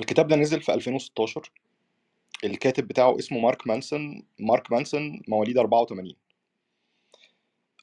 الكتاب 0.00 0.28
ده 0.28 0.36
نزل 0.36 0.60
في 0.60 0.74
2016 0.74 1.50
الكاتب 2.44 2.88
بتاعه 2.88 3.18
اسمه 3.18 3.38
مارك 3.38 3.66
مانسون. 3.66 4.22
مارك 4.40 4.72
مانسون 4.72 5.22
مواليد 5.28 5.58
84 5.58 6.23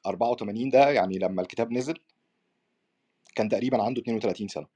84 0.06 0.70
ده 0.70 0.90
يعني 0.90 1.18
لما 1.18 1.42
الكتاب 1.42 1.72
نزل 1.72 1.98
كان 3.34 3.48
تقريبا 3.48 3.82
عنده 3.82 4.00
32 4.02 4.48
سنة. 4.48 4.66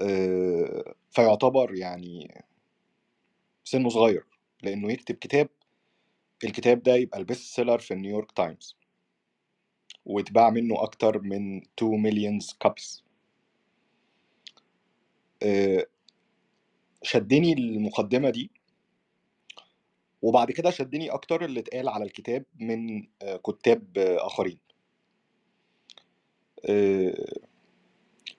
آه، 0.00 0.94
فيعتبر 1.10 1.74
يعني 1.74 2.34
سنه 3.64 3.88
صغير 3.88 4.24
لأنه 4.62 4.92
يكتب 4.92 5.14
كتاب 5.14 5.48
الكتاب 6.44 6.82
ده 6.82 6.94
يبقى 6.96 7.18
ال 7.18 7.25
best 7.25 7.54
seller 7.56 7.78
في 7.78 7.94
New 7.94 8.10
York 8.10 8.32
Times 8.32 8.76
واتباع 10.04 10.50
منه 10.50 10.82
أكتر 10.82 11.20
من 11.22 11.62
2 11.78 12.02
millions 12.02 12.56
copies 12.60 13.04
شدني 17.02 17.52
المقدمة 17.52 18.30
دي 18.30 18.50
وبعد 20.24 20.50
كده 20.50 20.70
شدني 20.70 21.10
أكتر 21.10 21.44
اللي 21.44 21.60
اتقال 21.60 21.88
على 21.88 22.04
الكتاب 22.04 22.44
من 22.60 23.06
آه، 23.22 23.36
كتاب 23.36 23.98
آخرين. 23.98 24.58
آه، 26.68 27.14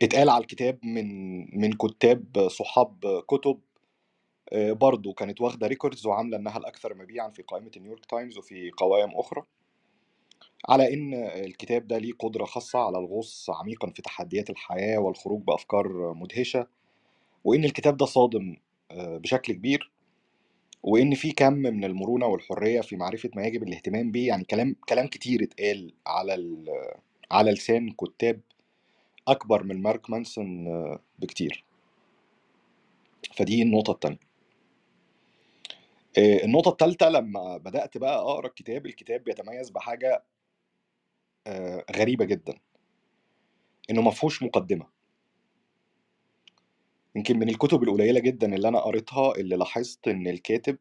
اتقال 0.02 0.30
على 0.30 0.42
الكتاب 0.42 0.80
من 0.86 1.38
من 1.59 1.74
كتاب 1.74 2.48
صحاب 2.50 3.24
كتب 3.28 3.59
آه، 4.54 4.72
برضو 4.72 5.14
كانت 5.14 5.42
واخدة 5.42 5.68
records 5.68 6.06
وعاملة 6.06 6.38
إنها 6.38 6.58
الأكثر 6.58 6.94
مبيعا 6.96 7.30
في 7.30 7.42
قائمة 7.42 7.72
نيويورك 7.78 8.06
تايمز 8.06 8.38
وفي 8.38 8.72
قوائم 8.72 9.12
أخرى 9.16 9.44
على 10.70 10.94
إن 10.94 11.14
الكتاب 11.14 11.88
ده 11.88 11.98
ليه 11.98 12.14
قدرة 12.20 12.46
خاصة 12.46 12.80
على 12.80 12.98
الغوص 12.98 13.50
عميقا 13.50 13.90
في 13.92 14.02
تحديات 14.02 14.50
الحياة 14.50 15.00
والخروج 15.00 15.42
بأفكار 15.42 16.14
مدهشة 16.14 16.68
وإن 17.44 17.66
الكتاب 17.66 17.98
ده 17.98 18.06
صادم 18.06 18.58
بشكل 18.94 19.54
كبير. 19.54 19.95
وإن 20.86 21.16
في 21.16 21.31
كم 21.31 21.53
من 21.53 21.83
المرونة 21.83 22.25
والحرية 22.25 22.81
في 22.81 22.95
معرفة 22.95 23.30
ما 23.36 23.47
يجب 23.47 23.64
الاهتمام 23.64 24.11
به 24.11 24.28
يعني 24.28 24.44
كلام 24.44 24.75
كلام 24.89 25.08
كتير 25.08 25.44
اتقال 25.44 25.94
على 26.08 26.36
ال- 26.36 26.94
على 27.31 27.52
لسان 27.52 27.91
كتاب 27.91 28.41
أكبر 29.28 29.63
من 29.63 29.81
مارك 29.81 30.09
مانسون 30.09 30.66
بكتير. 31.19 31.63
فدي 33.38 33.61
النقطة 33.61 33.91
التانية. 33.91 34.19
آه، 36.17 36.44
النقطة 36.45 36.69
التالتة 36.69 37.09
لما 37.09 37.58
بدأت 37.58 37.97
بقى 37.97 38.16
أقرأ 38.19 38.47
الكتاب 38.47 38.86
الكتاب 38.86 39.23
بيتميز 39.23 39.69
بحاجة 39.69 40.23
آه، 41.47 41.86
غريبة 41.95 42.25
جدا. 42.25 42.53
إنه 43.89 44.02
ما 44.02 44.11
فيهوش 44.11 44.44
مقدمة. 44.44 44.95
يمكن 47.16 47.40
من 47.40 47.50
الكتب 47.50 47.84
القليلة 47.84 48.20
جدا 48.20 48.56
اللي 48.56 48.68
أنا 48.68 48.80
قريتها 48.80 49.36
اللي 49.36 49.56
لاحظت 49.56 50.08
إن 50.08 50.28
الكاتب 50.28 50.78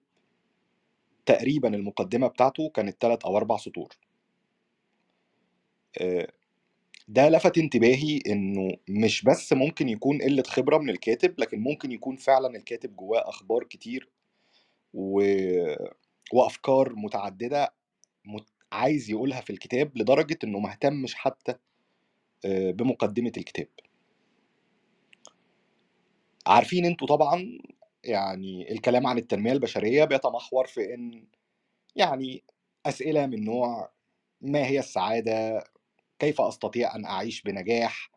تقريبا 1.27 1.75
المقدمة 1.75 2.27
بتاعته 2.27 2.71
كانت 2.75 3.01
تلات 3.03 3.25
أو 3.25 3.37
أربع 3.37 3.57
سطور. 3.57 3.89
آه، 6.01 6.29
ده 7.09 7.29
لفت 7.29 7.59
انتباهي 7.59 8.21
إنه 8.27 8.77
مش 8.89 9.23
بس 9.25 9.53
ممكن 9.53 9.89
يكون 9.89 10.23
قلة 10.23 10.43
خبرة 10.47 10.79
من 10.79 10.91
الكاتب 10.91 11.41
لكن 11.41 11.61
ممكن 11.61 11.93
يكون 11.93 12.17
فعلا 12.17 12.57
الكاتب 12.57 12.97
جواه 12.97 13.29
أخبار 13.29 13.65
كتير 13.65 14.09
و... 14.95 15.23
وأفكار 16.33 16.95
متعددة 16.97 17.75
مت... 18.25 18.49
عايز 18.73 19.11
يقولها 19.11 19.41
في 19.41 19.51
الكتاب 19.51 19.99
لدرجة 19.99 20.39
إنه 20.45 20.59
ما 20.59 20.71
اهتمش 20.71 21.15
حتى 21.15 21.55
آه، 22.45 22.71
بمقدمة 22.71 23.33
الكتاب. 23.37 23.69
عارفين 26.47 26.85
أنتوا 26.85 27.07
طبعا 27.07 27.59
يعني 28.05 28.73
الكلام 28.73 29.07
عن 29.07 29.19
التنمية 29.19 29.53
البشرية 29.53 30.05
بيتمحور 30.05 30.67
في 30.67 30.95
إن 30.95 31.25
يعني 31.97 32.43
أسئلة 32.87 33.27
من 33.27 33.45
نوع 33.45 33.91
ما 34.41 34.67
هي 34.67 34.79
السعادة؟ 34.79 35.65
كيف 36.19 36.41
أستطيع 36.41 36.97
أن 36.97 37.05
أعيش 37.05 37.43
بنجاح؟ 37.43 38.11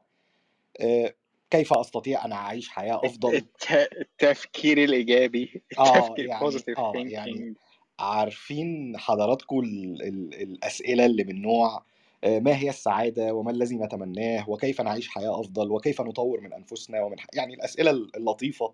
آه، 0.81 1.13
كيف 1.49 1.73
أستطيع 1.73 2.25
أن 2.25 2.31
أعيش 2.31 2.69
حياة 2.69 3.05
أفضل؟ 3.05 3.35
الت- 3.35 3.89
التفكير 3.97 4.83
الإيجابي 4.83 5.61
آه 5.79 5.97
التفكير 5.97 6.27
يعني 6.27 6.49
positive 6.49 6.79
آه 6.79 6.94
يعني 6.95 7.31
thinking 7.31 7.61
عارفين 7.99 8.97
حضراتكم 8.97 9.59
ال 9.59 10.01
ال 10.03 10.41
الأسئلة 10.41 11.05
اللي 11.05 11.23
من 11.23 11.41
نوع 11.41 11.75
آه، 11.75 11.83
ما 12.25 12.57
هي 12.57 12.69
السعادة 12.69 13.33
وما 13.33 13.51
الذي 13.51 13.78
نتمناه 13.78 14.50
وكيف 14.50 14.81
نعيش 14.81 15.09
حياة 15.09 15.39
أفضل 15.39 15.72
وكيف 15.72 16.01
نطور 16.01 16.41
من 16.41 16.53
أنفسنا 16.53 17.01
ومن 17.01 17.17
يعني 17.33 17.53
الأسئلة 17.53 17.91
اللطيفة 17.91 18.73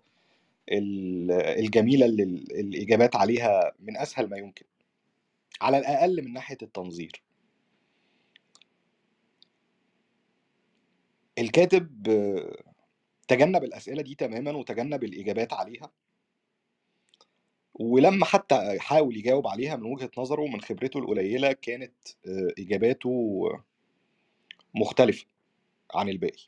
ال- 0.72 1.32
الجميلة 1.32 2.06
اللي 2.06 2.22
ال- 2.22 2.60
الإجابات 2.60 3.16
عليها 3.16 3.72
من 3.80 3.96
أسهل 3.96 4.30
ما 4.30 4.36
يمكن. 4.38 4.66
على 5.60 5.78
الأقل 5.78 6.22
من 6.24 6.32
ناحية 6.32 6.58
التنظير. 6.62 7.22
الكاتب 11.38 12.08
آه، 12.08 12.56
تجنب 13.28 13.64
الأسئلة 13.64 14.02
دي 14.02 14.14
تماما 14.14 14.52
وتجنب 14.52 15.04
الإجابات 15.04 15.52
عليها. 15.52 15.90
ولما 17.74 18.24
حتى 18.24 18.78
حاول 18.80 19.16
يجاوب 19.16 19.46
عليها 19.46 19.76
من 19.76 19.92
وجهة 19.92 20.10
نظره 20.18 20.42
ومن 20.42 20.60
خبرته 20.60 20.98
القليلة 20.98 21.52
كانت 21.52 21.92
آه، 22.26 22.54
إجاباته 22.58 23.40
مختلفة 24.74 25.26
عن 25.94 26.08
الباقي. 26.08 26.42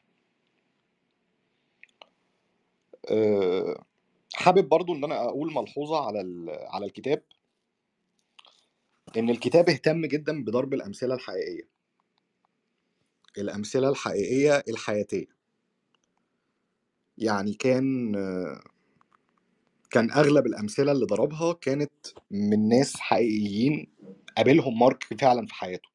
آه، 3.11 3.85
حابب 4.35 4.69
برضو 4.69 4.95
إن 4.95 5.05
أنا 5.05 5.25
أقول 5.25 5.53
ملحوظة 5.55 6.07
على 6.07 6.21
على 6.51 6.87
الكتاب. 6.87 7.23
إن 9.17 9.31
الكتاب 9.31 9.69
اهتم 9.69 10.07
جدا 10.07 10.45
بضرب 10.45 10.75
الأمثلة 10.75 11.15
الحقيقية. 11.15 11.69
الأمثلة 13.39 13.89
الحقيقية 13.89 14.65
الحياتية. 14.69 15.27
يعني 17.19 17.55
كان 17.55 18.15
آه، 18.17 18.76
كان 19.91 20.11
أغلب 20.13 20.47
الأمثلة 20.47 20.93
اللي 20.93 21.07
ضربها 21.07 21.53
كانت 21.53 21.93
من 22.31 22.69
ناس 22.69 22.97
حقيقيين 22.97 23.89
قابلهم 24.37 24.79
مارك 24.79 25.05
فعلا 25.21 25.47
في 25.47 25.55
حياته. 25.55 25.89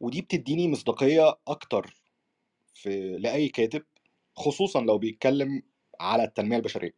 ودي 0.00 0.20
بتديني 0.22 0.68
مصداقية 0.68 1.34
أكتر 1.48 1.96
في 2.74 3.18
لأي 3.18 3.48
كاتب 3.48 3.84
خصوصا 4.36 4.80
لو 4.80 4.98
بيتكلم 4.98 5.62
على 6.00 6.24
التنمية 6.24 6.56
البشرية. 6.56 6.94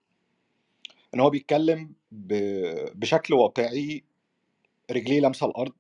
إن 1.15 1.21
هو 1.21 1.31
بيتكلم 1.31 1.95
ب- 2.12 3.01
بشكل 3.01 3.34
واقعي 3.34 4.05
رجليه 4.91 5.21
لامسة 5.21 5.47
الأرض. 5.47 5.75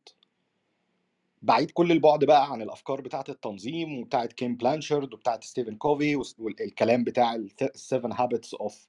بعيد 1.42 1.70
كل 1.70 1.92
البعد 1.92 2.24
بقى 2.24 2.52
عن 2.52 2.62
الأفكار 2.62 3.00
بتاعة 3.00 3.24
التنظيم 3.28 3.98
وبتاعة 3.98 4.26
كيم 4.26 4.56
بلانشارد 4.56 5.14
وبتاعة 5.14 5.40
ستيفن 5.42 5.76
كوفي 5.76 6.16
والكلام 6.38 7.04
بتاع 7.04 7.34
ال 7.62 7.70
Seven 7.70 8.12
Habits 8.12 8.54
of 8.54 8.88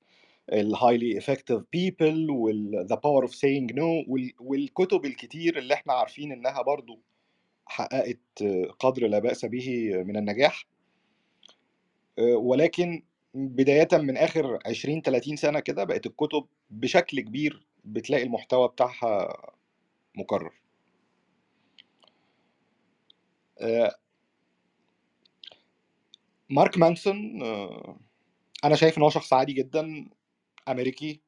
the 0.53 0.75
Highly 0.75 1.18
Effective 1.18 1.63
People 1.73 2.29
وال 2.31 2.57
The 2.57 2.96
Power 2.96 3.23
of 3.23 3.35
Saying 3.35 3.73
No 3.73 4.06
والكتب 4.39 5.06
الكتير 5.06 5.57
اللي 5.57 5.73
إحنا 5.73 5.93
عارفين 5.93 6.31
إنها 6.31 6.61
برضو 6.61 7.02
حققت 7.66 8.20
قدر 8.79 9.08
لا 9.08 9.20
بأس 9.20 9.46
به 9.46 9.93
من 10.05 10.17
النجاح. 10.17 10.66
ولكن 12.20 13.03
بداية 13.34 13.87
من 13.93 14.17
آخر 14.17 14.59
20 14.66 15.02
30 15.02 15.35
سنة 15.35 15.59
كده 15.59 15.84
بقت 15.84 16.05
الكتب 16.05 16.46
بشكل 16.70 17.20
كبير 17.22 17.67
بتلاقي 17.85 18.23
المحتوى 18.23 18.67
بتاعها 18.67 19.37
مكرر. 20.17 20.53
آه، 23.61 23.96
مارك 26.49 26.78
مانسون 26.78 27.41
آه، 27.43 27.99
أنا 28.66 28.75
شايف 28.75 28.97
إن 28.97 29.03
هو 29.03 29.09
شخص 29.09 29.34
عادي 29.34 29.53
جدا. 29.53 30.09
أمريكي 30.67 31.22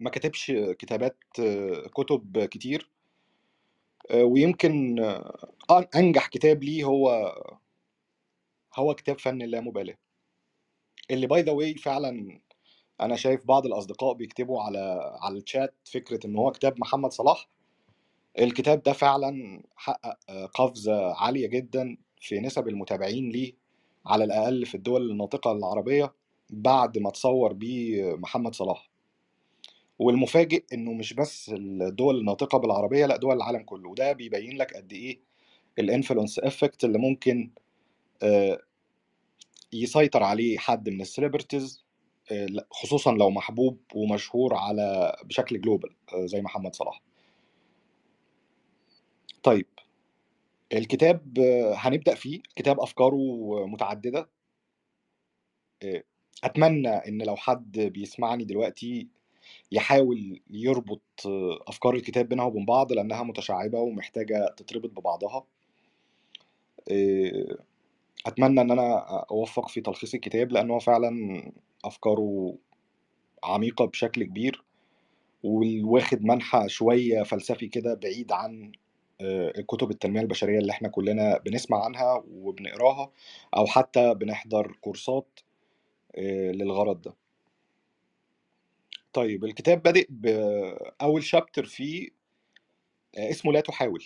ما 0.00 0.10
كتبش 0.10 0.52
كتابات 0.78 1.16
آه، 1.40 1.88
كتب 1.94 2.44
كتير 2.44 2.90
آه، 4.10 4.24
ويمكن 4.24 4.98
آه، 5.70 5.88
أنجح 5.96 6.26
كتاب 6.26 6.64
ليه 6.64 6.84
هو 6.84 7.34
هو 8.74 8.94
كتاب 8.94 9.18
فن 9.18 9.42
اللامبالاه 9.42 9.96
اللي 11.10 11.26
by 11.26 11.42
the 11.42 11.52
way 11.52 11.74
فعلا 11.74 12.40
أنا 13.00 13.16
شايف 13.16 13.46
بعض 13.46 13.66
الأصدقاء 13.66 14.12
بيكتبوا 14.14 14.62
على 14.62 15.12
على 15.22 15.38
الشات 15.38 15.74
فكرة 15.84 16.26
إن 16.26 16.36
هو 16.36 16.50
كتاب 16.52 16.80
محمد 16.80 17.12
صلاح 17.12 17.48
الكتاب 18.38 18.82
ده 18.82 18.92
فعلا 18.92 19.62
حقق 19.76 20.18
قفزة 20.54 21.14
عالية 21.14 21.46
جدا 21.46 21.96
في 22.20 22.40
نسب 22.40 22.68
المتابعين 22.68 23.30
ليه 23.30 23.52
على 24.06 24.24
الأقل 24.24 24.66
في 24.66 24.74
الدول 24.74 25.10
الناطقة 25.10 25.52
العربية 25.52 26.14
بعد 26.50 26.98
ما 26.98 27.10
تصور 27.10 27.52
بيه 27.52 28.14
محمد 28.16 28.54
صلاح. 28.54 28.90
والمفاجئ 29.98 30.64
إنه 30.72 30.92
مش 30.92 31.12
بس 31.14 31.48
الدول 31.54 32.18
الناطقة 32.20 32.58
بالعربية 32.58 33.06
لأ 33.06 33.16
دول 33.16 33.36
العالم 33.36 33.62
كله. 33.62 33.90
وده 33.90 34.12
بيبين 34.12 34.56
لك 34.58 34.76
قد 34.76 34.92
إيه 34.92 35.20
ال 35.78 35.84
influence 35.84 36.38
effect 36.38 36.84
اللي 36.84 36.98
ممكن 36.98 37.50
آه، 38.22 38.58
يسيطر 39.72 40.22
عليه 40.22 40.58
حد 40.58 40.88
من 40.88 41.00
ال 41.00 41.07
celebrities 41.07 41.84
آه، 42.32 42.46
خصوصا 42.70 43.12
لو 43.12 43.30
محبوب 43.30 43.78
ومشهور 43.94 44.54
على 44.54 45.16
بشكل 45.24 45.60
global 45.60 45.90
آه، 46.14 46.26
زي 46.26 46.40
محمد 46.42 46.74
صلاح. 46.76 47.02
طيب 49.42 49.66
الكتاب 50.72 51.38
هنبدأ 51.76 52.14
فيه. 52.14 52.40
كتاب 52.56 52.80
أفكاره 52.80 53.16
متعددة. 53.66 54.28
أتمنى 56.44 56.88
إن 56.88 57.22
لو 57.22 57.36
حد 57.36 57.78
بيسمعني 57.80 58.44
دلوقتي 58.44 59.08
يحاول 59.72 60.40
يربط 60.50 61.02
آه، 61.26 61.58
أفكار 61.68 61.94
الكتاب 61.94 62.28
بينها 62.28 62.44
وبين 62.44 62.64
بعض 62.66 62.92
لأنها 62.92 63.22
متشعبة 63.22 63.78
ومحتاجة 63.80 64.54
تتربط 64.56 64.90
ببعضها. 64.90 65.44
آه، 66.90 67.56
أتمنى 68.26 68.60
إن 68.60 68.70
أنا 68.70 68.98
أوفق 69.30 69.68
في 69.68 69.80
تلخيص 69.80 70.14
الكتاب 70.14 70.52
لأنه 70.52 70.74
هو 70.74 70.78
فعلا 70.78 71.42
أفكاره 71.84 72.54
عميقة 73.44 73.84
بشكل 73.86 74.24
كبير 74.24 74.64
واخد 75.84 76.24
منحى 76.24 76.68
شوية 76.68 77.22
فلسفي 77.22 77.68
كده 77.68 77.94
بعيد 77.94 78.32
عن 78.32 78.72
آه، 79.20 79.50
كتب 79.68 79.90
التنمية 79.90 80.20
البشرية 80.20 80.58
اللي 80.58 80.72
إحنا 80.72 80.88
كلنا 80.88 81.38
بنسمع 81.38 81.84
عنها 81.84 82.24
وبنقراها 82.30 83.10
أو 83.56 83.66
حتى 83.66 84.14
بنحضر 84.14 84.72
كورسات. 84.80 85.40
آه، 85.40 85.47
للغرض 86.52 87.02
ده. 87.02 87.14
طيب 89.12 89.44
الكتاب 89.44 89.82
بادئ 89.82 90.06
بأول 90.10 91.24
شابتر 91.24 91.64
فيه 91.64 92.08
آه، 93.18 93.30
اسمه 93.30 93.52
لا 93.52 93.60
تحاول. 93.60 94.04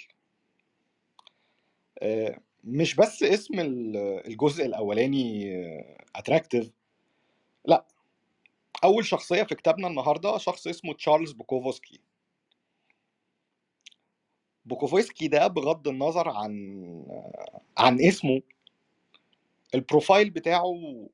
آه، 2.03 2.39
مش 2.65 2.95
بس 2.97 3.23
اسم 3.23 3.61
ال- 3.61 3.97
الجزء 4.27 4.67
الأولاني 4.67 5.53
اتراكتيف 6.17 6.71
لأ. 7.65 7.87
أول 8.85 9.05
شخصية 9.07 9.43
في 9.43 9.55
كتابنا 9.55 9.89
النهاردة 9.89 10.39
شخص 10.39 10.67
اسمه 10.67 10.95
تشارلز 10.95 11.33
بوكوفسكي. 11.33 12.01
بوكوفسكي 14.65 15.29
ده 15.29 15.47
بغض 15.47 15.89
النظر 15.89 16.29
عن 16.29 16.53
عن 17.79 18.01
اسمه 18.01 18.43
ال 19.75 19.82
profile 19.82 20.31
بتاعه 20.31 21.09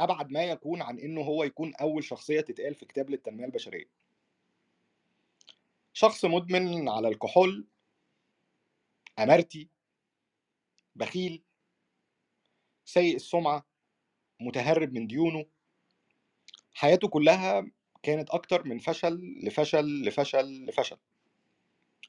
أبعد 0.00 0.30
ما 0.30 0.44
يكون 0.44 0.82
عن 0.82 0.98
إنه 0.98 1.20
هو 1.20 1.44
يكون 1.44 1.74
أول 1.74 2.04
شخصية 2.04 2.40
تتقال 2.40 2.74
في 2.74 2.86
كتاب 2.86 3.10
للتنمية 3.10 3.44
البشرية. 3.44 3.86
شخص 5.92 6.24
مدمن 6.24 6.88
على 6.88 7.08
الكحول 7.08 7.66
قمارتي 9.18 9.68
بخيل 10.96 11.42
سيء 12.84 13.16
السمعة 13.16 13.66
متهرب 14.40 14.92
من 14.92 15.06
ديونه. 15.06 15.46
حياته 16.74 17.08
كلها 17.08 17.70
كانت 18.02 18.30
أكتر 18.30 18.64
من 18.64 18.78
فشل 18.78 19.20
لفشل 19.42 20.04
لفشل 20.04 20.66
لفشل. 20.66 20.96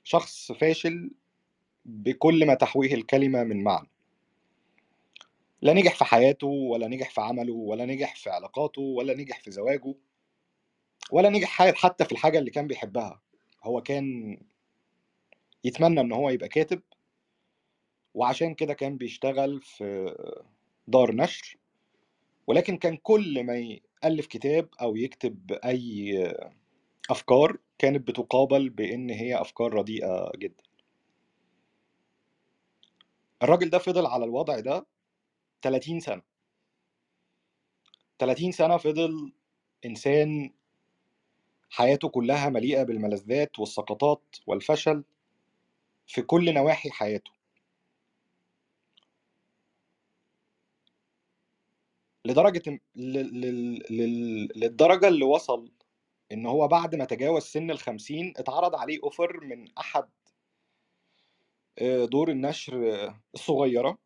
شخص 0.03 0.51
فاشل 0.51 1.11
بكل 1.85 2.47
ما 2.47 2.53
تحويه 2.53 2.93
الكلمة 2.93 3.43
من 3.43 3.63
معنى. 3.63 3.89
لا 5.61 5.73
نجح 5.73 5.95
في 5.95 6.05
حياته 6.05 6.47
ولا 6.47 6.87
نجح 6.87 7.09
في 7.09 7.21
عمله 7.21 7.53
ولا 7.53 7.85
نجح 7.85 8.15
في 8.15 8.29
علاقاته 8.29 8.81
ولا 8.81 9.13
نجح 9.13 9.39
في 9.39 9.51
زواجه 9.51 9.95
ولا 11.11 11.29
نجح 11.29 11.71
حتى 11.71 12.05
في 12.05 12.11
الحاجة 12.11 12.39
اللي 12.39 12.51
كان 12.51 12.67
بيحبها. 12.67 13.21
هو 13.63 13.81
كان 13.81 14.37
يتمنى 15.63 16.01
إن 16.01 16.11
هو 16.11 16.29
يبقى 16.29 16.47
كاتب 16.49 16.81
وعشان 18.13 18.53
كده 18.53 18.73
كان 18.73 18.97
بيشتغل 18.97 19.61
في 19.61 20.15
دار 20.87 21.15
نشر 21.15 21.57
ولكن 22.47 22.77
كان 22.77 22.97
كل 22.97 23.43
ما 23.43 23.79
يألف 24.03 24.25
كتاب 24.27 24.69
أو 24.81 24.95
يكتب 24.95 25.51
أي 25.65 26.33
أفكار 27.09 27.57
كانت 27.77 28.07
بتقابل 28.07 28.69
بإن 28.69 29.09
هي 29.09 29.41
أفكار 29.41 29.73
رديئة 29.73 30.31
جدا. 30.37 30.63
الراجل 33.43 33.69
ده 33.69 33.77
فضل 33.77 34.05
على 34.05 34.25
الوضع 34.25 34.59
ده 34.59 34.85
30 35.61 35.99
سنة. 35.99 36.21
30 38.19 38.51
سنة 38.51 38.77
فضل 38.77 39.33
إنسان 39.85 40.53
حياته 41.69 42.09
كلها 42.09 42.49
مليئة 42.49 42.83
بالملذات 42.83 43.59
والسقطات 43.59 44.23
والفشل 44.47 45.03
في 46.07 46.21
كل 46.21 46.53
نواحي 46.53 46.91
حياته. 46.91 47.31
لدرجة 52.25 52.79
للدرجة 54.55 55.07
اللي 55.07 55.25
وصل 55.25 55.71
إن 56.31 56.45
هو 56.45 56.67
بعد 56.67 56.95
ما 56.95 57.05
تجاوز 57.05 57.43
سن 57.43 57.71
الخمسين 57.71 58.33
اتعرض 58.37 58.75
عليه 58.75 58.99
أوفر 59.03 59.39
من 59.45 59.67
أحد 59.77 60.09
آه، 61.79 62.05
دور 62.05 62.31
النشر 62.31 62.93
آه، 62.93 63.21
الصغيرة. 63.33 63.97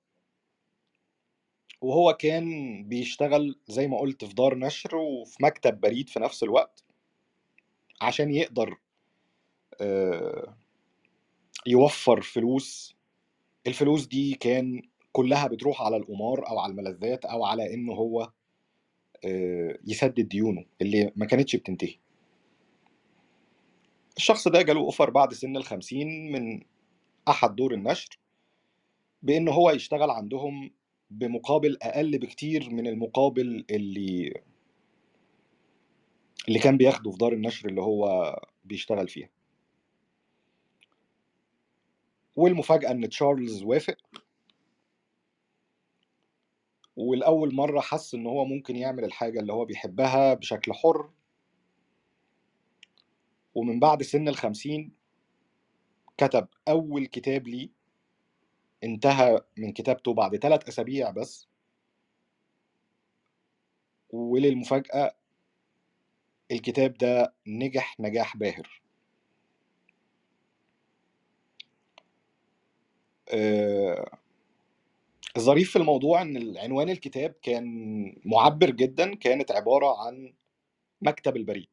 وهو 1.86 2.14
كان 2.14 2.84
بيشتغل 2.84 3.60
زي 3.68 3.88
ما 3.88 3.98
قلت 4.00 4.26
في 4.26 4.34
دار 4.34 4.58
نشر 4.58 4.96
وفي 4.96 5.44
مكتب 5.44 5.82
بريد 5.82 6.10
في 6.10 6.20
نفس 6.20 6.44
الوقت 6.44 6.84
عشان 8.02 8.32
يقدر 8.32 8.78
آه، 9.82 10.58
يوفر 11.68 12.22
فلوس. 12.22 12.96
الفلوس 13.68 14.06
دي 14.06 14.34
كان 14.34 14.82
كلها 15.12 15.48
بتروح 15.48 15.82
على 15.82 15.98
القمار 15.98 16.48
أو 16.48 16.60
على 16.60 16.72
الملذات 16.72 17.26
أو 17.26 17.46
على 17.46 17.74
انه 17.74 17.94
هو 17.94 18.32
آه، 19.26 19.78
يسدد 19.88 20.28
ديونه 20.30 20.66
اللي 20.82 21.12
ما 21.16 21.26
كانتش 21.26 21.56
بتنتهي. 21.56 21.96
الشخص 24.18 24.48
ده 24.48 24.62
جاله 24.62 24.80
أوفر 24.80 25.10
بعد 25.10 25.34
سن 25.34 25.58
الخمسين 25.58 26.32
من 26.32 26.62
أحد 27.30 27.56
دور 27.56 27.74
النشر 27.74 28.20
بإن 29.24 29.48
هو 29.48 29.72
يشتغل 29.72 30.10
عندهم 30.10 30.72
بمقابل 31.10 31.78
أقل 31.82 32.18
بكتير 32.18 32.70
من 32.70 32.88
المقابل 32.88 33.66
اللي 33.70 34.34
اللي 36.48 36.60
كان 36.60 36.78
بياخده 36.78 37.12
في 37.12 37.18
دار 37.18 37.34
النشر 37.34 37.70
اللي 37.70 37.82
هو 37.82 38.36
بيشتغل 38.66 39.08
فيها. 39.08 39.30
والمفاجأة 42.36 42.92
إن 42.92 43.10
تشارلز 43.10 43.64
وافق. 43.64 43.98
والأول 46.96 47.56
مرة 47.56 47.80
حس 47.80 48.14
إن 48.16 48.28
هو 48.28 48.46
ممكن 48.46 48.76
يعمل 48.76 49.04
الحاجة 49.04 49.40
اللي 49.40 49.54
هو 49.54 49.66
بيحبها 49.66 50.34
بشكل 50.34 50.74
حر. 50.74 51.10
ومن 53.56 53.80
بعد 53.80 54.04
سن 54.04 54.28
الخمسين 54.28 54.92
كتب 56.18 56.48
أول 56.68 57.06
كتاب 57.06 57.48
ليه. 57.48 57.70
انتهى 58.84 59.42
من 59.58 59.74
كتابته 59.74 60.14
بعد 60.14 60.36
ثلاث 60.38 60.68
أسابيع 60.68 61.10
بس. 61.12 61.48
وللمفاجأة 64.10 65.16
الكتاب 66.52 66.94
ده 66.98 67.34
نجح 67.48 68.00
نجاح 68.00 68.38
باهر. 68.38 68.82
آه، 73.30 74.18
الظريف 75.38 75.72
في 75.72 75.76
الموضوع 75.76 76.22
إن 76.22 76.38
العنوان 76.38 76.90
الكتاب 76.90 77.36
كان 77.42 77.66
معبر 78.26 78.70
جدا 78.70 79.16
كانت 79.16 79.52
عبارة 79.52 80.06
عن 80.08 80.34
مكتب 81.02 81.38
البريد. 81.38 81.70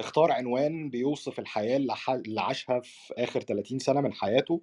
اختار 0.00 0.32
عنوان 0.32 0.90
بيوصف 0.90 1.38
الحياة 1.38 1.76
اللي 1.76 2.40
عاشها 2.40 2.80
في 2.80 3.14
آخر 3.18 3.40
30 3.40 3.78
سنة 3.78 4.00
من 4.00 4.12
حياته. 4.12 4.60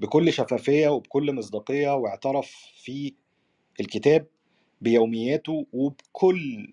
بكل 0.00 0.32
شفافية 0.32 0.88
وبكل 0.88 1.34
مصداقية 1.34 1.94
واعترف 1.94 2.50
في 2.74 3.14
الكتاب 3.80 4.26
بيومياته 4.80 5.66
وبكل 5.72 6.72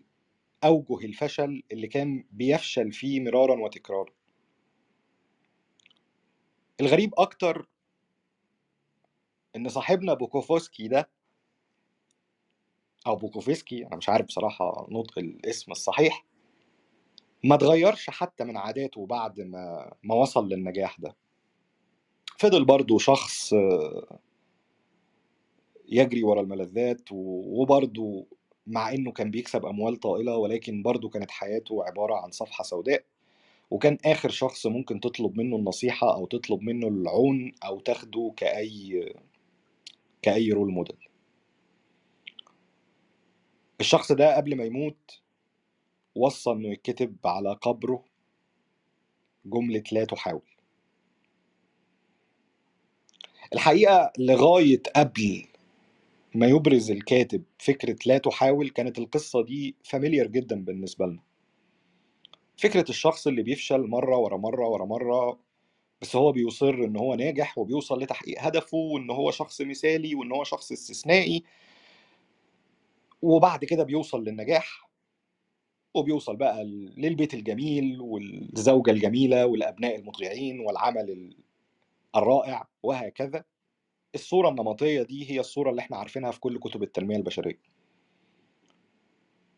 أوجه 0.63 1.05
الفشل 1.05 1.63
اللي 1.71 1.87
كان 1.87 2.23
بيفشل 2.31 2.91
فيه 2.91 3.19
مرارا 3.19 3.61
وتكرارا. 3.63 4.13
الغريب 6.81 7.13
أكتر 7.17 7.67
إن 9.55 9.69
صاحبنا 9.69 10.13
بوكوفسكي 10.13 10.87
ده 10.87 11.09
أو 13.07 13.15
بوكوفسكي 13.15 13.87
أنا 13.87 13.95
مش 13.95 14.09
عارف 14.09 14.25
بصراحة 14.25 14.87
نطق 14.89 15.19
الاسم 15.19 15.71
الصحيح 15.71 16.25
ما 17.43 17.55
اتغيرش 17.55 18.09
حتى 18.09 18.43
من 18.43 18.57
عاداته 18.57 19.05
بعد 19.05 19.41
ما 19.41 19.93
ما 20.03 20.15
وصل 20.15 20.49
للنجاح 20.49 20.99
ده. 20.99 21.15
فضل 22.39 22.65
برضه 22.65 22.97
شخص 22.99 23.53
آه، 23.53 24.19
يجري 25.89 26.23
ورا 26.23 26.41
الملذات 26.41 27.01
وبرضه 27.11 28.27
مع 28.67 28.93
إنه 28.93 29.11
كان 29.11 29.31
بيكسب 29.31 29.65
أموال 29.65 29.97
طائلة 29.99 30.37
ولكن 30.37 30.83
برضه 30.83 31.09
كانت 31.09 31.31
حياته 31.31 31.85
عبارة 31.85 32.15
عن 32.15 32.31
صفحة 32.31 32.63
سوداء. 32.63 33.03
وكان 33.71 33.97
آخر 34.05 34.29
شخص 34.29 34.67
ممكن 34.67 34.99
تطلب 34.99 35.37
منه 35.37 35.55
النصيحة 35.55 36.15
أو 36.15 36.25
تطلب 36.25 36.61
منه 36.61 36.87
العون 36.87 37.51
أو 37.65 37.79
تاخده 37.79 38.33
كأي 38.37 39.13
كأي 40.21 40.51
رول 40.51 40.71
موديل 40.71 41.09
الشخص 43.81 44.11
ده 44.11 44.37
قبل 44.37 44.57
ما 44.57 44.63
يموت 44.65 45.21
وصى 46.15 46.51
إنه 46.51 46.69
يتكتب 46.69 47.17
على 47.25 47.53
قبره 47.53 48.05
جملة 49.45 49.83
لا 49.91 50.05
تحاول. 50.05 50.54
الحقيقة 53.53 54.13
لغاية 54.19 54.81
قبل 54.95 55.45
ما 56.35 56.47
يبرز 56.47 56.91
الكاتب 56.91 57.43
فكرة 57.59 57.95
لا 58.05 58.17
تحاول 58.17 58.69
كانت 58.69 58.99
القصة 58.99 59.43
دي 59.43 59.75
فاميليار 59.83 60.27
جدا 60.27 60.65
بالنسبة 60.65 61.05
لنا. 61.05 61.23
فكرة 62.57 62.85
الشخص 62.89 63.27
اللي 63.27 63.43
بيفشل 63.43 63.81
مرة 63.87 64.17
ورا 64.17 64.37
مرة 64.37 64.67
ورا 64.69 64.85
مرة 64.85 65.39
بس 66.01 66.15
هو 66.15 66.31
بيصر 66.31 66.73
إن 66.73 66.97
هو 66.97 67.15
ناجح 67.15 67.57
وبيوصل 67.57 68.01
لتحقيق 68.03 68.41
هدفه 68.41 68.77
وإن 68.77 69.09
هو 69.11 69.31
شخص 69.31 69.61
مثالي 69.61 70.15
وإن 70.15 70.31
هو 70.31 70.43
شخص 70.43 70.71
استثنائي 70.71 71.43
وبعد 73.21 73.65
كده 73.65 73.83
بيوصل 73.83 74.23
للنجاح 74.23 74.89
وبيوصل 75.95 76.37
بقى 76.37 76.63
للبيت 76.97 77.35
الجميل 77.35 78.01
والزوجة 78.01 78.91
الجميلة 78.91 79.45
والأبناء 79.47 79.97
المطيعين 79.97 80.61
والعمل 80.61 81.11
ال- 81.11 81.44
الرائع 82.15 82.67
وهكذا. 82.83 83.43
الصورة 84.15 84.49
النمطية 84.49 85.03
دي 85.03 85.31
هي 85.31 85.39
الصورة 85.39 85.69
اللي 85.69 85.81
إحنا 85.81 85.97
عارفينها 85.97 86.31
في 86.31 86.39
كل 86.39 86.59
كتب 86.59 86.83
التنمية 86.83 87.15
البشرية. 87.15 87.59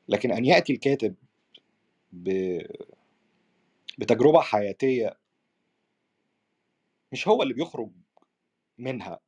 لكن 0.07 0.31
أن 0.31 0.45
يأتي 0.45 0.73
الكاتب 0.73 1.15
ب... 2.11 2.57
بتجربة 3.97 4.41
حياتية 4.41 5.17
مش 7.11 7.27
هو 7.27 7.43
اللي 7.43 7.53
بيخرج 7.53 7.91
منها. 8.77 9.19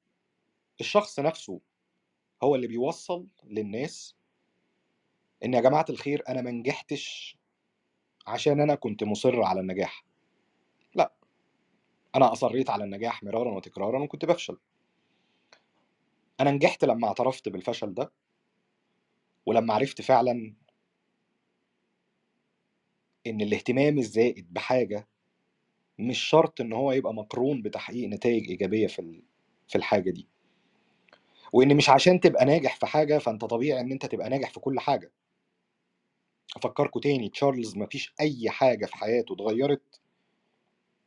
الشخص 0.80 1.20
نفسه 1.20 1.60
هو 2.44 2.56
اللي 2.56 2.68
بيوصل 2.68 3.28
للناس 3.44 4.16
إن 5.46 5.54
يا 5.54 5.62
جماعة 5.62 5.86
الخير 5.90 6.24
أنا 6.30 6.42
ما 6.42 6.52
نجحتش 6.52 7.38
عشان 8.28 8.62
أنا 8.62 8.76
كنت 8.76 9.04
مصر 9.04 9.42
على 9.44 9.60
النجاح. 9.60 10.06
أنا 12.16 12.32
أصريت 12.34 12.70
على 12.70 12.84
النجاح 12.84 13.24
مرارا 13.24 13.52
وتكرارا 13.52 14.04
وكنت 14.04 14.26
بفشل. 14.26 14.58
أنا 16.40 16.52
نجحت 16.52 16.86
لما 16.86 17.08
اعترفت 17.08 17.50
بالفشل 17.50 17.94
ده 17.94 18.12
ولما 19.46 19.74
عرفت 19.74 20.02
فعلا 20.02 20.54
إن 23.28 23.42
الاهتمام 23.42 23.98
الزائد 23.98 24.54
بحاجة 24.54 25.08
مش 26.00 26.20
شرط 26.20 26.62
إن 26.62 26.74
هو 26.74 26.92
يبقى 26.92 27.14
مقرون 27.14 27.62
بتحقيق 27.62 28.10
نتائج 28.10 28.50
إيجابية 28.50 28.88
في 28.88 29.22
في 29.68 29.76
الحاجة 29.78 30.12
دي. 30.12 30.28
وإن 31.54 31.78
مش 31.78 31.90
عشان 31.90 32.20
تبقى 32.20 32.46
ناجح 32.46 32.76
في 32.76 32.86
حاجة 32.86 33.18
فأنت 33.18 33.46
طبيعي 33.46 33.82
إن 33.82 33.92
أنت 33.92 34.06
تبقى 34.06 34.30
ناجح 34.30 34.50
في 34.52 34.60
كل 34.60 34.80
حاجة. 34.80 35.12
افكركم 36.56 37.00
تاني 37.00 37.30
تشارلز 37.30 37.78
مفيش 37.78 38.14
أي 38.22 38.50
حاجة 38.50 38.86
في 38.86 38.96
حياته 38.98 39.34
اتغيرت 39.34 40.02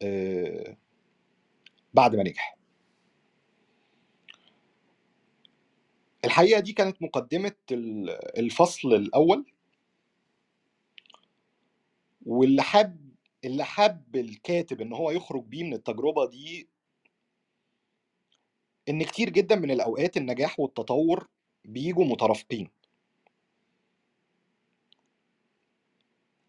آه، 0.03 0.77
بعد 1.95 2.17
ما 2.17 2.23
نجح. 2.23 2.59
الحقيقة 6.25 6.61
دي 6.61 6.73
كانت 6.73 7.03
مقدمة 7.03 7.53
ال- 7.73 8.39
الفصل 8.39 8.95
الأول. 8.95 9.53
واللي 12.27 12.63
حب 12.63 13.13
اللي 13.45 13.65
حب 13.65 14.17
الكاتب 14.17 14.81
إن 14.81 14.93
هو 14.93 15.11
يخرج 15.11 15.45
بيه 15.45 15.65
من 15.65 15.75
التجربة 15.75 16.27
دي 16.31 16.69
إن 18.89 19.03
كتير 19.03 19.31
جدا 19.31 19.57
من 19.57 19.71
الأوقات 19.71 20.17
النجاح 20.17 20.61
والتطور 20.61 21.29
بيجوا 21.65 22.05
مترافقين. 22.05 22.71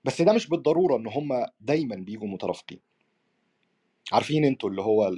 بس 0.04 0.22
ده 0.22 0.34
مش 0.34 0.48
بالضرورة 0.50 0.98
إن 0.98 1.08
هما 1.08 1.52
دايما 1.62 1.96
بيجوا 1.96 2.28
مترافقين. 2.28 2.80
عارفين 4.12 4.46
أنتوا 4.46 4.70
اللي 4.70 4.82
هو 4.82 5.12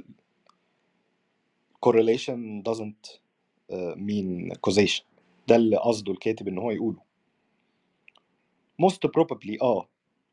correlation 1.86 2.62
doesn't 2.68 3.18
uh, 3.72 3.96
mean 3.96 4.56
causation. 4.66 5.04
ده 5.48 5.56
اللي 5.56 5.76
قصده 5.76 6.12
الكاتب 6.12 6.48
إن 6.48 6.58
هو 6.58 6.70
يقوله. 6.70 7.00
most 8.82 9.08
probably 9.18 9.62
آه 9.62 9.88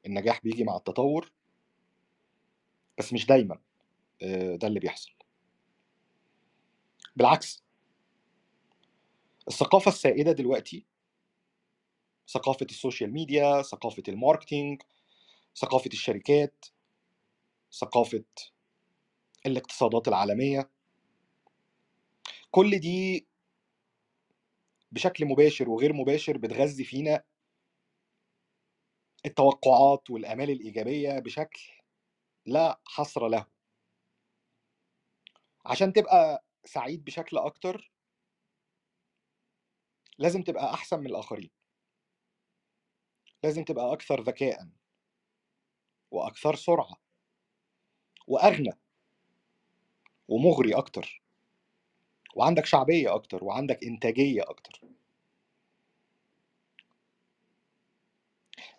النجاح 0.06 0.42
بيجي 0.44 0.64
مع 0.64 0.76
التطور 0.78 1.32
بس 2.98 3.14
مش 3.14 3.26
دايما 3.26 3.60
آه، 4.24 4.56
ده 4.56 4.68
اللي 4.68 4.80
بيحصل. 4.80 5.12
بالعكس 7.16 7.64
الثقافة 9.48 9.90
السائدة 9.90 10.32
دلوقتي 10.32 10.86
ثقافة 12.28 12.66
ال 12.70 12.76
social 12.76 13.13
media 13.13 13.62
ثقافة 13.62 14.04
ال 14.08 14.15
marketing 14.15 14.82
ثقافة 15.56 15.90
الشركات 15.94 16.66
ثقافة 17.74 18.24
الاقتصادات 19.46 20.08
العالمية. 20.08 20.70
كل 22.51 22.80
دي 22.80 23.27
بشكل 24.92 25.25
مباشر 25.25 25.70
وغير 25.70 25.94
مباشر 25.94 26.38
بتغذي 26.38 26.84
فينا 26.84 27.24
التوقعات 29.25 30.10
والآمال 30.10 30.50
الإيجابية 30.50 31.20
بشكل 31.20 31.62
لا 32.46 32.82
حصر 32.86 33.27
له. 33.27 33.46
عشان 35.65 35.94
تبقى 35.94 36.46
سعيد 36.65 37.03
بشكل 37.03 37.38
أكتر 37.38 37.92
لازم 40.20 40.44
تبقى 40.44 40.74
أحسن 40.74 41.00
من 41.00 41.06
الآخرين. 41.08 41.51
لازم 43.44 43.63
تبقى 43.63 43.94
أكثر 43.94 44.22
ذكاء 44.22 44.70
وأكثر 46.12 46.56
سرعة. 46.56 47.03
وأغنى 48.27 48.72
ومغري 50.27 50.74
أكتر 50.75 51.22
وعندك 52.36 52.65
شعبية 52.65 53.15
أكتر 53.15 53.44
وعندك 53.44 53.84
إنتاجية 53.84 54.42
أكتر. 54.42 54.82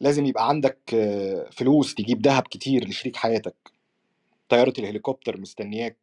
لازم 0.01 0.27
يبقى 0.27 0.49
عندك 0.49 0.95
آه، 0.95 1.51
فلوس 1.51 1.95
تجيب 1.95 2.27
ذهب 2.27 2.43
كتير 2.43 2.89
لشريك 2.89 3.17
حياتك. 3.17 3.57
طيارة 4.49 4.75
الهليكوبتر 4.79 5.41
مستنياك 5.41 5.99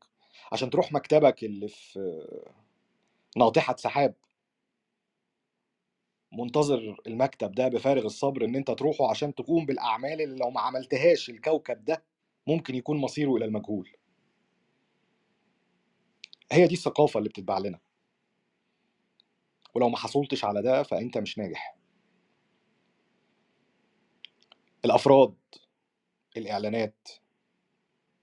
عشان 0.51 0.69
تروح 0.69 0.91
مكتبك 0.93 1.43
اللي 1.43 1.67
في 1.67 1.99
آه، 1.99 2.51
ناطحة 3.39 3.75
سحاب. 3.75 4.15
منتظر 6.33 6.97
المكتب 7.07 7.51
ده 7.51 7.67
بفارغ 7.67 8.05
الصبر 8.05 8.45
إن 8.45 8.55
أنت 8.55 8.71
تروحه 8.71 9.09
عشان 9.09 9.35
تقوم 9.35 9.65
بالأعمال 9.65 10.21
اللي 10.21 10.37
لو 10.37 10.49
ما 10.49 10.61
عملتهاش 10.61 11.29
الكوكب 11.29 11.85
ده. 11.85 12.03
ممكن 12.47 12.75
يكون 12.75 12.97
مصيره 12.97 13.35
إلى 13.35 13.45
المجهول. 13.45 13.89
هي 16.51 16.67
دي 16.67 16.73
الثقافة 16.73 17.17
اللي 17.17 17.29
بتتباع 17.29 17.57
لنا. 17.59 17.79
ولو 19.75 19.89
ما 19.89 19.97
حصلتش 19.97 20.45
على 20.45 20.61
ده 20.61 20.83
فأنت 20.83 21.17
مش 21.17 21.37
ناجح. 21.37 21.77
الأفراد 24.85 25.35
الإعلانات 26.37 27.09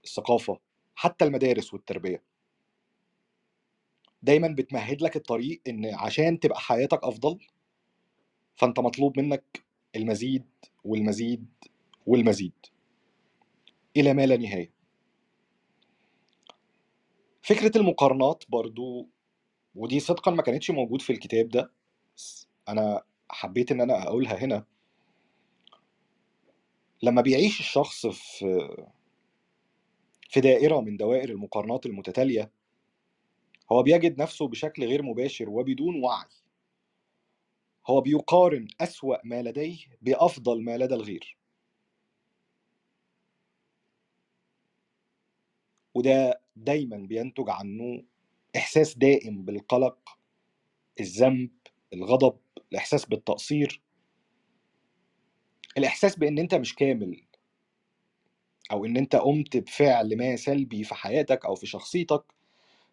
الثقافة 0.03 0.59
حتى 0.95 1.25
المدارس 1.25 1.73
والتربية. 1.73 2.23
دايما 4.21 4.47
بتمهد 4.47 5.01
لك 5.01 5.15
الطريق 5.15 5.61
إن 5.67 5.85
عشان 5.95 6.39
تبقى 6.39 6.59
حياتك 6.59 7.03
أفضل 7.03 7.39
فأنت 8.55 8.79
مطلوب 8.79 9.19
منك 9.19 9.63
المزيد 9.95 10.45
والمزيد 10.83 11.47
والمزيد. 12.05 12.53
إلى 13.97 14.13
ما 14.13 14.25
لا 14.25 14.37
نهاية. 14.37 14.73
فكرة 17.43 17.77
المقارنات 17.77 18.43
برضو 18.49 19.09
ودي 19.75 19.99
صدقا 19.99 20.31
ما 20.31 20.41
كانتش 20.41 20.71
موجود 20.71 21.01
في 21.01 21.13
الكتاب 21.13 21.49
ده 21.49 21.71
بس 22.17 22.47
أنا 22.69 23.03
حبيت 23.29 23.71
إن 23.71 23.81
أنا 23.81 24.03
أقولها 24.03 24.35
هنا. 24.45 24.65
لما 27.03 27.21
بيعيش 27.21 27.59
الشخص 27.59 28.07
في 28.07 28.45
في 30.29 30.41
دائرة 30.41 30.81
من 30.81 30.97
دوائر 30.97 31.29
المقارنات 31.29 31.85
المتتالية 31.85 32.51
هو 33.71 33.83
بيجد 33.83 34.21
نفسه 34.21 34.47
بشكل 34.47 34.85
غير 34.85 35.03
مباشر 35.03 35.49
وبدون 35.49 36.03
وعي. 36.03 36.27
هو 37.87 38.01
بيقارن 38.01 38.67
أسوأ 38.81 39.17
ما 39.25 39.41
لديه 39.41 39.77
بأفضل 40.01 40.63
ما 40.63 40.77
لدى 40.77 40.95
الغير. 40.95 41.38
وده 45.93 46.41
دايما 46.55 46.97
بينتج 46.97 47.49
عنه 47.49 48.03
إحساس 48.55 48.97
دائم 48.97 49.45
بالقلق 49.45 50.17
الذنب 50.99 51.49
الغضب 51.93 52.37
الإحساس 52.71 53.05
بالتقصير 53.05 53.81
الإحساس 55.77 56.15
بإن 56.15 56.39
أنت 56.39 56.55
مش 56.55 56.75
كامل 56.75 57.23
أو 58.71 58.85
إن 58.85 58.97
أنت 58.97 59.15
قمت 59.15 59.57
بفعل 59.57 60.17
ما 60.17 60.35
سلبي 60.35 60.83
في 60.83 60.95
حياتك 60.95 61.45
أو 61.45 61.55
في 61.55 61.67
شخصيتك 61.67 62.23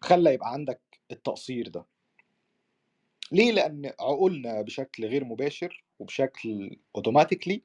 خلى 0.01 0.33
يبقى 0.33 0.53
عندك 0.53 0.81
التقصير 1.11 1.67
ده 1.67 1.85
ليه؟ 3.31 3.51
لأن 3.51 3.91
عقولنا 3.99 4.61
بشكل 4.61 5.05
غير 5.05 5.25
مباشر 5.25 5.83
وبشكل 5.99 6.77
اوتوماتيكلي 6.95 7.61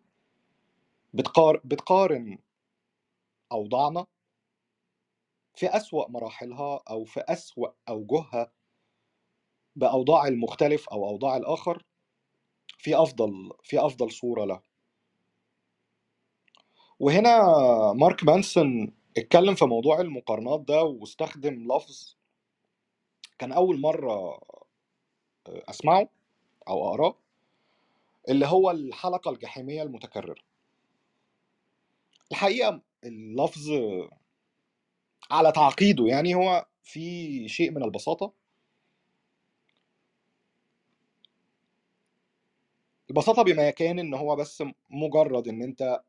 بتقار... 1.14 1.60
بتقارن 1.64 2.38
أوضاعنا 3.52 4.06
في 5.54 5.66
أسوأ 5.66 6.08
مراحلها 6.10 6.80
أو 6.90 7.04
في 7.04 7.20
أسوأ 7.20 7.68
أوجهها 7.88 8.52
بأوضاع 9.76 10.26
المختلف 10.28 10.88
أو 10.88 11.08
أوضاع 11.08 11.36
الآخر 11.36 11.84
في 12.78 12.96
أفضل 13.02 13.50
في 13.62 13.86
أفضل 13.86 14.12
صورة 14.12 14.44
له 14.44 14.60
وهنا 17.00 17.42
مارك 17.92 18.24
مانسون 18.24 18.92
اتكلم 19.16 19.54
في 19.54 19.64
موضوع 19.64 20.00
المقارنات 20.00 20.60
ده 20.60 20.82
واستخدم 20.82 21.72
لفظ 21.72 22.16
كان 23.38 23.52
أول 23.52 23.80
مرة 23.80 24.40
أسمعه 25.48 26.08
أو 26.68 26.88
أقراه 26.88 27.14
اللي 28.28 28.46
هو 28.46 28.70
الحلقة 28.70 29.30
الجحيمية 29.30 29.82
المتكررة. 29.82 30.42
الحقيقة 32.32 32.80
اللفظ 33.04 33.70
على 35.30 35.52
تعقيده. 35.52 36.06
يعني 36.06 36.34
هو 36.34 36.66
في 36.82 37.48
شيء 37.48 37.70
من 37.70 37.82
البساطة 37.84 38.32
البساطة 43.10 43.42
بما 43.42 43.70
كان 43.70 43.98
إن 43.98 44.14
هو 44.14 44.36
بس 44.36 44.62
مجرد 44.90 45.48
إن 45.48 45.62
أنت 45.62 46.00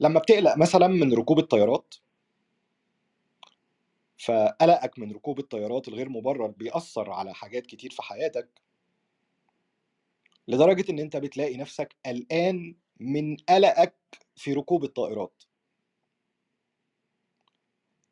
لما 0.00 0.20
بتقلق 0.20 0.56
مثلا 0.56 0.86
من 0.86 1.14
ركوب 1.14 1.38
الطيارات 1.38 1.94
فقلقك 4.18 4.98
من 4.98 5.12
ركوب 5.12 5.38
الطيارات 5.38 5.88
الغير 5.88 6.08
مبرر 6.08 6.46
بيأثر 6.46 7.10
على 7.10 7.34
حاجات 7.34 7.66
كتير 7.66 7.90
في 7.90 8.02
حياتك 8.02 8.48
لدرجة 10.48 10.90
إن 10.90 10.98
أنت 10.98 11.16
بتلاقي 11.16 11.56
نفسك 11.56 11.96
قلقان 12.06 12.76
من 13.00 13.36
قلقك 13.36 13.94
في 14.36 14.52
ركوب 14.52 14.84
الطائرات. 14.84 15.42
ال- 15.42 15.55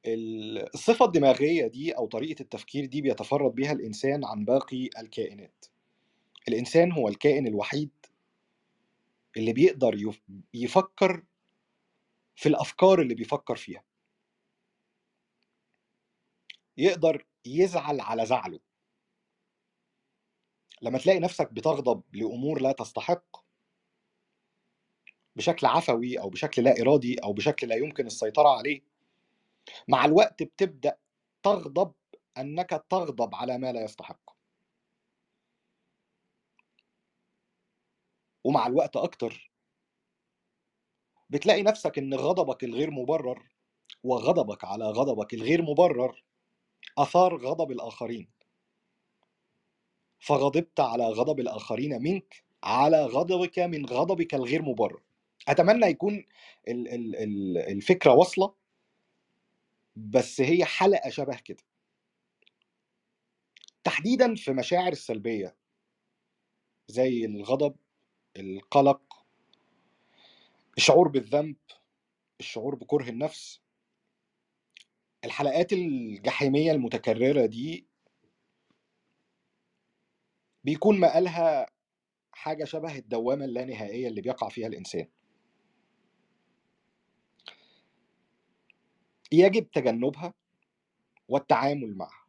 الصفة 0.06 1.04
الدماغية 1.04 1.66
دي 1.66 1.92
أو 1.92 2.06
طريقة 2.06 2.42
التفكير 2.42 2.84
دي 2.86 3.00
بيتفرد 3.02 3.54
بها 3.54 3.72
الإنسان 3.72 4.24
عن 4.24 4.44
باقي 4.44 4.88
الكائنات. 4.98 5.64
الإنسان 6.48 6.92
هو 6.92 7.08
الكائن 7.08 7.46
الوحيد 7.46 7.90
اللي 9.36 9.52
بيقدر 9.52 9.94
يف- 9.94 10.22
يفكر 10.54 11.24
في 12.36 12.48
الأفكار 12.48 13.00
اللي 13.00 13.14
بيفكر 13.14 13.56
فيها. 13.56 13.84
يقدر 16.76 17.26
يزعل 17.46 18.00
على 18.00 18.26
زعله. 18.26 18.60
لما 20.82 20.98
تلاقي 20.98 21.18
نفسك 21.18 21.52
بتغضب 21.52 22.02
لأمور 22.12 22.60
لا 22.62 22.72
تستحق 22.72 23.44
بشكل 25.36 25.66
عفوي 25.66 26.20
أو 26.20 26.30
بشكل 26.30 26.64
لا 26.64 26.80
إرادي 26.82 27.16
أو 27.18 27.32
بشكل 27.32 27.68
لا 27.68 27.76
يمكن 27.76 28.06
السيطرة 28.06 28.48
عليه 28.48 28.93
مع 29.88 30.04
الوقت 30.04 30.42
بتبدأ 30.42 30.96
تغضب 31.42 31.92
أنك 32.38 32.84
تغضب 32.90 33.34
على 33.34 33.58
ما 33.58 33.72
لا 33.72 33.84
يستحق. 33.84 34.30
ومع 38.44 38.66
الوقت 38.66 38.96
أكتر 38.96 39.50
بتلاقي 41.30 41.62
نفسك 41.62 41.98
إن 41.98 42.14
غضبك 42.14 42.64
الغير 42.64 42.90
مبرر 42.90 43.48
وغضبك 44.04 44.64
على 44.64 44.84
غضبك 44.84 45.34
الغير 45.34 45.62
مبرر 45.62 46.24
أثار 46.98 47.36
غضب 47.36 47.70
الآخرين. 47.70 48.30
فغضبت 50.20 50.80
على 50.80 51.04
غضب 51.08 51.40
الآخرين 51.40 52.02
منك 52.02 52.44
على 52.62 53.04
غضبك 53.06 53.58
من 53.58 53.86
غضبك 53.86 54.34
الغير 54.34 54.62
مبرر. 54.62 55.02
أتمنى 55.48 55.86
يكون 55.86 56.14
ال- 56.68 56.88
ال- 56.88 57.16
ال- 57.16 57.58
الفكرة 57.58 58.12
واصلة. 58.14 58.54
بس 59.96 60.40
هي 60.40 60.64
حلقة 60.64 61.10
شبه 61.10 61.36
كده. 61.44 61.62
تحديدا 63.84 64.34
في 64.34 64.52
مشاعر 64.52 64.92
السلبية 64.92 65.56
زي 66.88 67.24
الغضب 67.24 67.76
القلق 68.36 69.26
الشعور 70.76 71.08
بالذنب 71.08 71.56
الشعور 72.40 72.74
بكره 72.74 73.08
النفس. 73.08 73.60
الحلقات 75.24 75.72
الجحيمية 75.72 76.72
المتكررة 76.72 77.46
دي 77.46 77.86
بيكون 80.64 81.00
مقالها 81.00 81.66
حاجة 82.32 82.64
شبه 82.64 82.98
الدوامة 82.98 83.44
اللانهائية 83.44 84.08
اللي 84.08 84.20
بيقع 84.20 84.48
فيها 84.48 84.66
الإنسان. 84.66 85.08
يجب 89.40 89.70
تجنبها 89.70 90.34
والتعامل 91.28 91.96
معها. 91.96 92.24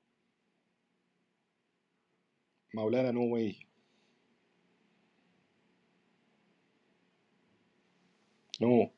مولانا 2.74 3.12
نو 3.12 3.34
واي. 3.34 3.56
نو. 8.62 8.90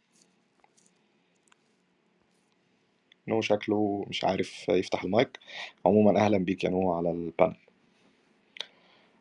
نو 3.27 3.41
شكله 3.41 4.05
مش 4.09 4.23
عارف 4.23 4.69
يفتح 4.69 5.03
المايك. 5.03 5.39
عموما 5.85 6.25
أهلا 6.25 6.37
بيك 6.37 6.63
يا 6.63 6.69
نو 6.69 6.93
على 6.93 7.11
ال 7.11 7.18
panel. 7.18 7.57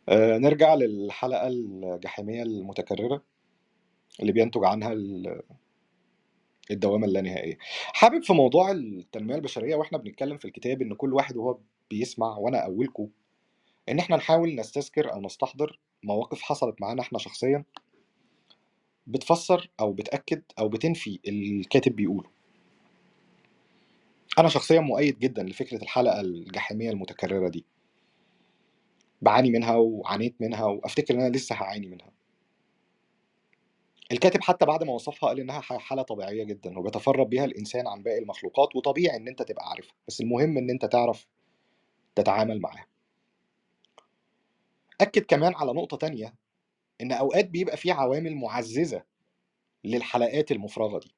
آه 0.08 0.38
نرجع 0.38 0.74
للحلقة 0.74 1.46
الجحيمية 1.48 2.42
المتكررة 2.42 3.22
اللي 4.20 4.32
بينتج 4.32 4.64
عنها 4.64 4.92
الدوامة 6.70 7.06
اللانهائية. 7.06 7.58
حابب 7.92 8.22
في 8.22 8.32
موضوع 8.32 8.70
التنمية 8.70 9.34
البشرية 9.34 9.76
وإحنا 9.76 9.98
بنتكلم 9.98 10.38
في 10.38 10.44
الكتاب 10.44 10.82
إن 10.82 10.94
كل 10.94 11.14
واحد 11.14 11.36
وهو 11.36 11.58
بيسمع 11.90 12.36
وأنا 12.36 12.58
اولكم 12.58 13.08
إن 13.88 13.98
إحنا 13.98 14.16
نحاول 14.16 14.54
نستذكر 14.54 15.12
أو 15.12 15.20
نستحضر 15.20 15.78
مواقف 16.02 16.42
حصلت 16.42 16.80
معانا 16.80 17.02
إحنا 17.02 17.18
شخصيا 17.18 17.64
بتفسر 19.06 19.70
أو 19.80 19.92
بتأكد 19.92 20.42
أو 20.58 20.68
بتنفي 20.68 21.20
الكاتب 21.28 21.96
بيقوله. 21.96 22.28
أنا 24.38 24.48
شخصيا 24.48 24.80
مؤيد 24.80 25.18
جدا 25.18 25.42
لفكرة 25.42 25.82
الحلقة 25.82 26.20
الجحيمية 26.20 26.90
المتكررة 26.90 27.48
دي. 27.48 27.64
بعاني 29.22 29.50
منها 29.50 29.76
وعانيت 29.76 30.34
منها 30.40 30.64
وأفتكر 30.64 31.14
إن 31.14 31.20
أنا 31.20 31.36
لسه 31.36 31.54
هعاني 31.54 31.86
منها. 31.86 32.15
الكاتب 34.12 34.42
حتى 34.42 34.66
بعد 34.66 34.84
ما 34.84 34.92
وصفها 34.92 35.28
قال 35.28 35.40
إنها 35.40 35.60
ح- 35.60 35.76
حالة 35.78 36.02
طبيعية 36.02 36.44
جدا 36.44 36.78
وبيتفرد 36.78 37.26
بيها 37.30 37.44
الإنسان 37.44 37.86
عن 37.88 38.02
باقي 38.02 38.18
المخلوقات 38.18 38.76
وطبيعي 38.76 39.16
إن 39.16 39.28
أنت 39.28 39.42
تبقى 39.42 39.68
عارفها 39.68 39.94
بس 40.08 40.20
المهم 40.20 40.58
إن 40.58 40.70
أنت 40.70 40.84
تعرف 40.84 41.26
تتعامل 42.14 42.60
معاها. 42.60 42.86
أكد 45.00 45.22
كمان 45.22 45.54
على 45.54 45.72
نقطة 45.72 45.96
تانية 45.96 46.34
إن 47.00 47.12
أوقات 47.12 47.48
بيبقى 47.48 47.76
في 47.76 47.90
عوامل 47.90 48.36
معززة 48.36 49.02
للحلقات 49.84 50.52
المفرغة 50.52 50.98
دي. 50.98 51.14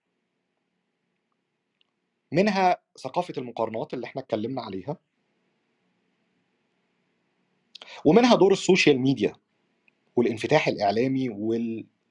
منها 2.32 2.76
ثقافة 2.98 3.34
المقارنات 3.38 3.94
اللي 3.94 4.06
إحنا 4.06 4.22
اتكلمنا 4.22 4.62
عليها 4.62 4.96
ومنها 8.04 8.34
دور 8.36 8.52
ال 8.52 8.59
social 8.59 9.00
media 9.00 9.32
والانفتاح 10.16 10.68
الإعلامي 10.68 11.28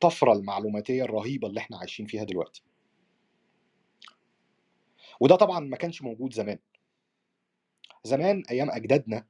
والطفرة 0.03 0.33
المعلوماتية 0.33 1.03
الرهيبة 1.03 1.47
اللي 1.47 1.60
إحنا 1.60 1.77
عايشين 1.77 2.05
فيها 2.05 2.23
دلوقتي. 2.23 2.62
وده 5.19 5.36
طبعا 5.36 5.60
ما 5.60 5.77
كانش 5.77 6.01
موجود 6.01 6.33
زمان. 6.33 6.60
زمان 8.03 8.43
أيام 8.49 8.71
أجدادنا 8.71 9.25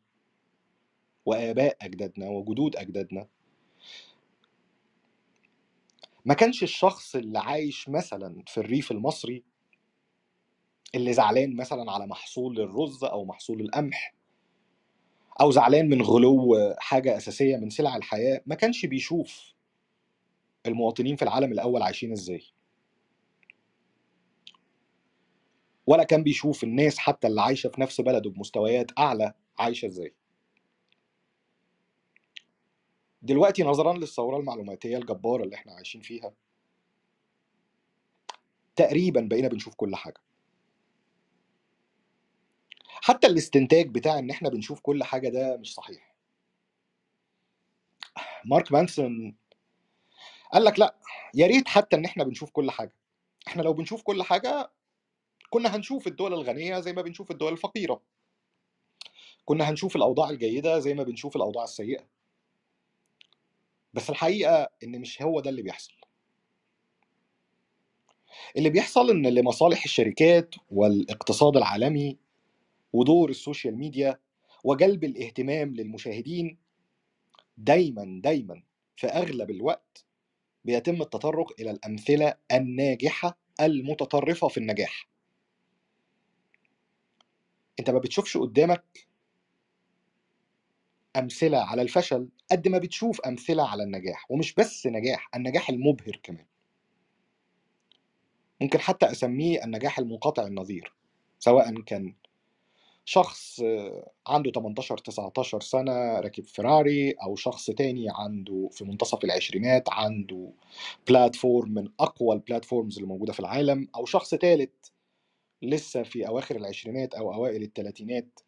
وآباء 1.26 1.78
أجدادنا 1.82 2.30
وجدود 2.30 2.76
أجدادنا 2.76 3.28
ما 6.26 6.34
كانش 6.34 6.64
الشخص 6.64 7.16
اللي 7.16 7.40
عايش 7.40 7.90
مثلا 7.90 8.44
في 8.48 8.58
الريف 8.58 8.92
المصري 8.92 9.44
اللي 10.96 11.14
زعلان 11.14 11.56
مثلا 11.56 11.92
على 11.92 12.08
محصول 12.08 12.60
الرز 12.60 13.04
أو 13.04 13.26
محصول 13.26 13.62
القمح 13.62 14.16
أو 15.42 15.52
زعلان 15.52 15.90
من 15.90 16.02
غلو 16.02 16.56
حاجة 16.80 17.18
أساسية 17.18 17.58
من 17.58 17.70
سلع 17.70 17.96
الحياة 17.96 18.42
ما 18.46 18.56
كانش 18.56 18.86
بيشوف 18.86 19.57
المواطنين 20.68 21.16
في 21.16 21.22
العالم 21.22 21.52
الأول 21.52 21.82
عايشين 21.82 22.12
إزاي. 22.12 22.44
ولا 25.88 26.04
كان 26.04 26.24
بيشوف 26.24 26.64
الناس 26.64 26.98
حتى 26.98 27.28
اللي 27.28 27.42
عايشة 27.42 27.70
في 27.70 27.82
نفس 27.82 28.02
بلده 28.02 28.30
بمستويات 28.30 28.92
أعلى 29.00 29.34
عايشة 29.60 29.86
إزاي. 29.86 30.14
دلوقتي 33.22 33.64
نظرا 33.64 33.94
للثورة 33.94 34.38
المعلوماتية 34.38 34.98
الجبارة 34.98 35.44
اللي 35.44 35.56
إحنا 35.56 35.74
عايشين 35.74 36.02
فيها 36.02 36.34
تقريبا 38.76 39.22
بقينا 39.22 39.48
بنشوف 39.48 39.76
كل 39.76 39.96
حاجة. 39.96 40.22
حتى 42.86 43.28
الاستنتاج 43.28 43.90
بتاع 43.90 44.20
إن 44.20 44.30
إحنا 44.30 44.50
بنشوف 44.50 44.80
كل 44.80 45.04
حاجة 45.04 45.30
ده 45.30 45.58
مش 45.58 45.74
صحيح. 45.74 46.16
مارك 48.46 48.72
مانسون 48.72 49.36
قال 50.54 50.64
لك 50.64 50.80
لأ 50.80 50.96
يا 51.34 51.48
ريت 51.48 51.68
حتى 51.68 51.96
إن 51.96 52.06
إحنا 52.06 52.24
بنشوف 52.24 52.52
كل 52.52 52.72
حاجة. 52.72 52.94
إحنا 53.48 53.62
لو 53.62 53.74
بنشوف 53.74 54.02
كل 54.02 54.24
حاجة 54.24 54.72
كنا 55.50 55.76
هنشوف 55.76 56.08
الدول 56.08 56.34
الغنية 56.34 56.80
زي 56.80 56.94
ما 56.94 57.02
بنشوف 57.02 57.32
الدول 57.32 57.54
الفقيرة. 57.54 58.02
كنا 59.46 59.70
هنشوف 59.70 59.96
الأوضاع 59.96 60.30
الجيدة 60.30 60.80
زي 60.80 60.94
ما 60.94 61.04
بنشوف 61.04 61.36
الأوضاع 61.36 61.64
السيئة. 61.64 62.08
بس 63.94 64.10
الحقيقة 64.10 64.70
إن 64.84 65.02
مش 65.02 65.22
هو 65.22 65.40
ده 65.40 65.50
اللي 65.50 65.62
بيحصل. 65.62 65.94
اللي 68.58 68.70
بيحصل 68.70 69.10
إن 69.10 69.28
لمصالح 69.28 69.84
الشركات 69.84 70.56
والاقتصاد 70.70 71.58
العالمي 71.58 72.18
ودور 72.94 73.30
السوشيال 73.30 73.78
ميديا 73.78 74.20
وجلب 74.64 75.04
الاهتمام 75.04 75.76
للمشاهدين 75.76 76.58
دايما 77.58 78.22
دايما 78.24 78.64
في 78.96 79.08
أغلب 79.08 79.52
الوقت 79.52 80.06
بيتم 80.68 81.02
التطرق 81.02 81.54
إلى 81.60 81.72
الأمثلة 81.72 82.34
الناجحة 82.52 83.38
المتطرفة 83.62 84.48
في 84.48 84.58
النجاح. 84.58 85.08
أنت 87.80 87.90
ما 87.90 88.00
بتشوفش 88.00 88.38
قدامك 88.38 89.08
أمثلة 91.16 91.58
على 91.58 91.82
الفشل 91.82 92.30
قد 92.52 92.68
ما 92.68 92.78
بتشوف 92.78 93.22
أمثلة 93.22 93.70
على 93.70 93.84
النجاح 93.84 94.32
ومش 94.32 94.54
بس 94.54 94.88
نجاح 94.88 95.30
النجاح 95.36 95.70
المبهر 95.70 96.20
كمان. 96.24 96.46
ممكن 98.62 98.80
حتى 98.80 99.12
أسميه 99.12 99.64
النجاح 99.64 100.00
المنقطع 100.00 100.48
النظير 100.48 100.94
سواء 101.40 101.82
كان 101.82 102.16
شخص 103.10 103.62
عنده 104.28 104.52
18 104.52 104.98
19 104.98 105.62
سنة 105.62 106.20
راكب 106.20 106.44
فيراري 106.46 107.12
أو 107.12 107.36
شخص 107.36 107.66
تاني 107.66 108.08
عنده 108.10 108.70
في 108.72 108.86
منتصف 108.86 109.24
العشرينات 109.24 109.90
عنده 109.90 110.52
بلاتفورم 111.08 111.74
من 111.74 111.90
أقوى 112.00 112.36
البلاتفورمز 112.36 112.96
اللي 112.96 113.08
موجودة 113.08 113.34
في 113.34 113.40
العالم 113.40 113.88
أو 113.96 114.06
شخص 114.06 114.30
تالت 114.30 114.92
لسه 115.62 116.04
في 116.04 116.28
أواخر 116.28 116.56
العشرينات 116.56 117.14
أو 117.16 117.34
أوائل 117.34 117.64
الثلاثينات 117.64 118.40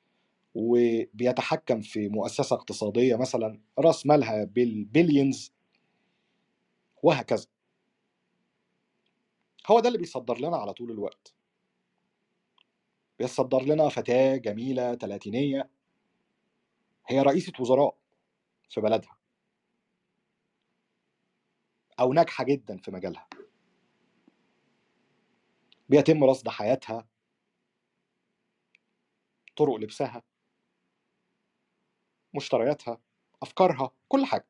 وبيتحكم 0.56 1.82
في 1.82 2.10
مؤسسة 2.10 2.56
اقتصادية 2.56 3.15
مثلا 3.15 3.60
رأس 3.80 4.06
مالها 4.06 4.43
بالبليونز 4.43 5.54
وهكذا. 7.04 7.45
هو 9.67 9.80
ده 9.80 9.88
اللي 9.88 10.00
بيصدر 10.00 10.38
لنا 10.38 10.58
على 10.58 10.74
طول 10.74 10.91
الوقت. 10.91 11.38
بيصدر 13.19 13.62
لنا 13.62 13.89
فتاة 13.89 14.38
جميلة 14.38 14.93
تلاتينية. 14.93 15.69
هي 17.08 17.21
رئيسة 17.21 17.53
وزراء 17.60 17.97
في 18.69 18.82
بلدها. 18.82 19.17
أو 21.99 22.13
ناجحة 22.13 22.43
جدا 22.43 22.77
في 22.77 22.91
مجالها. 22.91 23.29
بيتم 25.89 26.23
رصد 26.23 26.49
حياتها. 26.49 27.08
طرق 29.55 29.75
لبسها. 29.75 30.23
مشترياتها. 32.34 33.01
أفكارها. 33.41 33.91
كل 34.08 34.25
حاجة. 34.25 34.47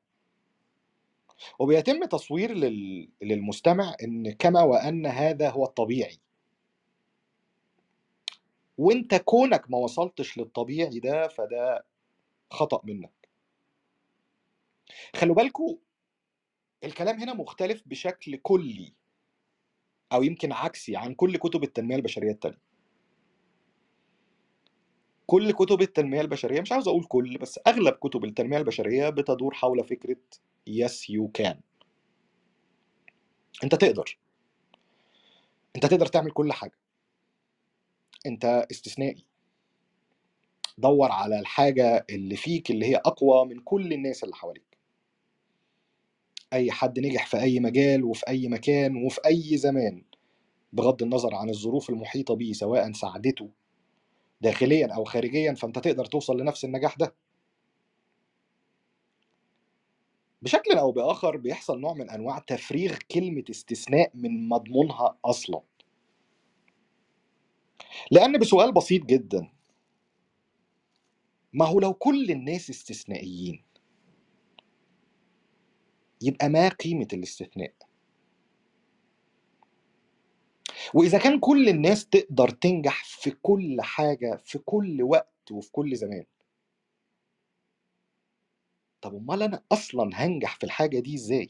وبيتم 1.59 2.05
تصوير 2.05 2.53
لل... 2.53 3.09
للمستمع 3.21 3.95
إن 4.03 4.31
كما 4.31 4.61
وأن 4.61 5.05
هذا 5.05 5.49
هو 5.49 5.65
الطبيعي. 5.65 6.19
وانت 8.79 9.15
كونك 9.15 9.71
ما 9.71 9.77
وصلتش 9.77 10.37
للطبيعي 10.37 10.99
ده 10.99 11.27
فده 11.27 11.85
خطأ 12.51 12.81
منك. 12.83 13.29
خلوا 15.15 15.35
بالكوا 15.35 15.75
الكلام 16.83 17.19
هنا 17.19 17.33
مختلف 17.33 17.83
بشكل 17.85 18.35
كلي 18.37 18.93
أو 20.13 20.23
يمكن 20.23 20.51
عكسي 20.51 20.95
عن 20.95 21.13
كل 21.13 21.37
كتب 21.37 21.63
التنمية 21.63 21.95
البشرية 21.95 22.31
التانية. 22.31 22.61
كل 25.27 25.51
كتب 25.51 25.81
التنمية 25.81 26.21
البشرية 26.21 26.61
مش 26.61 26.71
عاوز 26.71 26.87
أقول 26.87 27.03
كل 27.05 27.37
بس 27.37 27.59
أغلب 27.67 27.93
كتب 27.93 28.23
التنمية 28.25 28.57
البشرية 28.57 29.09
بتدور 29.09 29.53
حول 29.53 29.83
فكرة 29.83 30.17
yes 30.69 30.93
you 31.11 31.27
can. 31.41 31.57
أنت 33.63 33.75
تقدر. 33.75 34.17
أنت 35.75 35.85
تقدر 35.85 36.05
تعمل 36.05 36.31
كل 36.31 36.53
حاجة. 36.53 36.78
انت 38.25 38.67
استثنائي. 38.71 39.25
دور 40.77 41.11
على 41.11 41.39
الحاجة 41.39 42.05
اللي 42.09 42.35
فيك 42.35 42.71
اللي 42.71 42.85
هي 42.85 42.95
أقوى 42.95 43.45
من 43.45 43.59
كل 43.59 43.93
الناس 43.93 44.23
اللي 44.23 44.35
حواليك. 44.35 44.77
أي 46.53 46.71
حد 46.71 46.99
نجح 46.99 47.27
في 47.27 47.37
أي 47.41 47.59
مجال 47.59 48.03
وفي 48.03 48.27
أي 48.27 48.47
مكان 48.47 48.95
وفي 49.05 49.21
أي 49.25 49.57
زمان 49.57 50.03
بغض 50.73 51.03
النظر 51.03 51.35
عن 51.35 51.49
الظروف 51.49 51.89
المحيطة 51.89 52.35
بيه 52.35 52.53
سواء 52.53 52.91
ساعدته 52.91 53.49
داخليا 54.41 54.87
أو 54.95 55.03
خارجيا 55.03 55.53
فأنت 55.53 55.79
تقدر 55.79 56.05
توصل 56.05 56.41
لنفس 56.41 56.65
النجاح 56.65 56.95
ده. 56.97 57.15
بشكل 60.41 60.71
أو 60.77 60.91
بآخر 60.91 61.37
بيحصل 61.37 61.79
نوع 61.79 61.93
من 61.93 62.09
أنواع 62.09 62.39
تفريغ 62.39 62.97
كلمة 63.11 63.43
استثناء 63.49 64.11
من 64.13 64.49
مضمونها 64.49 65.17
أصلا. 65.25 65.61
لأن 68.11 68.37
بسؤال 68.39 68.73
بسيط 68.73 69.05
جدا. 69.05 69.51
ما 71.53 71.65
هو 71.65 71.79
لو 71.79 71.93
كل 71.93 72.31
الناس 72.31 72.69
استثنائيين؟ 72.69 73.63
يبقى 76.21 76.49
ما 76.49 76.69
قيمة 76.69 77.07
الاستثناء؟ 77.13 77.73
وإذا 80.93 81.17
كان 81.17 81.39
كل 81.39 81.69
الناس 81.69 82.09
تقدر 82.09 82.49
تنجح 82.49 83.03
في 83.05 83.31
كل 83.31 83.77
حاجة 83.81 84.35
في 84.45 84.57
كل 84.59 85.03
وقت 85.03 85.51
وفي 85.51 85.71
كل 85.71 85.95
زمان. 85.95 86.25
طب 89.01 89.15
أمال 89.15 89.43
أنا 89.43 89.63
أصلا 89.71 90.09
هنجح 90.13 90.55
في 90.55 90.63
الحاجة 90.63 90.99
دي 90.99 91.15
إزاي؟ 91.15 91.49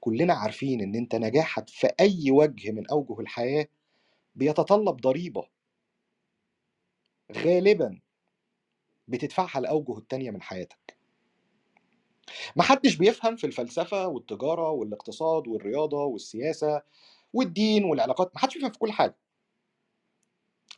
كلنا 0.00 0.34
عارفين 0.34 0.80
إن 0.80 0.94
أنت 0.94 1.14
نجاحك 1.14 1.68
في 1.68 1.86
أي 2.00 2.30
وجه 2.30 2.70
من 2.72 2.90
أوجه 2.90 3.20
الحياة 3.20 3.68
بيتطلب 4.36 4.96
ضريبة 4.96 5.48
غالبا 7.32 8.00
بتدفعها 9.08 9.58
الاوجه 9.58 9.98
التانية 9.98 10.30
من 10.30 10.42
حياتك. 10.42 10.96
محدش 12.56 12.96
بيفهم 12.96 13.36
في 13.36 13.46
الفلسفة 13.46 14.06
والتجارة 14.08 14.70
والاقتصاد 14.70 15.48
والرياضة 15.48 16.04
والسياسة 16.04 16.82
والدين 17.32 17.84
والعلاقات 17.84 18.34
محدش 18.36 18.54
بيفهم 18.54 18.72
في 18.72 18.78
كل 18.78 18.92
حاجة. 18.92 19.16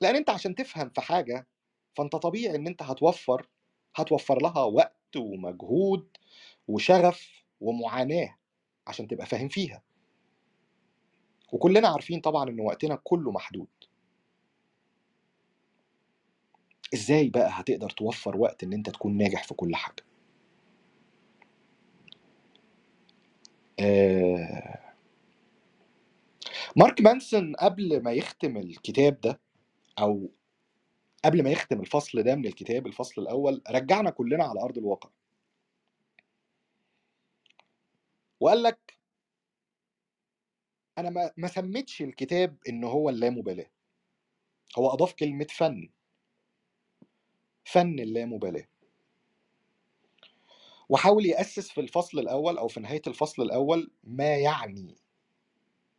لأن 0.01 0.17
أنت 0.17 0.31
عشان 0.31 0.55
تفهم 0.55 0.91
في 0.91 1.01
حاجة 1.01 1.47
فأنت 1.97 2.17
طبيعي 2.17 2.57
إن 2.57 2.67
أنت 2.67 2.83
هتوفر 2.83 3.47
هتوفر 3.97 4.43
لها 4.43 4.63
وقت 4.63 5.17
ومجهود 5.17 6.17
وشغف 6.69 7.45
ومعاناة 7.61 8.37
عشان 8.87 9.09
تبقى 9.09 9.27
فاهم 9.27 9.49
فيها. 9.49 9.83
وكلنا 11.53 11.89
عارفين 11.89 12.21
طبعا 12.21 12.51
إن 12.51 12.61
وقتنا 12.61 12.99
كله 13.05 13.31
محدود. 13.33 13.69
إزاي 16.95 17.29
بقى 17.31 17.49
هتقدر 17.53 17.91
توفر 17.91 18.37
وقت 18.37 18.63
إن 18.65 18.73
أنت 18.73 18.91
تكون 18.91 19.17
ناجح 19.17 19.45
في 19.45 19.55
كل 19.55 19.77
حاجة؟ 19.77 20.05
آه... 23.81 24.95
مارك 26.77 27.01
مانسون 27.01 27.57
قبل 27.57 28.03
ما 28.03 28.13
يختم 28.13 28.57
الكتاب 28.57 29.21
ده 29.21 29.41
أو 29.99 30.31
قبل 31.25 31.45
ما 31.45 31.51
يختم 31.51 31.81
الفصل 31.81 32.23
ده 32.23 32.35
من 32.37 32.47
الكتاب 32.47 32.87
الفصل 32.87 33.23
الأول 33.23 33.63
رجعنا 33.71 34.11
كلنا 34.11 34.45
على 34.45 34.61
أرض 34.63 34.79
الواقع. 34.79 35.11
وقال 38.41 38.63
لك 38.63 38.98
أنا 40.99 41.11
ما 41.11 41.33
ما 41.37 41.49
سميتش 41.49 42.03
الكتاب 42.03 42.57
إن 42.69 42.85
هو 42.85 43.09
اللامبالاة 43.09 43.71
هو 44.79 44.89
أضاف 44.89 45.13
كلمة 45.13 45.47
فن 45.51 45.89
فن 47.65 47.99
اللامبالاة 47.99 48.69
وحاول 50.89 51.27
يأسس 51.27 51.71
في 51.71 51.81
الفصل 51.81 52.19
الأول 52.19 52.59
أو 52.59 52.69
في 52.69 52.81
نهاية 52.81 53.03
الفصل 53.07 53.43
الأول 53.43 53.91
ما 54.05 54.37
يعني 54.37 54.97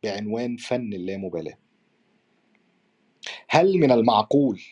بعنوان 0.02 0.56
فن 0.56 0.92
اللامبالاة 0.92 1.58
هل 3.48 3.78
من 3.78 3.92
المعقول 3.92 4.62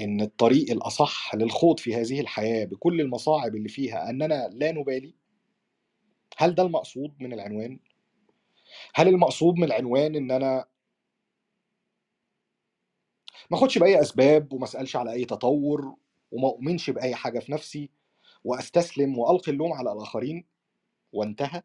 إن 0.00 0.20
الطريق 0.20 0.70
الأصح 0.70 1.34
للخوض 1.34 1.80
في 1.80 1.94
هذه 1.94 2.20
الحياة 2.20 2.64
بكل 2.64 3.00
المصاعب 3.00 3.56
اللي 3.56 3.68
فيها 3.68 4.10
أننا 4.10 4.48
لا 4.48 4.72
نبالي؟ 4.72 5.14
هل 6.36 6.54
ده 6.54 6.62
المقصود 6.62 7.12
من 7.20 7.32
العنوان؟ 7.32 7.78
هل 8.94 9.08
المقصود 9.08 9.54
من 9.54 9.64
العنوان 9.64 10.16
إن 10.16 10.30
أنا 10.30 10.64
ما 13.50 13.58
أخدش 13.58 13.78
بأي 13.78 14.00
أسباب 14.00 14.52
وما 14.52 14.64
أسألش 14.64 14.96
على 14.96 15.12
أي 15.12 15.24
تطور 15.24 15.96
وما 16.30 16.48
أؤمنش 16.48 16.90
بأي 16.90 17.14
حاجة 17.14 17.38
في 17.38 17.52
نفسي 17.52 17.90
وأستسلم 18.44 19.18
وألقي 19.18 19.52
اللوم 19.52 19.72
على 19.72 19.92
الآخرين 19.92 20.44
وانتهى؟ 21.12 21.62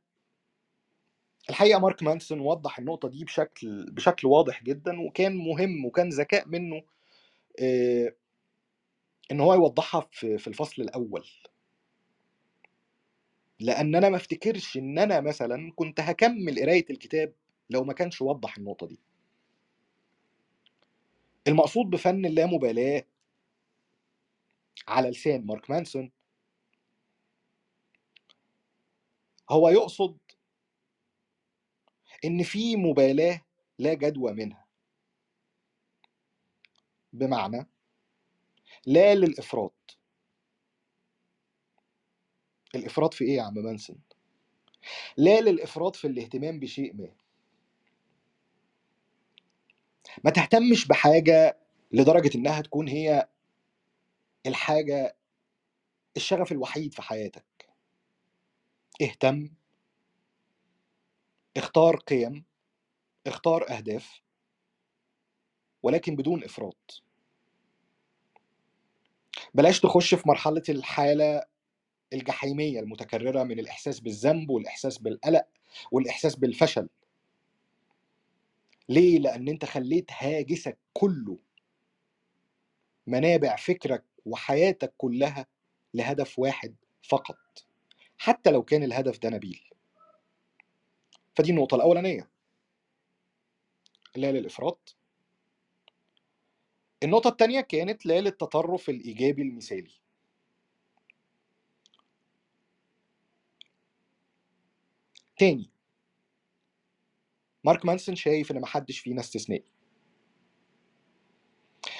الحقيقة 1.49 1.79
مارك 1.79 2.03
مانسون 2.03 2.39
وضح 2.39 2.79
النقطة 2.79 3.07
دي 3.07 3.23
بشكل 3.25 3.91
بشكل 3.91 4.27
واضح 4.27 4.63
جدا 4.63 5.01
وكان 5.01 5.37
مهم 5.37 5.85
وكان 5.85 6.09
ذكاء 6.09 6.47
منه 6.47 6.83
آه، 7.59 8.15
إن 9.31 9.39
هو 9.39 9.53
يوضحها 9.53 10.09
في 10.11 10.47
الفصل 10.47 10.81
الأول 10.81 11.27
لأن 13.59 13.95
أنا 13.95 14.09
ما 14.09 14.17
أفتكرش 14.17 14.77
إن 14.77 14.99
أنا 14.99 15.21
مثلا 15.21 15.71
كنت 15.75 15.99
هكمل 15.99 16.59
قراية 16.59 16.85
الكتاب 16.89 17.33
لو 17.69 17.83
ما 17.83 17.93
كانش 17.93 18.21
وضح 18.21 18.57
النقطة 18.57 18.87
دي. 18.87 18.99
المقصود 21.47 21.85
بفن 21.89 22.25
اللامبالاة 22.25 23.03
على 24.87 25.09
لسان 25.09 25.45
مارك 25.45 25.69
مانسون. 25.69 26.11
هو 29.49 29.69
يقصد 29.69 30.17
إن 32.25 32.43
في 32.43 32.75
مبالاة 32.75 33.41
لا 33.79 33.93
جدوى 33.93 34.33
منها. 34.33 34.65
بمعنى 37.13 37.67
لا 38.85 39.15
للإفراط. 39.15 39.96
الإفراط 42.75 43.13
في 43.13 43.23
إيه 43.25 43.35
يا 43.37 43.41
عم 43.41 43.53
مانسون 43.53 43.97
لا 45.17 45.41
للإفراط 45.41 45.95
في 45.95 46.07
الاهتمام 46.07 46.59
بشيء 46.59 46.93
ما. 46.95 47.15
ما 50.23 50.31
تهتمش 50.31 50.87
بحاجة 50.87 51.57
لدرجة 51.91 52.37
إنها 52.37 52.61
تكون 52.61 52.87
هي 52.87 53.27
الحاجة 54.45 55.15
الشغف 56.17 56.51
الوحيد 56.51 56.93
في 56.93 57.01
حياتك. 57.01 57.69
اهتم 59.01 59.49
اختار 61.57 61.95
قيم 61.95 62.45
اختار 63.27 63.69
أهداف 63.69 64.21
ولكن 65.83 66.15
بدون 66.15 66.43
إفراط. 66.43 67.03
بلاش 69.53 69.79
تخش 69.79 70.15
في 70.15 70.29
مرحلة 70.29 70.63
الحالة 70.69 71.43
الجحيمية 72.13 72.79
المتكررة 72.79 73.43
من 73.43 73.59
الإحساس 73.59 73.99
بالذنب 73.99 74.49
والإحساس 74.49 74.97
بالقلق 74.97 75.45
والإحساس 75.91 76.35
بالفشل. 76.35 76.89
ليه؟ 78.89 79.19
لأن 79.19 79.47
أنت 79.47 79.65
خليت 79.65 80.11
هاجسك 80.11 80.77
كله 80.93 81.37
منابع 83.07 83.55
فكرك 83.55 84.03
وحياتك 84.25 84.93
كلها 84.97 85.47
لهدف 85.93 86.39
واحد 86.39 86.75
فقط 87.03 87.65
حتى 88.17 88.51
لو 88.51 88.63
كان 88.63 88.83
الهدف 88.83 89.19
ده 89.19 89.29
نبيل. 89.29 89.69
فدي 91.35 91.51
النقطة 91.51 91.75
الأولانية. 91.75 92.29
لا 94.15 94.31
للإفراط. 94.31 94.95
النقطة 97.03 97.27
التانية 97.27 97.61
كانت 97.61 98.05
لا 98.05 98.21
للتطرف 98.21 98.89
الإيجابي 98.89 99.41
المثالي. 99.41 99.91
تاني. 105.37 105.71
مارك 107.63 107.85
مانسون 107.85 108.15
شايف 108.15 108.51
إن 108.51 108.61
محدش 108.61 108.99
فينا 108.99 109.21
استثنائي 109.21 109.71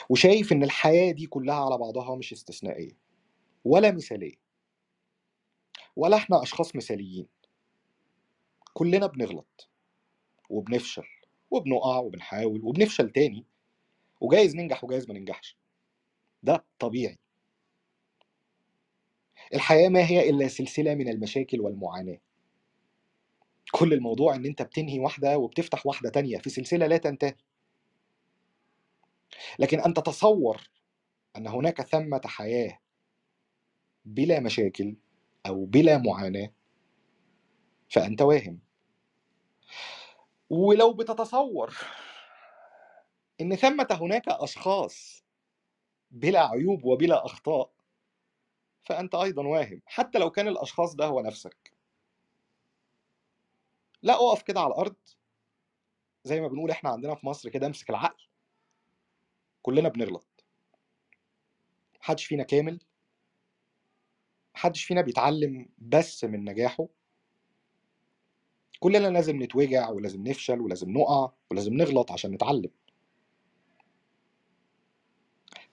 وشايف 0.09 0.51
إن 0.51 0.63
الحياة 0.63 1.11
دي 1.11 1.25
كلها 1.25 1.55
على 1.65 1.77
بعضها 1.77 2.15
مش 2.15 2.33
استثنائية. 2.33 2.97
ولا 3.65 3.91
مثالية. 3.91 4.35
ولا 5.95 6.17
إحنا 6.17 6.43
أشخاص 6.43 6.75
مثاليين. 6.75 7.27
كلنا 8.73 9.07
بنغلط. 9.07 9.69
وبنفشل. 10.49 11.07
وبنقع 11.51 11.97
وبنحاول 11.97 12.61
وبنفشل 12.63 13.09
تاني. 13.09 13.45
وجايز 14.21 14.55
ننجح 14.55 14.83
وجايز 14.83 15.07
ما 15.07 15.13
ننجحش. 15.19 15.57
ده 16.43 16.65
طبيعي. 16.79 17.17
الحياة 19.53 19.89
ما 19.89 20.05
هي 20.05 20.29
إلا 20.29 20.47
سلسلة 20.47 20.95
من 20.95 21.09
المشاكل 21.09 21.61
والمعاناة. 21.61 22.19
كل 23.71 23.93
الموضوع 23.93 24.35
إن 24.35 24.45
أنت 24.45 24.61
بتنهي 24.61 24.99
واحدة 24.99 25.37
وبتفتح 25.37 25.85
واحدة 25.85 26.09
تانية 26.09 26.37
في 26.37 26.49
سلسلة 26.49 26.87
لا 26.87 26.97
تنتهي. 26.97 27.35
لكن 29.59 29.79
أن 29.79 29.93
تتصور 29.93 30.69
أن 31.37 31.47
هناك 31.47 31.81
ثمة 31.81 32.21
حياة 32.25 32.79
بلا 34.05 34.39
مشاكل 34.39 34.95
أو 35.47 35.65
بلا 35.65 35.97
معاناة 35.97 36.51
فأنت 37.89 38.21
واهم. 38.21 38.59
ولو 40.49 40.93
بتتصور 40.93 41.77
إن 43.41 43.55
ثمة 43.55 43.87
هناك 43.91 44.27
أشخاص 44.27 45.23
بلا 46.11 46.47
عيوب 46.49 46.85
وبلا 46.85 47.25
أخطاء 47.25 47.71
فأنت 48.83 49.15
أيضا 49.15 49.47
واهم 49.47 49.81
حتى 49.85 50.19
لو 50.19 50.29
كان 50.31 50.47
الأشخاص 50.47 50.95
ده 50.95 51.05
هو 51.05 51.21
نفسك. 51.21 51.76
لا 54.01 54.13
أقف 54.13 54.41
كده 54.43 54.59
على 54.59 54.67
الأرض 54.67 54.95
زي 56.23 56.41
ما 56.41 56.47
بنقول 56.47 56.71
إحنا 56.71 56.89
عندنا 56.89 57.15
في 57.15 57.25
مصر 57.25 57.49
كده 57.49 57.67
أمسك 57.67 57.89
العقل. 57.89 58.23
كلنا 59.61 59.89
بنغلط. 59.89 60.45
محدش 62.01 62.25
فينا 62.25 62.43
كامل. 62.43 62.79
محدش 64.55 64.83
فينا 64.83 65.01
بيتعلم 65.01 65.69
بس 65.77 66.23
من 66.23 66.45
نجاحه. 66.45 66.87
كلنا 68.79 69.07
لازم 69.07 69.43
نتوجع 69.43 69.89
ولازم 69.89 70.27
نفشل 70.27 70.61
ولازم 70.61 70.89
نقع 70.91 71.31
ولازم 71.51 71.73
نغلط 71.73 72.11
عشان 72.11 72.31
نتعلم. 72.31 72.71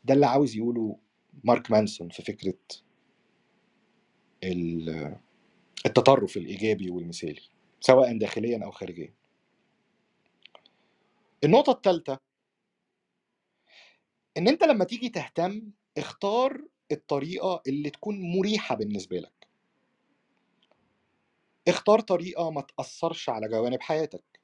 ده 0.05 0.15
اللي 0.15 0.27
عاوز 0.27 0.57
يقوله 0.57 0.99
مارك 1.45 1.71
مانسون 1.71 2.09
في 2.09 2.23
فكرة 2.23 2.59
ال- 4.45 5.19
التطرف 5.87 6.37
الإيجابي 6.37 6.91
والمثالي. 6.91 7.43
سواء 7.87 8.19
داخليا 8.19 8.65
أو 8.65 8.71
خارجيا. 8.71 9.15
النقطة 11.45 11.73
الثالثة 11.73 12.19
إن 14.37 14.49
أنت 14.49 14.65
لما 14.65 14.85
تيجي 14.85 15.09
تهتم 15.09 15.71
اختار 15.99 16.65
الطريقة 16.93 17.63
اللي 17.67 17.91
تكون 17.91 18.21
مريحة 18.37 18.75
بالنسبة 18.75 19.17
لك. 19.19 19.49
اختار 21.69 22.01
طريقة 22.01 22.51
ما 22.51 22.61
تأثرش 22.61 23.29
على 23.29 23.49
جوانب 23.49 23.81
حياتك. 23.81 24.41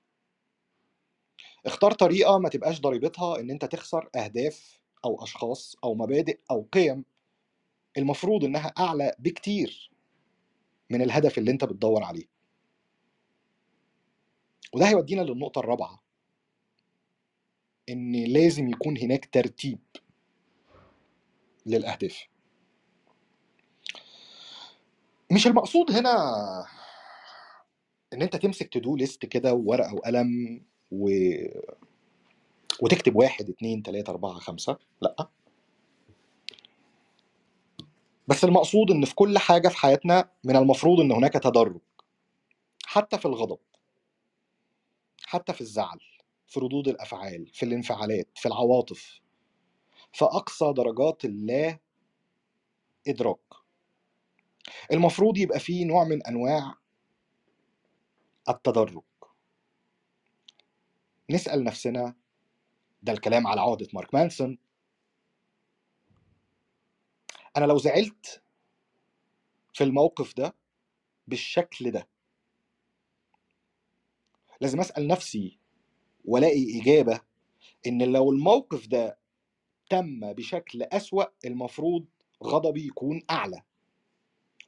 اختار 1.67 1.93
طريقة 1.93 2.39
ما 2.39 2.49
تبقاش 2.49 2.81
ضريبتها 2.81 3.41
إن 3.41 3.51
أنت 3.51 3.65
تخسر 3.65 4.09
أهداف 4.17 4.81
أو 5.05 5.23
أشخاص 5.23 5.77
أو 5.85 5.95
مبادئ 5.95 6.39
أو 6.51 6.69
قيم 6.73 7.05
المفروض 7.99 8.45
إنها 8.45 8.73
أعلى 8.79 9.15
بكتير 9.19 9.91
من 10.91 11.03
الهدف 11.03 11.39
اللي 11.39 11.51
أنت 11.51 11.65
بتدور 11.65 12.03
عليه. 12.03 12.40
وده 14.73 14.89
هيودينا 14.89 15.21
للنقطة 15.23 15.59
الرابعة. 15.59 16.03
إن 17.89 18.25
لازم 18.25 18.69
يكون 18.69 18.99
هناك 18.99 19.29
ترتيب 19.33 19.79
للأهداف. 21.67 22.27
مش 25.33 25.47
المقصود 25.47 25.91
هنا 25.91 26.15
إن 28.13 28.23
أنت 28.23 28.37
تمسك 28.37 28.69
تو 28.69 28.97
ليست 28.97 29.27
كده 29.27 29.55
وورقة 29.55 29.95
وقلم 29.95 30.63
و... 30.91 31.11
وتكتب 32.83 33.17
واحد 33.17 33.51
اتنين 33.51 33.83
تلاتة 33.83 34.11
أربعة 34.11 34.33
خمسة. 34.33 34.79
لأ. 35.01 35.29
بس 38.29 38.45
المقصود 38.45 38.91
إن 38.91 39.05
في 39.05 39.15
كل 39.15 39.39
حاجة 39.39 39.69
في 39.69 39.77
حياتنا 39.77 40.31
من 40.45 40.57
المفروض 40.57 41.01
إن 41.01 41.13
هناك 41.13 41.33
تدرج. 41.33 41.81
حتى 42.87 43.19
في 43.19 43.27
الغضب. 43.27 43.59
حتى 45.31 45.53
في 45.53 45.61
الزعل 45.61 46.01
في 46.47 46.61
ردود 46.61 46.89
الأفعال 46.89 47.47
في 47.55 47.63
الانفعالات 47.63 48.29
في 48.39 48.47
العواطف. 48.47 49.21
في 50.13 50.25
اقصى 50.25 50.73
درجات 50.73 51.25
اللا 51.25 51.79
إدراك. 53.09 53.41
المفروض 54.93 55.39
يبقى 55.39 55.61
فيه 55.61 55.85
نوع 55.85 56.05
من 56.05 56.27
أنواع 56.27 56.75
التدرج. 58.49 59.03
نسأل 61.31 61.65
نفسنا 61.65 62.15
ده 63.03 63.13
الكلام 63.13 63.47
على 63.47 63.61
عقده 63.61 63.89
مارك 63.95 64.15
مانسون. 64.15 64.59
أنا 67.57 67.65
لو 67.65 67.79
زعلت 67.79 68.43
في 69.73 69.85
الموقف 69.85 70.35
ده 70.37 70.55
بالشكل 71.27 71.91
ده 71.91 72.09
لازم 74.61 74.81
أسأل 74.81 75.07
نفسي 75.09 75.59
وألاقي 76.25 76.81
إجابة 76.81 77.21
إن 77.87 78.03
لو 78.13 78.31
الموقف 78.33 78.87
ده 78.89 79.19
تم 79.91 80.33
بشكل 80.33 80.83
أسوأ 80.83 81.25
المفروض 81.45 82.07
غضبي 82.45 82.87
يكون 82.87 83.23
أعلى. 83.31 83.63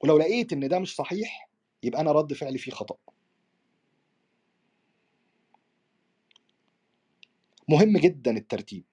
ولو 0.01 0.19
لقيت 0.19 0.53
إن 0.53 0.69
ده 0.69 0.79
مش 0.79 0.95
صحيح 0.97 1.49
يبقى 1.83 2.01
أنا 2.01 2.13
رد 2.13 2.33
فعلي 2.33 2.59
فيه 2.59 2.73
خطأ. 2.73 2.97
مهم 7.69 7.99
جدا 7.99 8.37
الترتيب. 8.37 8.85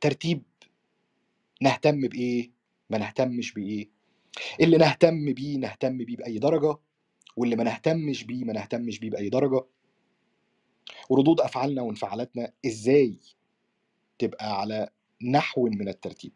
ترتيب 0.00 0.42
نهتم 1.62 2.00
بإيه 2.08 2.50
ما 2.90 2.98
نهتمش 2.98 3.52
بإيه. 3.52 3.90
اللي 4.60 4.76
نهتم 4.76 5.32
بيه 5.32 5.58
نهتم 5.58 5.98
بيه 5.98 6.16
بأي 6.16 6.38
درجة. 6.38 6.76
واللي 7.36 7.56
ما 7.56 7.64
نهتمش 7.64 8.24
بيه 8.24 8.44
ما 8.44 8.52
نهتمش 8.52 8.98
بيه 8.98 9.10
بأي 9.10 9.28
درجة. 9.28 9.64
وردود 11.10 11.40
أفعالنا 11.40 11.82
وانفعالاتنا 11.82 12.52
إزاي 12.66 13.16
تبقى 14.18 14.60
على 14.60 14.88
نحو 15.22 15.64
من 15.66 15.88
الترتيب؟ 15.88 16.32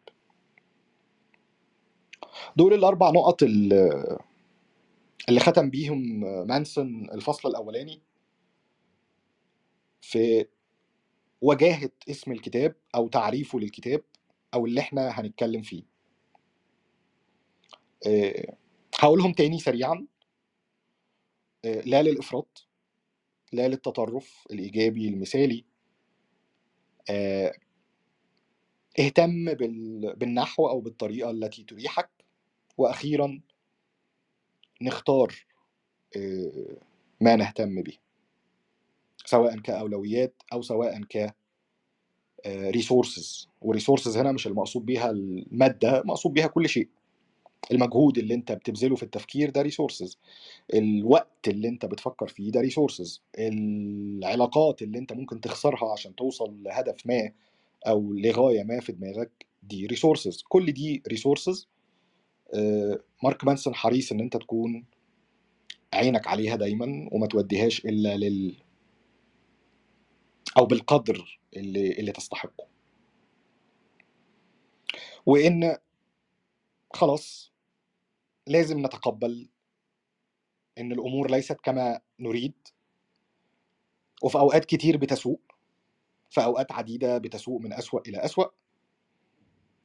دول 2.57 2.73
الأربع 2.73 3.09
نقط 3.09 3.43
اللي 3.43 5.39
ختم 5.39 5.69
بيهم 5.69 6.19
مانسون 6.47 7.09
الفصل 7.13 7.49
الأولاني 7.49 8.01
في 10.01 10.45
وجاهة 11.41 11.89
اسم 12.09 12.31
الكتاب 12.31 12.75
أو 12.95 13.07
تعريفه 13.07 13.59
للكتاب 13.59 14.01
أو 14.53 14.65
اللي 14.65 14.79
إحنا 14.81 15.09
هنتكلم 15.09 15.61
فيه. 15.61 15.83
آه، 18.07 18.55
هقولهم 18.99 19.33
تاني 19.33 19.59
سريعا. 19.59 20.07
لا 21.85 22.03
للإفراط 22.03 22.67
لا 23.53 23.67
للتطرف 23.67 24.47
الإيجابي 24.51 25.07
المثالي. 25.09 25.65
آه، 27.09 27.53
اهتم 28.99 29.53
بال- 29.53 30.15
بالنحو 30.15 30.69
أو 30.69 30.81
بالطريقة 30.81 31.31
التي 31.31 31.63
تريحك. 31.63 32.09
وأخيرا 32.77 33.41
نختار 34.81 35.35
آه، 36.17 36.77
ما 37.21 37.35
نهتم 37.35 37.81
به. 37.81 37.97
سواء 39.25 39.59
كأولويات 39.59 40.43
أو 40.53 40.61
سواء 40.61 41.03
ك 41.03 41.35
resources 42.47 43.49
و 43.61 43.67
resources 43.67 44.17
هنا 44.17 44.31
مش 44.31 44.47
المقصود 44.47 44.85
بيها 44.85 45.09
المادة 45.09 46.03
مقصود 46.05 46.33
بيها 46.33 46.47
كل 46.47 46.69
شيء. 46.69 46.89
المجهود 47.71 48.17
اللي 48.17 48.33
انت 48.33 48.51
بتبذله 48.51 48.95
في 48.95 49.03
التفكير 49.03 49.49
ده 49.49 49.61
resources 49.61 50.17
الوقت 50.73 51.47
اللي 51.47 51.67
انت 51.67 51.85
بتفكر 51.85 52.27
فيه 52.27 52.51
ده 52.51 52.61
resources 52.61 53.21
العلاقات 53.39 54.81
اللي 54.81 54.97
انت 54.99 55.13
ممكن 55.13 55.41
تخسرها 55.41 55.91
عشان 55.93 56.15
توصل 56.15 56.63
لهدف 56.63 57.05
ما 57.07 57.31
أو 57.87 58.13
لغاية 58.13 58.63
ما 58.63 58.79
في 58.79 58.91
دماغك 58.91 59.45
دي 59.63 59.85
resources 59.85 60.43
كل 60.49 60.71
دي 60.71 61.03
resources 61.07 61.67
مارك 63.23 63.43
مانسون 63.45 63.75
حريص 63.75 64.11
إن 64.11 64.19
انت 64.19 64.37
تكون 64.37 64.85
عينك 65.93 66.27
عليها 66.27 66.55
دايما 66.55 67.09
وما 67.11 67.27
توديهاش 67.27 67.85
إلا 67.85 68.17
لل 68.17 68.55
أو 70.57 70.65
بالقدر 70.65 71.39
اللي 71.57 71.91
اللي 71.91 72.11
تستحقه. 72.11 72.67
وإن 75.25 75.77
خلاص 76.93 77.53
لازم 78.47 78.85
نتقبل 78.85 79.49
إن 80.77 80.91
الأمور 80.91 81.31
ليست 81.31 81.61
كما 81.61 82.01
نريد. 82.19 82.53
وفي 84.23 84.37
أوقات 84.37 84.65
كتير 84.65 84.97
بتسوء 84.97 85.39
في 86.29 86.43
أوقات 86.43 86.71
عديدة 86.71 87.17
بتسوء 87.17 87.61
من 87.61 87.73
أسوأ 87.73 87.99
إلى 88.07 88.17
أسوأ. 88.25 88.45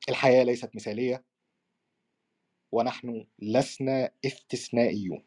الحياة 0.09 0.45
ليست 0.45 0.77
مثالية. 0.77 1.25
ونحن 2.73 3.27
لسنا 3.39 4.11
استثنائيون. 4.27 5.25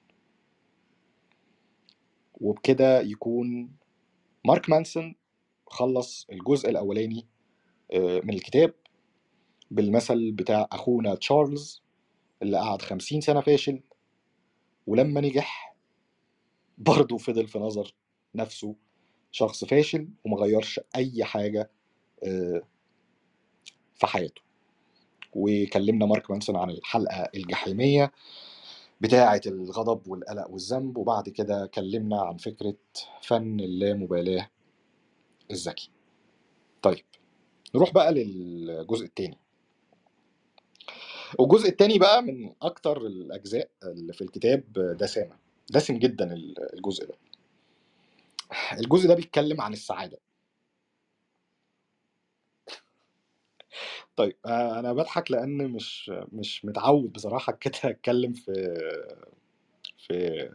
وبكده 2.34 3.02
يكون 3.02 3.78
مارك 4.46 4.70
مانسون 4.70 5.16
خلص 5.68 6.28
الجزء 6.32 6.70
الأولاني 6.70 7.28
آه، 7.94 8.22
من 8.24 8.34
الكتاب. 8.34 8.74
بالمثل 9.76 10.32
بتاع 10.32 10.68
أخونا 10.72 11.16
تشارلز 11.16 11.82
اللي 12.42 12.58
قعد 12.58 12.82
خمسين 12.82 13.22
سنة 13.22 13.42
فاشل 13.42 13.82
ولما 14.88 15.22
نجح 15.22 15.76
برضه 16.78 17.18
فضل 17.18 17.48
في 17.48 17.60
نظر 17.60 17.94
نفسه 18.36 18.76
شخص 19.32 19.66
فاشل 19.66 20.08
ومغيرش 20.26 20.80
أي 20.96 21.24
حاجة 21.24 21.70
آه، 22.24 22.62
في 23.96 24.08
حياته. 24.08 24.42
وكلمنا 25.34 26.06
مارك 26.06 26.32
مانسون 26.32 26.56
عن 26.56 26.70
الحلقة 26.70 27.30
الجحيمية 27.36 28.12
بتاعة 29.02 29.42
الغضب 29.46 30.08
والقلق 30.08 30.50
والذنب 30.50 30.98
وبعد 30.98 31.30
كده 31.30 31.66
كلمنا 31.74 32.22
عن 32.22 32.38
فكرة 32.38 32.76
فن 33.22 33.60
اللامبالاة 33.60 34.50
الذكي. 35.52 35.90
طيب 36.82 37.06
نروح 37.76 37.94
بقى 37.94 38.14
للجزء 38.14 39.06
الثاني 39.06 39.38
والجزء 41.40 41.70
الثاني 41.70 42.00
بقى 42.00 42.24
من 42.24 42.54
أكتر 42.62 42.98
الأجزاء 42.98 43.70
اللي 43.84 44.14
في 44.14 44.22
الكتاب 44.22 44.64
دسامة. 45.00 45.38
دسم 45.72 46.00
جدا 46.00 46.34
الجزء 46.74 47.06
ده. 47.08 47.14
الجزء 48.80 49.08
ده 49.08 49.16
بيتكلم 49.16 49.62
عن 49.62 49.74
السعادة. 49.74 50.18
طيب 54.16 54.36
آه، 54.46 54.80
أنا 54.80 54.94
بضحك 54.94 55.32
لأن 55.32 55.72
مش 55.72 56.12
مش 56.34 56.66
متعود 56.66 57.14
بصراحة 57.14 57.54
كده 57.54 57.76
أتكلم 57.84 58.34
في 58.34 58.54
في 59.98 60.50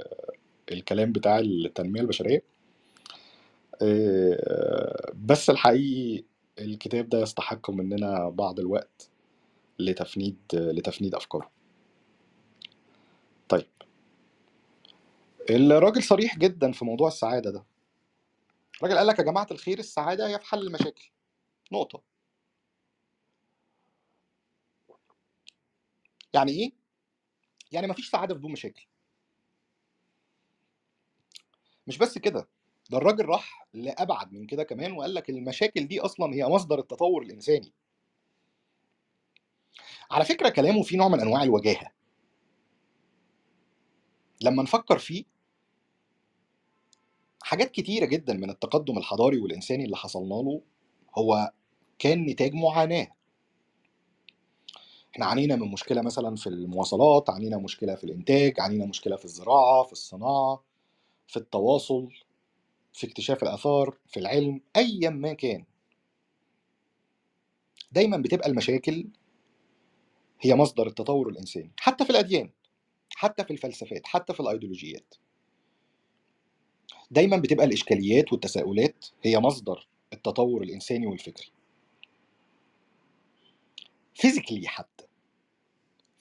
الكلام 0.72 1.12
بتاع 1.12 1.38
التنمية 1.38 2.00
البشرية. 2.00 2.42
آه، 3.82 5.12
بس 5.14 5.50
الحقيقي 5.50 6.24
الكتاب 6.58 7.08
ده 7.08 7.20
يستحق 7.20 7.70
مننا 7.70 8.28
بعض 8.28 8.60
الوقت. 8.60 9.09
لتفنيد 9.84 10.38
لتفنيد 10.52 11.14
أفكاره. 11.14 11.50
طيب. 13.48 13.70
الراجل 15.50 16.02
صريح 16.02 16.38
جدا 16.38 16.72
في 16.72 16.84
موضوع 16.84 17.08
السعادة 17.08 17.50
ده. 17.50 17.64
الراجل 18.76 18.98
قال 18.98 19.06
لك 19.06 19.18
يا 19.18 19.24
جماعة 19.24 19.46
الخير 19.50 19.78
السعادة 19.78 20.28
هي 20.28 20.38
في 20.38 20.46
حل 20.46 20.66
المشاكل. 20.66 21.10
نقطة. 21.72 22.02
يعني 26.34 26.52
إيه؟ 26.52 26.72
يعني 27.72 27.86
مفيش 27.86 28.10
سعادة 28.10 28.34
بدون 28.34 28.52
مشاكل. 28.52 28.86
مش 31.86 31.98
بس 31.98 32.18
كده 32.18 32.48
ده 32.90 32.98
الراجل 32.98 33.24
راح 33.24 33.68
لأبعد 33.74 34.32
من 34.32 34.46
كده 34.46 34.62
كمان 34.62 34.92
وقال 34.92 35.14
لك 35.14 35.30
المشاكل 35.30 35.88
دي 35.88 36.00
أصلا 36.00 36.34
هي 36.34 36.46
مصدر 36.46 36.78
التطور 36.78 37.22
الإنساني. 37.22 37.72
على 40.10 40.24
فكرة 40.24 40.48
كلامه 40.48 40.82
فيه 40.82 40.96
نوع 40.96 41.08
من 41.08 41.20
أنواع 41.20 41.42
الوجاهة. 41.42 41.90
لما 44.42 44.62
نفكر 44.62 44.98
فيه 44.98 45.24
حاجات 47.42 47.70
كتيرة 47.70 48.04
جدا 48.06 48.34
من 48.34 48.50
التقدم 48.50 48.98
الحضاري 48.98 49.38
والإنساني 49.40 49.84
اللي 49.84 49.96
حصلنا 49.96 50.34
له 50.34 50.62
هو 51.18 51.52
كان 51.98 52.26
نتاج 52.26 52.54
معاناة. 52.54 53.08
إحنا 55.14 55.26
عانينا 55.26 55.56
من 55.56 55.68
مشكلة 55.72 56.02
مثلا 56.02 56.36
في 56.36 56.46
المواصلات 56.46 57.30
عانينا 57.30 57.58
مشكلة 57.58 57.94
في 57.94 58.04
الإنتاج 58.04 58.60
عانينا 58.60 58.86
مشكلة 58.86 59.16
في 59.16 59.24
الزراعة 59.24 59.82
في 59.82 59.92
الصناعة 59.92 60.64
في 61.28 61.36
التواصل 61.36 62.08
في 62.92 63.06
اكتشاف 63.06 63.42
الآثار 63.42 63.96
في 64.06 64.20
العلم 64.20 64.60
ايا 64.76 65.10
ما 65.10 65.32
كان. 65.32 65.64
دايما 67.92 68.16
بتبقى 68.16 68.48
المشاكل 68.48 69.06
هي 70.40 70.54
مصدر 70.54 70.86
التطور 70.86 71.28
الإنساني 71.28 71.70
حتى 71.80 72.04
في 72.04 72.10
الأديان 72.10 72.50
حتى 73.14 73.44
في 73.44 73.50
الفلسفات 73.50 74.06
حتى 74.06 74.34
في 74.34 74.40
الأيديولوجيات. 74.40 75.14
دايما 77.10 77.36
بتبقى 77.36 77.66
الإشكاليات 77.66 78.32
والتساؤلات 78.32 79.06
هي 79.22 79.38
مصدر 79.38 79.88
التطور 80.12 80.62
الإنساني 80.62 81.06
والفكري. 81.06 81.52
فيزيكلي 84.14 84.68
حتى. 84.68 85.04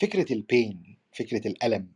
فكرة 0.02 0.34
البين 0.34 0.98
فكرة 1.12 1.48
الألم. 1.48 1.92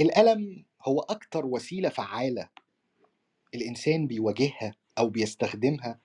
الألم 0.00 0.64
هو 0.82 1.00
أكتر 1.00 1.46
وسيلة 1.46 1.88
فعالة 1.88 2.48
الإنسان 3.54 4.06
بيواجهها 4.06 4.74
أو 4.98 5.08
بيستخدمها 5.10 6.00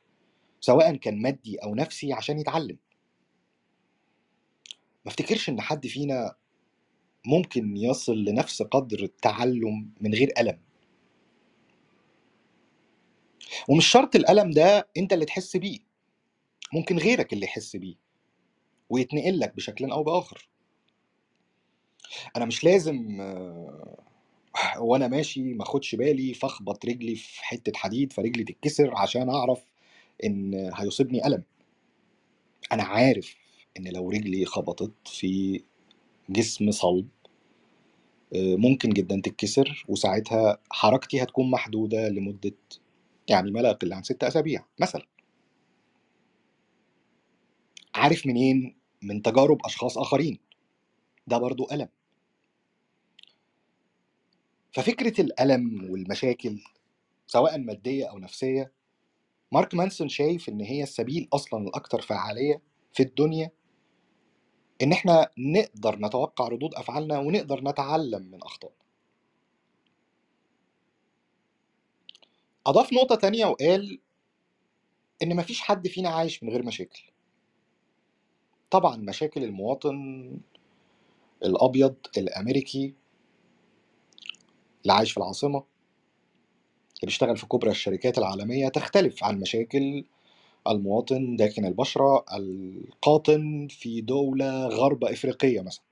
سواء 0.60 0.96
كان 0.96 1.22
مادي 1.22 1.58
أو 1.58 1.76
نفسي 1.76 2.14
عشان 2.14 2.40
يتعلم. 2.40 2.78
ما 5.06 5.12
افتكرش 5.12 5.50
إن 5.50 5.62
حد 5.62 5.88
فينا 5.88 6.36
ممكن 7.26 7.78
يصل 7.78 8.18
لنفس 8.26 8.62
قدر 8.62 9.04
التعلم 9.04 9.92
من 10.02 10.14
غير 10.14 10.34
ألم 10.40 10.60
ومش 13.70 13.88
شرط 13.88 14.16
الألم 14.16 14.52
ده 14.52 14.88
أنت 14.98 15.14
اللي 15.14 15.26
تحس 15.26 15.58
بيه 15.58 15.80
ممكن 16.74 16.98
غيرك 16.98 17.34
اللي 17.34 17.46
يحس 17.46 17.76
بيه 17.76 17.96
ويتنقل 18.90 19.40
لك 19.40 19.56
بشكل 19.56 19.92
أو 19.92 20.04
بآخر. 20.04 20.50
أنا 22.36 22.46
مش 22.46 22.64
لازم 22.64 23.22
آه، 23.22 23.98
وأنا 24.80 25.08
ماشي 25.08 25.54
ما 25.54 25.64
أخدش 25.64 25.96
بالي 25.96 26.34
فأخبط 26.34 26.86
رجلي 26.86 27.16
في 27.16 27.46
حتة 27.46 27.72
حديد 27.76 28.14
فرجلي 28.14 28.44
تتكسر 28.44 28.98
عشان 28.98 29.30
أعرف 29.30 29.64
إن 30.24 30.72
هيصيبني 30.76 31.28
الم 31.28 31.44
أنا 32.72 32.84
عارف 32.84 33.36
إن 33.78 33.88
لو 33.88 34.10
رجلي 34.12 34.46
خبطت 34.46 34.94
في 35.08 35.64
جسم 36.30 36.72
صلب 36.72 37.08
آه، 38.36 38.56
ممكن 38.56 38.90
جدا 38.90 39.22
تتكسر 39.26 39.86
وساعتها 39.88 40.58
حركتي 40.72 41.24
هتكون 41.24 41.52
محدودة 41.52 42.10
لمدة 42.10 42.54
يعني 43.30 43.52
ما 43.52 43.60
لا 43.60 43.70
يقل 43.70 43.94
عن 43.94 44.04
ست 44.04 44.24
أسابيع 44.24 44.66
مثلا. 44.80 45.06
عارف 47.96 48.28
منين؟ 48.28 48.76
من 49.02 49.22
تجارب 49.22 49.58
أشخاص 49.66 49.98
آخرين. 49.98 50.40
ده 51.28 51.38
برضو 51.38 51.68
ألم. 51.72 51.90
ففكرة 54.74 55.22
الألم 55.22 55.92
والمشاكل 55.92 56.60
سواء 57.28 57.58
مادية 57.60 58.06
أو 58.10 58.20
نفسية 58.20 58.72
مارك 59.52 59.76
مانسون 59.76 60.10
شايف 60.10 60.50
إن 60.50 60.62
هي 60.62 60.84
السبيل 60.84 61.28
أصلا 61.34 61.64
الأكثر 61.68 62.02
فعالية 62.02 62.62
في 62.94 63.04
الدنيا 63.04 63.52
إن 64.84 64.92
إحنا 64.92 65.30
نقدر 65.38 66.00
نتوقع 66.00 66.48
ردود 66.48 66.76
أفعالنا 66.76 67.20
ونقدر 67.20 67.62
نتعلم 67.64 68.22
من 68.32 68.44
اخطائنا 68.44 68.76
أضاف 72.68 72.94
نقطة 72.94 73.16
تانية 73.16 73.46
وقال 73.46 74.00
إن 75.24 75.36
مفيش 75.36 75.62
حد 75.62 75.88
فينا 75.88 76.10
عايش 76.10 76.44
من 76.44 76.50
غير 76.50 76.66
مشاكل. 76.66 77.04
طبعا 78.72 78.96
مشاكل 78.98 79.44
المواطن 79.44 80.32
الأبيض 81.46 81.96
الأمريكي 82.18 82.94
اللي 84.82 84.94
عايش 84.94 85.12
في 85.12 85.18
العاصمة 85.18 85.58
اللي 85.58 87.06
بيشتغل 87.06 87.38
في 87.38 87.46
كبرى 87.46 87.72
الشركات 87.72 88.18
العالمية 88.18 88.68
تختلف 88.70 89.24
عن 89.24 89.40
مشاكل 89.40 90.06
المواطن 90.68 91.36
داكن 91.36 91.66
البشرة 91.66 92.26
القاطن 92.34 93.68
في 93.70 94.02
دولة 94.02 94.68
غرب 94.68 95.04
إفريقية 95.04 95.62
مثلا. 95.62 95.84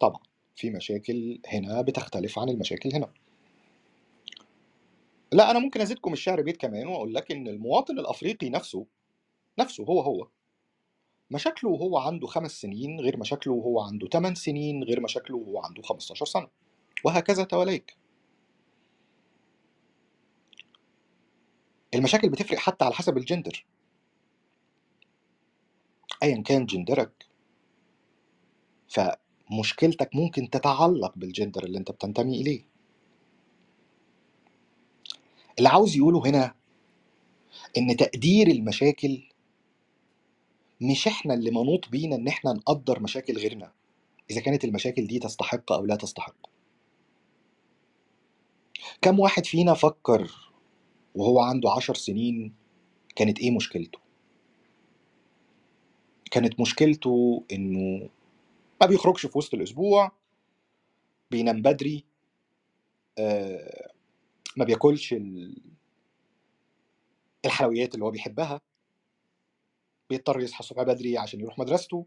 طبعا 0.00 0.20
في 0.56 0.70
مشاكل 0.70 1.40
هنا 1.48 1.82
بتختلف 1.82 2.38
عن 2.38 2.48
المشاكل 2.48 2.94
هنا. 2.94 3.10
لا 5.32 5.50
أنا 5.50 5.58
ممكن 5.58 5.80
أزيدكم 5.80 6.12
الشعر 6.12 6.42
بيت 6.42 6.56
كمان 6.56 6.86
وأقول 6.86 7.14
لك 7.14 7.32
إن 7.32 7.48
المواطن 7.48 7.98
الأفريقي 7.98 8.50
نفسه 8.50 8.86
نفسه 9.58 9.84
هو 9.84 10.00
هو. 10.00 10.28
مشاكله 11.30 11.70
وهو 11.70 11.98
عنده 11.98 12.26
خمس 12.26 12.60
سنين 12.60 13.00
غير 13.00 13.16
مشاكله 13.16 13.52
وهو 13.52 13.80
عنده 13.80 14.08
8 14.08 14.34
سنين 14.34 14.84
غير 14.84 15.00
مشاكله 15.00 15.36
وهو 15.36 15.58
عنده 15.58 15.82
15 15.82 16.26
سنة. 16.26 16.48
وهكذا 17.04 17.44
تواليك 17.44 17.96
المشاكل 21.94 22.28
بتفرق 22.28 22.58
حتى 22.58 22.84
على 22.84 22.94
حسب 22.94 23.16
الجندر. 23.16 23.64
ايا 26.22 26.42
كان 26.42 26.66
جندرك 26.66 27.26
فمشكلتك 28.88 30.10
ممكن 30.14 30.50
تتعلق 30.50 31.12
بالجندر 31.16 31.64
اللي 31.64 31.78
أنت 31.78 31.90
بتنتمي 31.90 32.40
إليه. 32.40 32.64
اللي 35.58 35.68
عاوز 35.68 35.96
يقوله 35.96 36.26
هنا 36.26 36.54
إن 37.78 37.96
تقدير 37.96 38.46
المشاكل 38.46 39.28
مش 40.80 41.06
إحنا 41.06 41.34
اللي 41.34 41.50
منوط 41.50 41.88
بينا 41.88 42.16
إن 42.16 42.28
إحنا 42.28 42.52
نقدر 42.52 43.00
مشاكل 43.00 43.36
غيرنا 43.38 43.72
إذا 44.30 44.40
كانت 44.40 44.64
المشاكل 44.64 45.06
دي 45.06 45.18
تستحق 45.18 45.72
أو 45.72 45.84
لا 45.84 45.96
تستحق. 45.96 46.36
كم 49.02 49.20
واحد 49.20 49.46
فينا 49.46 49.74
فكر 49.74 50.47
وهو 51.18 51.40
عنده 51.40 51.70
عشر 51.70 51.94
سنين 51.94 52.54
كانت 53.16 53.38
إيه 53.38 53.50
مشكلته؟ 53.50 53.98
كانت 56.30 56.60
مشكلته 56.60 57.44
إنه 57.52 58.08
ما 58.80 58.86
بيخرجش 58.86 59.26
في 59.26 59.38
وسط 59.38 59.54
الأسبوع 59.54 60.12
بينام 61.30 61.62
بدري 61.62 62.04
آه، 63.18 63.92
ما 64.56 64.64
بياكلش 64.64 65.12
ال- 65.12 65.62
الحلويات 67.44 67.94
اللي 67.94 68.04
هو 68.04 68.10
بيحبها 68.10 68.60
بيضطر 70.10 70.40
يصحى 70.40 70.60
الصبح 70.60 70.82
بدري 70.82 71.18
عشان 71.18 71.40
يروح 71.40 71.58
مدرسته. 71.58 72.06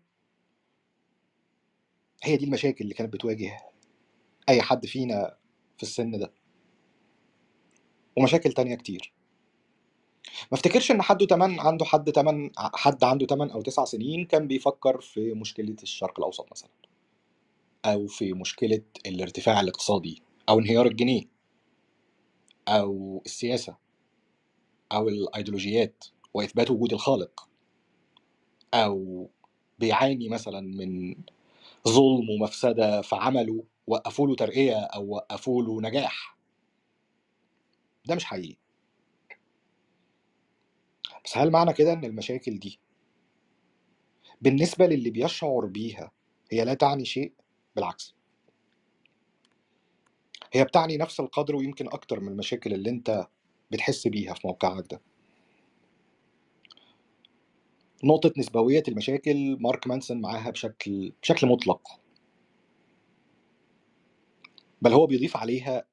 هي 2.24 2.38
دي 2.38 2.46
المشاكل 2.46 2.84
اللي 2.84 2.94
كانت 2.94 3.14
بتواجه 3.14 3.58
أي 4.50 4.62
حد 4.62 4.86
فينا 4.86 5.38
في 5.78 5.84
السن 5.84 6.20
ده. 6.20 6.34
ومشاكل 8.18 8.52
تانية 8.52 8.76
كتير. 8.76 9.14
ما 10.52 10.58
افتكرش 10.58 10.92
إن 10.92 11.02
حد 11.02 11.18
تمن 11.28 11.60
عنده 11.60 11.86
حد 11.86 12.12
تمن 12.12 12.52
حد 12.58 13.04
عنده 13.04 13.26
8 13.26 13.54
أو 13.54 13.62
9 13.62 13.86
سنين 13.86 14.26
كان 14.26 14.48
بيفكر 14.48 15.02
في 15.02 15.34
مشكلة 15.34 15.76
الشرق 15.84 16.20
الأوسط 16.20 16.48
مثلا. 16.52 16.70
أو 17.86 18.08
في 18.08 18.34
مشكلة 18.34 18.82
الارتفاع 19.06 19.60
الاقتصادي 19.62 20.22
أو 20.50 20.60
انهيار 20.60 20.86
الجنيه 20.86 21.24
أو 22.68 23.22
السياسة 23.26 23.78
أو 24.92 25.10
الأيديولوجيات 25.10 26.06
وإثبات 26.34 26.72
وجود 26.72 26.94
الخالق 26.94 27.50
أو 28.74 29.30
بيعاني 29.80 30.30
مثلا 30.30 30.62
من 30.62 31.16
ظلم 31.88 32.30
ومفسدة 32.30 33.02
في 33.02 33.16
عمله 33.16 33.64
وقفوا 33.88 34.28
له 34.28 34.36
ترقية 34.36 34.78
أو 34.80 35.10
وقفوا 35.10 35.64
له 35.64 35.82
نجاح. 35.82 36.38
ده 38.06 38.16
مش 38.16 38.26
حقيقي. 38.26 38.58
بس 41.26 41.38
هل 41.38 41.52
معنى 41.52 41.74
كده 41.74 41.94
إن 41.94 42.06
المشاكل 42.06 42.60
دي 42.60 42.80
بالنسبة 44.42 44.86
للي 44.86 45.10
بيشعر 45.10 45.66
بيها 45.66 46.12
هي 46.52 46.66
لا 46.66 46.74
تعني 46.74 47.06
شيء؟ 47.06 47.34
بالعكس. 47.76 48.16
هي 50.54 50.64
بتعني 50.64 50.98
نفس 50.98 51.20
القدر 51.20 51.56
ويمكن 51.56 51.88
أكتر 51.88 52.20
من 52.20 52.28
المشاكل 52.28 52.74
اللي 52.74 52.90
أنت 52.90 53.28
بتحس 53.72 54.08
بيها 54.08 54.34
في 54.34 54.48
موقعك 54.48 54.86
ده. 54.92 55.02
نقطة 58.04 58.34
نسبوية 58.38 58.84
المشاكل 58.88 59.58
مارك 59.60 59.88
مانسون 59.88 60.22
معاها 60.22 60.50
بشكل 60.50 61.14
بشكل 61.22 61.48
مطلق. 61.48 62.00
بل 64.82 64.94
هو 64.94 65.06
بيضيف 65.08 65.38
عليها 65.38 65.86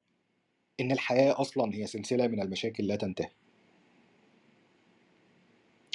إن 0.79 0.91
الحياة 0.91 1.41
أصلا 1.41 1.75
هي 1.75 1.87
سلسلة 1.87 2.27
من 2.27 2.41
المشاكل 2.41 2.87
لا 2.87 2.95
تنتهي. 2.95 3.31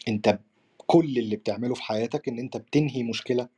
أنت 0.09 0.39
كل 0.87 1.18
اللي 1.18 1.37
بتعمله 1.37 1.74
في 1.74 1.82
حياتك 1.82 2.28
إن 2.28 2.39
أنت 2.39 2.57
بتنهي 2.57 3.03
مشكلة 3.03 3.49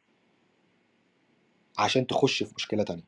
عشان 1.79 2.07
تخش 2.07 2.43
في 2.43 2.55
مشكلة 2.57 2.85
تانية. 2.85 3.05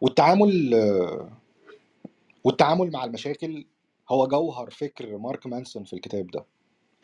والتعامل 0.00 0.74
والتعامل 2.44 2.90
مع 2.92 3.04
المشاكل 3.04 3.66
هو 4.10 4.26
جوهر 4.28 4.70
فكر 4.70 5.18
مارك 5.18 5.46
مانسون 5.46 5.84
في 5.84 5.92
الكتاب 5.92 6.26
ده 6.30 6.46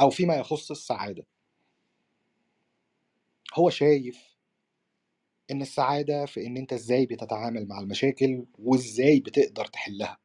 أو 0.00 0.10
فيما 0.10 0.36
يخص 0.36 0.70
السعادة. 0.70 1.26
هو 3.54 3.70
شايف 3.70 4.29
إن 5.50 5.62
السعادة 5.62 6.26
في 6.26 6.46
إن 6.46 6.56
أنت 6.56 6.72
إزاي 6.72 7.06
بتتعامل 7.06 7.68
مع 7.68 7.80
المشاكل 7.80 8.44
وإزاي 8.58 9.20
بتقدر 9.20 9.64
تحلها 9.66 10.18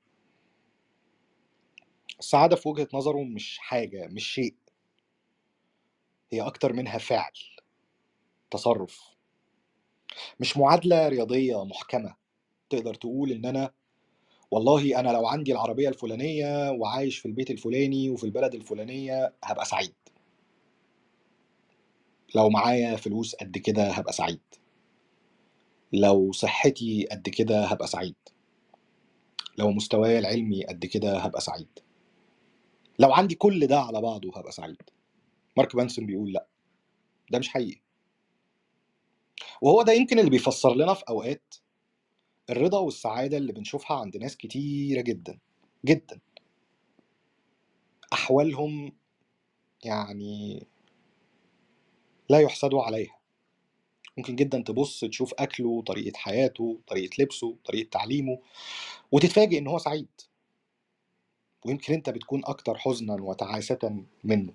السعادة 2.19 2.55
في 2.55 2.69
وجهة 2.69 2.87
نظره 2.93 3.23
مش 3.23 3.57
حاجة 3.59 4.07
مش 4.07 4.27
شيء 4.33 4.55
هي 6.31 6.41
أكتر 6.41 6.73
منها 6.73 6.97
فعل 6.97 7.31
تصرف 8.51 9.01
مش 10.39 10.57
معادلة 10.57 11.07
رياضية 11.07 11.65
محكمة 11.65 12.15
تقدر 12.69 12.93
تقول 12.93 13.31
إن 13.31 13.45
أنا 13.45 13.71
والله 14.51 14.99
أنا 14.99 15.09
لو 15.09 15.27
عندي 15.27 15.51
العربية 15.51 15.89
الفلانية 15.89 16.71
وعايش 16.71 17.17
في 17.19 17.25
البيت 17.27 17.51
الفلاني 17.51 18.09
وفي 18.09 18.23
البلد 18.23 18.55
الفلانية 18.55 19.33
هابقى 19.43 19.65
سعيد. 19.65 19.93
لو 22.35 22.49
معايا 22.49 22.95
فلوس 22.95 23.35
قد 23.35 23.57
كده 23.57 23.91
هابقى 23.91 24.13
سعيد. 24.13 24.41
لو 25.95 26.31
صحتي 26.31 27.07
قد 27.11 27.29
كده 27.29 27.65
هابقى 27.65 27.87
سعيد. 27.87 28.15
لو 29.57 29.71
مستواي 29.71 30.19
العلمي 30.19 30.65
قد 30.65 30.85
كده 30.85 31.17
هابقى 31.19 31.41
سعيد. 31.41 31.79
لو 32.99 33.13
عندي 33.13 33.35
كل 33.35 33.67
ده 33.67 33.79
على 33.79 34.01
بعضه 34.01 34.31
هابقى 34.37 34.51
سعيد. 34.51 34.81
مارك 35.57 35.75
مانسون 35.75 36.05
بيقول 36.05 36.33
لأ، 36.33 36.47
ده 37.31 37.39
مش 37.39 37.49
حقيقي. 37.49 37.81
وهو 39.61 39.83
ده 39.83 39.93
يمكن 39.93 40.19
اللي 40.19 40.29
بيفسر 40.29 40.75
لنا 40.75 40.93
في 40.93 41.03
أوقات 41.09 41.55
الرضا 42.49 42.79
والسعادة 42.79 43.37
اللي 43.37 43.53
بنشوفها 43.53 43.97
عند 43.97 44.17
ناس 44.17 44.37
كتيرة 44.37 45.01
جدًا، 45.01 45.39
جدًا. 45.85 46.19
أحوالهم 48.13 48.91
يعني 49.83 50.67
لا 52.29 52.39
يُحسدوا 52.39 52.83
عليها. 52.83 53.19
ممكن 54.17 54.35
جدًا 54.35 54.61
تبُص 54.63 54.99
تشوف 54.99 55.33
أكله، 55.39 55.81
طريقة 55.81 56.17
حياته، 56.17 56.79
طريقة 56.87 57.23
لبسه، 57.23 57.55
طريقة 57.65 57.89
تعليمه، 57.89 58.39
وتتفاجئ 59.11 59.57
إن 59.57 59.67
هو 59.67 59.77
سعيد. 59.77 60.07
ويمكن 61.65 61.93
أنت 61.93 62.09
بتكون 62.09 62.41
أكتر 62.45 62.77
حزنًا 62.77 63.23
وتعاسةً 63.23 64.03
منه. 64.23 64.53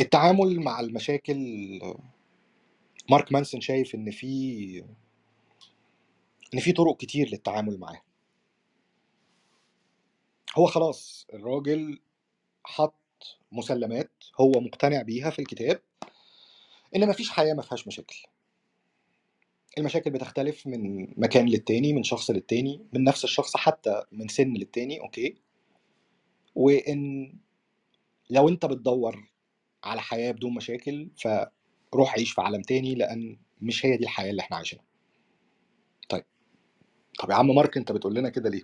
التعامل 0.00 0.60
مع 0.60 0.80
المشاكل 0.80 1.36
مارك 3.10 3.32
مانسون 3.32 3.60
شايف 3.60 3.94
إن 3.94 4.10
في 4.10 4.84
إن 6.54 6.60
في 6.60 6.72
طرق 6.72 6.96
كتير 6.96 7.28
للتعامل 7.28 7.78
معاها. 7.78 8.02
هو 10.58 10.66
خلاص 10.66 11.26
الراجل 11.34 12.00
حَط 12.64 12.94
مسلمات 13.52 14.10
هو 14.40 14.50
مقتنع 14.50 15.02
بيها 15.02 15.30
في 15.30 15.38
الكتاب 15.38 15.80
إن 16.96 17.06
ما 17.06 17.12
فيش 17.12 17.30
حياة 17.30 17.54
ما 17.54 17.62
فيهاش 17.62 17.86
مشاكل. 17.86 18.22
المشاكل 19.78 20.10
بتختلف 20.10 20.66
من 20.66 21.14
مكان 21.20 21.46
للتاني، 21.46 21.92
من 21.92 22.02
شخص 22.02 22.30
للتاني، 22.30 22.86
من 22.92 23.04
نفس 23.04 23.24
الشخص 23.24 23.56
حتى 23.56 24.02
من 24.12 24.28
سِن 24.28 24.54
للتاني، 24.54 25.00
أوكي. 25.00 25.36
وإن 26.54 27.32
لو 28.30 28.48
أنت 28.48 28.66
بتدوّر 28.66 29.30
على 29.84 30.00
حياة 30.00 30.32
بدون 30.32 30.54
مشاكل، 30.54 31.08
فروح 31.16 32.14
عيش 32.14 32.32
في 32.32 32.40
عالم 32.40 32.62
تاني، 32.62 32.94
لأن 32.94 33.38
مش 33.60 33.86
هي 33.86 33.96
دي 33.96 34.04
الحياة 34.04 34.30
اللي 34.30 34.40
إحنا 34.40 34.56
عايشينها. 34.56 34.84
طيب. 36.08 36.24
طب 37.18 37.30
يا 37.30 37.34
عم 37.34 37.54
مارك 37.54 37.76
أنت 37.76 37.92
بتقول 37.92 38.14
لنا 38.14 38.28
كده 38.28 38.50
ليه؟ 38.50 38.62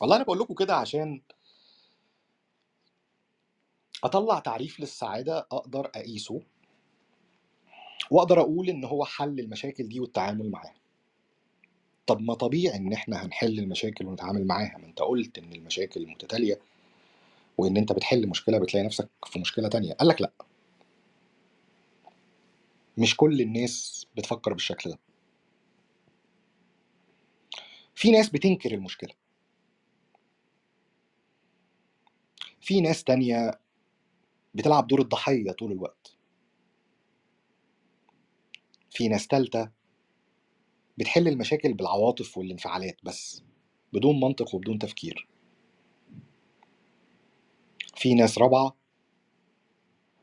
والله 0.00 0.16
أنا 0.16 0.24
باقول 0.24 0.38
لكم 0.38 0.54
كده 0.54 0.76
عشان 0.76 1.22
أطلّع 4.04 4.38
تعريف 4.38 4.80
للسعادة 4.80 5.38
أقدر 5.38 5.86
أقيسه 5.86 6.40
وأقدر 8.10 8.40
أقول 8.40 8.68
إن 8.68 8.84
هو 8.84 9.04
حل 9.04 9.40
المشاكل 9.40 9.88
دي 9.88 10.00
والتعامل 10.00 10.50
معاها. 10.50 10.74
طب 12.06 12.20
ما 12.20 12.34
طبيعي 12.34 12.76
إن 12.76 12.92
إحنا 12.92 13.24
هنحل 13.26 13.58
المشاكل 13.58 14.06
ونتعامل 14.06 14.46
معاها، 14.46 14.78
ما 14.78 14.86
أنت 14.86 14.98
قُلت 15.02 15.38
إن 15.38 15.52
المشاكل 15.52 16.06
متتالية 16.06 16.60
وإن 17.58 17.76
أنت 17.76 17.92
بتحل 17.92 18.28
مشكلة 18.28 18.58
بتلاقي 18.58 18.86
نفسك 18.86 19.08
في 19.26 19.38
مشكلة 19.38 19.68
تانية. 19.68 19.92
قال 19.92 20.08
لك 20.08 20.20
لأ. 20.20 20.32
مش 22.98 23.16
كل 23.16 23.40
الناس 23.40 24.06
بتفكّر 24.16 24.52
بالشكل 24.52 24.90
ده. 24.90 24.98
في 27.94 28.10
ناس 28.10 28.28
بتنكر 28.28 28.74
المشكلة. 28.74 29.10
في 32.60 32.80
ناس 32.80 33.04
تانية 33.04 33.58
بتلعب 34.58 34.86
دور 34.86 35.00
الضحية 35.00 35.52
طول 35.52 35.72
الوقت. 35.72 36.16
في 38.90 39.08
ناس 39.08 39.26
تالتة 39.26 39.70
بتحل 40.98 41.28
المشاكل 41.28 41.74
بالعواطف 41.74 42.38
والانفعالات 42.38 42.96
بس، 43.02 43.42
بدون 43.92 44.20
منطق 44.20 44.54
وبدون 44.54 44.78
تفكير. 44.78 45.28
في 47.96 48.14
ناس 48.14 48.38
رابعة 48.38 48.76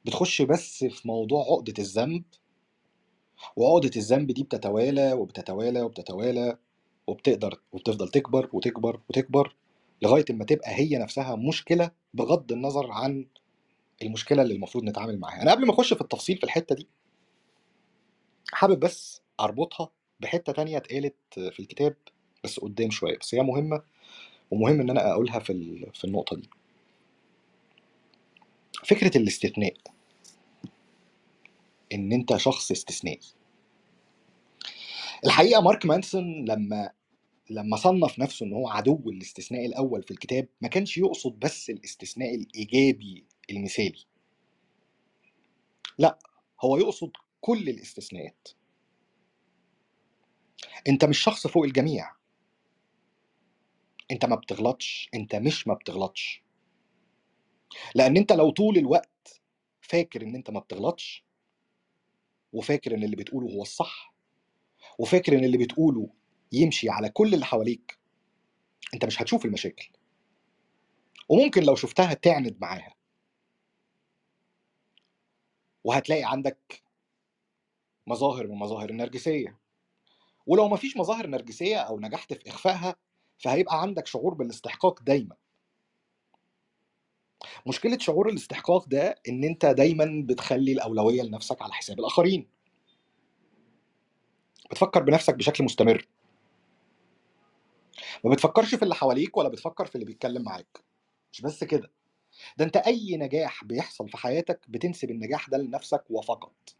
بتخش 0.05 0.41
بس 0.41 0.83
في 0.83 1.07
موضوع 1.07 1.43
عقدة 1.43 1.73
الذنب، 1.79 2.23
وعقدة 3.55 3.91
الذنب 3.95 4.31
دي 4.31 4.43
بتتوالى، 4.43 5.13
وبتتوالى، 5.13 5.81
وبتتوالى، 5.81 6.57
وبتقدر 7.07 7.61
وبتفضل 7.71 8.07
تكبر، 8.09 8.49
وتكبر، 8.53 9.01
وتكبر، 9.09 9.55
لغاية 10.01 10.25
أمّا 10.31 10.45
تبقى 10.45 10.71
هي 10.71 10.97
نفسها 10.97 11.35
مشكلة 11.35 11.91
بغض 12.13 12.51
النظر 12.51 12.91
عن 12.91 13.25
المشكلة 14.01 14.41
اللي 14.41 14.53
المفروض 14.53 14.83
نتعامل 14.83 15.19
معاها. 15.19 15.41
أنا 15.41 15.51
قبل 15.51 15.65
ما 15.65 15.73
أخش 15.73 15.93
في 15.93 16.01
التفصيل 16.01 16.37
في 16.37 16.43
الحتة 16.43 16.75
دي 16.75 16.87
حابب 18.53 18.79
بس 18.79 19.21
أربطها 19.39 19.91
بحتة 20.19 20.53
تانية 20.53 20.77
اتقالت 20.77 21.15
في 21.33 21.59
الكتاب 21.59 21.95
بس 22.43 22.59
قدّام 22.59 22.91
شوية، 22.91 23.17
بس 23.17 23.35
هي 23.35 23.43
مهمة 23.43 23.83
ومهم 24.51 24.81
إن 24.81 24.89
أنا 24.89 25.11
أقولها 25.11 25.39
في 25.39 25.85
في 25.93 26.05
النقطة 26.05 26.35
دي. 26.35 26.49
فكرة 28.85 29.17
الاستثناء. 29.17 29.73
إن 31.93 32.11
أنت 32.11 32.37
شخص 32.37 32.71
استثنائي. 32.71 33.19
الحقيقة 35.25 35.61
مارك 35.61 35.85
مانسون 35.85 36.45
لمّا 36.45 36.89
لمّا 37.49 37.77
صنّف 37.77 38.19
نفسه 38.19 38.45
إن 38.45 38.53
هو 38.53 38.67
عدو 38.69 39.09
الاستثناء 39.09 39.65
الأول 39.65 40.03
في 40.03 40.11
الكتاب، 40.11 40.47
ما 40.61 40.67
كانش 40.67 40.97
يقصد 40.97 41.39
بس 41.39 41.69
الاستثناء 41.69 42.35
الإيجابي 42.35 43.25
المثالي. 43.51 44.05
لأ، 45.97 46.19
هو 46.61 46.77
يقصد 46.77 47.11
كل 47.41 47.69
الاستثناءات. 47.69 48.47
أنت 50.87 51.05
مش 51.05 51.19
شخص 51.19 51.47
فوق 51.47 51.63
الجميع. 51.63 52.11
أنت 54.11 54.25
ما 54.25 54.35
بتغلطش، 54.35 55.09
أنت 55.13 55.35
مش 55.35 55.67
ما 55.67 55.73
بتغلطش. 55.73 56.43
لأن 57.95 58.17
أنت 58.17 58.31
لو 58.31 58.49
طول 58.49 58.77
الوقت 58.77 59.41
فاكر 59.81 60.21
إن 60.21 60.35
أنت 60.35 60.49
ما 60.49 60.59
بتغلطش 60.59 61.25
وفاكر 62.53 62.95
إن 62.95 63.03
اللي 63.03 63.15
بتقوله 63.15 63.53
هو 63.53 63.61
الصح، 63.61 64.13
وفاكر 64.99 65.37
إن 65.37 65.43
اللي 65.43 65.57
بتقوله 65.57 66.09
يمشي 66.51 66.89
على 66.89 67.09
كل 67.09 67.33
اللي 67.33 67.45
حواليك، 67.45 67.99
أنت 68.93 69.05
مش 69.05 69.21
هتشوف 69.21 69.45
المشاكل. 69.45 69.89
وممكن 71.29 71.63
لو 71.63 71.75
شُفتها 71.75 72.13
تعند 72.13 72.57
معاها. 72.61 72.94
وهتلاقي 75.85 76.23
عندك 76.23 76.83
مظاهر 78.07 78.47
من 78.47 78.55
مظاهر 78.55 78.89
النرجسية. 78.89 79.57
ولو 80.47 80.67
ما 80.67 80.77
فيش 80.77 80.97
مظاهر 80.97 81.27
نرجسية 81.27 81.77
أو 81.77 81.99
نجحت 81.99 82.33
في 82.33 82.49
إخفائها، 82.49 82.95
فهيبقى 83.37 83.81
عندك 83.81 84.07
شعور 84.07 84.33
بالاستحقاق 84.33 85.03
دايمًا. 85.03 85.35
مشكلة 87.67 87.97
شعور 87.97 88.29
الاستحقاق 88.29 88.87
ده 88.87 89.15
إن 89.29 89.43
أنت 89.43 89.65
دايمًا 89.65 90.23
بتخلّي 90.25 90.71
الأولوية 90.71 91.21
لنفسك 91.21 91.61
على 91.61 91.73
حساب 91.73 91.99
الآخرين. 91.99 92.47
بتفكّر 94.71 95.03
بنفسك 95.03 95.35
بشكل 95.35 95.63
مستمر. 95.63 96.07
ما 98.23 98.31
بتفكّرش 98.31 98.75
في 98.75 98.83
اللي 98.83 98.95
حواليك 98.95 99.37
ولا 99.37 99.49
بتفكّر 99.49 99.85
في 99.85 99.95
اللي 99.95 100.05
بيتكلّم 100.05 100.41
معاك. 100.43 100.83
مش 101.31 101.41
بس 101.41 101.63
كده، 101.63 101.91
ده 102.57 102.65
أنت 102.65 102.77
أي 102.77 103.17
نجاح 103.17 103.63
بيحصل 103.63 104.09
في 104.09 104.17
حياتك 104.17 104.59
بتنسب 104.69 105.11
النجاح 105.11 105.49
ده 105.49 105.57
لنفسك 105.57 106.03
وفقط. 106.09 106.75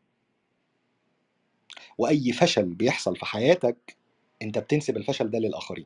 وأي 1.97 2.31
فشل 2.31 2.73
بيحصل 2.73 3.15
في 3.15 3.25
حياتك، 3.25 3.97
أنت 4.41 4.57
بتنسب 4.57 4.97
الفشل 4.97 5.29
ده 5.31 5.39
للآخرين. 5.39 5.85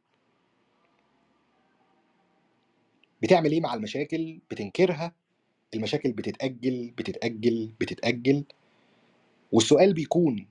بتعمل 3.21 3.51
إيه 3.51 3.61
مع 3.61 3.73
المشاكل؟ 3.73 4.39
بتنكرها، 4.51 5.15
المشاكل 5.73 6.11
بتتأجّل، 6.11 6.91
بتتأجّل، 6.97 7.73
بتتأجّل، 7.81 8.45
والسؤال 9.51 9.93
بيكون 9.93 10.47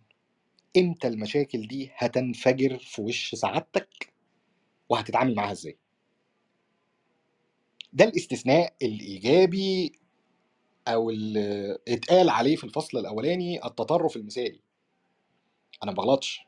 إمتى 0.76 1.08
المشاكل 1.08 1.68
دي 1.68 1.90
هتنفجر 1.96 2.78
في 2.78 3.02
وِش 3.02 3.34
سعادتك 3.34 4.12
وهتتعامل 4.90 5.34
معاها 5.34 5.52
إزاي؟ 5.52 5.78
ده 7.98 8.04
الاستثناء 8.04 8.74
الإيجابي 8.82 9.92
أو 10.88 11.10
اللي 11.10 11.78
اتقال 11.88 12.30
عليه 12.30 12.56
في 12.56 12.64
الفصل 12.64 12.98
الأولاني 12.98 13.64
التطرُّف 13.66 14.16
المثالي. 14.16 14.60
أنا 15.82 15.90
ما 15.90 15.96
باغلطش. 15.96 16.40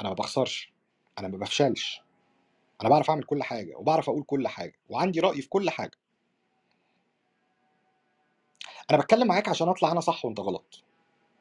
أنا 0.00 0.08
ما 0.08 0.14
باخسرش، 0.14 0.72
أنا 1.18 1.28
ما 1.28 1.38
بافشلش. 1.38 2.00
أنا 2.80 2.88
باعرف 2.88 3.10
أعمل 3.10 3.22
كل 3.24 3.42
حاجة، 3.42 3.76
وباعرف 3.76 4.08
أقول 4.08 4.22
كل 4.22 4.48
حاجة، 4.48 4.74
وعندي 4.88 5.20
رأي 5.20 5.42
في 5.42 5.48
كل 5.48 5.70
حاجة. 5.70 5.98
أنا 8.90 8.98
باتكلّم 8.98 9.26
معاك 9.26 9.48
عشان 9.48 9.68
أطلع 9.68 9.92
أنا 9.92 10.00
صح 10.00 10.24
وأنت 10.24 10.40
غلط. 10.40 10.84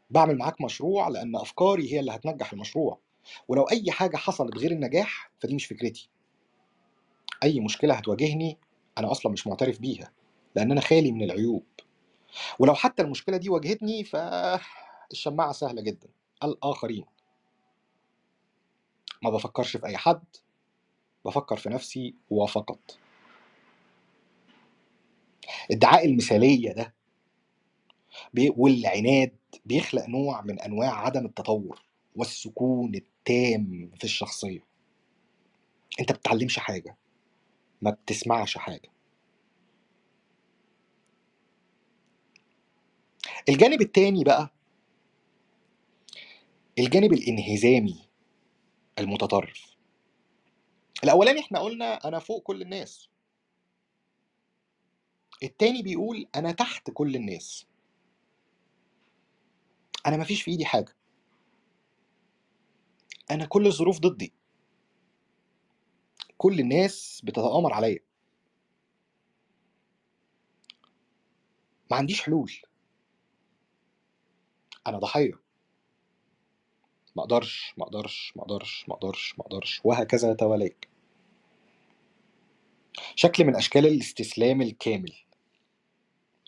باعمل 0.09 0.38
معاك 0.38 0.61
مشروع 0.61 1.07
لأن 1.07 1.36
أفكاري 1.36 1.93
هي 1.93 1.99
اللي 1.99 2.11
هتنجّح 2.11 2.53
المشروع، 2.53 2.99
ولو 3.47 3.63
أي 3.63 3.91
حاجة 3.91 4.17
حصلت 4.17 4.57
غير 4.57 4.71
النجاح 4.71 5.32
فدي 5.39 5.55
مش 5.55 5.65
فكرتي 5.65 6.09
أي 7.43 7.59
مشكلة 7.59 7.93
هتواجهني 7.93 8.57
أنا 8.98 9.12
أصلا 9.12 9.32
مش 9.32 9.48
معترف 9.48 9.80
بيها 9.80 10.12
لأن 10.56 10.72
أنا 10.72 10.82
خالي 10.82 11.12
من 11.12 11.24
العيوب. 11.24 11.64
ولو 12.60 12.76
حتى 12.76 13.02
المشكلة 13.02 13.38
دي 13.38 13.50
واجهتني 13.50 14.04
فالشماعه 14.04 15.52
سهلة 15.52 15.82
جدا. 15.82 16.08
الآخرين. 16.43 17.06
ما 19.24 19.30
بفكرش 19.30 19.78
في 19.78 19.86
أي 19.86 19.98
حد 19.98 20.24
بفكر 21.26 21.58
في 21.58 21.70
نفسي 21.70 22.16
وفقط. 22.30 22.98
ادعاء 25.72 26.06
المثالية 26.06 26.72
ده 26.74 26.93
والعناد 28.58 29.36
بيخلق 29.66 30.06
نوع 30.10 30.41
من 30.41 30.60
أنواع 30.60 31.06
عدم 31.06 31.26
التطور 31.26 31.82
والسكون 32.16 32.96
التام 32.96 33.91
في 33.98 34.04
الشخصية. 34.04 34.64
أنت 36.00 36.12
بتتعلمش 36.12 36.60
حاجة. 36.60 36.98
ما 37.86 37.91
بتسمعش 37.91 38.57
حاجة. 38.57 38.91
الجانب 43.49 43.81
التاني 43.81 44.23
بقى 44.23 44.53
الجانب 46.79 47.13
الانهزامي 47.13 48.09
المتطرف. 48.99 49.75
الأولاني 51.03 51.39
إحنا 51.39 51.59
قلنا 51.59 52.07
أنا 52.07 52.19
فوق 52.19 52.43
كل 52.43 52.61
الناس. 52.61 53.09
التاني 55.43 55.81
بيقول 55.81 56.27
أنا 56.36 56.51
تحت 56.51 56.91
كل 56.91 57.15
الناس. 57.15 57.65
أنا 60.05 60.17
مفيش 60.17 60.41
في 60.41 60.51
إيدي 60.51 60.65
حاجة. 60.65 60.95
أنا 63.31 63.45
كل 63.45 63.67
الظروف 63.67 63.99
ضدي. 63.99 64.33
كل 66.38 66.59
الناس 66.59 67.21
بتتآمر 67.23 67.73
عليا. 67.73 67.99
ما 71.91 71.97
عنديش 71.97 72.21
حلول. 72.21 72.51
أنا 74.88 74.99
ضحية. 74.99 75.39
ما 77.15 77.23
أقدرش 77.23 77.73
ما 77.77 77.83
أقدرش 77.86 78.33
ما 78.36 78.43
أقدرش 78.43 78.86
ما 78.89 78.95
أقدرش 78.95 79.36
ما 79.39 79.45
أقدرش 79.45 79.81
وهكذا 79.83 80.33
تواليك 80.33 80.89
شكل 83.15 83.43
من 83.45 83.55
أشكال 83.55 83.86
الاستسلام 83.88 84.61
الكامل. 84.61 85.13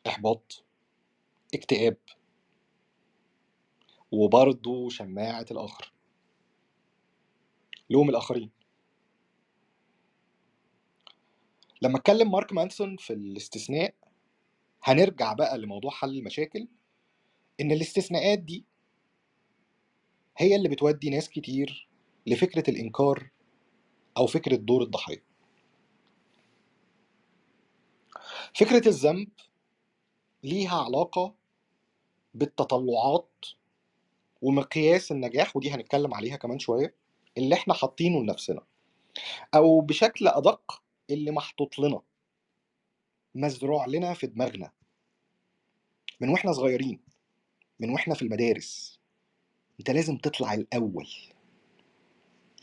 إحباط 0.07 0.63
اكتئاب 1.53 1.97
وبرضه 4.11 4.89
شماعة 4.89 5.45
الآخر. 5.51 5.93
لوم 7.89 8.09
الآخرين. 8.09 8.56
لما 11.81 11.97
اتكلم 11.97 12.31
مارك 12.31 12.53
مانسون 12.53 12.97
في 12.97 13.13
الاستثناء 13.13 13.93
هنرجع 14.83 15.33
بقى 15.33 15.57
لموضوع 15.57 15.91
حل 15.91 16.17
المشاكل 16.17 16.67
إن 17.61 17.71
الاستثناءات 17.71 18.39
دي 18.39 18.65
هي 20.37 20.55
اللي 20.55 20.69
بتودي 20.69 21.09
ناس 21.09 21.29
كتير 21.29 21.89
لفكرة 22.27 22.69
الإنكار 22.69 23.29
أو 24.17 24.27
فكرة 24.27 24.55
دور 24.55 24.83
الضحية 24.83 25.23
فكرة 28.55 28.87
الذنب 28.87 29.29
ليها 30.43 30.77
علاقة 30.83 31.35
بالتطلعات 32.33 33.45
ومقياس 34.41 35.11
النجاح 35.11 35.55
ودي 35.57 35.71
هنتكلم 35.71 36.13
عليها 36.13 36.35
كمان 36.37 36.59
شوية 36.59 36.95
اللي 37.37 37.55
إحنا 37.55 37.73
حاطينه 37.73 38.23
لنفسنا. 38.23 38.61
أو 39.55 39.81
بشكل 39.81 40.27
أدق 40.27 40.81
اللي 41.09 41.31
محطوط 41.31 41.79
لنا 41.79 42.01
مزروع 43.35 43.85
لنا 43.87 44.13
في 44.13 44.27
دماغنا. 44.27 44.71
من 46.21 46.29
وإحنا 46.29 46.51
صغيرين 46.53 46.99
من 47.79 47.89
وإحنا 47.89 48.15
في 48.15 48.21
المدارس 48.21 48.99
انت 49.79 49.91
لازم 49.91 50.17
تطلع 50.17 50.53
الأول. 50.53 51.07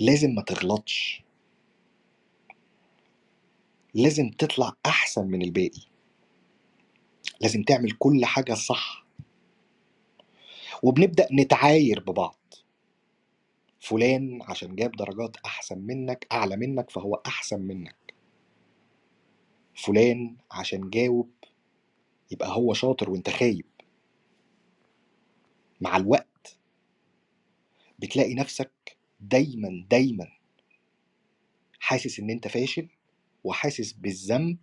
لازم 0.01 0.31
ما 0.31 0.43
تغلطش. 0.43 1.23
لازم 3.95 4.31
تطلع 4.31 4.73
أحسن 4.87 5.27
من 5.27 5.43
الباقي. 5.43 5.83
لازم 7.41 7.63
تعمل 7.63 7.93
كل 7.93 8.25
حاجة 8.25 8.55
صح. 8.55 9.07
وبنبدأ 10.83 11.29
نتعاير 11.33 12.01
ببعض. 12.01 12.55
فلان 13.81 14.43
عشان 14.43 14.77
جاب 14.77 14.93
درجات 14.93 15.37
أحسن 15.37 15.79
منك 15.79 16.27
أعلى 16.33 16.57
منك 16.57 16.91
فهو 16.91 17.15
أحسن 17.27 17.61
منك. 17.63 18.04
فلان 19.77 20.37
عشان 20.51 20.91
جاوب 20.91 21.31
يبقى 22.31 22.49
هو 22.57 22.75
شاطر 22.75 23.11
وانت 23.11 23.31
خايب 23.31 23.67
مع 25.81 25.97
الوقت 25.97 26.57
بتلاقي 27.99 28.35
نفسك 28.35 28.97
دايما 29.21 29.87
دايما 29.91 30.29
حاسس 31.81 32.21
إن 32.21 32.31
أنت 32.31 32.49
فاشل 32.49 32.89
وحاسس 33.45 33.93
بالذنب 33.93 34.59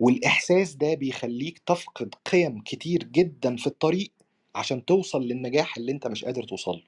والإحساس 0.00 0.74
ده 0.74 0.94
بيخليك 0.94 1.58
تفقد 1.58 2.14
قيم 2.14 2.60
كتير 2.60 3.04
جدا 3.04 3.56
في 3.56 3.66
الطريق 3.66 4.12
عشان 4.54 4.84
توصل 4.84 5.22
للنجاح 5.22 5.76
اللي 5.76 5.92
أنت 5.92 6.06
مش 6.06 6.24
قادر 6.24 6.42
توصل 6.44 6.72
له. 6.72 6.84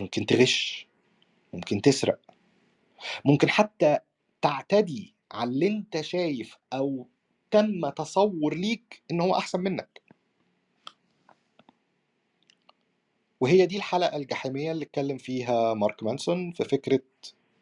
ممكن 0.00 0.26
تغش 0.26 0.86
ممكن 1.52 1.82
تسرق 1.82 2.20
ممكن 3.24 3.50
حتى 3.50 3.98
تعتدي 4.42 5.14
على 5.32 5.50
اللي 5.50 5.66
أنت 5.68 6.00
شايف 6.00 6.58
أو 6.72 7.08
تم 7.50 7.88
تصور 7.90 8.54
ليك 8.54 9.02
إن 9.10 9.20
هو 9.20 9.36
أحسن 9.36 9.60
منك. 9.60 10.02
وهي 13.40 13.66
دي 13.66 13.76
الحلقة 13.76 14.16
الجحيمية 14.16 14.72
اللي 14.72 14.84
اتكلم 14.84 15.18
فيها 15.18 15.74
مارك 15.74 16.02
مانسون 16.04 16.52
في 16.52 16.64
فكرة 16.64 17.02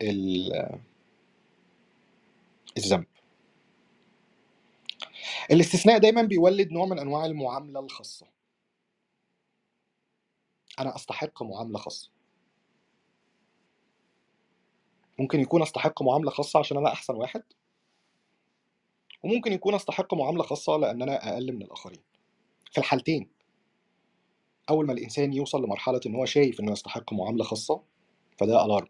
ال- 0.02 0.80
الذنب. 2.78 3.06
الاستثناء 5.52 5.98
دايما 5.98 6.22
بيولد 6.22 6.72
نوع 6.72 6.86
من 6.86 6.98
أنواع 6.98 7.26
المعاملة 7.26 7.80
الخاصة. 7.80 8.26
أنا 10.80 10.96
أستحق 10.96 11.42
معاملة 11.42 11.78
خاصة. 11.78 12.10
ممكن 15.18 15.40
يكون 15.40 15.62
أستحق 15.62 16.02
معاملة 16.02 16.30
خاصة 16.30 16.58
عشان 16.58 16.76
أنا 16.76 16.92
أحسن 16.92 17.14
واحد 17.14 17.42
وممكن 19.22 19.52
يكون 19.52 19.74
أستحق 19.74 20.14
معاملة 20.14 20.42
خاصة 20.42 20.76
لأن 20.76 21.02
أنا 21.02 21.32
أقل 21.34 21.52
من 21.52 21.62
الآخرين. 21.62 22.00
في 22.72 22.78
الحالتين 22.78 23.28
أول 24.70 24.86
ما 24.86 24.92
الإنسان 24.92 25.32
يوصل 25.32 25.64
لمرحلة 25.64 26.00
إن 26.06 26.14
هو 26.14 26.24
شايف 26.24 26.60
إنه 26.60 26.72
يستحق 26.72 27.12
معاملة 27.12 27.44
خاصة 27.44 27.82
فده 28.38 28.64
الارم 28.64 28.88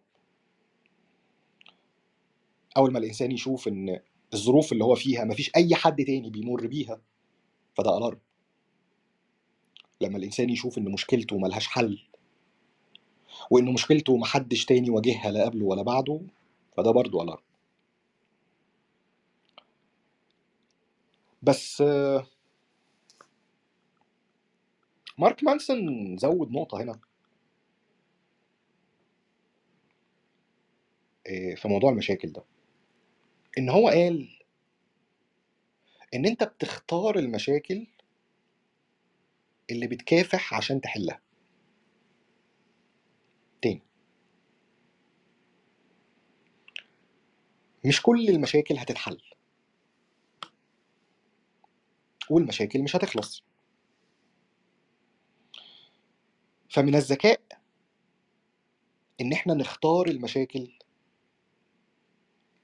أول 2.77 2.93
ما 2.93 2.99
الإنسان 2.99 3.33
يشوف 3.33 3.69
إن 3.69 4.01
الظروف 4.35 4.73
اللي 4.73 4.85
هو 4.85 4.95
فيها 4.95 5.25
مفيش 5.25 5.51
أي 5.57 5.75
حد 5.75 6.05
تاني 6.05 6.31
بيمر 6.31 6.67
بيها 6.67 7.01
فده 7.75 7.99
alarm 7.99 8.21
لما 10.01 10.19
الإنسان 10.19 10.51
يشوف 10.51 10.79
إن 10.79 10.93
مشكلته 10.93 11.39
ملهاش 11.39 11.67
حل 11.67 12.08
وان 13.51 13.73
مشكلته 13.75 14.17
محدش 14.17 14.65
تاني 14.65 14.91
واجهها 14.91 15.31
لا 15.31 15.45
قبله 15.45 15.67
ولا 15.67 15.83
بعده 15.83 16.21
فده 16.77 16.91
برضو 16.91 17.23
alarm 17.23 17.43
بس 21.43 21.83
مارك 25.19 25.45
مانسون 25.45 26.17
زود 26.19 26.53
نقطة 26.53 26.83
هنا. 26.83 27.01
آه، 31.27 31.55
في 31.55 31.69
موضوع 31.69 31.91
المشاكل 31.91 32.33
ده. 32.33 32.45
إن 33.59 33.69
هو 33.71 33.89
قال 33.89 34.29
إن 36.15 36.27
أنت 36.27 36.45
بتختار 36.45 37.19
المشاكل 37.19 37.87
اللي 39.71 39.87
بتكافح 39.87 40.55
عشان 40.55 40.81
تحلها 40.81 41.21
تاني 43.63 43.83
مش 47.85 48.03
كل 48.03 48.29
المشاكل 48.29 48.79
هتتحل. 48.79 49.21
والمشاكل 52.31 52.83
مش 52.83 52.97
هتخلص. 52.97 53.43
فمن 56.71 56.95
الذكاء 56.95 57.41
إن 59.21 59.33
إحنا 59.33 59.55
نختار 59.55 60.07
المشاكل 60.07 60.73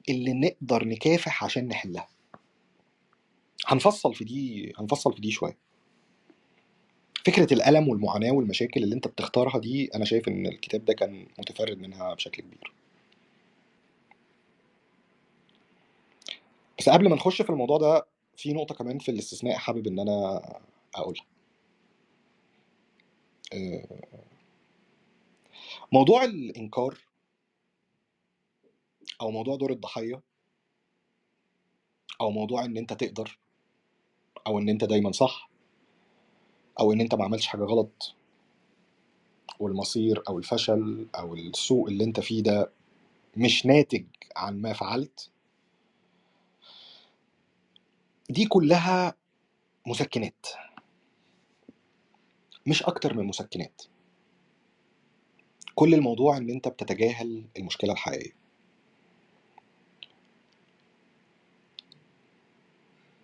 اللي 0.08 0.32
نقدر 0.32 0.84
نكافح 0.84 1.44
عشان 1.44 1.68
نحلها. 1.68 2.08
هنفصل 3.66 4.14
في 4.14 4.24
دي 4.24 4.72
هنفصل 4.78 5.14
في 5.14 5.20
دي 5.20 5.30
شوية. 5.30 5.58
فكرة 7.26 7.54
الألم 7.54 7.88
والمعاناة 7.88 8.30
والمشاكل 8.32 8.82
اللي 8.82 8.94
أنت 8.94 9.08
بتختارها 9.08 9.58
دي 9.58 9.90
أنا 9.94 10.04
شايف 10.04 10.28
إن 10.28 10.46
الكتاب 10.46 10.84
ده 10.84 10.92
كان 10.94 11.28
متفرد 11.38 11.78
منها 11.78 12.14
بشكل 12.14 12.42
كبير. 12.42 12.72
بس 16.78 16.88
قبل 16.88 17.08
ما 17.08 17.16
نخش 17.16 17.42
في 17.42 17.50
الموضوع 17.50 17.78
ده 17.78 18.06
في 18.36 18.52
نقطة 18.52 18.74
كمان 18.74 18.98
في 18.98 19.10
الاستثناء 19.10 19.56
حابب 19.58 19.86
إن 19.86 19.98
أنا 19.98 20.42
أقولها. 20.94 21.24
آه، 23.52 23.86
موضوع 25.92 26.24
الإنكار 26.24 26.98
أو 29.20 29.30
موضوع 29.30 29.56
دور 29.56 29.72
الضحية 29.72 30.22
أو 32.20 32.30
موضوع 32.30 32.64
إن 32.64 32.76
أنت 32.76 32.92
تقدر 32.92 33.38
أو 34.46 34.58
إن 34.58 34.68
أنت 34.68 34.84
دايما 34.84 35.12
صح 35.12 35.50
أو 36.80 36.92
إن 36.92 37.00
أنت 37.00 37.14
ما 37.14 37.24
عملتش 37.24 37.46
حاجة 37.46 37.62
غلط 37.64 38.14
والمصير 39.60 40.22
أو 40.28 40.38
الفشل 40.38 41.08
أو 41.14 41.34
السوء 41.34 41.88
اللي 41.88 42.04
أنت 42.04 42.20
فيه 42.20 42.42
ده 42.42 42.72
مش 43.36 43.66
ناتج 43.66 44.04
عن 44.36 44.62
ما 44.62 44.72
فعلت 44.72 45.30
دي 48.34 48.46
كلها 48.46 49.14
مسكنات. 49.86 50.46
مش 52.66 52.82
أكتر 52.82 53.14
من 53.14 53.24
مسكنات. 53.24 53.82
كل 55.74 55.94
الموضوع 55.94 56.36
إن 56.36 56.50
أنت 56.50 56.68
بتتجاهل 56.68 57.44
المشكلة 57.58 57.92
الحقيقية. 57.92 58.32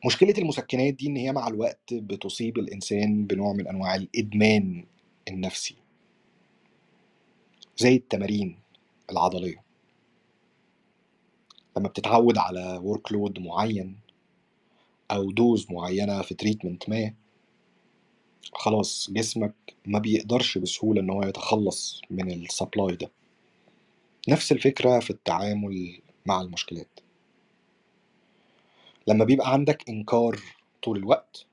مشكلة 0.07 0.35
المسكنات 0.39 0.95
دي 0.95 1.07
إن 1.07 1.17
هي 1.17 1.33
مع 1.33 1.49
الوقت 1.49 1.95
بتصيب 1.95 2.59
الإنسان 2.59 3.27
بنوع 3.27 3.53
من 3.53 3.69
أنواع 3.69 3.95
الإدمان 3.95 4.87
النفسي. 5.29 5.77
زي 7.77 7.97
التمارين 7.97 8.59
العضلية. 9.11 9.65
لما 11.77 11.89
بتتعود 11.89 12.39
على 12.39 12.81
work 12.83 13.13
load 13.13 13.39
معين 13.39 14.10
أو 15.11 15.31
dose 15.31 15.67
معينة 15.71 16.23
في 16.23 16.35
treatment 16.35 16.89
ما 16.89 17.15
خلاص 18.53 19.11
جسمك 19.11 19.55
ما 19.87 19.99
بيقدرش 19.99 20.59
بسهولة 20.59 21.01
إن 21.01 21.11
هو 21.11 21.23
يتخلص 21.23 22.03
من 22.11 22.33
ال 22.33 22.42
supply 22.42 22.97
ده. 22.97 23.11
نفس 24.29 24.53
الفكرة 24.53 24.99
في 25.01 25.11
التعامل 25.11 26.01
مع 26.27 26.41
المشكلات. 26.41 27.01
لما 29.07 29.25
بيبقى 29.25 29.53
عندك 29.53 29.89
إنكار 29.89 30.41
طول 30.83 30.97
الوقت 30.99 31.47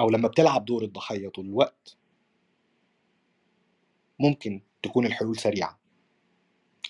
أو 0.00 0.10
لما 0.10 0.28
بتلعب 0.28 0.64
دور 0.64 0.84
الضحية 0.84 1.28
طول 1.28 1.46
الوقت 1.46 1.96
ممكن 4.20 4.60
تكون 4.82 5.06
الحلول 5.06 5.36
سريعة. 5.38 5.78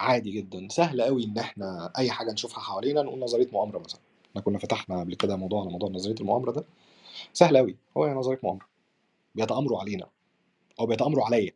عادي 0.00 0.30
جدا 0.30 0.68
سهل 0.70 1.02
قوي 1.02 1.24
إن 1.24 1.38
إحنا 1.38 1.92
أي 1.98 2.10
حاجة 2.10 2.32
نشوفها 2.32 2.60
حوالينا 2.60 3.02
نقول 3.02 3.20
نظرية 3.20 3.48
مؤامرة 3.52 3.78
مثلا. 3.78 4.00
إحنا 4.38 4.44
كنا 4.44 4.58
فتحنا 4.58 5.00
قبل 5.00 5.14
كده 5.14 5.36
موضوع 5.36 5.60
على 5.60 5.70
موضوع 5.70 5.88
نظرية 5.90 6.14
المؤامرة 6.20 6.52
ده. 6.52 6.64
سهل 7.32 7.56
قوي 7.56 7.76
هو 7.96 8.04
هي 8.04 8.12
نظرية 8.14 8.38
مؤامرة. 8.42 8.66
بيتآمروا 9.34 9.80
علينا. 9.80 10.10
أو 10.80 10.86
بيتآمروا 10.86 11.24
عليا. 11.24 11.52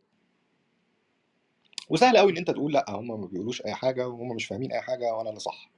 وسهل 1.89 2.17
قوي 2.17 2.31
إن 2.31 2.37
أنت 2.37 2.51
تقول 2.51 2.73
لأ 2.73 2.85
هم 2.89 3.07
ما 3.21 3.27
بيقولوش 3.27 3.61
أي 3.61 3.73
حاجة 3.73 4.07
وهم 4.07 4.35
مش 4.35 4.45
فاهمين 4.45 4.71
أي 4.71 4.81
حاجة 4.81 5.13
وأنا 5.13 5.29
اللي 5.29 5.39
صح. 5.39 5.69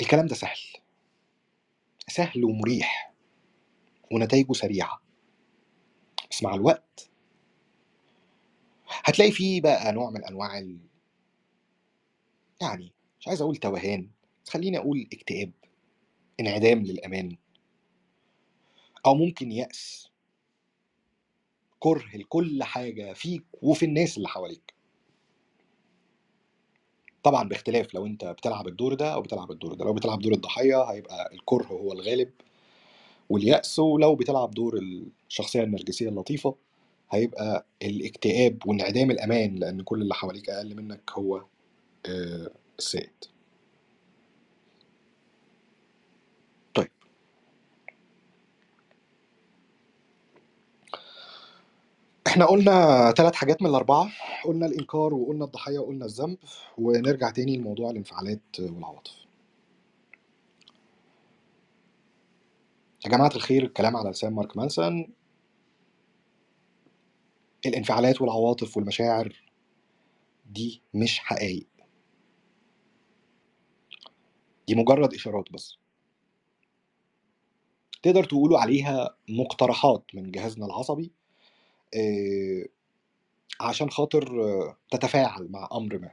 الكلام 0.00 0.26
ده 0.26 0.34
سهل. 0.34 0.58
سهل 2.08 2.44
ومريح. 2.44 3.12
ونتائجه 4.12 4.52
سريعة. 4.52 5.00
بس 6.30 6.42
مع 6.42 6.54
الوقت 6.54 7.10
هتلاقي 9.04 9.30
فيه 9.32 9.60
بقى 9.60 9.92
نوع 9.92 10.10
من 10.10 10.24
أنواع 10.24 10.58
ال... 10.58 10.78
يعني 12.62 12.92
مش 13.20 13.28
عايز 13.28 13.40
أقول 13.42 13.56
توهان. 13.56 14.10
خليني 14.48 14.78
أقول 14.78 15.08
اكتئاب. 15.12 15.52
انعدام 16.40 16.82
للأمان 16.82 17.36
أو 19.06 19.14
ممكن 19.14 19.52
يأس. 19.52 20.10
كره 21.78 22.16
لكل 22.16 22.62
حاجة 22.62 23.12
فيك 23.12 23.44
وفي 23.62 23.84
الناس 23.84 24.16
اللي 24.16 24.28
حواليك. 24.28 24.74
طبعا 27.22 27.48
باختلاف 27.48 27.94
لو 27.94 28.06
أنت 28.06 28.24
بتلعب 28.24 28.68
الدور 28.68 28.94
ده 28.94 29.14
أو 29.14 29.22
بتلعب 29.22 29.50
الدور 29.50 29.74
ده. 29.74 29.84
لو 29.84 29.92
بتلعب 29.92 30.18
دور 30.18 30.32
الضحية 30.32 30.82
هيبقى 30.82 31.30
الكره 31.34 31.66
هو 31.66 31.92
الغالب 31.92 32.30
واليأس 33.30 33.78
ولو 33.78 34.14
بتلعب 34.14 34.50
دور 34.50 34.78
الشخصية 35.28 35.62
النرجسية 35.62 36.08
اللطيفة 36.08 36.54
هيبقى 37.10 37.66
الاكتئاب 37.82 38.58
وانعدام 38.66 39.10
الأمان 39.10 39.54
لأن 39.56 39.82
كل 39.82 40.02
اللي 40.02 40.14
حواليك 40.14 40.50
أقل 40.50 40.74
منك 40.76 41.10
هو 41.12 41.44
آه، 42.06 42.50
السائد. 42.78 43.10
إحنا 52.30 52.46
قلنا 52.46 53.10
ثلاث 53.16 53.34
حاجات 53.34 53.62
من 53.62 53.70
الأربعة 53.70 54.10
قلنا 54.44 54.66
الإنكار 54.66 55.14
وقلنا 55.14 55.44
الضحية 55.44 55.78
وقلنا 55.78 56.04
الذنب 56.04 56.38
ونرجع 56.78 57.30
تاني 57.30 57.56
لموضوع 57.56 57.90
الانفعالات 57.90 58.40
والعواطف. 58.60 59.12
يا 63.04 63.10
جماعة 63.10 63.30
الخير 63.36 63.62
الكلام 63.62 63.96
على 63.96 64.10
لسان 64.10 64.32
مارك 64.32 64.56
مانسون. 64.56 65.14
الانفعالات 67.66 68.20
والعواطف 68.20 68.76
والمشاعر 68.76 69.42
دي 70.46 70.82
مش 70.94 71.18
حقائق. 71.18 71.66
دي 74.68 74.74
مجرد 74.74 75.14
إشارات 75.14 75.52
بس. 75.52 75.76
تقدر 78.02 78.24
تقولوا 78.24 78.58
عليها 78.58 79.16
مقترحات 79.28 80.04
من 80.14 80.30
جهازنا 80.30 80.66
العصبي؟ 80.66 81.19
آه، 81.96 82.66
عشان 83.60 83.90
خاطر 83.90 84.28
تتفاعل 84.90 85.48
مع 85.50 85.68
أمر 85.72 85.98
ما. 85.98 86.10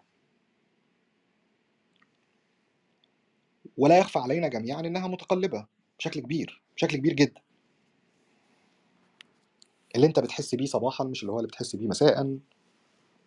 ولا 3.78 4.00
يخفى 4.00 4.20
علينا 4.20 4.48
جميعا 4.48 4.80
إنها 4.80 5.08
متقلبة 5.08 5.68
بشكل 6.00 6.20
كبير 6.20 6.64
بشكل 6.76 6.98
كبير 6.98 7.14
جدا. 7.14 7.42
اللي 9.96 10.08
أنت 10.08 10.20
بتحس 10.20 10.56
بيه 10.56 10.66
صباحا 10.66 11.04
مش 11.04 11.22
اللي 11.22 11.32
هو 11.32 11.38
اللي 11.40 11.48
بتحس 11.48 11.76
بيه 11.76 11.88
مساء 11.88 12.38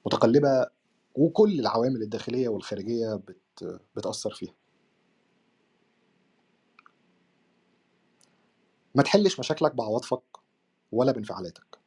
متقلبة 0.06 0.66
وكل 1.14 1.60
العوامل 1.60 2.02
الداخلية 2.02 2.48
والخارجية 2.48 3.14
بت... 3.14 3.80
بتأثر 3.96 4.34
فيها. 4.34 4.54
ما 8.94 9.02
تحلش 9.02 9.40
مشاكلك 9.40 9.74
بعواطفك 9.74 10.22
ولا 10.92 11.12
بانفعالاتك. 11.12 11.79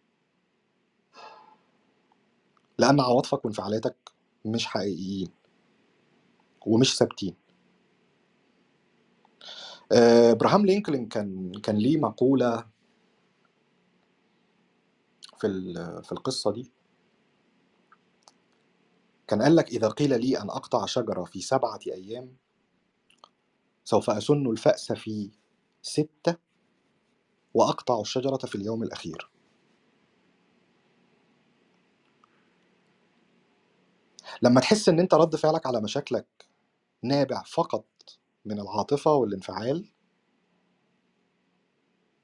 لأن 2.80 3.00
عواطفك 3.00 3.46
وانفعالاتك 3.46 3.98
مش 4.46 4.66
حقيقيين 4.66 5.30
ومش 6.68 6.98
ثابتين. 6.98 7.36
آه، 9.92 10.32
إبراهام 10.32 10.66
لينكولن 10.66 11.06
كان 11.08 11.52
كان 11.64 11.78
ليه 11.78 11.98
مقولة 11.98 12.68
في 15.40 15.48
في 16.04 16.12
القصة 16.12 16.52
دي. 16.54 16.72
كان 19.28 19.42
قال 19.42 19.56
لك 19.56 19.70
إذا 19.70 19.90
قيل 19.90 20.22
لي 20.22 20.40
أن 20.42 20.50
أقطع 20.50 20.86
شجرة 20.86 21.24
في 21.24 21.42
سبعة 21.42 21.80
أيام 21.88 22.38
سوف 23.86 24.10
أسن 24.10 24.48
الفأس 24.52 24.94
في 24.94 25.32
ستة 25.82 26.38
وأقطع 27.56 28.02
الشجرة 28.02 28.38
في 28.38 28.56
اليوم 28.56 28.84
الأخير. 28.84 29.32
لما 34.42 34.62
تحس 34.62 34.90
إن 34.90 35.00
أنت 35.00 35.14
رد 35.14 35.36
فعلك 35.36 35.66
على 35.68 35.82
مشاكلك 35.82 36.50
نابع 37.04 37.44
فقط 37.44 37.86
من 38.46 38.60
العاطفة 38.60 39.14
والانفعال 39.14 39.94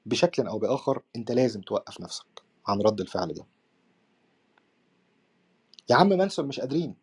بشكل 0.06 0.46
أو 0.46 0.58
بآخر 0.58 1.02
أنت 1.16 1.32
لازم 1.32 1.60
توقف 1.60 2.00
نفسك 2.00 2.42
عن 2.66 2.80
رد 2.80 3.00
الفعل 3.00 3.34
ده. 3.34 3.46
يا 5.90 5.96
عم 5.96 6.08
منسون 6.08 6.46
مش 6.48 6.60
قادرين. 6.60 6.96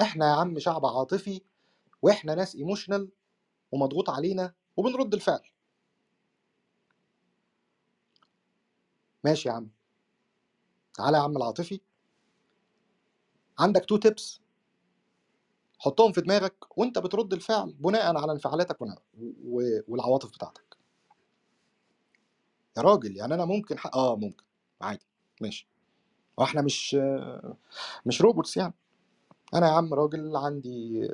إحنا 0.00 0.26
يا 0.30 0.32
عم 0.34 0.58
شعب 0.58 0.86
عاطفي 0.86 1.40
وإحنا 2.02 2.34
ناس 2.34 2.54
ايموشنال 2.56 3.10
ومضغوط 3.72 4.10
علينا 4.10 4.54
وبنرد 4.76 5.14
الفعل. 5.14 5.42
ماشي 9.24 9.48
يا 9.48 9.54
عم. 9.54 9.70
تعالى 10.94 11.16
يا 11.16 11.22
عم 11.22 11.36
العاطفي. 11.36 11.80
عندك 13.58 13.84
two 13.84 13.96
tips 13.96 14.40
حطهم 15.78 16.12
في 16.12 16.20
دماغك 16.20 16.78
وانت 16.78 16.98
بترد 16.98 17.32
الفعل 17.32 17.72
بناء 17.72 18.16
على 18.16 18.32
انفعالاتك 18.32 18.76
والعواطف 19.88 20.30
بتاعتك. 20.30 20.76
يا 22.76 22.82
راجل 22.82 23.16
يعني 23.16 23.34
أنا 23.34 23.44
ممكن 23.44 23.78
حق... 23.78 23.96
آه 23.96 24.16
ممكن. 24.16 24.44
عادي. 24.80 25.06
ماشي. 25.40 25.68
وإحنا 26.36 26.62
مش 26.62 26.96
مش 28.06 28.22
robots 28.22 28.56
يعني. 28.56 28.74
أنا 29.54 29.66
يا 29.68 29.72
عم 29.72 29.94
راجل 29.94 30.36
عندي 30.36 31.08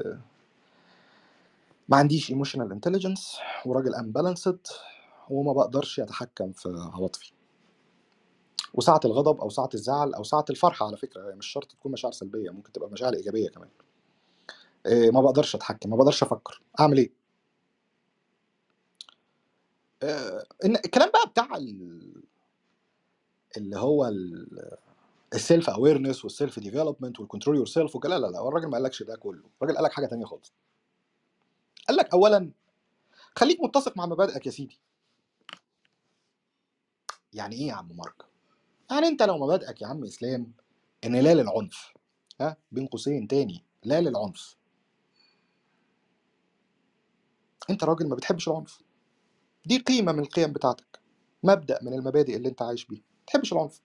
ما 1.88 1.96
عنديش 1.96 2.30
emotional 2.30 2.72
intelligence 2.72 3.36
وراجل 3.66 3.94
imbalanced 3.94 4.58
وما 5.30 5.52
بقدرش 5.52 6.00
أتحكم 6.00 6.52
في 6.52 6.68
عواطفي. 6.94 7.32
وساعة 8.74 9.00
الغضب 9.04 9.40
أو 9.40 9.48
ساعة 9.50 9.68
الزعل 9.74 10.14
أو 10.14 10.22
ساعة 10.22 10.44
الفرحة 10.50 10.86
على 10.86 10.96
فكرة 10.96 11.34
مش 11.34 11.46
شرط 11.46 11.72
تكون 11.72 11.92
مشاعر 11.92 12.12
سلبية 12.12 12.50
ممكن 12.50 12.72
تبقى 12.72 12.90
مشاعر 12.90 13.14
إيجابية 13.14 13.48
كمان. 13.48 13.68
ما 14.86 15.20
بقدرش 15.20 15.54
أتحكم 15.54 15.90
ما 15.90 15.96
بقدرش 15.96 16.22
أفكر. 16.22 16.62
أعمل 16.80 16.98
إيه؟ 16.98 17.12
آه، 20.02 20.44
إن 20.64 20.76
الكلام 20.76 21.10
بقى 21.10 21.28
بتاع 21.30 21.56
ال- 21.56 22.22
اللي 23.56 23.76
هو 23.78 24.12
ال 25.34 25.42
self 25.42 25.70
awareness 25.70 26.24
وال 26.24 26.36
self 26.36 26.58
development 26.60 27.20
وال 27.20 27.28
control 27.28 27.56
yourself 27.56 27.96
لا 28.04 28.18
لا 28.18 28.26
لا 28.26 28.48
الراجل 28.48 28.66
ما 28.66 28.78
قالكش 28.78 29.02
ده 29.02 29.16
كله. 29.16 29.42
الراجل 29.62 29.76
قالك 29.76 29.92
حاجة 29.92 30.06
تانية 30.06 30.24
خالص. 30.24 30.52
قال 31.88 31.96
لك 31.96 32.12
اولا 32.14 32.50
خليك 33.36 33.60
متسق 33.60 33.96
مع 33.96 34.06
مبادئك 34.06 34.46
يا 34.46 34.50
سيدي. 34.50 34.80
يعني 37.32 37.56
إيه 37.56 37.68
يا 37.68 37.74
عم 37.74 37.96
مارك؟ 37.96 38.24
يعني 38.90 39.06
أنت 39.08 39.22
لو 39.22 39.38
مبادئك 39.38 39.82
يا 39.82 39.86
عم 39.86 40.04
إسلام 40.04 40.52
إن 41.04 41.16
لا 41.16 41.34
للعنف 41.34 41.94
ها 42.40 42.56
بين 42.72 42.86
قوسين 42.86 43.28
تاني 43.28 43.64
لا 43.84 44.00
للعنف. 44.00 44.56
انت 47.70 47.84
راجل 47.84 48.08
ما 48.08 48.16
بتحبش 48.16 48.48
العنف. 48.48 48.78
دي 49.66 49.78
قيمة 49.78 50.12
من 50.12 50.20
القيم 50.20 50.52
بتاعتك. 50.52 51.00
مبدأ 51.42 51.78
من 51.82 51.94
المبادئ 51.94 52.36
اللي 52.36 52.48
انت 52.48 52.62
عايش 52.62 52.86
بيها. 52.86 53.00
ما 53.00 53.24
تحبش 53.26 53.52
العنف. 53.52 53.80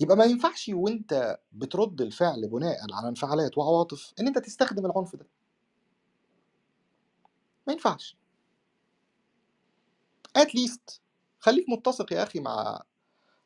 يبقى 0.00 0.16
ما 0.16 0.24
ينفعش 0.24 0.68
وانت 0.74 1.38
بترد 1.52 2.00
الفعل 2.00 2.48
بناء 2.48 2.78
على 2.94 3.08
انفعالات 3.08 3.58
وعواطف 3.58 4.12
ان 4.20 4.26
انت 4.26 4.38
تستخدم 4.38 4.86
العنف 4.86 5.16
ده. 5.16 5.26
ما 7.66 7.72
ينفعش. 7.72 8.16
ات 10.36 10.54
ليست 10.54 11.00
خليك 11.38 11.68
متسق 11.68 12.12
يا 12.12 12.22
أخي 12.22 12.40
مع 12.40 12.82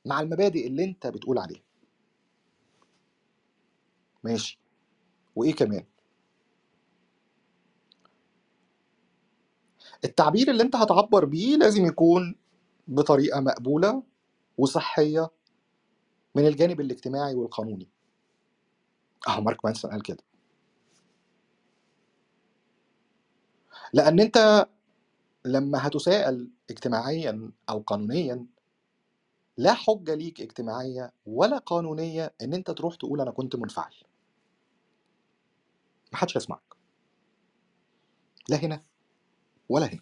مع 0.06 0.20
المبادئ 0.20 0.66
اللي 0.66 0.84
انت 0.84 1.06
بتقول 1.06 1.38
عليها. 1.38 1.62
ماشي. 4.24 4.60
وإيه 5.36 5.54
كمان؟ 5.54 5.86
التعبير 10.04 10.50
اللي 10.50 10.62
انت 10.62 10.76
هتعبر 10.76 11.24
بيه 11.24 11.56
لازم 11.56 11.86
يكون 11.86 12.36
بطريقة 12.88 13.40
مقبولة 13.40 14.02
وصحية 14.58 15.30
من 16.34 16.46
الجانب 16.46 16.80
الاجتماعي 16.80 17.34
والقانوني. 17.34 17.88
أهو 19.28 19.40
مارك 19.42 19.64
مانسون 19.64 19.90
قال 19.90 20.02
كده. 20.02 20.24
لأن 23.94 24.20
انت 24.20 24.66
لما 25.44 25.86
هتساءل 25.86 26.50
اجتماعيا 26.70 27.52
أو 27.70 27.80
قانونيا 27.80 28.46
لا 29.56 29.74
حجة 29.74 30.14
ليك 30.14 30.40
اجتماعية 30.40 31.12
ولا 31.26 31.58
قانونية 31.58 32.34
إن 32.42 32.54
انت 32.54 32.70
تروح 32.70 32.94
تقول 32.96 33.20
أنا 33.20 33.30
كنت 33.30 33.56
منفعل. 33.56 33.94
محدش 36.12 36.36
هيسمعك. 36.36 36.74
لا 38.48 38.56
هنا. 38.56 38.84
ولا 39.72 39.86
هنا 39.86 40.00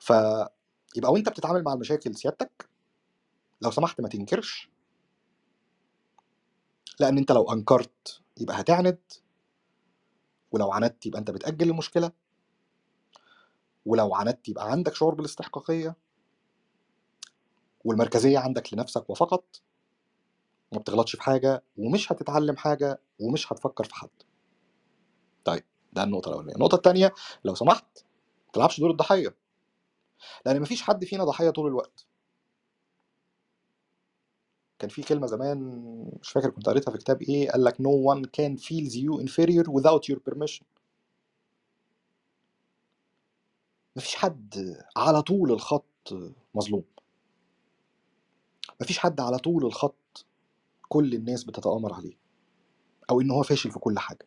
فيبقى 0.00 1.12
وانت 1.12 1.28
بتتعامل 1.28 1.62
مع 1.64 1.72
المشاكل 1.72 2.14
سيادتك 2.14 2.68
لو 3.62 3.70
سمحت 3.70 4.00
ما 4.00 4.08
تنكرش. 4.08 4.70
لأن 7.00 7.18
انت 7.18 7.32
لو 7.32 7.52
أنكرت 7.52 8.20
يبقى 8.40 8.60
هتعند 8.60 8.98
ولو 10.52 10.72
عندت 10.72 11.06
يبقى 11.06 11.20
انت 11.20 11.30
بتأجل 11.30 11.70
المشكلة 11.70 12.12
ولو 13.86 14.14
عندت 14.14 14.48
يبقى 14.48 14.70
عندك 14.70 14.94
شعور 14.94 15.14
بالاستحقاقية 15.14 15.96
والمركزية 17.84 18.38
عندك 18.38 18.74
لنفسك 18.74 19.10
وفقط 19.10 19.62
ما 20.72 20.78
بتغلطش 20.78 21.16
في 21.16 21.22
حاجة 21.22 21.62
ومش 21.76 22.12
هتتعلم 22.12 22.56
حاجة 22.56 23.00
ومش 23.20 23.52
هتفكر 23.52 23.84
في 23.84 23.94
حد. 23.94 24.10
طيب. 25.44 25.64
ده 25.92 26.02
النقطة 26.02 26.28
الأولانية. 26.28 26.54
النقطة 26.54 26.74
التانية 26.76 27.14
لو 27.44 27.54
سمحت 27.54 27.84
ما 28.46 28.52
تلعبش 28.52 28.80
دور 28.80 28.90
الضحية. 28.90 29.34
لأن 30.46 30.60
مفيش 30.60 30.82
حد 30.82 31.04
فينا 31.04 31.24
ضحية 31.24 31.50
طول 31.50 31.66
الوقت. 31.66 32.06
كان 34.78 34.90
في 34.90 35.02
كلمة 35.02 35.26
زمان 35.26 35.58
مش 36.22 36.30
فاكر 36.30 36.50
كنت 36.50 36.68
قريتها 36.68 36.92
في 36.92 36.98
كتاب 36.98 37.22
إيه 37.22 37.50
قال 37.50 37.64
لك 37.64 37.74
no 37.74 38.14
one 38.14 38.22
can 38.22 38.60
feels 38.62 38.92
you 38.94 39.22
inferior 39.26 39.64
without 39.72 40.12
your 40.14 40.18
permission. 40.30 40.64
مفيش 43.96 44.14
حد 44.14 44.76
على 44.96 45.22
طول 45.22 45.52
الخط 45.52 46.14
مظلوم. 46.54 46.84
مفيش 48.80 48.98
حد 48.98 49.20
على 49.20 49.38
طول 49.38 49.66
الخط 49.66 50.26
كل 50.88 51.14
الناس 51.14 51.44
بتتآمر 51.44 51.94
عليه. 51.94 52.18
أو 53.10 53.20
إن 53.20 53.30
هو 53.30 53.42
فاشل 53.42 53.70
في 53.70 53.78
كل 53.78 53.98
حاجة. 53.98 54.26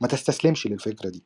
ما 0.00 0.08
تستسلمش 0.08 0.66
للفكرة 0.66 1.08
دي. 1.08 1.24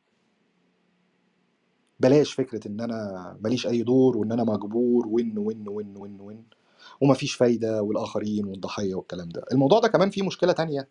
بلاش 1.99 2.33
فكرة 2.33 2.67
إن 2.67 2.81
أنا 2.81 3.37
ماليش 3.41 3.67
أي 3.67 3.83
دور 3.83 4.17
وإن 4.17 4.31
أنا 4.31 4.43
مجبور 4.43 5.07
وإن 5.07 5.37
وإن 5.37 5.67
وإن 5.67 5.97
وإن 5.97 6.21
وإن 6.21 6.43
ومفيش 7.01 7.35
فايدة 7.35 7.81
والآخرين 7.83 8.45
والضحية 8.45 8.95
والكلام 8.95 9.29
ده. 9.29 9.43
الموضوع 9.51 9.79
ده 9.79 9.87
كمان 9.87 10.09
فيه 10.09 10.23
مشكلة 10.23 10.53
تانية. 10.53 10.87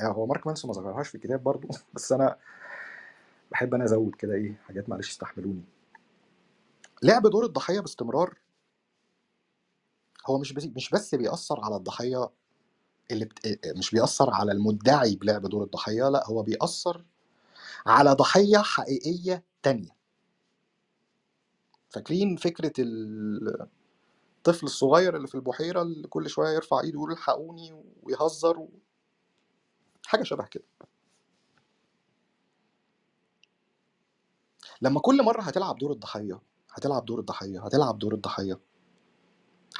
يعني 0.00 0.14
هو 0.14 0.26
مارك 0.26 0.46
مانسون 0.46 0.70
ما 0.70 0.80
ذكرهاش 0.80 1.08
في 1.08 1.14
الكتاب 1.14 1.42
برضو 1.42 1.68
بس 1.94 2.12
أنا 2.12 2.36
بحب 3.52 3.74
أنا 3.74 3.84
أزود 3.84 4.14
كده 4.14 4.34
إيه 4.34 4.60
حاجات 4.66 4.88
معلش 4.88 5.10
استحملوني. 5.10 5.64
لعب 7.02 7.26
دور 7.26 7.44
الضحية 7.44 7.80
باستمرار 7.80 8.38
هو 10.26 10.38
مش 10.38 10.52
بس 10.52 10.64
مش 10.64 10.90
بس 10.90 11.14
بيأثر 11.14 11.60
على 11.60 11.76
الضحية 11.76 12.30
اللي 13.10 13.24
بت... 13.24 13.60
مش 13.76 13.90
بيأثر 13.90 14.30
على 14.30 14.52
المدعي 14.52 15.16
بلعب 15.16 15.46
دور 15.46 15.64
الضحية 15.64 16.08
لأ 16.08 16.26
هو 16.26 16.42
بيأثر 16.42 17.04
على 17.86 18.12
ضحية 18.12 18.58
حقيقية 18.58 19.44
تانية. 19.62 19.90
فاكرين 21.90 22.36
فكرة 22.36 22.72
الطفل 22.78 24.66
الصغير 24.66 25.16
اللي 25.16 25.26
في 25.28 25.34
البحيرة 25.34 25.82
اللي 25.82 26.08
كل 26.08 26.30
شوية 26.30 26.54
يرفع 26.54 26.80
إيده 26.80 26.98
ويقول 26.98 27.12
الحقوني 27.12 27.72
ويهزر 28.02 28.58
و... 28.58 28.70
حاجة 30.06 30.22
شبه 30.22 30.46
كده. 30.46 30.64
لما 34.82 35.00
كل 35.00 35.22
مرة 35.24 35.42
هتلعب 35.42 35.78
دور 35.78 35.92
الضحية 35.92 36.40
هتلعب 36.72 37.04
دور 37.04 37.20
الضحية 37.20 37.64
هتلعب 37.66 37.98
دور 37.98 38.14
الضحية 38.14 38.60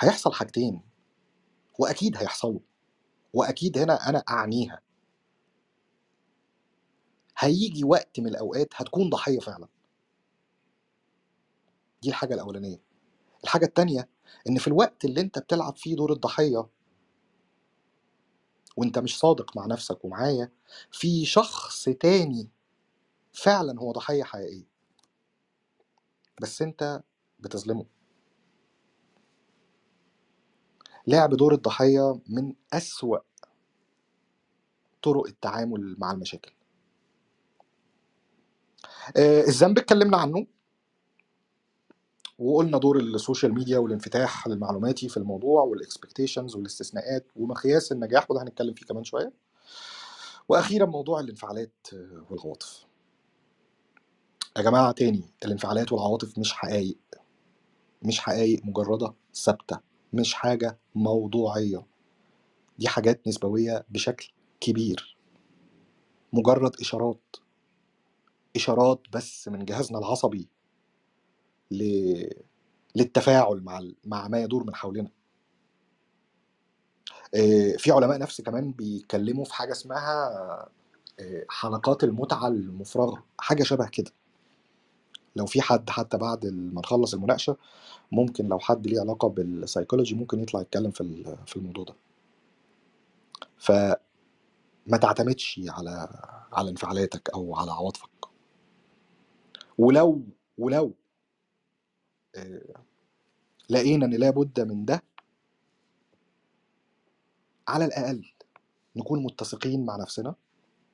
هيحصل 0.00 0.32
حاجتين 0.32 0.80
وأكيد 1.78 2.16
هيحصلوا. 2.16 2.60
وأكيد 3.34 3.78
هنا 3.78 4.08
أنا 4.08 4.24
أعنيها. 4.30 4.80
هيجي 7.38 7.84
وقت 7.84 8.20
من 8.20 8.26
الأوقات 8.26 8.68
هتكون 8.76 9.10
ضحية 9.10 9.38
فعلا. 9.40 9.68
دي 12.02 12.08
الحاجة 12.08 12.34
الأولانية. 12.34 12.80
الحاجة 13.44 13.64
التانية 13.64 14.08
إن 14.48 14.58
في 14.58 14.68
الوقت 14.68 15.04
اللي 15.04 15.20
أنت 15.20 15.38
بتلعب 15.38 15.76
فيه 15.76 15.96
دور 15.96 16.12
الضحية 16.12 16.66
وأنت 18.76 18.98
مش 18.98 19.18
صادق 19.18 19.56
مع 19.56 19.66
نفسك 19.66 20.04
ومعايا 20.04 20.50
في 20.92 21.24
شخص 21.26 21.84
تاني 21.84 22.48
فعلا 23.32 23.80
هو 23.80 23.92
ضحية 23.92 24.24
حقيقية. 24.24 24.66
بس 26.42 26.62
أنت 26.62 27.02
بتظلمه. 27.38 27.93
لعب 31.06 31.34
دور 31.34 31.54
الضحية 31.54 32.20
من 32.28 32.54
أسوأ 32.72 33.18
طرق 35.02 35.26
التعامل 35.26 35.96
مع 35.98 36.12
المشاكل. 36.12 36.52
آه، 39.16 39.40
الذنب 39.40 39.78
اتكلمنا 39.78 40.16
عنه. 40.16 40.46
وقلنا 42.38 42.78
دور 42.78 42.98
ال 43.00 43.08
social 43.08 43.54
media 43.54 43.78
والانفتاح 43.78 44.46
المعلوماتي 44.46 45.08
في 45.08 45.16
الموضوع 45.16 45.62
وال 45.62 45.76
expectations 45.76 46.56
والاستثناءات 46.56 47.26
ومقياس 47.36 47.92
النجاح 47.92 48.30
وده 48.30 48.42
هنتكلم 48.42 48.74
فيه 48.74 48.86
كمان 48.86 49.04
شوية. 49.04 49.32
وأخيرا 50.48 50.86
موضوع 50.86 51.20
الانفعالات 51.20 51.72
آه، 51.92 52.26
والعواطف. 52.30 52.86
يا 54.56 54.62
جماعة 54.62 54.92
تاني 54.92 55.24
الانفعالات 55.44 55.92
والعواطف 55.92 56.38
مش 56.38 56.52
حقائق 56.52 56.98
مش 58.02 58.20
حقائق 58.20 58.60
مجرده 58.64 59.14
ثابتة. 59.34 59.93
مش 60.14 60.34
حاجة 60.34 60.78
موضوعية. 60.94 61.86
دي 62.78 62.88
حاجات 62.88 63.28
نسبوية 63.28 63.84
بشكل 63.88 64.32
كبير. 64.60 65.16
مجرد 66.32 66.80
إشارات. 66.80 67.36
إشارات 68.56 69.00
بس 69.12 69.48
من 69.48 69.64
جهازنا 69.64 69.98
العصبي 69.98 70.48
ل... 71.70 71.84
للتفاعل 72.96 73.60
مع 73.60 73.78
ال- 73.78 73.96
مع 74.04 74.28
ما 74.28 74.40
يدور 74.42 74.64
من 74.64 74.74
حولنا. 74.74 75.10
آه، 77.34 77.76
في 77.78 77.90
علماء 77.92 78.18
نفس 78.18 78.40
كمان 78.40 78.72
بيتكلموا 78.72 79.44
في 79.44 79.54
حاجة 79.54 79.72
اسمها 79.72 80.28
آه، 81.20 81.44
حلقات 81.48 82.04
المتعة 82.04 82.48
المفرغة. 82.48 83.24
حاجة 83.38 83.62
شبه 83.62 83.88
كده. 83.88 84.10
لو 85.36 85.46
في 85.46 85.62
حد 85.62 85.90
حتى 85.90 86.18
بعد 86.18 86.46
ما 86.46 86.80
نخلص 86.80 87.14
المناقشة 87.14 87.56
ممكن 88.12 88.48
لو 88.48 88.58
حد 88.58 88.86
ليه 88.86 89.00
علاقة 89.00 89.28
بالسايكولوجي 89.28 90.14
ممكن 90.14 90.40
يطلع 90.40 90.60
يتكلم 90.60 90.90
في 90.90 91.36
في 91.46 91.56
الموضوع 91.56 91.84
ده. 91.84 91.94
فما 93.58 93.96
تعتمدش 95.02 95.60
على 95.68 96.08
على 96.52 96.70
انفعالاتك 96.70 97.30
أو 97.30 97.56
على 97.56 97.72
عواطفك. 97.72 98.10
ولو 99.78 100.22
ولو 100.58 100.94
آه، 102.36 102.62
لقينا 103.70 104.06
إن 104.06 104.14
لابد 104.14 104.60
من 104.60 104.84
ده 104.84 105.02
على 107.68 107.84
الأقل 107.84 108.32
نكون 108.96 109.22
متسقين 109.24 109.86
مع 109.86 109.96
نفسنا. 109.96 110.34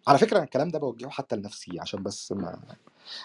على 0.08 0.18
فكرة 0.18 0.36
أنا 0.36 0.44
الكلام 0.44 0.68
ده 0.68 0.78
بوجهه 0.78 1.10
حتى 1.10 1.36
لنفسي 1.36 1.80
عشان 1.80 2.02
بس 2.02 2.32
ما 2.32 2.76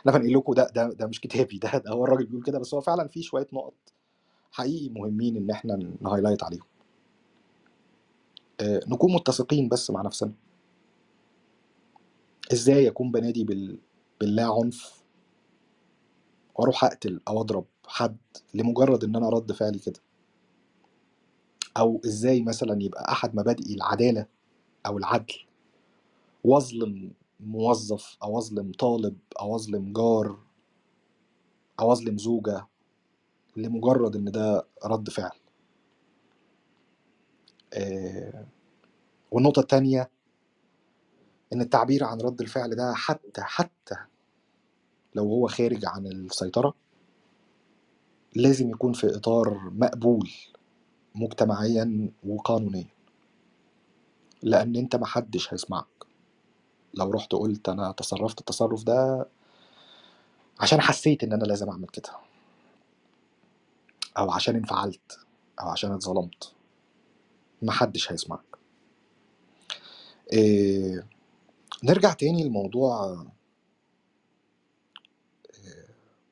أنا 0.07 0.17
بنقل 0.17 0.34
لكم 0.38 0.53
ده 0.53 0.67
ده 0.76 0.89
ده 0.93 1.07
مش 1.07 1.21
كتابي 1.21 1.57
ده, 1.63 1.78
ده 1.78 1.91
هو 1.91 2.03
الراجل 2.05 2.26
بيقول 2.26 2.43
كده 2.43 2.59
بس 2.59 2.73
هو 2.73 2.82
فعلا 2.82 3.07
في 3.07 3.23
شوية 3.23 3.47
نقط 3.53 3.76
حقيقي 4.51 4.89
مهمين 4.89 5.38
إن 5.38 5.51
إحنا 5.51 5.80
نهايلايت 6.01 6.43
عليهم. 6.43 6.65
آه، 8.61 8.82
نكون 8.88 9.13
متسقين 9.13 9.69
بس 9.69 9.91
مع 9.91 10.01
نفسنا. 10.01 10.34
إزاي 12.53 12.88
أكون 12.89 13.11
بنادي 13.11 13.43
بال... 13.43 13.80
باللا 14.19 14.45
عنف 14.53 15.03
وأروح 16.55 16.84
أقتل 16.86 17.21
أو 17.28 17.41
أضرب 17.41 17.65
حد 17.88 18.17
لمجرد 18.53 19.03
إن 19.03 19.15
أنا 19.15 19.30
رد 19.30 19.51
فعلي 19.51 19.80
كده؟ 19.80 19.99
أو 21.78 22.01
إزاي 22.05 22.41
مثلا 22.43 22.84
يبقى 22.84 23.11
أحد 23.11 23.36
مبادئي 23.36 23.76
العدالة 23.76 24.28
أو 24.86 24.97
العدل 24.97 25.36
واظلم 26.43 27.11
موظف 27.40 28.18
أو 28.24 28.38
أظلم 28.40 28.72
طالب 28.80 29.18
أو 29.42 29.56
أظلم 29.56 29.94
جار 29.94 30.40
أو 31.80 31.92
أظلم 31.92 32.18
زوجة 32.18 32.68
لمجرد 33.58 34.16
إن 34.16 34.32
ده 34.32 34.68
رد 34.86 35.10
فعل. 35.10 35.38
آه، 37.74 38.46
والنقطة 39.32 39.60
الثانية 39.60 40.12
إن 41.54 41.62
التعبير 41.62 42.04
عن 42.04 42.22
رد 42.22 42.42
الفعل 42.42 42.76
ده 42.76 42.94
حتى 42.96 43.42
حتى 43.42 43.96
لو 45.16 45.24
هو 45.24 45.48
خارج 45.48 45.86
عن 45.86 46.08
السيطرة 46.08 46.74
لازم 48.36 48.70
يكون 48.72 48.94
في 48.94 49.18
إطار 49.18 49.60
مقبول 49.74 50.32
مجتمعيا 51.16 52.12
وقانونيا 52.28 52.88
لأن 54.44 54.76
أنت 54.76 54.96
محدش 54.96 55.54
هيسمعك. 55.54 55.95
لو 56.96 57.12
رحت 57.12 57.34
قلت 57.34 57.70
أنا 57.70 57.91
تصرفت 57.91 58.39
التصرف 58.39 58.84
ده 58.84 59.28
عشان 60.60 60.82
حسيت 60.82 61.24
إن 61.24 61.34
أنا 61.34 61.43
لازم 61.43 61.70
أعمل 61.70 61.88
كده. 61.88 62.10
أو 64.18 64.32
عشان 64.32 64.56
انفعلت 64.56 65.20
أو 65.62 65.70
عشان 65.70 65.91
اتظلمت. 65.91 66.54
محدش 67.62 68.12
هيسمعك. 68.12 68.58
إيه 70.34 71.08
نرجع 71.84 72.14
تاني 72.14 72.43
لموضوع 72.43 73.26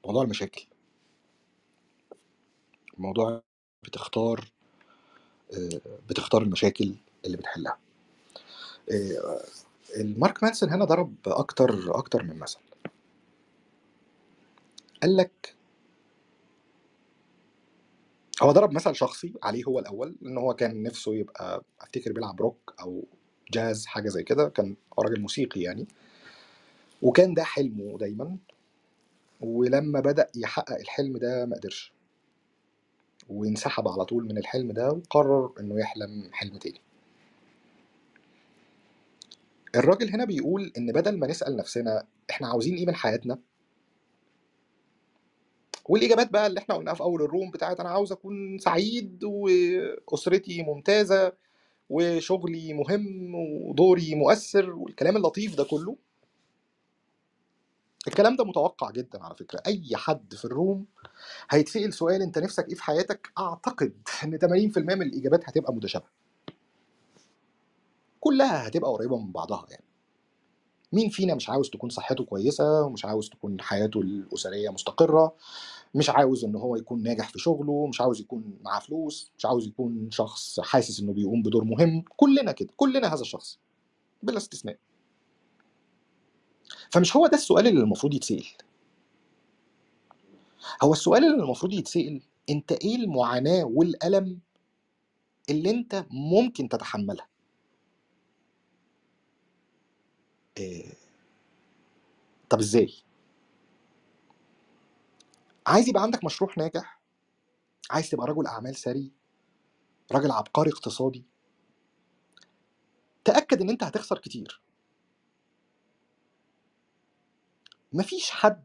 موضوع 0.06 0.24
المشاكل. 0.24 0.68
موضوع 2.98 3.44
بتختار 3.84 4.52
آه، 5.54 5.82
بتختار 6.10 6.42
المشاكل 6.42 6.96
اللي 7.26 7.38
بتحلها. 7.38 7.80
آه، 8.92 9.44
المارك 9.98 10.44
مانسون 10.44 10.70
هنا 10.70 10.86
ضرب 10.86 11.16
أكتر 11.28 11.98
أكتر 11.98 12.24
من 12.24 12.40
مثل 12.40 12.60
قال 15.02 15.18
لك 15.18 15.56
هو 18.44 18.52
ضرب 18.52 18.74
مثل 18.74 18.96
شخصي 18.96 19.34
عليه 19.44 19.64
هو 19.66 19.80
الأول 19.80 20.16
إن 20.26 20.38
هو 20.38 20.54
كان 20.56 20.84
نفسه 20.84 21.16
يبقى 21.16 21.64
أفتكر 21.82 22.12
بيلعب 22.14 22.42
روك 22.42 22.76
أو 22.82 23.06
جاز 23.54 23.86
حاجة 23.86 24.10
زي 24.10 24.24
كده. 24.24 24.50
كان 24.50 24.76
راجل 25.00 25.22
موسيقي 25.22 25.62
يعني. 25.62 25.88
وكان 27.02 27.34
ده 27.34 27.44
حلمه 27.44 27.98
دايما. 28.00 28.38
ولما 29.42 30.00
بدأ 30.00 30.30
يحقق 30.36 30.80
الحلم 30.80 31.18
ده 31.18 31.46
ما 31.46 31.56
قدرش. 31.56 31.94
وانسحب 33.30 33.88
على 33.88 34.06
طول 34.06 34.26
من 34.26 34.38
الحلم 34.38 34.72
ده 34.72 34.92
وقرر 34.92 35.54
إنه 35.60 35.80
يحلم 35.80 36.30
حلم 36.34 36.58
تاني. 36.58 36.82
الراجل 39.76 40.10
هنا 40.10 40.26
بيقول 40.26 40.72
إن 40.78 40.92
بدل 40.92 41.20
ما 41.20 41.28
نسأل 41.28 41.56
نفسنا 41.58 42.08
إحنا 42.30 42.48
عاوزين 42.48 42.76
إيه 42.76 42.86
من 42.86 42.96
حياتنا؟ 42.96 43.40
والإجابات 45.86 46.32
بقى 46.32 46.48
اللي 46.48 46.60
إحنا 46.60 46.76
قلناها 46.76 46.94
في 46.96 47.02
أول 47.02 47.22
الروم 47.22 47.52
بتاعت 47.52 47.80
أنا 47.80 47.90
عاوز 47.90 48.12
أكون 48.12 48.58
سعيد 48.60 49.24
وأسرتي 49.24 50.64
ممتازة 50.64 51.34
وشغلي 51.90 52.74
مهم 52.74 53.36
ودوري 53.36 54.16
مؤثر 54.16 54.70
والكلام 54.72 55.18
اللطيف 55.18 55.56
ده 55.56 55.64
كله. 55.64 55.98
الكلام 58.08 58.36
ده 58.36 58.46
متوقع 58.46 58.92
جدا 58.92 59.24
على 59.24 59.36
فكرة. 59.36 59.62
أي 59.68 59.96
حد 59.96 60.36
في 60.36 60.46
الروم 60.46 60.86
هيتسأل 61.52 61.94
سؤال 61.94 62.22
أنت 62.22 62.40
نفسك 62.40 62.70
إيه 62.70 62.76
في 62.76 62.84
حياتك؟ 62.84 63.32
أعتقد 63.40 63.94
إن 64.24 64.40
80% 64.74 64.78
من 64.78 65.02
الإجابات 65.02 65.50
هتبقى 65.50 65.74
متشابهة. 65.76 66.23
كلها 68.24 68.68
هتبقى 68.68 68.92
قريبة 68.92 69.18
من 69.18 69.32
بعضها 69.32 69.66
يعني. 69.70 69.84
مين 70.94 71.10
فينا 71.10 71.36
مش 71.36 71.50
عاوز 71.50 71.70
تكون 71.70 71.90
صحته 71.90 72.24
كويسة 72.24 72.82
ومش 72.82 73.06
عاوز 73.06 73.30
تكون 73.30 73.62
حياته 73.62 74.02
الأسرية 74.02 74.70
مستقرة 74.70 75.36
مش 75.96 76.10
عاوز 76.10 76.46
إن 76.46 76.56
هو 76.56 76.76
يكون 76.76 77.04
ناجح 77.04 77.30
في 77.30 77.40
شغله 77.40 77.88
مش 77.88 78.02
عاوز 78.02 78.22
يكون 78.22 78.58
معاه 78.64 78.80
فلوس 78.80 79.32
مش 79.38 79.46
عاوز 79.46 79.68
يكون 79.68 80.12
شخص 80.12 80.60
حاسس 80.60 81.00
إنه 81.00 81.14
بيقوم 81.14 81.42
بدور 81.42 81.64
مهم 81.64 82.04
كلنا 82.18 82.52
كده 82.52 82.70
كلنا 82.78 83.14
هذا 83.14 83.22
الشخص 83.22 83.60
بلا 84.24 84.38
استثناء. 84.38 84.78
فمش 86.92 87.16
هو 87.16 87.28
ده 87.28 87.38
السؤال 87.38 87.68
اللي 87.68 87.82
المفروض 87.82 88.14
يتسأل. 88.14 88.46
هو 90.84 90.94
السؤال 90.94 91.24
اللي 91.26 91.44
المفروض 91.44 91.74
يتسأل 91.74 92.22
أنت 92.50 92.72
إيه 92.72 92.96
المعاناة 92.96 93.64
والألم 93.64 94.40
اللي 95.50 95.70
أنت 95.70 96.06
ممكن 96.12 96.70
تتحملها؟ 96.70 97.28
إيه 100.58 100.94
طب 102.50 102.60
إزاي؟ 102.60 102.94
عايز 105.68 105.90
يبقى 105.90 106.04
عندك 106.04 106.26
مشروع 106.26 106.54
ناجح؟ 106.58 107.00
عايز 107.92 108.10
تبقى 108.10 108.28
رجل 108.28 108.48
أعمال 108.48 108.76
ثري 108.76 109.12
راجل 110.12 110.32
عبقري 110.32 110.72
اقتصادي؟ 110.72 111.24
تأكد 113.26 113.62
إن 113.62 113.70
أنت 113.70 113.84
هتخسر 113.84 114.18
كتير. 114.18 114.62
مفيش 117.94 118.32
حد 118.32 118.64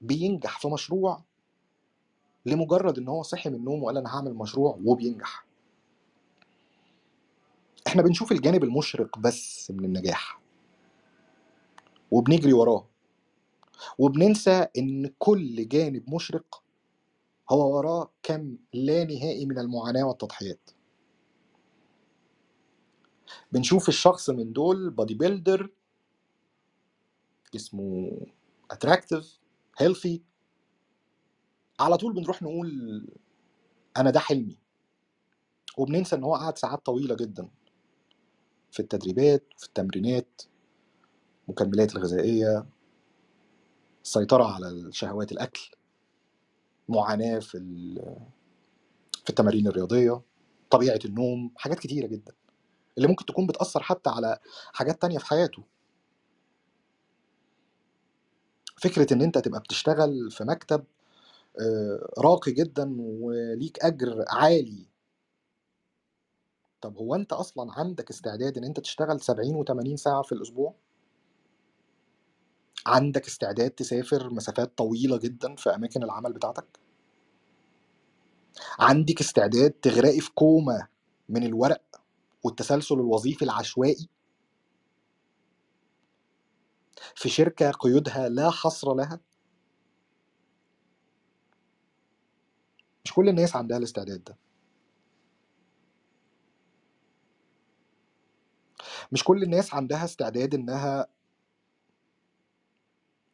بينجح 0.00 0.60
في 0.60 0.68
مشروع 0.68 1.22
لمجرد 2.46 2.98
إن 2.98 3.08
هو 3.08 3.22
صحي 3.22 3.50
من 3.50 3.56
النوم 3.56 3.82
وقال 3.82 3.96
أنا 3.96 4.16
هعمل 4.16 4.34
مشروع 4.34 4.78
وبينجح. 4.84 5.44
إحنا 7.86 8.02
بنشوف 8.02 8.32
الجانب 8.32 8.64
المشرق 8.64 9.18
بس 9.18 9.70
من 9.70 9.84
النجاح. 9.84 10.40
وبنجري 12.10 12.52
وراه. 12.52 12.86
وبننسى 13.98 14.66
إن 14.78 15.10
كل 15.18 15.68
جانب 15.68 16.14
مشرق 16.14 16.62
هو 17.50 17.76
وراه 17.76 18.10
كم 18.22 18.56
لا 18.74 19.04
نهائي 19.04 19.46
من 19.46 19.58
المعاناة 19.58 20.04
والتضحيات. 20.04 20.70
بنشوف 23.52 23.88
الشخص 23.88 24.30
من 24.30 24.52
دول 24.52 24.90
body 24.90 25.14
builder 25.14 25.70
اسمه 27.56 28.10
attractive 28.70 29.38
healthy 29.78 30.22
على 31.80 31.96
طول 31.96 32.12
بنروح 32.12 32.42
نقول 32.42 33.06
أنا 33.96 34.10
ده 34.10 34.20
حلمي. 34.20 34.58
وبننسى 35.78 36.16
إن 36.16 36.24
هو 36.24 36.34
قعد 36.34 36.58
ساعات 36.58 36.86
طويلة 36.86 37.14
جدا 37.14 37.48
في 38.70 38.80
التدريبات 38.80 39.44
في 39.56 39.66
التمرينات. 39.66 40.42
مكملات 41.48 41.96
الغذائية 41.96 42.66
السيطرة 44.04 44.44
على 44.54 44.68
الشهوات 44.68 45.32
الأكل 45.32 45.70
معاناة 46.88 47.38
في 47.38 47.58
في 49.24 49.30
التمارين 49.30 49.66
الرياضية 49.66 50.20
طبيعة 50.70 50.98
النوم 51.04 51.52
حاجات 51.56 51.78
كتيرة 51.78 52.06
جدا 52.06 52.32
اللي 52.96 53.08
ممكن 53.08 53.26
تكون 53.26 53.46
بتأثر 53.46 53.82
حتى 53.82 54.10
على 54.10 54.38
حاجات 54.72 55.02
تانية 55.02 55.18
في 55.18 55.26
حياته. 55.26 55.62
فكرة 58.76 59.12
إن 59.14 59.22
أنت 59.22 59.38
تبقى 59.38 59.60
بتشتغل 59.60 60.30
في 60.30 60.44
مكتب 60.44 60.84
آه، 61.60 62.10
راقي 62.18 62.52
جدا 62.52 62.96
وليك 63.00 63.78
أجر 63.84 64.24
عالي. 64.28 64.86
طب 66.80 66.96
هو 66.96 67.14
أنت 67.14 67.32
أصلا 67.32 67.72
عندك 67.72 68.10
استعداد 68.10 68.58
إن 68.58 68.64
أنت 68.64 68.80
تشتغل 68.80 69.20
70 69.20 69.64
و80 69.64 69.94
ساعة 69.94 70.22
في 70.22 70.32
الأسبوع؟ 70.32 70.74
عندك 72.88 73.26
استعداد 73.28 73.70
تسافر 73.70 74.30
مسافات 74.34 74.78
طويلة 74.78 75.18
جدا 75.18 75.56
في 75.56 75.70
أماكن 75.70 76.04
العمل 76.04 76.34
بتاعتك؟ 76.34 76.80
عندك 78.80 79.20
استعداد 79.20 79.70
تغرقي 79.70 80.20
في 80.20 80.32
كومة 80.34 80.88
من 81.28 81.44
الورق 81.44 81.82
والتسلسل 82.44 82.94
الوظيفي 82.94 83.42
العشوائي؟ 83.46 84.08
في 87.16 87.28
شركة 87.28 87.70
قيودها 87.70 88.28
لا 88.28 88.50
حصر 88.50 88.94
لها؟ 88.94 89.20
مش 93.04 93.12
كل 93.14 93.28
الناس 93.28 93.56
عندها 93.56 93.78
الاستعداد 93.78 94.24
ده. 94.24 94.38
مش 99.12 99.24
كل 99.24 99.42
الناس 99.42 99.74
عندها 99.74 100.04
استعداد 100.04 100.54
إنها 100.54 101.06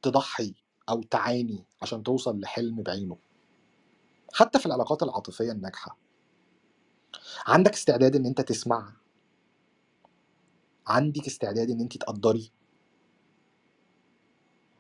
تضحي 0.05 0.55
أو 0.89 1.03
تعاني 1.03 1.65
عشان 1.83 2.03
توصل 2.03 2.41
لحلم 2.41 2.83
بعينه. 2.83 3.19
حتى 4.35 4.59
في 4.59 4.67
العلاقات 4.67 5.03
العاطفية 5.03 5.53
الناجحة. 5.53 5.99
عندك 7.47 7.73
استعداد 7.73 8.17
إن 8.17 8.27
أنت 8.27 8.41
تسمع؟ 8.41 8.93
عندك 10.87 11.27
استعداد 11.27 11.71
إن 11.71 11.81
أنت 11.81 11.97
تقدري؟ 11.97 12.53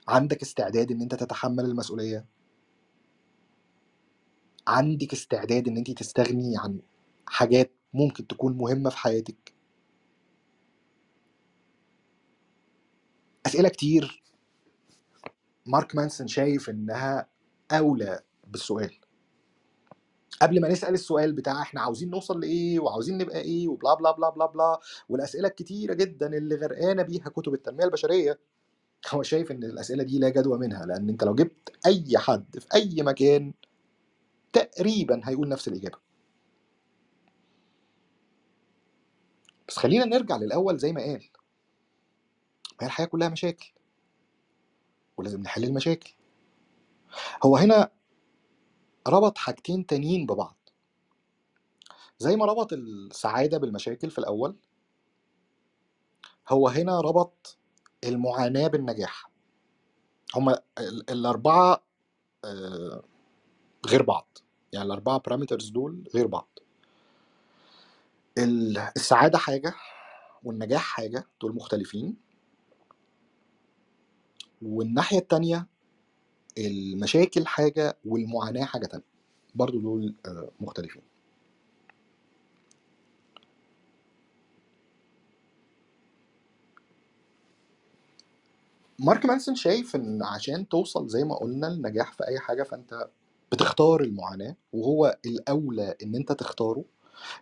عندك 0.08 0.42
استعداد 0.42 0.90
إن 0.90 1.02
أنت 1.02 1.14
تتحمل 1.14 1.64
المسؤولية؟ 1.64 2.26
عندك 4.68 5.12
استعداد 5.12 5.68
إن 5.68 5.76
أنت 5.76 5.90
تستغني 5.90 6.54
عن 6.58 6.80
حاجات 7.26 7.72
ممكن 7.94 8.26
تكون 8.26 8.56
مهمة 8.56 8.90
في 8.90 8.96
حياتك؟ 8.96 9.54
أسئلة 13.46 13.68
كتير 13.68 14.23
مارك 15.66 15.96
مانسون 15.96 16.26
شايف 16.28 16.70
إنها 16.70 17.28
أولى 17.72 18.20
بالسؤال. 18.46 18.94
قبل 20.42 20.60
ما 20.60 20.68
نسأل 20.68 20.94
السؤال 20.94 21.32
بتاع 21.32 21.62
إحنا 21.62 21.80
عاوزين 21.80 22.10
نوصل 22.10 22.40
لإيه 22.40 22.80
وعاوزين 22.80 23.18
نبقى 23.18 23.40
إيه 23.40 23.68
وبلا 23.68 23.94
بلا 23.94 24.12
بلا 24.12 24.30
بلا 24.30 24.46
بلا 24.46 24.80
والأسئلة 25.08 25.48
الكتيرة 25.48 25.94
جدا 25.94 26.36
اللي 26.36 26.54
غرقانة 26.56 27.02
بيها 27.02 27.28
كتب 27.28 27.54
التنمية 27.54 27.84
البشرية 27.84 28.40
هو 29.10 29.22
شايف 29.22 29.50
إن 29.52 29.64
الأسئلة 29.64 30.02
دي 30.04 30.18
لا 30.18 30.28
جدوى 30.28 30.58
منها 30.58 30.86
لأن 30.86 31.08
أنت 31.08 31.24
لو 31.24 31.34
جبت 31.34 31.72
أي 31.86 32.18
حد 32.18 32.58
في 32.58 32.66
أي 32.74 33.02
مكان 33.02 33.54
تقريبا 34.52 35.20
هيقول 35.24 35.48
نفس 35.48 35.68
الإجابة. 35.68 35.98
بس 39.68 39.76
خلينا 39.78 40.04
نرجع 40.04 40.36
للأول 40.36 40.78
زي 40.78 40.92
ما 40.92 41.02
قال. 41.02 41.12
ما 42.72 42.80
هي 42.82 42.86
الحياة 42.86 43.06
كلها 43.06 43.30
مشاكل. 43.30 43.73
ولازم 45.16 45.42
نحل 45.42 45.64
المشاكل. 45.64 46.14
هو 47.44 47.56
هنا 47.56 47.90
ربط 49.08 49.38
حاجتين 49.38 49.86
تانيين 49.86 50.26
ببعض. 50.26 50.56
زي 52.18 52.36
ما 52.36 52.46
ربط 52.46 52.72
السعادة 52.72 53.58
بالمشاكل 53.58 54.10
في 54.10 54.18
الأول 54.18 54.56
هو 56.48 56.68
هنا 56.68 57.00
ربط 57.00 57.58
المعاناة 58.04 58.66
بالنجاح. 58.68 59.30
هما 60.36 60.60
ال- 60.78 61.10
الأربعة 61.10 61.84
آه، 62.44 63.02
غير 63.86 64.02
بعض. 64.02 64.38
يعني 64.72 64.86
الأربعة 64.86 65.18
بارامترز 65.18 65.68
دول 65.70 66.08
غير 66.14 66.26
بعض. 66.26 66.58
ال- 68.38 68.78
السعادة 68.78 69.38
حاجة 69.38 69.74
والنجاح 70.44 70.82
حاجة 70.82 71.28
دول 71.40 71.54
مختلفين. 71.54 72.16
والناحية 74.64 75.18
التانية 75.18 75.66
المشاكل 76.58 77.46
حاجة 77.46 77.98
والمعاناة 78.04 78.64
حاجة 78.64 78.86
تانية. 78.86 79.04
برضو 79.54 79.80
دول 79.80 80.14
آه، 80.26 80.48
مختلفين. 80.60 81.02
مارك 88.98 89.26
مانسون 89.26 89.54
شايف 89.54 89.96
إن 89.96 90.22
عشان 90.22 90.68
توصل 90.68 91.08
زي 91.08 91.24
ما 91.24 91.34
قلنا 91.34 91.68
النجاح 91.68 92.12
في 92.12 92.28
أي 92.28 92.38
حاجة 92.38 92.62
فأنت 92.62 93.08
بتختار 93.52 94.00
المعاناة 94.00 94.56
وهو 94.72 95.18
الأولى 95.26 95.94
إن 96.02 96.14
أنت 96.14 96.32
تختاره. 96.32 96.84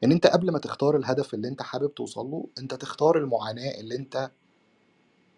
إن 0.04 0.12
أنت 0.12 0.26
قبل 0.26 0.50
ما 0.52 0.58
تختار 0.58 0.96
الهدف 0.96 1.34
اللي 1.34 1.48
أنت 1.48 1.62
حابب 1.62 1.94
توصل 1.94 2.26
له 2.26 2.46
أنت 2.58 2.74
تختار 2.74 3.18
المعاناة 3.18 3.80
اللي 3.80 3.96
أنت 3.96 4.30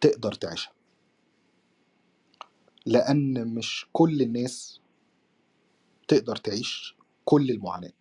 تقدر 0.01 0.33
تعيشها. 0.33 0.73
لأن 2.87 3.49
مش 3.55 3.87
كل 3.93 4.23
الناس 4.23 4.81
تقدر 6.09 6.37
تعيش 6.37 6.97
كل 7.25 7.51
المعاناة. 7.51 7.93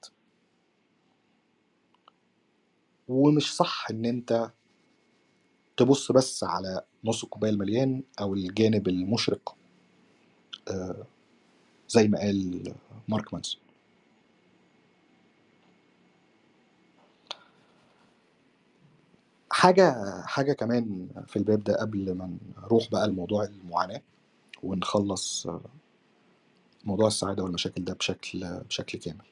ومش 3.08 3.56
صح 3.56 3.88
إن 3.92 4.06
أنت 4.06 4.52
تبص 5.78 6.12
بس 6.12 6.44
على 6.44 6.86
نص 7.06 7.24
الكوبايه 7.24 7.52
المليان 7.52 8.04
أو 8.22 8.34
الجانب 8.34 8.88
المشرق 8.88 9.56
آه، 10.68 11.08
زي 11.90 12.08
ما 12.08 12.20
قال 12.20 12.74
مارك 13.08 13.34
مانسون. 13.34 13.62
حاجة 19.52 20.22
حاجة 20.26 20.54
كمان 20.54 21.10
في 21.28 21.38
الباب 21.38 21.64
ده 21.64 21.76
قبل 21.82 22.14
ما 22.16 22.38
نروح 22.64 22.90
بقى 22.92 23.08
لموضوع 23.08 23.44
المعاناة. 23.44 24.02
ونخلص 24.64 25.47
موضوع 26.86 27.07
السعادة 27.07 27.43
والمشاكل 27.43 27.86
ده 27.86 27.93
بشكل 27.93 28.59
بشكل 28.70 28.99
كامل. 28.99 29.26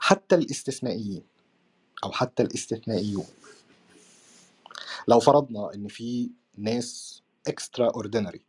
حتى 0.00 0.34
الاستثنائيين 0.34 1.24
أو 2.04 2.12
حتى 2.12 2.42
الاستثنائيون 2.42 3.26
لو 5.08 5.20
فرضنا 5.20 5.74
إن 5.74 5.88
في 5.88 6.30
ناس 6.58 7.22
اوردينري 7.88 8.42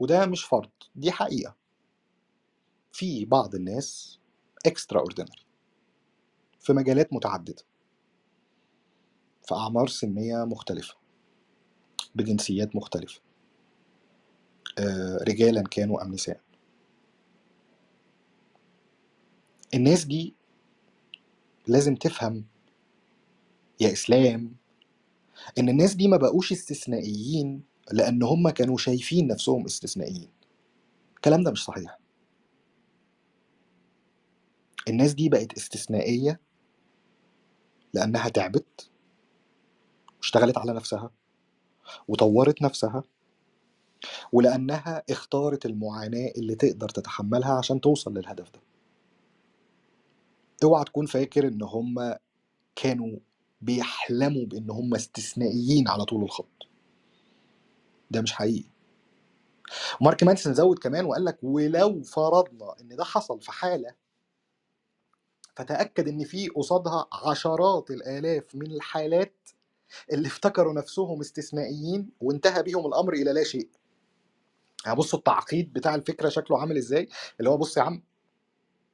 وده 0.00 0.26
مش 0.26 0.44
فرض 0.44 0.70
دي 0.96 1.12
حقيقة. 1.12 1.56
في 2.92 3.24
بعض 3.24 3.54
الناس 3.54 4.18
اوردينري 4.98 5.46
في 6.60 6.72
مجالات 6.72 7.12
متعددة. 7.12 7.64
في 9.44 9.54
أعمار 9.54 9.88
سنية 9.88 10.44
مختلفة 10.44 10.94
بجنسيات 12.14 12.76
مختلفة 12.76 13.20
آه، 14.78 15.18
رجالا 15.28 15.62
كانوا 15.62 16.02
أم 16.02 16.12
نساء. 16.12 16.40
الناس 19.74 20.04
دي 20.04 20.34
لازم 21.66 21.94
تفهم 21.94 22.44
يا 23.80 23.92
إسلام 23.92 24.56
إن 25.58 25.68
الناس 25.68 25.94
دي 25.94 26.08
ما 26.08 26.16
بقوش 26.16 26.52
استثنائيين 26.52 27.62
لأن 27.92 28.22
هم 28.22 28.50
كانوا 28.50 28.76
شايفين 28.78 29.26
نفسهم 29.26 29.64
استثنائيين. 29.64 30.30
الكلام 31.16 31.44
ده 31.44 31.50
مش 31.50 31.64
صحيح. 31.64 31.98
الناس 34.88 35.14
دي 35.14 35.28
بقت 35.28 35.54
استثنائية 35.56 36.40
لأنها 37.94 38.28
تعبت. 38.28 38.90
واشتغلت 40.24 40.58
على 40.58 40.72
نفسها 40.72 41.10
وطورت 42.08 42.62
نفسها 42.62 43.02
ولأنها 44.32 45.02
اختارت 45.10 45.66
المعاناة 45.66 46.32
اللي 46.36 46.54
تقدر 46.54 46.88
تتحملها 46.88 47.52
عشان 47.58 47.80
توصل 47.80 48.14
للهدف 48.14 48.50
ده. 48.52 48.60
اوعى 50.64 50.84
تكون 50.84 51.06
فاكر 51.06 51.48
إن 51.48 51.62
هم 51.62 52.14
كانوا 52.76 53.18
بيحلموا 53.60 54.46
بإن 54.46 54.70
هم 54.70 54.94
استثنائيين 54.94 55.88
على 55.88 56.04
طول 56.04 56.22
الخط. 56.24 56.68
ده 58.10 58.20
مش 58.22 58.32
حقيقي. 58.32 58.68
مارك 60.00 60.22
مانسون 60.22 60.54
زود 60.54 60.78
كمان 60.78 61.04
وقال 61.04 61.24
لك 61.24 61.38
ولو 61.42 62.02
فرضنا 62.02 62.74
إن 62.80 62.96
ده 62.96 63.04
حصل 63.04 63.40
في 63.40 63.52
حالة 63.52 63.94
فتأكد 65.56 66.08
إن 66.08 66.24
في 66.24 66.48
قصادها 66.48 67.06
عشرات 67.12 67.90
الآلاف 67.90 68.54
من 68.54 68.66
الحالات 68.70 69.48
اللي 70.12 70.28
افتكروا 70.28 70.72
نفسهم 70.72 71.20
استثنائيين 71.20 72.10
وانتهى 72.20 72.62
بيهم 72.62 72.86
الأمر 72.86 73.12
إلى 73.12 73.32
لا 73.32 73.44
شيء. 73.44 73.68
بصوا 74.96 75.18
التعقيد 75.18 75.72
بتاع 75.72 75.94
الفكرة 75.94 76.28
شكله 76.28 76.60
عامل 76.60 76.76
إزاي؟ 76.76 77.08
اللي 77.38 77.50
هو 77.50 77.56
بص 77.56 77.76
يا 77.76 77.82
عم 77.82 78.02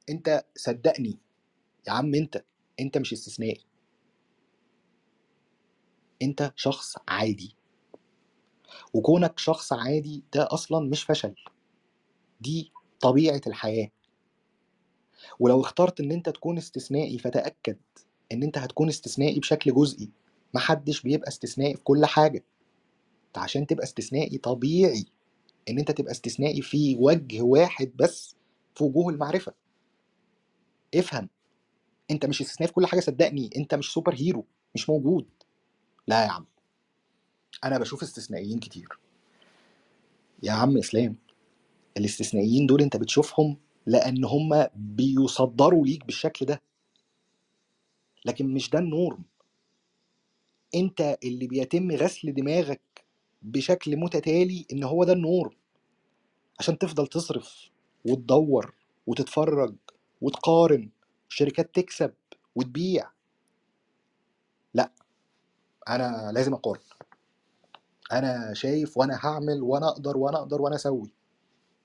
أنت 0.09 0.45
صدقني 0.55 1.19
يا 1.87 1.91
عم 1.91 2.15
أنت 2.15 2.43
أنت 2.79 2.97
مش 2.97 3.13
استثنائي. 3.13 3.65
أنت 6.21 6.53
شخص 6.55 6.95
عادي. 7.07 7.55
وكونك 8.93 9.39
شخص 9.39 9.73
عادي 9.73 10.23
ده 10.33 10.47
أصلا 10.51 10.89
مش 10.89 11.03
فشل. 11.03 11.35
دي 12.41 12.71
طبيعة 12.99 13.41
الحياة. 13.47 13.91
ولو 15.39 15.61
اخترت 15.61 15.99
إن 15.99 16.11
أنت 16.11 16.29
تكون 16.29 16.57
استثنائي 16.57 17.17
فتأكد 17.17 17.77
إن 18.31 18.43
أنت 18.43 18.57
هتكون 18.57 18.89
استثنائي 18.89 19.39
بشكل 19.39 19.73
جزئي. 19.73 20.11
محدش 20.53 21.01
بيبقى 21.01 21.27
استثنائي 21.27 21.75
في 21.75 21.83
كل 21.83 22.05
انت 23.27 23.37
عشان 23.37 23.67
تبقى 23.67 23.83
استثنائي 23.83 24.37
طبيعي 24.37 25.05
ان 25.69 25.79
انت 25.79 25.91
تبقى 25.91 26.11
استثنائي 26.11 26.61
في 26.61 26.95
وجه 26.99 27.41
واحد 27.41 27.91
بس 27.95 28.35
في 28.75 28.83
وجوه 28.83 29.13
المعرفة. 29.13 29.53
افهم 30.95 31.29
انت 32.11 32.25
مش 32.25 32.41
استثنائي 32.41 32.67
في 32.67 32.73
كل 32.73 32.85
حاجة 32.85 32.99
صدقني 32.99 33.49
انت 33.57 33.75
مش 33.75 33.93
superhero 33.93 34.45
مش 34.75 34.89
موجود. 34.89 35.25
لا 36.07 36.23
يا 36.25 36.29
عم. 36.29 36.45
أنا 37.63 37.77
بشوف 37.77 38.03
استثنائيين 38.03 38.59
كتير. 38.59 38.99
يا 40.43 40.51
عم 40.51 40.77
اسلام 40.77 41.15
الاستثنائيين 41.97 42.67
دول 42.67 42.81
انت 42.81 42.97
بتشوفهم 42.97 43.57
لأن 43.85 44.25
هم 44.25 44.67
بيصدروا 44.75 45.85
ليك 45.85 46.05
بالشكل 46.05 46.45
ده. 46.45 46.61
لكن 48.25 48.53
مش 48.53 48.69
ده 48.69 48.79
ال 48.79 48.86
norm. 48.86 49.23
أنت 50.75 51.17
اللي 51.23 51.47
بيتم 51.47 51.91
غسل 51.91 52.33
دماغك 52.33 52.81
بشكل 53.41 53.97
متتالي 53.97 54.65
إن 54.73 54.83
هو 54.83 55.03
ده 55.03 55.13
ال 55.13 55.21
norm 55.21 55.55
عشان 56.59 56.77
تفضل 56.77 57.07
تصرف 57.07 57.69
وتدور 58.05 58.75
وتتفرج 59.07 59.75
وتقارن 60.21 60.89
شركات 61.29 61.75
تكسب 61.75 62.13
وتبيع. 62.55 63.11
لأ 64.73 64.91
أنا 65.89 66.31
لازم 66.33 66.53
أقارن. 66.53 66.81
أنا 68.11 68.53
شايف 68.53 68.97
وأنا 68.97 69.19
هعمل 69.23 69.61
وأنا 69.61 69.89
أقدر 69.89 70.17
وأنا 70.17 70.37
أقدر 70.37 70.61
وأنا 70.61 70.75
أسوي. 70.75 71.13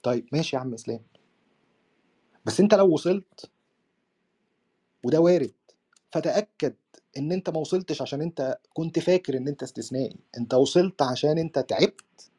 طيب 0.03 0.29
ماشي 0.33 0.57
يا 0.57 0.61
عم 0.61 0.75
إسلام. 0.75 1.01
بس 2.45 2.61
أنت 2.61 2.75
لو 2.75 2.95
وصلت 2.95 3.51
وده 5.05 5.21
وارد 5.21 5.55
فتأكد 6.13 6.75
إن 7.19 7.33
أنت 7.33 7.51
ما 7.51 7.59
وصلتش 7.59 8.03
عشان 8.03 8.23
أنت 8.23 8.59
كنت 8.73 8.99
فاكر 8.99 9.37
إن 9.37 9.49
أنت 9.49 9.63
استثنائي. 9.63 10.17
أنت 10.39 10.55
وصلت 10.55 11.03
عشان 11.03 11.39
أنت 11.39 11.59
تعبت 11.59 12.31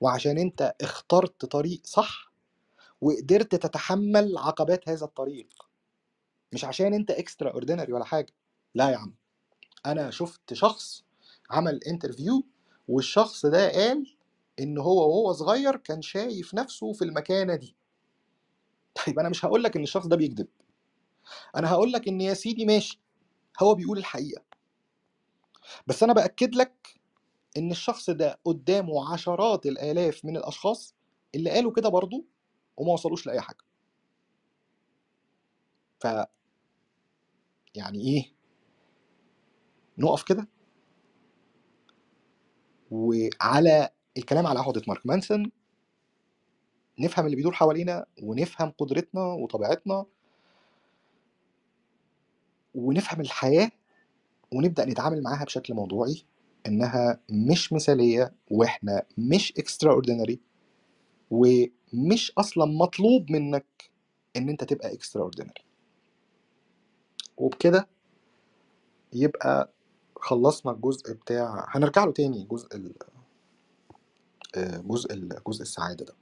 وعشان 0.00 0.38
أنت 0.38 0.74
اخترت 0.80 1.44
طريق 1.44 1.80
صح 1.84 2.32
وقدرت 3.00 3.54
تتحمل 3.54 4.38
عقبات 4.38 4.88
هذا 4.88 5.04
الطريق. 5.04 5.48
مش 6.52 6.64
عشان 6.64 6.94
أنت 6.94 7.10
extraordinary 7.10 7.92
ولا 7.92 8.04
حاجة. 8.04 8.32
لا 8.74 8.90
يا 8.90 8.96
عم. 8.96 9.14
أنا 9.86 10.10
شفت 10.10 10.54
شخص 10.54 11.04
عمل 11.50 11.80
interview 11.84 12.46
والشخص 12.88 13.46
ده 13.46 13.70
قال 13.72 14.16
إن 14.60 14.78
هو 14.78 15.08
وهو 15.10 15.32
صغير 15.32 15.76
كان 15.76 16.02
شايف 16.02 16.54
نفسه 16.54 16.92
في 16.92 17.02
المكانة 17.04 17.54
دي. 17.56 17.76
طيب 19.06 19.18
أنا 19.18 19.28
مش 19.28 19.44
هقول 19.44 19.62
لك 19.64 19.76
إن 19.76 19.82
الشخص 19.82 20.06
ده 20.06 20.16
بيكذب. 20.16 20.48
أنا 21.56 21.70
هقول 21.70 21.92
لك 21.92 22.08
إن 22.08 22.20
يا 22.20 22.34
سيدي 22.34 22.64
ماشي. 22.66 23.00
هو 23.62 23.74
بيقول 23.74 23.98
الحقيقة. 23.98 24.42
بس 25.86 26.02
أنا 26.02 26.12
بأكد 26.12 26.54
لك 26.54 27.00
إن 27.56 27.70
الشخص 27.70 28.10
ده 28.10 28.38
قدامه 28.44 29.12
عشرات 29.12 29.66
الآلاف 29.66 30.24
من 30.24 30.36
الأشخاص 30.36 30.94
اللي 31.34 31.50
قالوا 31.50 31.72
كده 31.72 31.88
برضه 31.88 32.24
وما 32.76 32.92
وصلوش 32.92 33.26
لأي 33.26 33.40
حاجة. 33.40 33.64
ف 36.00 36.06
يعني 37.74 38.00
إيه؟ 38.00 38.32
نقف 39.98 40.22
كده. 40.22 40.48
وعلى 42.90 43.90
الكلام 44.16 44.46
على 44.46 44.58
عهدة 44.60 44.82
مارك 44.88 45.06
مانسون 45.06 45.50
نفهم 47.00 47.24
اللي 47.26 47.36
بيدور 47.36 47.52
حوالينا 47.52 48.06
ونفهم 48.22 48.70
قدرتنا 48.78 49.20
وطبيعتنا 49.22 50.06
ونفهم 52.76 53.20
الحياة 53.20 53.70
ونبدأ 54.52 54.84
نتعامل 54.84 55.22
معاها 55.22 55.44
بشكل 55.44 55.74
موضوعي 55.74 56.24
إنها 56.66 57.20
مش 57.30 57.72
مثالية 57.72 58.34
وإحنا 58.50 59.02
مش 59.18 59.52
extraordinary 59.58 60.40
ومش 61.30 62.32
أصلا 62.38 62.64
مطلوب 62.66 63.30
منك 63.32 63.90
إن 64.36 64.48
أنت 64.48 64.64
تبقى 64.64 64.94
extraordinary 64.94 65.64
وبكده 67.36 67.88
يبقى 69.12 69.72
خلصنا 70.16 70.72
الجزء 70.72 71.12
بتاع 71.12 71.66
هنرجع 71.70 72.04
له 72.04 72.12
تاني 72.12 72.44
جزء 72.44 72.76
ال... 72.76 72.94
آه، 74.56 74.78
جزء 74.78 75.12
ال... 75.14 75.28
جزء 75.48 75.62
السعادة 75.62 76.04
ده. 76.04 76.14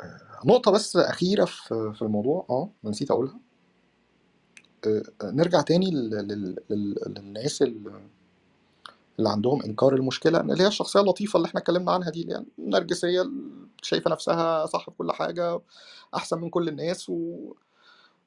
آه، 0.00 0.40
نقطة 0.46 0.70
بس 0.70 0.96
أخيرة 0.96 1.44
في 1.68 2.02
الموضوع 2.02 2.46
آه 2.50 2.70
نسيت 2.84 3.10
أقولها. 3.10 3.40
نرجع 5.24 5.60
تاني 5.60 5.90
لل... 5.90 6.10
لل... 6.10 6.56
لل... 6.70 6.94
للناس 7.06 7.62
ال- 7.62 8.00
اللي 9.18 9.28
عندهم 9.30 9.62
إنكار 9.62 9.94
المشكلة 9.94 10.40
اللي 10.40 10.62
هي 10.62 10.66
الشخصية 10.66 11.00
اللطيفة 11.00 11.36
اللي 11.36 11.46
إحنا 11.46 11.60
اتكلمنا 11.60 11.92
عنها 11.92 12.10
دي 12.10 12.22
اللي 12.22 12.44
النرجسية 12.58 13.22
اللي 13.22 13.68
شايفة 13.82 14.10
نفسها 14.10 14.66
صح 14.66 14.84
في 14.90 14.96
كل 14.98 15.12
حاجة 15.12 15.60
أحسن 16.14 16.38
من 16.40 16.50
كل 16.50 16.68
الناس 16.68 17.08
و 17.10 17.52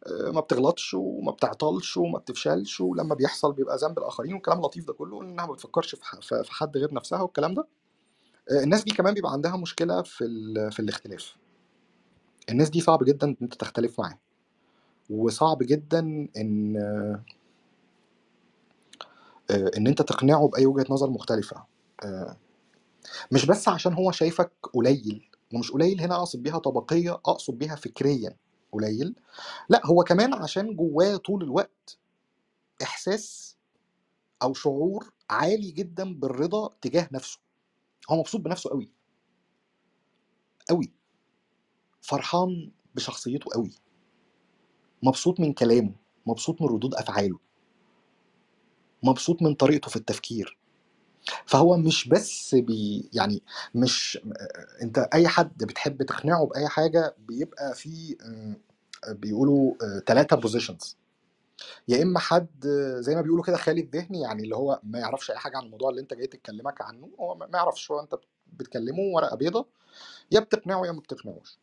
آه، 0.07 0.29
بتغلطش 0.39 0.93
وما 0.93 1.31
بتعطلش 1.31 1.97
وما 1.97 2.19
بتفشلش 2.19 2.81
ولما 2.81 3.15
بيحصل 3.15 3.53
بيبقى 3.53 3.77
ذنب 3.77 3.99
الآخرين 3.99 4.33
والكلام 4.33 4.57
اللطيف 4.57 4.85
ده 4.87 4.93
كله 4.93 5.21
إنها 5.21 5.45
ما 5.45 5.53
بتفكرش 5.53 5.95
في 5.95 6.53
حد 6.53 6.77
غير 6.77 6.93
نفسها 6.93 7.21
والكلام 7.21 7.53
ده 7.53 7.67
آه، 8.51 8.63
الناس 8.63 8.83
دي 8.83 8.91
كمان 8.91 9.13
بيبقى 9.13 9.31
عندها 9.31 9.57
مشكلة 9.57 10.01
في. 10.01 10.25
في 10.71 10.79
الاختلاف 10.79 11.35
الناس 12.49 12.69
دي 12.69 12.81
صعب 12.81 13.03
جدا 13.03 13.27
إن 13.27 13.35
أنت 13.41 13.53
تختلف 13.55 13.99
معاها 13.99 14.19
وصعب 15.09 15.57
جدا 15.63 15.99
إن 16.37 16.77
آه، 19.51 19.71
إن 19.77 19.87
أنت 19.87 20.01
تقنعه 20.01 20.47
بأي 20.47 20.65
وجهة 20.65 20.85
نظر 20.89 21.09
مختلفة. 21.09 21.63
آه، 22.03 22.37
مش 23.31 23.45
بس 23.45 23.67
عشان 23.67 23.93
هو 23.93 24.11
شايفك 24.11 24.51
قليل 24.73 25.29
ومش 25.53 25.71
قليل 25.71 26.01
هنا 26.01 26.15
أقصد 26.15 26.43
بيها 26.43 26.57
طبقية 26.59 27.11
أقصد 27.11 27.57
بيها 27.57 27.75
فكريا 27.75 28.35
قليل. 28.71 29.15
لا 29.69 29.81
هو 29.85 30.03
كمان 30.03 30.33
عشان 30.33 30.75
جواه 30.75 31.17
طول 31.17 31.43
الوقت 31.43 31.97
إحساس 32.83 33.57
أو 34.43 34.53
شعور 34.53 35.13
عالي 35.29 35.71
جدا 35.71 36.13
بالرضا 36.13 36.69
تجاه 36.81 37.09
نفسه. 37.11 37.39
هو 38.09 38.19
مبسوط 38.19 38.41
بنفسه 38.41 38.69
قوي 38.69 38.89
قوي 40.69 40.91
فرحان 42.01 42.71
بشخصيته 42.95 43.51
قوي. 43.53 43.71
مبسوط 45.03 45.39
من 45.39 45.53
كلامه 45.53 45.91
مبسوط 46.25 46.61
من 46.61 46.67
ردود 46.67 46.95
أفعاله 46.95 47.39
مبسوط 49.03 49.41
من 49.41 49.53
طريقته 49.55 49.89
في 49.89 49.95
التفكير. 49.95 50.57
فهو 51.45 51.77
مش 51.77 52.07
بس 52.09 52.55
بي 52.55 53.09
يعني 53.13 53.41
مش 53.75 54.19
أنت 54.81 54.97
أي 55.13 55.27
حد 55.27 55.63
بتحب 55.63 56.03
تقنعه 56.03 56.45
بأي 56.45 56.67
حاجة 56.67 57.15
بيبقى 57.19 57.75
في 57.75 58.17
آه، 59.07 59.11
بيقولوا 59.13 59.73
ثلاثة 60.07 60.35
positions 60.35 60.97
يا 61.87 62.03
إما 62.03 62.19
حد 62.19 62.67
زي 62.99 63.15
ما 63.15 63.21
بيقولوا 63.21 63.43
كده 63.43 63.57
خالي 63.57 63.81
الذهني 63.81 64.21
يعني 64.21 64.43
اللي 64.43 64.55
هو 64.55 64.79
ما 64.83 64.99
يعرفش 64.99 65.31
أي 65.31 65.37
حاجة 65.37 65.57
عن 65.57 65.63
الموضوع 65.65 65.89
اللي 65.89 66.01
أنت 66.01 66.13
جاي 66.13 66.27
تتكلمك 66.27 66.81
عنه 66.81 67.09
هو 67.19 67.35
ما 67.35 67.45
ما 67.47 67.57
يعرفش 67.57 67.91
هو 67.91 67.99
أنت 67.99 68.15
بتكلمه 68.53 68.99
ورقة 69.15 69.35
بيضة 69.35 69.67
يا 70.31 70.39
بتقنعه 70.39 70.85
يا 70.85 70.91
ما 70.91 70.99
بتقنعوش. 70.99 71.57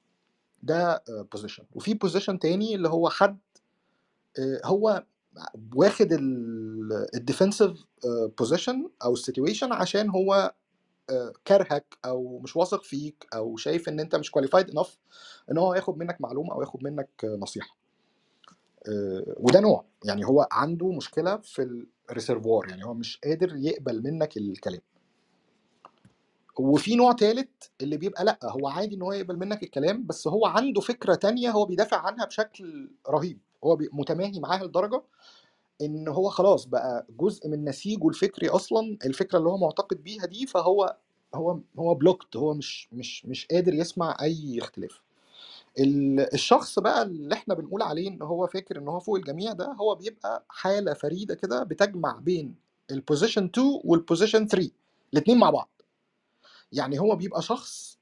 ده 0.65 1.05
position 1.33 1.65
وفي 1.73 1.95
position 1.95 2.39
تاني 2.39 2.75
اللي 2.75 2.89
هو 2.89 3.09
حد 3.09 3.39
آه، 4.39 4.61
هو 4.65 5.05
واخد 5.75 6.09
ال 7.15 7.22
defensive 7.22 7.85
position 8.39 8.91
أو 9.05 9.13
ال 9.13 9.19
situation 9.19 9.73
عشان 9.73 10.11
هو 10.11 10.55
آه، 11.11 11.33
كارهك 11.45 11.99
أو 12.05 12.39
مش 12.39 12.57
واثق 12.57 12.83
فيك 12.83 13.27
أو 13.35 13.57
شايف 13.57 13.89
إن 13.89 14.01
أنت 14.01 14.17
مش 14.17 14.31
qualified 14.31 14.71
enough 14.71 14.99
إن 15.51 15.59
هو 15.59 15.75
ياخد 15.75 15.99
منك 15.99 16.21
معلومة 16.21 16.55
أو 16.55 16.61
ياخد 16.61 16.85
منك 16.85 17.09
آه، 17.25 17.37
نصيحة. 17.41 17.77
آه، 18.89 19.35
وده 19.37 19.61
نوع. 19.61 19.85
يعني 20.05 20.27
هو 20.27 20.49
عنده 20.53 20.93
مشكلة 20.93 21.37
في 21.37 21.85
الريسيرفوار 22.11 22.69
يعني 22.69 22.85
هو 22.85 22.95
مش 22.95 23.21
قادر 23.25 23.57
يقبل 23.57 24.03
منك 24.03 24.37
الكلام. 24.37 24.81
وفي 26.59 26.97
نوع 26.97 27.13
تالت 27.13 27.71
اللي 27.83 27.97
بيبقى 27.97 28.25
لأ 28.25 28.39
هو 28.45 28.69
عادي 28.69 28.95
إن 28.95 29.03
هو 29.03 29.13
يقبل 29.13 29.37
منك 29.39 29.63
الكلام 29.63 30.07
بس 30.07 30.29
هو 30.29 30.47
عنده 30.47 30.81
فكرة 30.81 31.15
تانية 31.15 31.51
هو 31.51 31.65
بيدافع 31.65 31.97
عنها 31.97 32.25
بشكل 32.27 32.91
رهيب. 33.09 33.39
هو 33.65 33.79
متماهي 33.93 34.41
معاها 34.41 34.65
لدرجة 34.65 35.03
إن 35.83 36.09
هو 36.09 36.29
خلاص 36.31 36.65
بقى 36.65 37.07
جزء 37.21 37.49
من 37.49 37.65
نسيجه 37.65 38.09
الفكري 38.09 38.49
أصلا 38.49 38.99
الفكرة 39.07 39.39
اللي 39.39 39.49
هو 39.51 39.59
معتقد 39.59 40.05
بيها 40.05 40.27
دي 40.27 40.47
فهو 40.47 40.97
هو 41.35 41.59
هو 41.79 41.95
blocked 41.95 42.37
هو 42.37 42.55
مش 42.55 42.89
مش 42.93 43.27
مش 43.27 43.47
قادر 43.47 43.75
يسمع 43.75 44.17
أي 44.23 44.59
اختلاف. 44.59 45.01
ال- 45.79 46.35
الشخص 46.35 46.79
بقى 46.79 47.03
اللي 47.03 47.35
إحنا 47.35 47.55
بنقول 47.55 47.83
عليه 47.83 48.09
إن 48.09 48.23
هو 48.23 48.47
فاكر 48.47 48.79
إن 48.79 48.89
هو 48.89 49.01
فوق 49.01 49.17
الجميع 49.17 49.53
ده 49.53 49.73
هو 49.73 49.95
بيبقى 49.95 50.45
حالة 50.49 50.95
فريدة 50.95 51.35
كده 51.35 51.63
بتجمع 51.65 52.19
بين 52.19 52.55
ال 52.91 52.97
position 52.97 53.45
2 53.45 53.81
وال 53.85 53.97
position 53.97 54.47
3 54.47 54.71
الاثنين 55.15 55.39
مع 55.39 55.51
بعض. 55.51 55.69
يعني 56.75 57.01
هو 57.01 57.17
بيبقى 57.17 57.43
شخص 57.43 57.99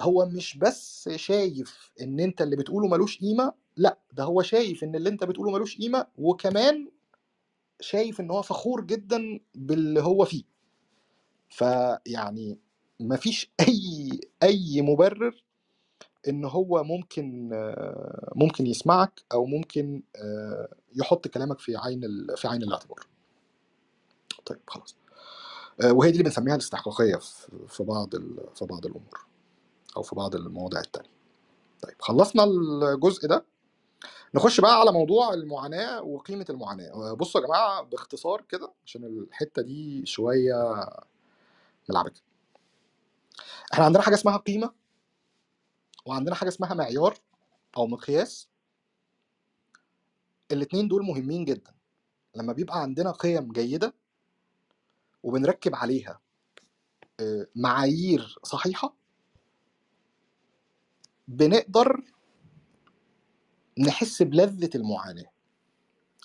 هو 0.00 0.26
مش 0.26 0.58
بس 0.58 1.08
شايف 1.16 1.92
إن 2.00 2.20
أنت 2.20 2.42
اللي 2.42 2.56
بتقوله 2.56 2.88
ملوش 2.88 3.18
قيمة 3.18 3.52
لأ 3.76 3.98
ده 4.12 4.24
هو 4.24 4.42
شايف 4.42 4.84
إن 4.84 4.94
اللي 4.94 5.08
أنت 5.08 5.24
بتقوله 5.24 5.50
ملوش 5.52 5.78
قيمة 5.78 6.06
وكمان 6.18 6.88
شايف 7.80 8.20
إن 8.20 8.30
هو 8.30 8.42
فخور 8.42 8.80
جدا 8.84 9.40
باللي 9.54 10.00
هو 10.02 10.24
فيه. 10.24 10.44
فيعني 11.50 12.58
مفيش 13.00 13.50
أي 13.68 14.20
أي 14.42 14.82
مبرر 14.82 15.44
إن 16.28 16.44
هو 16.44 16.84
ممكن 16.84 17.50
ممكن 18.36 18.66
يسمعك 18.66 19.22
أو 19.32 19.46
ممكن 19.46 20.02
آه، 20.16 20.74
يحط 20.96 21.28
كلامك 21.28 21.58
في 21.58 21.76
عين 21.76 22.00
في 22.36 22.48
عين 22.48 22.62
الاعتبار. 22.62 23.06
طيب 24.46 24.60
خلاص. 24.66 24.96
وهي 25.84 26.10
دي 26.10 26.18
اللي 26.18 26.24
بنسميها 26.24 26.54
الاستحقاقية 26.54 27.16
في 27.68 27.84
بعض 27.84 28.10
في 28.54 28.64
بعض 28.64 28.86
الأمور 28.86 29.26
أو 29.96 30.02
في 30.02 30.14
بعض 30.14 30.34
المواضيع 30.34 30.80
التانية. 30.80 31.10
طيب 31.82 31.94
خلصنا 32.00 32.44
الجزء 32.44 33.28
ده. 33.28 33.44
نخش 34.34 34.60
بقى 34.60 34.80
على 34.80 34.92
موضوع 34.92 35.34
المعاناة 35.34 36.02
وقيمة 36.02 36.46
المعاناة. 36.50 36.90
آه، 36.90 37.12
بصوا 37.12 37.40
يا 37.40 37.46
جماعة 37.46 37.82
باختصار 37.82 38.40
كده 38.48 38.72
عشان 38.86 39.04
الحتة 39.04 39.62
دي 39.62 40.06
شوية 40.06 40.84
ملعبكة. 41.88 42.20
إحنا 43.72 43.84
عندنا 43.84 44.02
حاجة 44.02 44.14
اسمها 44.14 44.36
قيمة 44.36 44.72
وعندنا 46.06 46.34
حاجة 46.34 46.48
اسمها 46.48 46.74
معيار 46.74 47.18
أو 47.76 47.86
مقياس. 47.86 48.48
الاتنين 50.52 50.88
دول 50.88 51.02
مهمين 51.04 51.44
جدا. 51.44 51.74
لما 52.34 52.52
بيبقى 52.52 52.82
عندنا 52.82 53.10
قيم 53.10 53.52
جيدة 53.52 53.94
وبنركب 55.22 55.74
عليها. 55.74 56.20
آه، 57.20 57.46
معايير 57.56 58.34
صحيحة. 58.42 58.94
بنقدر 61.28 62.02
نحس 63.78 64.22
بلذة 64.22 64.70
المعاناة 64.74 65.30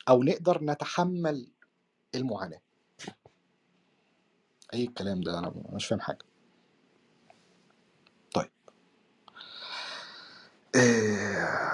أو 0.09 0.23
نقدر 0.23 0.63
نتحمل 0.63 1.51
المعاناة. 2.15 2.61
أي 4.73 4.83
الكلام 4.83 5.21
ده؟ 5.21 5.39
أنا 5.39 5.53
مش 5.73 5.85
فاهم 5.85 5.99
حاجة. 5.99 6.25
طيب. 8.33 8.51
أه 10.75 11.71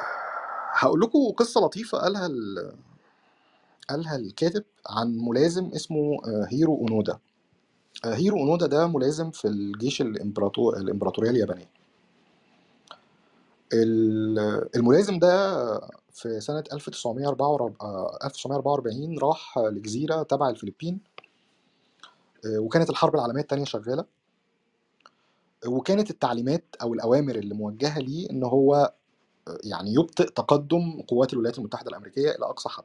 هقول 0.74 1.02
لكم 1.02 1.20
قصة 1.38 1.62
لطيفة 1.62 1.98
قالها 1.98 2.26
ال... 2.26 2.76
قالها 3.90 4.16
الكاتب 4.16 4.64
عن 4.90 5.18
ملازم 5.18 5.66
اسمه 5.76 6.18
آه، 6.28 6.48
هيرو 6.50 6.78
أونودا. 6.78 7.20
آه، 8.06 8.14
هيرو 8.16 8.38
أونودا 8.40 8.68
ده 8.68 8.88
ملازم 8.88 9.32
في 9.32 9.48
الجيش 9.48 10.02
الإمبراطور 10.02 10.78
الإمبراطورية 10.78 11.30
اليابانية. 11.30 11.70
ال- 13.74 14.70
الملازم 14.76 15.20
ده 15.20 15.64
في 16.14 16.40
سنة 16.42 16.64
1944 16.74 17.76
آه، 17.82 18.20
1944 18.26 19.20
راح 19.20 19.58
لجزيرة 19.60 20.24
تبع 20.24 20.50
الفلبين 20.50 21.00
وكانت 22.58 22.90
الحرب 22.90 23.16
العالمية 23.16 23.42
التانية 23.42 23.66
شغالة. 23.66 24.06
وكانت 25.68 26.10
التعليمات 26.10 26.76
أو 26.82 26.94
الأوامر 26.94 27.36
اللي 27.36 27.56
موجهة 27.56 28.00
ليه 28.00 28.30
إن 28.30 28.44
هو 28.44 28.94
يعني 29.64 29.94
يبطئ 29.94 30.30
تقدم 30.32 31.02
قوات 31.08 31.34
الولايات 31.34 31.58
المتحدة 31.60 31.90
الأمريكية 31.90 32.32
إلى 32.32 32.46
أقصى 32.46 32.70
حد. 32.70 32.84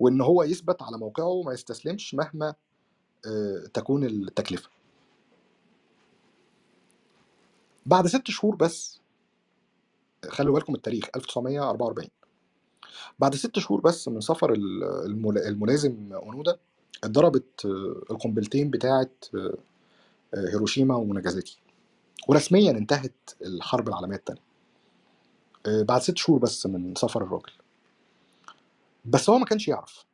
وإن 0.00 0.20
هو 0.20 0.42
يثبت 0.42 0.82
على 0.82 0.98
موقعه 0.98 1.26
وما 1.26 1.52
يستسلمش 1.52 2.14
مهما 2.14 2.54
آه، 3.26 3.64
تكون 3.74 4.04
التكلفة. 4.04 4.70
بعد 7.86 8.06
ست 8.06 8.28
شهور 8.30 8.56
بس 8.56 9.00
خلوا 10.28 10.54
بالكم 10.54 10.74
التاريخ 10.74 11.04
1944 11.16 12.08
بعد 13.18 13.34
ست 13.36 13.58
شهور 13.60 13.82
بس 13.82 14.08
من 14.08 14.20
سفر 14.22 14.52
ال- 14.52 14.84
الملا- 14.84 15.48
الملازم 15.48 16.12
أونودا 16.12 16.58
اتضربت 17.04 17.66
آه، 17.66 18.12
القنبلتين 18.14 18.70
بتاعه 18.70 19.10
آه، 19.34 19.58
هيروشيما 20.34 20.96
وناجازاكي. 20.96 21.58
ورسميا 22.28 22.70
انتهت 22.72 23.30
الحرب 23.42 23.88
العالمية 23.88 24.16
الثانية 24.16 24.42
بعد 25.68 26.02
ست 26.02 26.18
شهور 26.18 26.40
بس 26.40 26.66
من 26.66 26.96
سفر 26.96 27.22
الراجل. 27.24 27.52
بس 29.04 29.30
هو 29.30 29.38
ما 29.38 29.44
كانش 29.44 29.68
يعرف. 29.68 30.04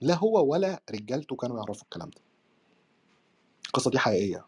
لا 0.00 0.14
هو 0.14 0.52
ولا 0.52 0.82
رجالته 0.90 1.36
كانوا 1.36 1.56
يعرفوا 1.56 1.82
الكلام 1.84 2.10
ده. 2.10 2.20
القصة 3.66 3.90
دي 3.90 3.98
حقيقية. 3.98 4.46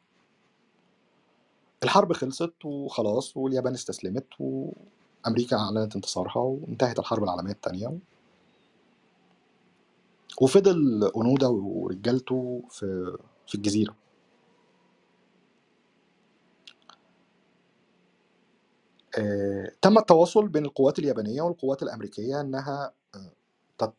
الحرب 1.82 2.12
خلصت 2.12 2.65
وخلاص 2.65 3.36
واليابان 3.36 3.74
استسلمت 3.74 4.27
وأمريكا 4.40 5.57
أعلنت 5.57 5.97
انتصارها 5.97 6.36
وانتهت 6.39 6.99
الحرب 6.99 7.24
العالمية 7.24 7.53
الثانية 7.53 7.99
وفضل 10.43 11.05
اونودا 11.15 11.47
ورجالته 11.47 12.62
في 12.70 13.16
في 13.47 13.55
الجزيرة. 13.55 13.97
آه، 19.19 19.73
تم 19.82 19.99
التواصل 19.99 20.49
بين 20.49 20.65
القوات 20.65 20.99
اليابانية 20.99 21.43
والقوات 21.43 21.82
الأمريكية 21.82 22.40
إنها 22.40 22.93
آه، 23.15 23.32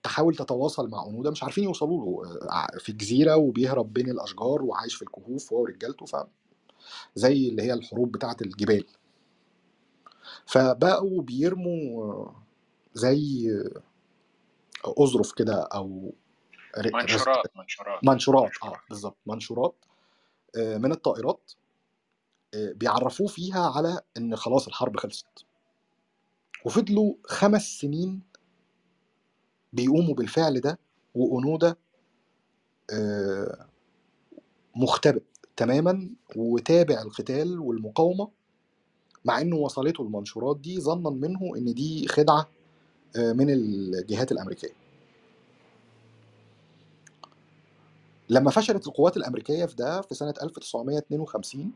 تحاول 0.03 0.35
تتواصل 0.35 0.89
مع 0.89 1.03
اونودا 1.03 1.31
مش 1.31 1.43
عارفين 1.43 1.63
يوصلوا 1.63 2.05
له 2.25 2.37
آه، 2.51 2.77
في 2.79 2.91
جزيرة 2.91 3.35
وبيهرب 3.35 3.93
بين 3.93 4.09
الأشجار 4.09 4.61
وعايش 4.63 4.95
في 4.95 5.01
الكهوف 5.01 5.53
هو 5.53 5.61
ورجالته 5.61 6.05
ف 6.05 6.15
زي 7.15 7.49
اللي 7.49 7.61
هي 7.63 7.73
الحروب 7.73 8.11
بتاعة 8.11 8.37
الجبال. 8.41 8.85
فبقوا 10.45 11.21
بيرموا 11.21 12.25
زي 12.93 13.49
أظرف 14.85 15.31
كده 15.33 15.67
رس- 16.77 16.93
منشورات 16.93 17.45
منشورات 17.57 17.99
منشورات 18.03 18.43
آه 18.63 18.81
بالظبط 18.89 19.17
منشورات 19.25 19.75
آه، 20.57 20.77
من 20.77 20.91
الطائرات 20.91 21.51
آه، 22.53 22.71
بيعرفوه 22.71 23.27
فيها 23.27 23.69
على 23.69 24.01
إن 24.17 24.35
خلاص 24.35 24.67
الحرب 24.67 24.97
خلصت. 24.97 25.45
وفضلوا 26.65 27.13
خمس 27.25 27.79
سنين 27.79 28.21
بيقوموا 29.73 30.15
بالفعل 30.15 30.59
ده 30.59 30.79
وأونودا 31.15 31.75
آه، 32.93 33.65
مختبئ 34.75 35.21
تماما 35.57 36.09
وتابع 36.35 37.01
القتال 37.01 37.59
والمقاومة 37.59 38.29
مع 39.25 39.41
إنه 39.41 39.55
وصلته 39.55 40.01
المنشورات 40.01 40.57
دي 40.59 40.79
ظنا 40.81 41.09
منه 41.09 41.55
إن 41.57 41.73
دي 41.73 42.07
خدعة 42.07 42.49
آه، 43.17 43.33
من 43.33 43.49
الجهات 43.49 44.31
الأمريكية. 44.31 44.73
لما 48.29 48.51
فشلت 48.51 48.87
القوات 48.87 49.17
الأمريكية 49.17 49.65
في 49.65 49.75
ده 49.75 50.01
في 50.01 50.15
سنة 50.15 50.33
1952 50.43 51.71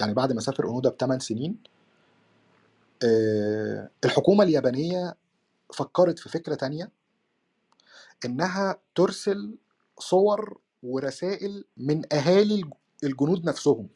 يعني 0.00 0.14
بعد 0.14 0.32
ما 0.32 0.40
سافر 0.40 0.64
أونودا 0.64 0.90
بثمان 0.90 1.18
سنين 1.18 1.56
آه، 3.04 3.90
الحكومة 4.04 4.44
اليابانية 4.44 5.14
فكرت 5.74 6.18
في 6.18 6.28
فكرة 6.28 6.54
تانية 6.54 6.90
إنها 8.24 8.76
ترسل 8.94 9.58
صور 9.98 10.60
ورسائل 10.82 11.64
من 11.76 12.14
أهالي 12.14 12.54
الج- 12.54 12.72
الجنود 13.04 13.44
نفسهم. 13.44 13.88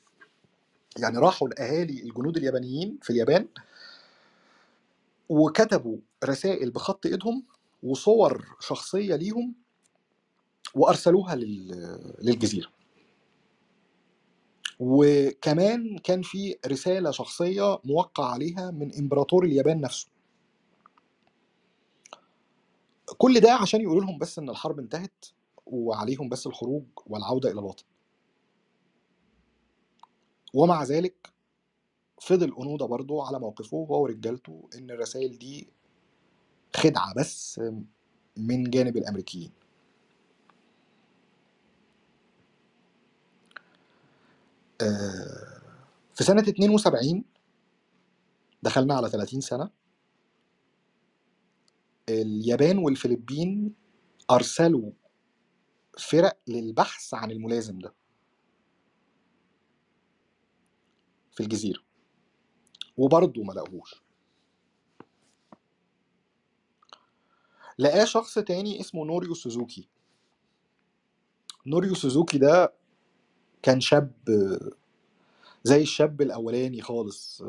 يعني 0.98 1.18
راحوا 1.18 1.48
لأهالي 1.48 2.02
الجنود 2.02 2.36
اليابانيين 2.36 2.98
في 3.02 3.10
اليابان 3.10 3.48
وكتبوا 5.28 5.98
رسائل 6.24 6.70
بخط 6.70 7.06
إيدهم 7.06 7.44
وصور 7.82 8.56
شخصية 8.60 9.16
ليهم 9.16 9.54
وأرسلوها 10.74 11.34
لل- 11.34 12.14
للجزيرة. 12.22 12.68
وكمان 14.80 15.98
كان 15.98 16.22
في 16.22 16.56
رسالة 16.66 17.10
شخصية 17.10 17.78
موقع 17.84 18.24
عليها 18.32 18.70
من 18.70 18.94
إمبراطور 18.98 19.44
اليابان 19.44 19.80
نفسه. 19.80 20.08
كل 23.18 23.40
ده 23.40 23.52
عشان 23.54 23.80
يقولوا 23.80 24.02
لهم 24.02 24.18
بس 24.18 24.38
إن 24.38 24.50
الحرب 24.50 24.78
انتهت 24.78 25.26
وعليهم 25.66 26.28
بس 26.28 26.46
الخروج 26.46 26.84
والعودة 27.06 27.50
إلى 27.52 27.60
الوطن. 27.60 27.84
ومع 30.54 30.84
ذلك 30.84 31.32
فضل 32.22 32.52
اونودا 32.52 32.86
برضو 32.86 33.22
على 33.22 33.38
موقفه 33.40 33.76
هو 33.76 34.02
ورجالته 34.02 34.70
إن 34.78 34.90
الرسائل 34.90 35.38
دي 35.38 35.68
خدعة 36.76 37.14
بس 37.14 37.62
من 38.38 38.64
جانب 38.70 38.96
الأمريكيين. 38.96 39.52
آه، 44.82 45.62
في 46.14 46.24
سنة 46.24 46.42
72 46.42 47.24
دخلنا 48.62 48.94
على 48.94 49.10
30 49.10 49.40
سنة. 49.42 49.70
اليابان 52.08 52.78
والفلبين 52.78 53.74
أرسلوا 54.30 54.92
فرق 55.98 56.38
للبحث 56.48 57.14
عن 57.14 57.30
الملازم 57.30 57.78
ده 57.78 57.94
في 61.32 61.42
الجزيرة 61.42 61.80
وبرضه 62.96 63.42
ما 63.42 63.52
لقوهوش. 63.52 64.02
لقاه 67.78 68.04
شخص 68.04 68.38
تاني 68.38 68.80
اسمه 68.80 69.04
نوريو 69.04 69.34
سوزوكي. 69.34 69.88
نوريو 71.66 71.94
سوزوكي 71.94 72.38
ده 72.38 72.72
كان 73.62 73.80
شاب 73.80 74.12
زي 75.64 75.82
الشاب 75.82 76.22
الأولاني 76.22 76.82
خالص 76.82 77.42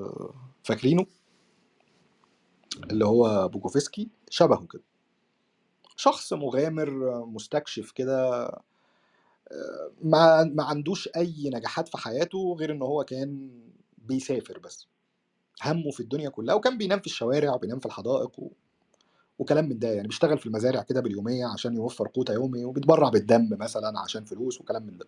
فاكرينه؟ 0.63 1.05
اللي 2.91 3.05
هو 3.05 3.47
بوكوفسكي 3.49 4.09
شبهه 4.29 4.67
كده. 4.73 4.83
شخص 5.97 6.33
مغامر 6.33 6.89
مستكشف 7.25 7.91
كده 7.91 8.47
ما 10.03 10.43
ما 10.43 10.63
عندوش 10.63 11.09
أي 11.17 11.51
نجاحات 11.53 11.87
في 11.87 11.97
حياته 11.97 12.55
غير 12.59 12.71
إن 12.71 12.81
هو 12.81 13.03
كان 13.03 13.51
بيسافر 13.97 14.59
بس. 14.59 14.87
همه 15.63 15.91
في 15.91 15.99
الدنيا 15.99 16.29
كلها 16.29 16.55
وكان 16.55 16.77
بينام 16.77 16.99
في 16.99 17.07
الشوارع 17.07 17.53
وبينام 17.55 17.79
في 17.79 17.85
الحدائق 17.85 18.39
و... 18.39 18.51
وكلام 19.39 19.69
من 19.69 19.79
ده 19.79 19.89
يعني. 19.89 20.07
بيشتغل 20.07 20.37
في 20.39 20.45
المزارع 20.45 20.83
كده 20.83 21.01
باليومية 21.01 21.45
عشان 21.47 21.75
يوفر 21.75 22.07
قوت 22.07 22.29
يومي 22.29 22.65
وبيتبرع 22.65 23.09
بالدم 23.09 23.49
مثلا 23.59 23.99
عشان 23.99 24.25
فلوس 24.25 24.61
وكلام 24.61 24.83
من 24.83 24.97
ده. 24.97 25.07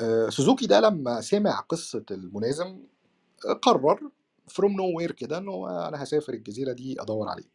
آه، 0.00 0.28
سوزوكي 0.30 0.66
ده 0.66 0.80
لما 0.80 1.20
سمع 1.20 1.60
قصة 1.60 2.04
الملازم 2.10 2.80
آه، 3.46 3.52
قرر 3.52 4.10
from 4.48 4.72
nowhere 4.72 5.12
كده 5.12 5.38
انه 5.38 5.88
أنا 5.88 6.02
هسافر 6.02 6.34
الجزيرة 6.34 6.72
دي 6.72 7.02
أدور 7.02 7.28
عليه. 7.28 7.50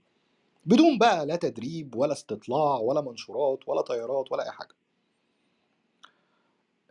بدون 0.65 0.97
بقى 0.97 1.25
لا 1.25 1.35
تدريب 1.35 1.95
ولا 1.95 2.13
استطلاع 2.13 2.77
ولا 2.79 3.01
منشورات 3.01 3.59
ولا 3.67 3.81
طيارات 3.81 4.31
ولا 4.31 4.43
أي 4.45 4.51
حاجة. 4.51 4.75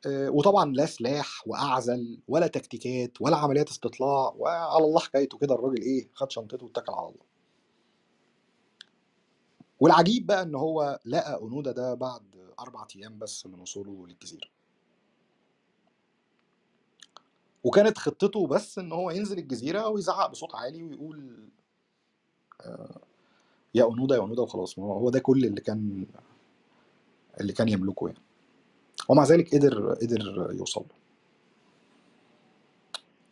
آه، 0.06 0.30
وطبعا 0.30 0.72
لا 0.72 0.86
سلاح 0.86 1.48
وأعزل 1.48 2.20
ولا 2.28 2.46
تكتيكات 2.46 3.22
ولا 3.22 3.36
عمليات 3.36 3.68
استطلاع 3.68 4.34
وعلى 4.36 4.84
الله 4.84 5.00
حكايته 5.00 5.38
كده 5.38 5.54
الراجل 5.54 5.82
إيه 5.82 6.10
خد 6.14 6.30
شنطته 6.30 6.66
واتكل 6.66 6.92
على 6.92 7.08
الله. 7.08 7.24
والعجيب 9.80 10.26
بقى 10.26 10.42
إن 10.42 10.54
هو 10.54 11.00
لقى 11.06 11.34
أونودا 11.34 11.72
ده 11.72 11.94
بعد 11.94 12.22
أربع 12.60 12.86
أيام 12.96 13.18
بس 13.18 13.46
من 13.46 13.60
وصوله 13.60 14.06
للجزيرة. 14.06 14.48
وكانت 17.64 17.98
خطته 17.98 18.46
بس 18.46 18.78
إن 18.78 18.92
هو 18.92 19.10
ينزل 19.10 19.38
الجزيرة 19.38 19.88
ويزعق 19.88 20.30
بصوت 20.30 20.54
عالي 20.54 20.82
ويقول 20.82 21.48
آه، 22.60 23.00
يا 23.74 23.84
اونودا 23.84 24.14
يا 24.14 24.20
اونودا 24.20 24.42
وخلاص. 24.42 24.78
هو 24.78 25.10
ده 25.10 25.18
كل 25.20 25.44
اللي 25.44 25.60
كان 25.60 26.06
اللي 27.40 27.52
كان 27.52 27.68
يملكه 27.68 28.06
يعني. 28.08 28.20
ومع 29.08 29.24
ذلك 29.24 29.54
قدر 29.54 29.94
قدر 29.94 30.48
يوصل 30.58 30.80
له. 30.80 30.96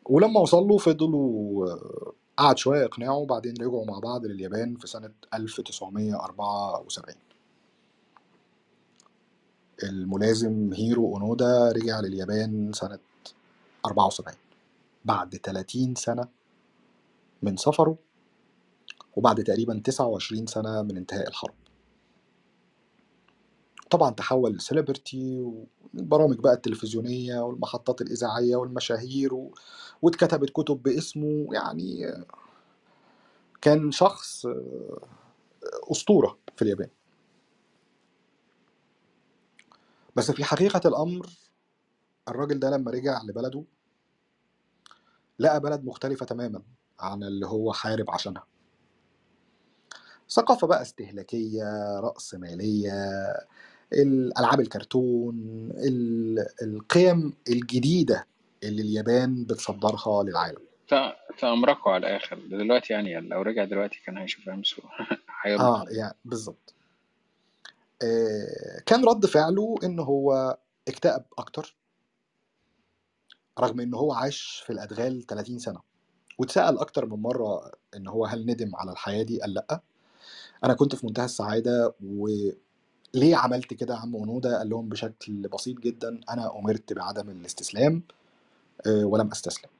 ولما 0.05 0.41
وصل 0.41 0.63
له 0.69 0.79
فضلوا 0.79 1.67
آه، 1.71 2.13
قعد 2.37 2.59
شوية 2.59 2.83
يقنعه 2.83 3.17
وبعدين 3.17 3.55
رجعوا 3.61 3.87
مع 3.87 3.99
بعض 3.99 4.27
لليابان 4.27 4.77
في 4.77 4.87
سنة 4.87 5.11
1974 5.35 7.17
الملازم 9.83 10.73
هيرو 10.73 11.15
اونودا 11.15 11.73
رجع 11.73 12.01
لليابان 12.01 12.73
سنة 12.73 12.99
74 13.87 14.37
بعد 15.05 15.37
30 15.37 15.95
سنة 15.95 16.29
من 17.43 17.57
سفره 17.57 17.99
وبعد 19.17 19.43
تقريبا 19.45 19.81
29 19.85 20.47
سنة 20.47 20.83
من 20.83 20.97
انتهاء 20.97 21.29
الحرب. 21.29 21.55
طبعا 23.91 24.11
تحول 24.11 24.53
لسيلبرتي 24.53 25.41
والبرامج 25.95 26.37
بقى 26.39 26.53
التلفزيونية 26.53 27.41
والمحطات 27.41 28.01
الإذاعية 28.01 28.57
والمشاهير 28.57 29.35
و... 29.35 29.55
واتكتبت 30.03 30.51
كتب 30.51 30.83
باسمه. 30.83 31.49
يعني 31.55 32.13
كان 33.63 33.91
شخص 33.93 34.47
أسطورة 35.93 36.39
في 36.57 36.63
اليابان. 36.63 36.89
بس 40.17 40.31
في 40.31 40.45
حقيقة 40.45 40.81
الأمر 40.89 41.27
الراجل 42.31 42.59
ده 42.59 42.71
لما 42.71 42.91
رجع 42.91 43.23
لبلده 43.23 43.65
لقى 45.39 45.61
بلد 45.61 45.85
مختلفة 45.85 46.27
تماما 46.27 46.63
عن 47.01 47.23
اللي 47.23 47.47
هو 47.47 47.73
حارب 47.73 48.11
عشانها. 48.11 48.45
ثقافة 50.31 50.67
بقى 50.67 50.83
استهلاكية 50.83 51.65
رأسمالية 52.01 52.93
الألعاب 53.93 54.61
الكرتون 54.61 55.35
ال- 55.77 56.47
القيم 56.63 57.33
الجديدة 57.49 58.27
اللي 58.63 58.83
اليابان 58.83 59.45
بتصدرها 59.45 60.23
للعالم. 60.23 60.61
فأمركوا 61.39 61.93
على 61.93 62.07
الآخر. 62.07 62.39
دلوقتي 62.51 62.93
يعني 62.93 63.21
لو 63.21 63.43
رجع 63.43 63.65
دلوقتي 63.65 64.03
كان 64.07 64.19
هيشوف 64.19 64.49
هيرضى 65.45 65.63
آه 65.65 65.85
يعني 65.91 66.17
بالظبط. 66.25 66.75
آه 68.03 68.81
كان 68.87 69.05
رد 69.05 69.27
فعله 69.27 69.75
إن 69.85 69.99
هو 70.01 70.59
اكتئب 70.89 71.23
أكتر. 71.39 71.77
رغم 73.61 73.81
إن 73.81 73.95
هو 73.95 74.13
عاش 74.13 74.63
في 74.67 74.73
الأدغال 74.73 75.27
30 75.27 75.59
سنة. 75.59 75.81
واتسأل 76.39 76.79
أكتر 76.79 77.07
من 77.07 77.23
مرة 77.23 77.73
إن 77.97 78.09
هو 78.09 78.27
هل 78.27 78.47
ندم 78.47 78.77
على 78.77 78.93
الحياة 78.93 79.23
دي 79.23 79.41
قال 79.41 79.55
لأ. 79.55 79.81
أنا 80.65 80.75
كنت 80.75 80.95
في 80.95 81.07
منتهى 81.07 81.25
السعادة 81.25 81.95
وليه 82.05 83.37
عملت 83.37 83.75
كده؟ 83.75 83.95
يا 83.95 83.99
عم 83.99 84.17
أونودا 84.17 84.59
قال 84.59 84.69
لهم 84.71 84.89
بشكل 84.89 85.49
بسيط 85.49 85.79
جدا 85.79 86.21
أنا 86.31 86.59
أمرت 86.59 86.93
بعدم 86.93 87.31
الاستسلام 87.31 88.03
آه، 88.87 89.05
ولم 89.05 89.31
أستسلم. 89.31 89.71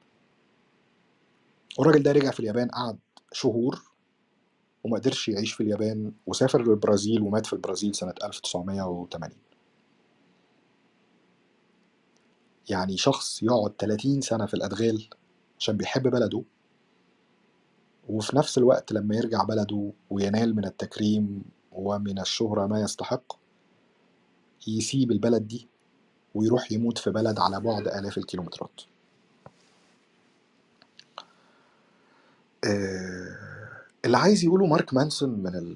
والراجل 1.79 2.03
ده 2.03 2.11
رجع 2.11 2.31
في 2.31 2.39
اليابان 2.39 2.67
قعد 2.69 2.99
شهور 3.31 3.83
وما 4.83 4.97
قدرش 4.97 5.29
يعيش 5.29 5.53
في 5.53 5.63
اليابان 5.63 6.11
وسافر 6.27 6.61
للبرازيل 6.63 7.21
ومات 7.21 7.45
في 7.45 7.53
البرازيل 7.53 7.95
سنة 7.95 8.13
1980 8.23 9.50
يعني 12.71 12.97
شخص 12.97 13.43
يقعد 13.43 13.73
30 13.79 14.21
سنة 14.21 14.45
في 14.45 14.53
الأدغال 14.53 15.09
عشان 15.59 15.77
بيحب 15.77 16.07
بلده 16.07 16.43
وفي 18.09 18.35
نفس 18.37 18.57
الوقت 18.57 18.91
لما 18.91 19.15
يرجع 19.15 19.43
بلده 19.43 19.91
وينال 20.09 20.55
من 20.55 20.65
التكريم 20.65 21.43
ومن 21.71 22.19
الشهرة 22.19 22.67
ما 22.67 22.81
يستحق 22.81 23.33
يسيب 24.67 25.11
البلد 25.11 25.47
دي 25.47 25.67
ويروح 26.35 26.71
يموت 26.71 26.97
في 26.97 27.09
بلد 27.11 27.39
على 27.39 27.59
بعد 27.59 27.87
آلاف 27.87 28.17
الكيلومترات. 28.17 28.81
آه، 32.65 33.37
اللي 34.05 34.17
عايز 34.17 34.43
يقوله 34.45 34.65
مارك 34.65 34.93
مانسون 34.93 35.29
من 35.29 35.75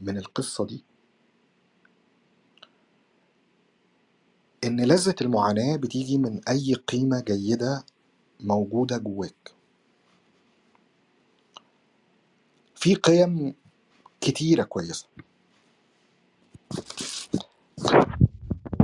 من 0.00 0.18
القصة 0.18 0.66
دي 0.66 0.84
إن 4.64 4.80
لذة 4.84 5.14
المعاناة 5.20 5.76
بتيجي 5.76 6.18
من 6.18 6.40
أي 6.48 6.74
قيمة 6.74 7.20
جيدة 7.20 7.84
موجودة 8.40 8.98
جواك. 8.98 9.54
في 12.74 12.94
قيم 12.94 13.54
كتيرة 14.20 14.62
كويسة. 14.62 15.06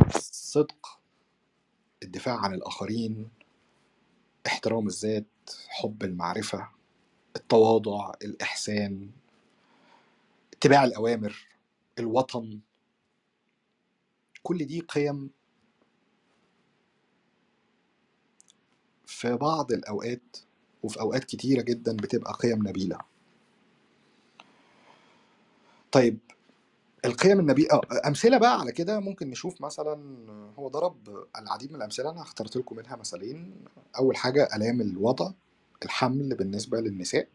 الصدق 0.07 0.99
الدفاع 2.03 2.37
عن 2.37 2.55
الآخرين 2.55 3.29
احترام 4.47 4.87
الذات 4.87 5.25
حب 5.69 6.03
المعرفة 6.05 6.69
التواضع 7.37 8.13
الإحسان 8.25 9.11
اتباع 10.53 10.85
الأوامر 10.85 11.47
الوطن. 11.99 12.61
كل 14.43 14.65
دي 14.65 14.81
قيم 14.81 15.31
في 19.07 19.37
بعض 19.37 19.73
الأوقات 19.73 20.37
وفي 20.83 21.01
أوقات 21.01 21.25
كتيرة 21.25 21.63
جدا 21.63 21.97
بتبقى 21.97 22.33
قيم 22.33 22.69
نبيلة. 22.69 22.99
طيب 25.93 26.19
القيم 27.05 27.41
النبيلة 27.41 27.69
آه، 27.75 27.81
أمثلة 28.09 28.39
بقى 28.39 28.61
على 28.61 28.73
كده 28.73 29.01
ممكن 29.01 29.31
نشوف 29.31 29.61
مثلا 29.61 29.97
هو 30.59 30.69
ضرب 30.69 31.27
العديد 31.39 31.71
من 31.71 31.77
الأمثلة 31.77 32.11
أنا 32.11 32.23
اخترت 32.23 32.57
لكم 32.57 32.77
منها 32.77 32.97
مثالين 32.97 33.55
أول 33.99 34.17
حاجة 34.17 34.49
آلام 34.57 34.81
الوضع 34.81 35.33
الحمل 35.85 36.35
بالنسبة 36.37 36.81
للنساء 36.81 37.29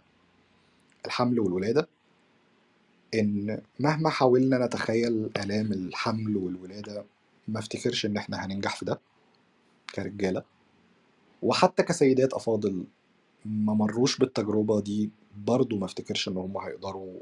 الحمل 1.06 1.40
والولادة. 1.40 1.88
إن 3.14 3.62
مهما 3.80 4.10
حاولنا 4.10 4.66
نتخيل 4.66 5.30
آلام 5.38 5.72
الحمل 5.74 6.38
والولادة 6.38 7.06
ما 7.48 7.60
افتكرش 7.60 8.06
إن 8.06 8.18
إحنا 8.18 8.46
هننجح 8.46 8.76
في 8.76 8.86
ده 8.86 9.00
كرجالة. 9.96 10.44
وحتى 11.42 11.84
كسيدات 11.84 12.34
أفاضل 12.34 12.86
ما 13.46 13.74
مروش 13.74 14.18
بالتجربة 14.18 14.82
دي 14.82 15.10
برضو 15.38 15.78
ما 15.78 15.86
افتكرش 15.86 16.28
إن 16.28 16.38
هم 16.38 16.58
هيقدروا 16.58 17.20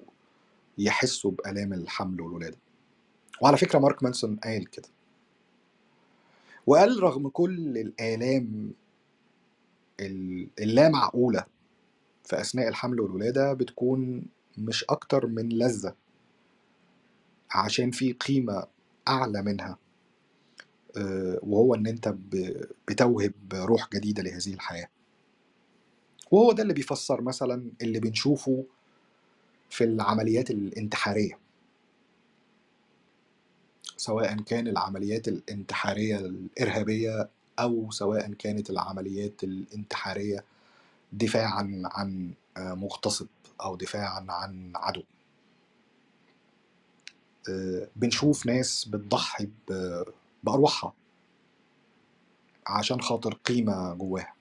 يحسوا 0.77 1.31
بآلام 1.31 1.73
الحمل 1.73 2.21
والولادة. 2.21 2.57
وعلى 3.41 3.57
فكرة 3.57 3.79
مارك 3.79 4.03
مانسون 4.03 4.35
قال 4.35 4.69
كده. 4.69 4.87
وقال 6.67 7.03
رغم 7.03 7.27
كل 7.29 7.77
الآلام 7.77 8.71
ال- 9.99 10.49
اللا 10.59 10.89
معقولة 10.89 11.45
في 12.23 12.41
أثناء 12.41 12.67
الحمل 12.67 12.99
والولادة 13.01 13.53
بتكون 13.53 14.25
مش 14.57 14.83
أكتر 14.89 15.27
من 15.27 15.49
لذة 15.49 15.95
عشان 17.51 17.91
في 17.91 18.13
قيمة 18.13 18.67
أعلى 19.07 19.41
منها. 19.41 19.77
وهو 21.43 21.75
إن 21.75 21.87
أنت 21.87 22.07
ب- 22.09 22.65
بتوهب 22.89 23.33
روح 23.53 23.89
جديدة 23.93 24.23
لهذه 24.23 24.53
الحياة. 24.53 24.89
وهو 26.31 26.51
ده 26.51 26.63
اللي 26.63 26.73
بيفسر 26.73 27.21
مثلا 27.21 27.71
اللي 27.81 27.99
بنشوفه 27.99 28.65
في 29.69 29.83
العمليات 29.83 30.51
الانتحارية. 30.51 31.39
سواء 33.97 34.35
كان 34.41 34.67
العمليات 34.67 35.27
الانتحارية 35.27 36.17
الإرهابية 36.17 37.29
أو 37.59 37.91
سواء 37.91 38.33
كانت 38.33 38.69
العمليات 38.69 39.43
الانتحارية 39.43 40.43
دفاعا 41.13 41.81
عن 41.85 42.33
آه، 42.57 42.73
مغتصب 42.73 43.27
أو 43.61 43.75
دفاعا 43.75 44.25
عن 44.29 44.71
عدو. 44.75 45.03
آه، 47.49 47.87
بنشوف 47.95 48.45
ناس 48.45 48.85
بتضحي 48.85 49.49
بأرواحها 50.43 50.93
عشان 52.67 53.01
خاطر 53.01 53.33
قيمة 53.33 53.93
جواها. 53.93 54.33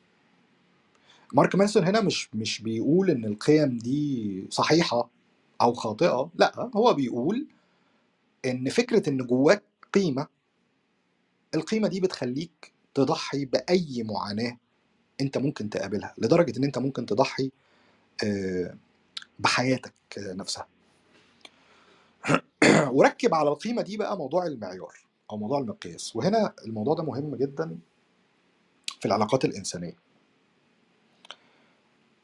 مارك 1.32 1.54
مانسون 1.56 1.84
هنا 1.84 2.00
مش 2.00 2.34
مش 2.34 2.60
بيقول 2.62 3.10
إن 3.10 3.24
القيم 3.24 3.78
دي 3.78 4.46
صحيحة 4.50 5.10
أو 5.60 5.72
خاطئة 5.72 6.30
لأ 6.34 6.70
هو 6.76 6.94
بيقول 6.94 7.46
إن 8.44 8.68
فكرة 8.68 9.08
إن 9.08 9.18
جواك 9.26 9.62
قيمة 9.94 10.26
القيمة 11.54 11.88
دي 11.88 12.00
بتخليك 12.00 12.72
تضحي 12.94 13.44
بأي 13.44 14.02
معاناة 14.04 14.56
أنت 15.20 15.38
ممكن 15.38 15.70
تقابلها 15.70 16.14
لدرجة 16.18 16.58
إن 16.58 16.64
أنت 16.64 16.78
ممكن 16.78 17.06
تضحي 17.06 17.50
آه، 18.24 18.76
بحياتك 19.38 19.94
نفسها. 20.18 20.66
وركب 22.96 23.34
على 23.34 23.48
القيمة 23.48 23.82
دي 23.82 23.96
بقى 23.96 24.16
موضوع 24.18 24.46
المعيار. 24.46 25.07
أو 25.30 25.36
موضوع 25.36 25.58
المقياس. 25.58 26.16
وهنا 26.16 26.54
الموضوع 26.64 26.94
ده 26.94 27.02
مهم 27.02 27.36
جدا 27.36 27.78
في 29.00 29.06
العلاقات 29.06 29.44
الإنسانية. 29.44 29.96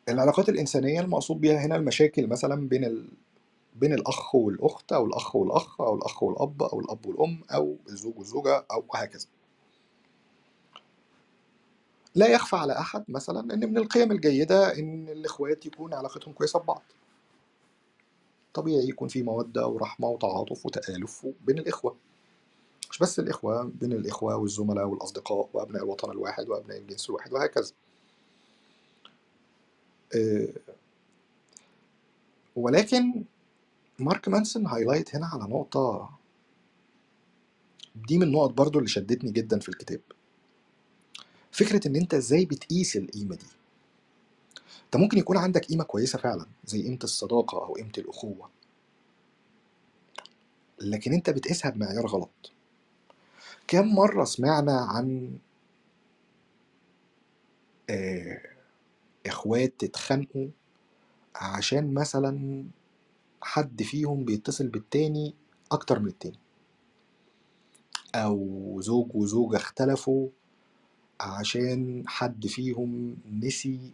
العلاقات 0.08 0.48
الإنسانية 0.48 1.00
المقصود 1.00 1.40
بيها 1.40 1.58
هنا 1.66 1.76
المشاكل 1.76 2.26
مثلا 2.26 2.68
بين 2.68 2.84
ال... 2.84 3.08
بين 3.76 3.92
الأخ 3.92 4.34
والأخت 4.34 4.92
أو 4.92 5.06
الأخ 5.06 5.36
والأخ 5.36 5.80
أو 5.80 5.94
الأخ 5.94 6.22
والأب 6.22 6.62
أو 6.62 6.80
الأب 6.80 7.06
والأم 7.06 7.42
أو 7.54 7.76
الزوج 7.88 8.18
والزوجة 8.18 8.66
أو 8.72 8.84
هكذا 8.94 9.26
لا 12.14 12.26
يخفى 12.26 12.56
على 12.56 12.78
أحد 12.78 13.04
مثلا 13.08 13.54
إن 13.54 13.70
من 13.70 13.78
القيم 13.78 14.12
الجيدة 14.12 14.78
إن 14.78 15.08
الإخوات 15.08 15.66
يكون 15.66 15.94
علاقتهم 15.94 16.34
كويسة 16.34 16.58
ببعض. 16.58 16.82
طبيعي 18.54 18.88
يكون 18.88 19.08
في 19.08 19.22
مودة 19.22 19.66
ورحمة 19.66 20.08
وتعاطف 20.08 20.66
وتآلف 20.66 21.26
بين 21.46 21.58
الإخوة. 21.58 21.96
مش 22.94 22.98
بس 22.98 23.18
الإخوة 23.18 23.62
بين 23.64 23.92
الإخوة 23.92 24.36
والزملاء 24.36 24.86
والأصدقاء 24.86 25.48
وأبناء 25.52 25.82
الوطن 25.82 26.10
الواحد 26.10 26.48
وأبناء 26.48 26.78
الجنس 26.78 27.10
الواحد 27.10 27.32
وهكذا. 27.32 27.72
آه، 30.16 30.48
ولكن 32.56 33.24
مارك 33.98 34.28
مانسون 34.28 34.66
highlight 34.66 35.16
هنا 35.16 35.26
على 35.26 35.42
نقطة 35.44 36.10
دي 38.08 38.18
من 38.18 38.22
النقط 38.22 38.50
برضو 38.50 38.78
اللي 38.78 38.88
شدتني 38.88 39.30
جدا 39.30 39.58
في 39.58 39.68
الكتاب. 39.68 40.00
فكرة 41.52 41.88
إن 41.88 41.96
أنت 41.96 42.14
إزاي 42.14 42.44
بتقيس 42.44 42.96
القيمة 42.96 43.36
دي. 43.36 43.46
أنت 44.84 44.96
ممكن 44.96 45.18
يكون 45.18 45.36
عندك 45.36 45.64
قيمة 45.64 45.84
كويسة 45.84 46.18
فعلا 46.18 46.46
زي 46.64 46.82
قيمة 46.82 46.98
الصداقة 47.04 47.58
أو 47.58 47.74
قيمة 47.74 47.92
الأخوة. 47.98 48.50
لكن 50.80 51.12
أنت 51.12 51.30
بتقيسها 51.30 51.70
بمعيار 51.70 52.06
غلط. 52.06 52.50
كم 53.68 53.94
مرة 53.94 54.24
سمعنا 54.24 54.78
عن 54.80 55.38
آه، 57.90 58.40
إخوات 59.26 59.74
تتخانقوا 59.78 60.48
عشان 61.36 61.94
مثلا 61.94 62.64
حد 63.42 63.82
فيهم 63.82 64.24
بيتصل 64.24 64.68
بالتاني 64.68 65.34
أكتر 65.72 65.98
من 66.00 66.06
التاني. 66.08 66.38
أو 68.14 68.80
زوج 68.80 69.08
وزوجة 69.16 69.56
اختلفوا 69.56 70.28
عشان 71.20 72.04
حد 72.08 72.46
فيهم 72.46 73.16
نسي 73.32 73.92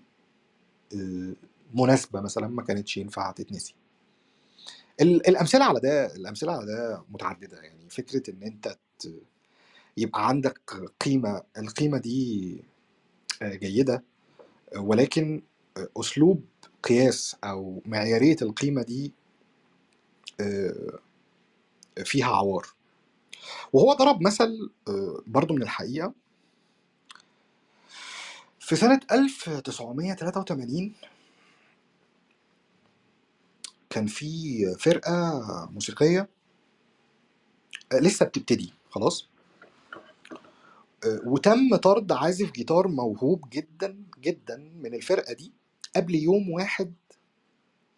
آه، 0.95 1.35
مناسبة 1.75 2.21
مثلا 2.21 2.49
ما 2.49 2.63
كانتش 2.63 2.97
ينفع 2.97 3.33
تتنسي. 3.33 3.75
ال- 5.01 5.29
الأمثلة 5.29 5.65
على 5.65 5.81
ده 5.81 6.17
الأمثلة 6.17 6.53
على 6.53 6.67
ده 6.67 7.05
متعددة. 7.11 7.61
يعني 7.63 7.91
فكرة 7.91 8.31
إن 8.31 8.43
أنت 8.43 8.79
يبقى 9.97 10.29
عندك 10.29 10.61
قيمة 11.01 11.43
القيمة 11.59 11.99
دي 11.99 12.65
آه، 13.43 13.55
جيدة 13.55 14.05
ولكن 14.77 15.43
آه، 15.77 15.89
أسلوب 15.97 16.45
قياس 16.83 17.37
أو 17.45 17.83
معيارية 17.87 18.37
القيمة 18.43 18.83
دي 18.83 19.13
آه، 20.41 20.99
فيها 22.05 22.27
عوار. 22.37 22.67
وهو 23.73 23.93
ضرب 23.93 24.23
مثل 24.23 24.71
برضو 25.27 25.55
من 25.55 25.63
الحقيقة. 25.63 26.15
في 28.61 28.77
سنة 28.77 29.01
1983 29.13 30.95
كان 33.91 34.07
في 34.07 34.65
فرقة 34.79 35.41
موسيقية 35.73 36.29
لسه 37.95 38.27
بتبتدي 38.27 38.73
خلاص. 38.91 39.29
وتم 41.27 41.77
طرد 41.77 42.13
عازف 42.13 42.53
جيتار 42.53 42.89
موهوب 42.89 43.51
جدا 43.53 44.05
جدا 44.21 44.57
من 44.83 44.95
الفرقة 44.95 45.33
دي 45.35 45.53
قبل 45.97 46.15
يوم 46.15 46.51
واحد 46.51 46.95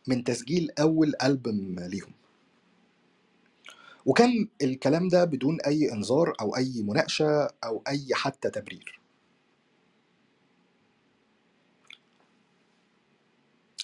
من 0.09 0.25
تسجيل 0.25 0.71
أول 0.81 1.15
ألبوم 1.25 1.77
ليهم. 1.81 2.13
وكان 4.07 4.49
الكلام 4.63 5.09
ده 5.09 5.25
بدون 5.25 5.61
أي 5.61 5.93
إنذار 5.93 6.35
أو 6.41 6.57
أي 6.57 6.83
مناقشة 6.83 7.49
أو 7.65 7.85
أي 7.89 8.09
حتى 8.15 8.51
تبرير. 8.51 9.01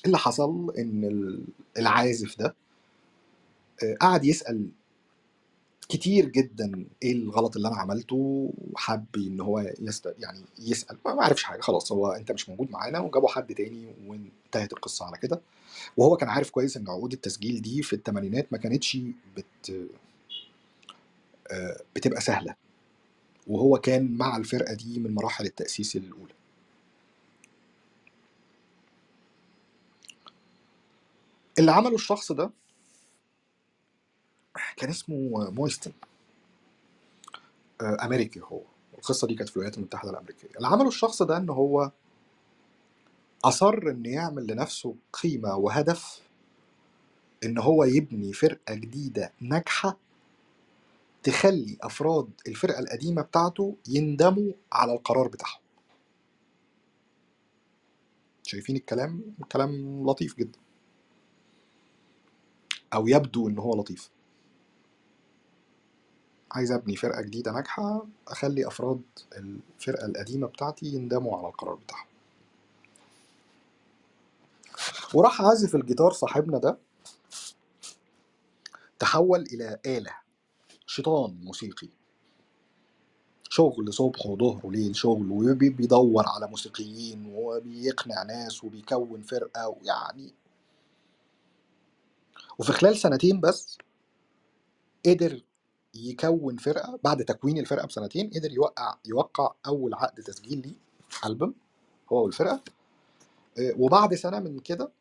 اللي 0.07 0.19
حصل 0.19 0.75
إن 0.79 1.05
ال- 1.05 1.47
العازف 1.79 2.39
ده 2.39 2.57
آه، 3.85 3.95
قعد 4.01 4.25
يسأل 4.27 4.71
كتير 5.89 6.27
جدا 6.29 6.85
إيه 7.03 7.13
الغلط 7.13 7.57
اللي 7.57 7.69
أنا 7.69 7.77
عملته 7.77 8.51
وحب 8.73 9.07
إن 9.17 9.41
هو 9.41 9.73
يست... 9.81 10.15
يعني 10.19 10.41
يسأل 10.59 10.97
ما 11.07 11.23
عرفش 11.25 11.43
حاجة 11.43 11.61
خلاص 11.61 11.93
هو 11.93 12.09
أنت 12.13 12.33
مش 12.33 12.49
موجود 12.49 12.71
معانا 12.71 12.99
وجابوا 13.01 13.29
حد 13.29 13.55
تاني 13.55 13.95
وانتهت 14.07 14.73
القصة 14.73 15.05
على 15.07 15.19
كده. 15.19 15.41
وهو 15.97 16.17
كان 16.17 16.29
عارف 16.29 16.51
كويس 16.51 16.77
إن 16.77 16.89
عقود 16.89 17.13
التسجيل 17.13 17.63
دي 17.63 17.83
في 17.83 17.93
الثمانينات 17.93 18.53
ما 18.53 18.59
كانتش 18.59 18.99
بت... 19.37 19.89
آه، 21.51 21.81
بتبقى 21.97 22.21
سهلة. 22.21 22.55
وهو 23.47 23.79
كان 23.79 24.17
مع 24.17 24.37
الفرقة 24.37 24.75
دي 24.75 24.99
من 24.99 25.15
مراحل 25.15 25.45
التأسيس 25.47 25.97
الأولى. 25.97 26.33
اللي 31.59 31.71
عمله 31.73 31.95
الشخص 31.95 32.33
ده 32.33 32.51
كان 34.77 34.91
اسمه 34.91 35.51
مويستن. 35.51 35.93
آه، 37.81 37.97
أمريكي 38.05 38.41
هو. 38.41 38.63
القصة 38.95 39.27
دي 39.27 39.35
كانت 39.35 39.49
في 39.51 39.57
الولايات 39.57 39.79
المتحدة 39.79 40.11
الأمريكية. 40.11 40.49
اللي 40.57 40.69
عمله 40.69 40.89
الشخص 40.89 41.23
ده 41.23 41.37
إن 41.37 41.51
هو 41.51 41.93
أصر 43.45 43.75
إن 43.91 44.07
يعمل 44.07 44.47
لنفسه 44.53 44.97
قيمة 45.13 45.57
وهدف 45.57 46.23
إن 47.45 47.59
هو 47.59 47.85
يبني 47.85 48.33
فرقة 48.33 48.75
جديدة 48.75 49.33
ناجحة 49.41 49.99
تخلي 51.23 51.79
أفراد 51.83 52.31
الفرقة 52.49 52.79
القديمة 52.81 53.23
بتاعته 53.23 53.77
يندموا 53.89 54.53
على 54.73 54.93
القرار 54.93 55.29
بتاعهم. 55.29 55.61
شايفين 58.43 58.77
الكلام؟ 58.77 59.35
كلام 59.53 60.05
لطيف 60.07 60.37
جدا. 60.37 60.59
أو 62.95 63.09
يبدو 63.09 63.49
إن 63.49 63.59
هو 63.59 63.77
لطيف. 63.77 64.11
عايز 66.59 66.73
أبني 66.73 66.97
فرقة 66.97 67.23
جديدة 67.23 67.53
ناجحة 67.53 68.07
أخلي 68.29 68.69
أفراد 68.69 69.03
الفرقة 69.39 70.07
القديمة 70.07 70.49
بتاعتي 70.49 70.87
يندموا 70.87 71.39
على 71.39 71.49
القرار 71.49 71.77
بتاعهم. 71.77 72.09
وراح 75.15 75.43
عازف 75.43 75.75
الجيتار 75.77 76.13
صاحبنا 76.13 76.59
ده 76.59 76.79
تحول 79.01 79.43
إلى 79.43 79.81
آلة 79.87 80.13
شيطان 80.87 81.41
موسيقي. 81.45 81.89
شغل 83.51 83.95
صبح 83.95 84.27
وظهر 84.27 84.67
وليل 84.67 84.97
شغل 84.97 85.31
وبيدور 85.31 86.25
على 86.29 86.49
موسيقيين 86.49 87.27
وبيقنع 87.35 88.23
ناس 88.23 88.65
وبيكون 88.65 89.23
فرقة 89.23 89.69
ويعني 89.69 90.35
وفي 92.59 92.73
خلال 92.73 92.99
سنتين 92.99 93.41
بس 93.41 93.79
قدر 95.07 95.43
يكون 95.99 96.57
فرقة 96.57 97.01
بعد 97.05 97.25
تكوين 97.25 97.59
الفرقة 97.59 97.87
بسنتين 97.87 98.31
قدر 98.31 98.53
يوقع 98.53 98.97
يوقع 99.07 99.55
أول 99.67 99.95
عقد 99.95 100.23
تسجيل 100.25 100.63
ليه 100.63 100.75
ألبوم 101.27 101.55
هو 102.13 102.25
والفرقة. 102.25 102.63
آه، 103.59 103.75
وبعد 103.79 104.15
سنة 104.15 104.41
من 104.41 104.61
كده 104.61 104.93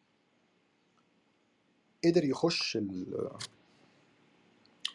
قدر 2.05 2.25
يخش 2.25 2.77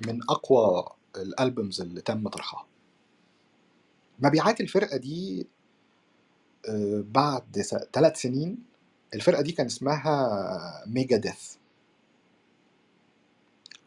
من 0.07 0.21
أقوى 0.31 0.85
الألبومز 1.17 1.81
اللي 1.81 2.01
تم 2.01 2.29
طرحها. 2.29 2.67
مبيعات 4.21 4.61
الفرقة 4.61 4.97
دي 4.97 5.49
آه، 6.69 7.05
بعد 7.07 7.63
ثلاث 7.95 8.21
سنين 8.23 8.65
الفرقة 9.15 9.43
دي 9.43 9.53
كان 9.53 9.67
اسمها 9.67 10.85
ميجا 10.87 11.17
ديث. 11.17 11.57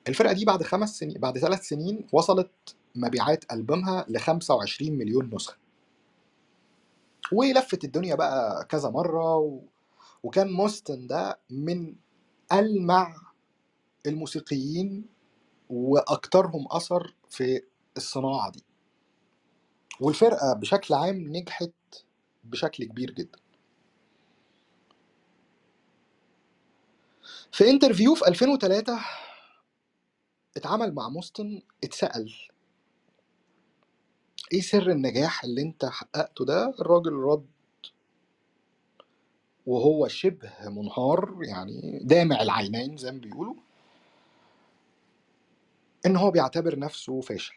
الفرقة 0.07 0.33
دي 0.33 0.45
بعد 0.45 0.63
خمس 0.63 0.97
سنين 0.99 1.19
بعد 1.19 1.37
ثلاث 1.39 1.67
سنين 1.67 2.07
وصلت 2.11 2.75
مبيعات 2.95 3.45
ألبومها 3.53 4.05
ل 4.09 4.17
25 4.19 4.91
مليون 4.91 5.35
نسخة. 5.35 5.57
ولفت 7.31 7.83
الدنيا 7.83 8.15
بقى 8.15 8.65
كذا 8.65 8.89
مرة 8.89 9.35
و... 9.37 9.61
وكان 10.23 10.51
موستن 10.51 11.07
ده 11.07 11.39
من 11.49 11.95
ألمع 12.53 13.15
الموسيقيين 14.05 15.05
وأكثرهم 15.69 16.67
أثر 16.71 17.13
في 17.29 17.61
الصناعة 17.97 18.51
دي. 18.51 18.63
والفرقة 19.99 20.53
بشكل 20.53 20.93
عام 20.93 21.15
نجحت 21.37 21.71
بشكل 22.43 22.83
كبير 22.83 23.11
جدا. 23.11 23.39
في 27.51 27.69
انترفيو 27.69 28.15
في 28.15 28.27
2003 28.27 28.99
اتعمل 30.57 30.93
مع 30.93 31.09
موستن 31.09 31.61
اتسأل. 31.83 32.33
إيه 34.53 34.61
سر 34.61 34.91
النجاح 34.91 35.43
اللي 35.43 35.61
أنت 35.61 35.85
حققته 35.85 36.45
ده؟ 36.45 36.75
الراجل 36.81 37.13
رد. 37.13 37.47
وهو 39.65 40.07
شبه 40.07 40.69
منهار 40.69 41.39
يعني 41.43 41.99
دامع 42.03 42.41
العينين 42.41 42.97
زي 42.97 43.11
ما 43.11 43.19
بيقولوا. 43.19 43.55
إن 46.05 46.15
هو 46.15 46.31
بيعتبر 46.31 46.79
نفسه 46.79 47.21
فاشل. 47.21 47.55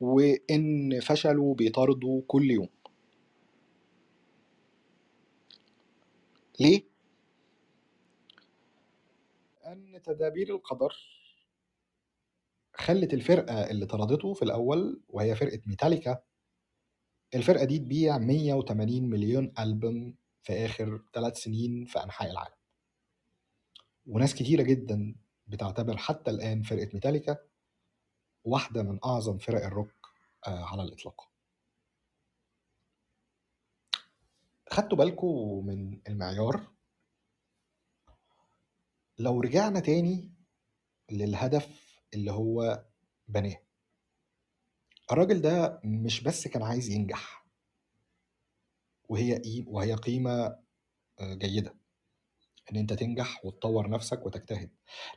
وإن 0.00 1.00
فشله 1.00 1.54
بيطارده 1.54 2.22
كل 2.28 2.50
يوم. 2.50 2.68
ليه؟ 6.60 6.89
أن 9.72 10.02
تدابير 10.02 10.54
القدر 10.54 10.94
خلت 12.74 13.14
الفرقة 13.14 13.70
اللي 13.70 13.86
طردته 13.86 14.34
في 14.34 14.42
الأول 14.42 15.02
وهي 15.08 15.34
فرقة 15.36 15.60
ميتاليكا 15.66 16.22
الفرقة 17.34 17.64
دي 17.64 17.78
تبيع 17.78 18.18
180 18.18 19.10
مليون 19.10 19.52
ألبوم 19.58 20.16
في 20.42 20.52
آخر 20.52 21.02
ثلاث 21.14 21.36
سنين 21.36 21.84
في 21.84 22.02
أنحاء 22.04 22.30
العالم. 22.30 22.54
وناس 24.06 24.34
كتيرة 24.34 24.62
جدا 24.62 25.14
بتعتبر 25.46 25.96
حتى 25.96 26.30
الآن 26.30 26.62
فرقة 26.62 26.90
ميتاليكا 26.94 27.38
واحدة 28.44 28.82
من 28.82 28.98
أعظم 29.04 29.38
فرق 29.38 29.64
الروك 29.64 29.92
آه، 30.46 30.64
على 30.64 30.82
الإطلاق. 30.82 31.30
خدتوا 34.70 34.98
بالكم 34.98 35.66
من 35.66 36.00
المعيار؟ 36.08 36.79
لو 39.20 39.40
رجعنا 39.40 39.80
تاني 39.80 40.30
للهدف 41.10 42.00
اللي 42.14 42.32
هو 42.32 42.84
بناه. 43.28 43.56
الراجل 45.12 45.40
ده 45.40 45.80
مش 45.84 46.22
بس 46.22 46.48
كان 46.48 46.62
عايز 46.62 46.88
ينجح 46.88 47.46
وهي 49.08 49.38
قيم 49.38 49.68
وهي 49.68 49.94
قيمة 49.94 50.58
آه، 51.20 51.34
جيدة. 51.34 51.74
إن 52.72 52.76
أنت 52.76 52.92
تنجح 52.92 53.44
وتطور 53.44 53.90
نفسك 53.90 54.26
وتجتهد. 54.26 54.70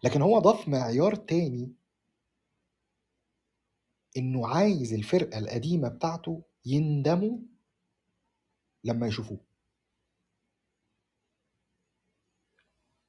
لكن 0.03 0.21
هو 0.21 0.39
ضاف 0.39 0.67
معيار 0.67 1.15
تاني 1.15 1.73
إنه 4.17 4.47
عايز 4.47 4.93
الفرقة 4.93 5.37
القديمة 5.39 5.87
بتاعته 5.87 6.43
يندموا 6.65 7.37
لما 8.83 9.07
يشوفوه. 9.07 9.52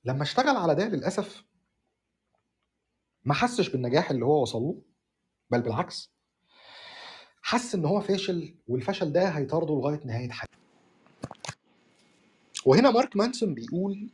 لما 0.05 0.23
اشتغل 0.23 0.57
على 0.57 0.75
ده 0.75 0.89
للأسف 0.89 1.45
ما 3.25 3.35
حسش 3.35 3.69
بالنجاح 3.69 4.11
اللي 4.11 4.25
هو 4.25 4.43
وصل 4.43 4.63
له 4.63 4.83
بل 5.51 5.63
بالعكس 5.63 6.11
حس 7.43 7.75
إن 7.75 7.85
هو 7.85 8.01
فاشل 8.01 8.55
والفشل 8.69 9.13
ده 9.13 9.29
هيطارده 9.29 9.75
لغاية 9.75 10.01
نهاية 10.05 10.31
حياته. 10.31 10.55
وهنا 12.67 12.91
مارك 12.91 13.17
مانسون 13.17 13.55
بيقول 13.55 14.09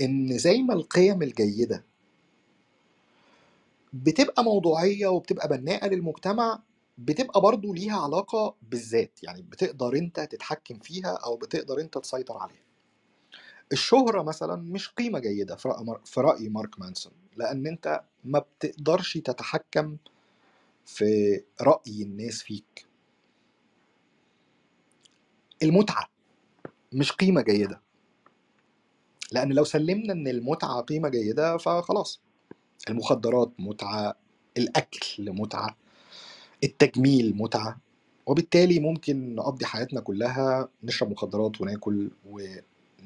إن 0.00 0.38
زي 0.38 0.62
ما 0.62 0.74
القيم 0.74 1.22
الجيدة 1.22 1.84
بتبقى 3.92 4.44
موضوعية 4.44 5.06
وبتبقى 5.06 5.48
بناءة 5.48 5.86
للمجتمع 5.86 6.62
بتبقى 6.98 7.40
برضو 7.40 7.74
ليها 7.74 8.00
علاقة 8.00 8.56
بالذات. 8.62 9.18
يعني 9.22 9.42
بتقدر 9.42 9.96
أنت 9.96 10.20
تتحكم 10.20 10.78
فيها 10.78 11.16
أو 11.24 11.36
بتقدر 11.36 11.80
أنت 11.80 11.98
تسيطر 11.98 12.38
عليها. 12.38 12.65
الشهرة 13.72 14.22
مثلا 14.22 14.56
مش 14.56 14.88
قيمة 14.88 15.18
جيدة 15.18 15.56
في 16.04 16.20
رأي 16.20 16.48
مارك 16.48 16.80
مانسون 16.80 17.12
لأن 17.36 17.66
أنت 17.66 18.00
ما 18.24 18.38
بتقدرش 18.38 19.18
تتحكم 19.18 19.96
في 20.86 21.40
رأي 21.60 22.02
الناس 22.02 22.42
فيك. 22.42 22.86
المتعة 25.62 26.08
مش 26.92 27.12
قيمة 27.12 27.42
جيدة. 27.42 27.80
لأن 29.32 29.52
لو 29.52 29.64
سلمنا 29.64 30.12
إن 30.12 30.28
المتعة 30.28 30.80
قيمة 30.80 31.08
جيدة 31.08 31.56
فخلاص. 31.56 32.20
المخدرات 32.90 33.52
متعة 33.58 34.14
الأكل 34.56 35.32
متعة 35.32 35.76
التجميل 36.64 37.36
متعة. 37.36 37.78
وبالتالي 38.26 38.80
ممكن 38.80 39.34
نقضي 39.34 39.66
حياتنا 39.66 40.00
كلها 40.00 40.68
نشرب 40.82 41.10
مخدرات 41.10 41.60
وناكل 41.60 42.10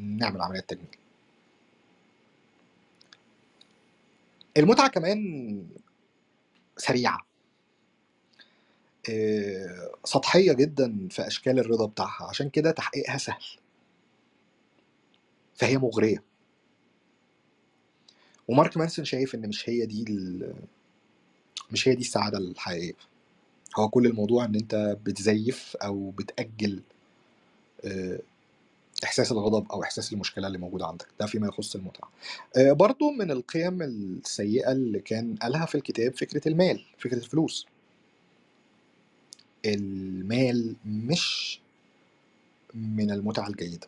ونعمل 0.01 0.41
عمليات 0.43 0.71
تجميل. 0.71 0.99
المتعة 4.57 4.89
كمان 4.89 5.69
سريعة. 6.77 7.27
آه، 9.11 9.93
سطحية 10.05 10.53
جدا 10.53 11.09
في 11.11 11.27
أشكال 11.27 11.59
الرضا 11.59 11.87
بتاعها 11.87 12.29
عشان 12.29 12.51
كده 12.51 12.71
تحقيقها 12.71 13.19
سهل. 13.19 13.45
فهي 15.55 15.79
مغرية. 15.79 16.25
ومارك 18.49 18.77
مانسون 18.77 19.05
شايف 19.05 19.35
إن 19.35 19.49
مش 19.49 19.69
هي 19.69 19.87
دي 19.87 20.05
مش 21.73 21.89
هي 21.89 21.95
دي 21.95 22.01
السعادة 22.01 22.39
الحقيقية. 22.39 22.95
هو 23.79 23.89
كل 23.89 24.07
الموضوع 24.07 24.45
إن 24.45 24.55
أنت 24.55 24.97
بتزيف 25.05 25.77
أو 25.77 26.11
بتأجل 26.11 26.83
إحساس 29.05 29.33
الغضب 29.33 29.73
أو 29.73 29.83
إحساس 29.83 30.13
المشكلة 30.13 30.47
اللي 30.47 30.59
موجودة 30.59 30.87
عندك 30.87 31.07
ده 31.21 31.27
فيما 31.27 31.49
يخص 31.49 31.75
المتعة. 31.77 32.11
آه، 32.57 32.73
برضو 32.73 33.11
من 33.11 33.31
القيم 33.31 33.83
السيئة 33.83 34.73
اللي 34.73 35.01
كان 35.01 35.37
قالها 35.43 35.67
في 35.67 35.75
الكتاب 35.75 36.15
فكرة 36.15 36.49
المال 36.49 36.85
فكرة 36.99 37.17
الفلوس. 37.19 37.67
المال 39.67 40.77
مش 40.87 41.61
من 42.75 43.11
المتعة 43.11 43.49
الجيدة 43.49 43.87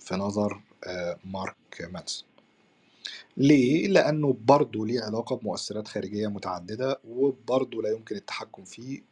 في 0.00 0.14
نظر 0.14 0.60
آه، 0.84 1.18
مارك 1.24 1.56
مانسون 1.92 2.28
ليه؟ 3.36 3.88
لأنه 3.88 4.36
برضه 4.46 4.86
ليه 4.86 5.00
علاقة 5.02 5.36
بمؤثرات 5.36 5.88
خارجية 5.88 6.26
متعددة 6.28 6.98
وبرضه 7.08 7.82
لا 7.82 7.88
يمكن 7.90 8.16
التحكم 8.16 8.64
فيه 8.64 9.02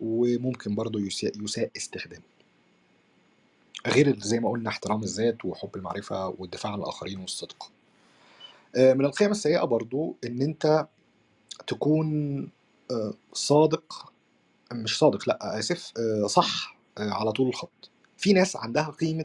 وممكن 0.00 0.74
برضه 0.74 1.00
يساء, 1.00 1.32
يساء 1.42 1.70
استخدامه. 1.76 2.22
غير 3.86 4.18
زي 4.20 4.40
ما 4.40 4.50
قلنا 4.50 4.70
احترام 4.70 5.02
الذات 5.02 5.44
وحب 5.44 5.76
المعرفة 5.76 6.28
والدفاع 6.28 6.72
عن 6.72 6.78
الآخرين 6.78 7.20
والصدق. 7.20 7.70
آه، 8.76 8.92
من 8.94 9.04
القيم 9.04 9.30
السيئة 9.30 9.64
برضه 9.64 10.14
إن 10.24 10.42
أنت 10.42 10.86
تكون 11.66 12.40
آه، 12.90 13.14
صادق 13.32 14.12
مش 14.72 14.98
صادق 14.98 15.28
لأ 15.28 15.58
آسف 15.58 15.92
آه، 15.98 16.26
صح 16.26 16.76
على 16.98 17.32
طول 17.32 17.48
الخط. 17.48 17.90
في 18.18 18.32
ناس 18.32 18.56
عندها 18.56 18.90
قيمة 18.90 19.24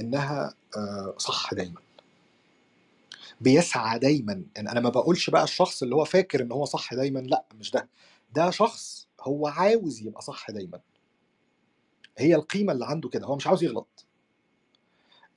إنها 0.00 0.54
صح 1.18 1.54
دايما. 1.54 1.80
بيسعى 3.40 3.98
دايما. 3.98 4.32
إن 4.58 4.68
أنا 4.68 4.80
ما 4.80 4.88
بقولش 4.88 5.30
بقى 5.30 5.44
الشخص 5.44 5.82
اللي 5.82 5.94
هو 5.94 6.04
فاكر 6.04 6.42
إن 6.42 6.52
هو 6.52 6.64
صح 6.64 6.94
دايما 6.94 7.18
لأ 7.18 7.44
مش 7.60 7.70
ده. 7.70 7.88
ده 8.34 8.50
شخص 8.50 9.08
هو 9.20 9.46
عاوز 9.46 10.00
يبقى 10.00 10.22
صح 10.22 10.50
دايما. 10.50 10.80
هي 12.20 12.34
القيمة 12.34 12.72
اللي 12.72 12.86
عنده 12.86 13.08
كده 13.08 13.26
هو 13.26 13.36
مش 13.36 13.46
عاوز 13.46 13.62
يغلط. 13.64 14.06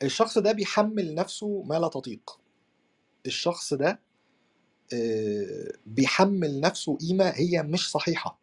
الشخص 0.03 0.38
ده 0.38 0.51
بيحمل 0.51 1.15
نفسه 1.15 1.64
ما 1.65 1.80
لا 1.80 1.88
تطيق. 1.88 2.39
الشخص 3.26 3.73
ده 3.73 3.99
آه، 4.93 5.72
بيحمل 5.85 6.60
نفسه 6.61 6.97
قيمة 6.97 7.30
هي 7.30 7.64
مش 7.64 7.91
صحيحة. 7.91 8.39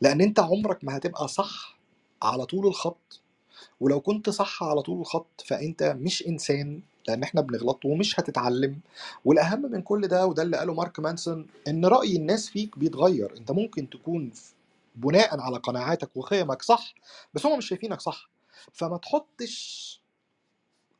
لأن 0.00 0.20
أنت 0.20 0.40
عمرك 0.40 0.84
ما 0.84 0.96
هتبقى 0.96 1.28
صح 1.28 1.78
على 2.22 2.46
طول 2.46 2.66
الخط. 2.66 3.20
ولو 3.80 4.00
كنت 4.00 4.30
صح 4.30 4.62
على 4.62 4.82
طول 4.82 5.00
الخط 5.00 5.40
فأنت 5.46 5.82
مش 5.82 6.26
إنسان 6.26 6.82
لأن 7.08 7.22
إحنا 7.22 7.40
بنغلط 7.40 7.84
ومش 7.84 8.20
هتتعلم. 8.20 8.80
والأهم 9.24 9.62
من 9.72 9.82
كل 9.82 10.08
ده 10.08 10.26
وده 10.26 10.42
اللي 10.42 10.56
قاله 10.56 10.74
مارك 10.74 11.00
مانسون 11.00 11.46
إن 11.68 11.86
رأي 11.86 12.16
الناس 12.16 12.48
فيك 12.48 12.78
بيتغير. 12.78 13.36
أنت 13.36 13.50
ممكن 13.50 13.90
تكون 13.90 14.32
بناء 14.94 15.40
على 15.40 15.58
قناعاتك 15.58 16.16
وقيمك 16.16 16.62
صح 16.62 16.94
بس 17.34 17.46
هم 17.46 17.58
مش 17.58 17.68
شايفينك 17.68 18.00
صح. 18.00 18.30
فما 18.72 18.96
تحطش 18.98 19.84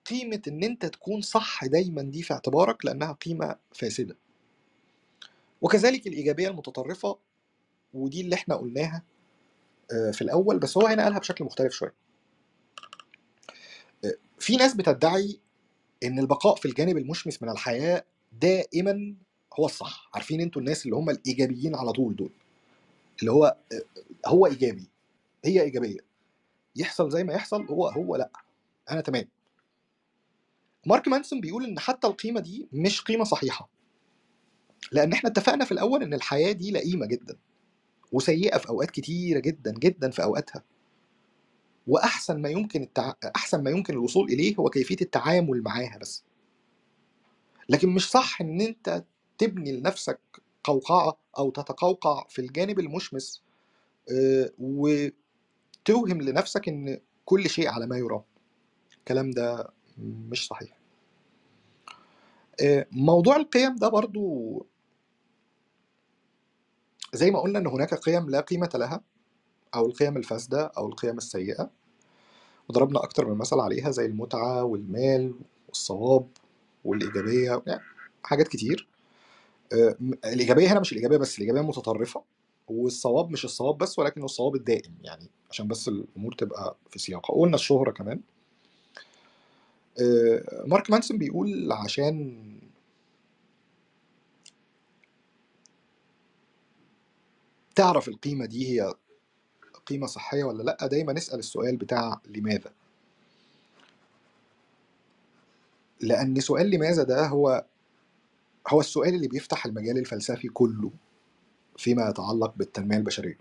قيمة 0.07 0.43
إن 0.49 0.65
أنت 0.65 0.87
تكون 0.87 1.21
صح 1.21 1.65
دايما 1.65 2.03
دي 2.03 2.23
في 2.23 2.35
اعتبارك 2.35 2.85
لأنها 2.85 3.13
قيمة 3.13 3.57
فاسدة. 3.73 4.17
وكذلك 5.63 6.07
الإيجابية 6.07 6.49
المتطرفة 6.49 7.19
ودي 7.95 8.21
اللي 8.21 8.35
إحنا 8.35 8.55
قلناها 8.57 9.03
آه، 9.93 10.11
في 10.11 10.23
الأول 10.23 10.59
بس 10.59 10.77
هو 10.79 10.87
هنا 10.87 11.03
قالها 11.05 11.19
بشكل 11.19 11.45
مختلف 11.45 11.73
شوية. 11.73 11.95
آه، 14.05 14.15
في 14.39 14.57
ناس 14.57 14.75
بتدعي 14.75 15.41
إن 16.05 16.19
البقاء 16.19 16.55
في 16.57 16.69
الجانب 16.69 16.97
المشمس 16.97 17.43
من 17.43 17.49
الحياة 17.51 18.05
دائما 18.33 19.15
هو 19.61 19.67
الصح. 19.67 20.11
عارفين 20.15 20.41
أنتوا 20.41 20.61
الناس 20.63 20.85
اللي 20.85 20.97
هم 20.97 21.11
الإيجابيين 21.11 21.75
على 21.77 21.93
طول 21.93 22.17
دول. 22.17 22.31
اللي 23.21 23.33
هو 23.33 23.57
هو 24.27 24.47
إيجابي 24.47 24.91
هي 25.45 25.63
إيجابية. 25.63 25.99
يحصل 26.77 27.11
زي 27.11 27.25
ما 27.25 27.35
يحصل 27.35 27.67
هو 27.67 27.89
هو 27.89 28.17
لأ. 28.17 28.31
أنا 28.91 29.01
تمام. 29.01 29.29
مارك 30.87 31.09
مانسون 31.09 31.41
بيقول 31.41 31.65
إن 31.65 31.79
حتى 31.79 32.07
القيمة 32.07 32.41
دي 32.41 32.69
مش 32.73 33.01
قيمة 33.03 33.25
صحيحة. 33.25 33.69
لأن 34.93 35.13
إحنا 35.13 35.31
اتفقنا 35.31 35.65
في 35.65 35.73
الأول 35.73 36.03
إن 36.03 36.15
الحياة 36.15 36.53
دي 36.53 36.71
لئيمة 36.71 37.07
جدا 37.07 37.37
وسيئة 38.13 38.59
في 38.59 38.69
أوقات 38.69 38.91
كتيرة 38.91 39.39
جدا 39.39 39.73
جدا 39.73 40.11
في 40.11 40.23
أوقاتها. 40.23 40.63
وأحسن 41.87 42.43
ما 42.43 42.49
يمكن 42.49 42.83
التع... 42.83 43.13
أحسن 43.37 43.63
ما 43.63 43.71
يمكن 43.71 43.95
الوصول 43.95 44.29
إليه 44.29 44.57
هو 44.57 44.71
كيفية 44.71 44.97
التعامل 45.01 45.63
معاها 45.63 45.99
بس. 46.01 46.25
لكن 47.69 47.89
مش 47.89 48.11
صح 48.11 48.41
إن 48.41 48.61
أنت 48.61 49.05
تبني 49.39 49.73
لنفسك 49.73 50.21
قوقعه 50.65 51.19
أو 51.39 51.51
تتقوقع 51.51 52.27
في 52.29 52.39
الجانب 52.39 52.81
المشمس 52.81 53.43
آه، 54.13 54.51
وتوهم 54.59 56.23
لنفسك 56.23 56.69
إن 56.69 57.01
كل 57.25 57.51
شيء 57.51 57.69
على 57.69 57.87
ما 57.87 57.97
يرام. 57.99 58.23
الكلام 58.99 59.31
ده 59.31 59.69
مش 59.99 60.47
صحيح. 60.47 60.79
آه، 62.61 62.87
موضوع 62.93 63.37
القيم 63.37 63.77
ده 63.77 63.89
برضو 63.89 64.67
زي 67.13 67.31
ما 67.31 67.41
قلنا 67.41 67.59
إن 67.59 67.67
هناك 67.67 67.95
قيم 67.95 68.31
لا 68.31 68.41
قيمة 68.41 68.71
لها 68.75 69.01
أو 69.75 69.87
القيم 69.87 70.17
الفاسدة 70.17 70.67
أو 70.67 70.87
القيم 70.87 71.17
السيئة. 71.17 71.71
وضربنا 72.69 73.05
أكتر 73.05 73.27
من 73.27 73.39
مثل 73.39 73.61
عليها 73.61 73.91
زي 73.91 74.07
المتعة 74.07 74.65
والمال 74.65 75.35
والصواب 75.69 76.29
والإيجابية 76.85 77.63
يعني 77.67 77.83
حاجات 78.25 78.49
كتير. 78.49 78.89
آه، 79.73 79.97
الإيجابية 80.25 80.73
هنا 80.73 80.81
مش 80.81 80.93
الإيجابية 80.93 81.17
بس 81.17 81.35
الإيجابية 81.35 81.61
متطرفة 81.61 82.23
والصواب 82.69 83.31
مش 83.31 83.45
الصواب 83.45 83.79
بس 83.79 83.99
ولكنه 83.99 84.25
الصواب 84.25 84.55
الدائم 84.55 84.95
يعني 85.03 85.31
عشان 85.51 85.69
بس 85.69 85.89
الأمور 85.89 86.33
تبقى 86.35 86.77
في 86.91 86.99
سياقها 86.99 87.35
قلنا 87.41 87.55
الشهرة 87.55 87.91
كمان. 87.91 88.21
آه، 90.01 90.63
مارك 90.67 90.91
مانسون 90.91 91.19
بيقول 91.19 91.73
عشان 91.73 92.41
تعرف 97.75 98.09
القيمة 98.09 98.47
دي 98.47 98.69
هي 98.81 98.95
قيمة 99.87 100.07
صحية 100.07 100.45
ولا 100.45 100.63
لأ 100.63 100.87
دايما 100.87 101.13
نسال 101.13 101.39
السؤال 101.39 101.77
بتاع 101.77 102.21
لماذا. 102.29 102.73
لأن 106.01 106.41
سؤال 106.41 106.71
لماذا 106.71 107.03
ده 107.03 107.27
هو 107.27 107.65
هو 108.69 108.81
السؤال 108.81 109.15
اللي 109.15 109.29
بيفتح 109.29 109.67
المجال 109.67 109.99
الفلسفي 109.99 110.49
كله 110.49 110.91
فيما 111.77 112.09
يتعلق 112.09 112.55
بالتنمية 112.57 112.97
البشرية. 112.97 113.39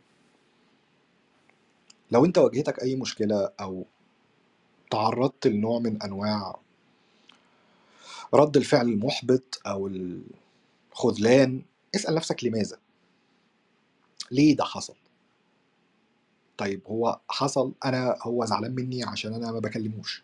لو 2.12 2.26
انت 2.26 2.38
واجهتك 2.38 2.82
أي 2.84 2.96
مشكلة 2.96 3.50
أو 3.62 3.86
تعرضت 4.92 5.48
لنوع 5.48 5.80
من 5.80 6.02
أنواع 6.02 6.60
رد 8.34 8.58
الفعل 8.58 8.90
المحبط 8.90 9.62
أو 9.68 9.88
الخذلان 10.92 11.62
اسأل 11.96 12.16
نفسك 12.16 12.44
لماذا؟ 12.44 12.78
ليه 14.32 14.56
ده 14.56 14.64
حصل؟ 14.64 14.96
طيب 16.58 16.82
هو 16.88 17.20
حصل 17.30 17.72
أنا 17.86 18.18
هو 18.22 18.46
زعلان 18.46 18.76
مني 18.76 19.04
عشان 19.04 19.34
أنا 19.34 19.52
ما 19.52 19.60
بكلموش. 19.60 20.24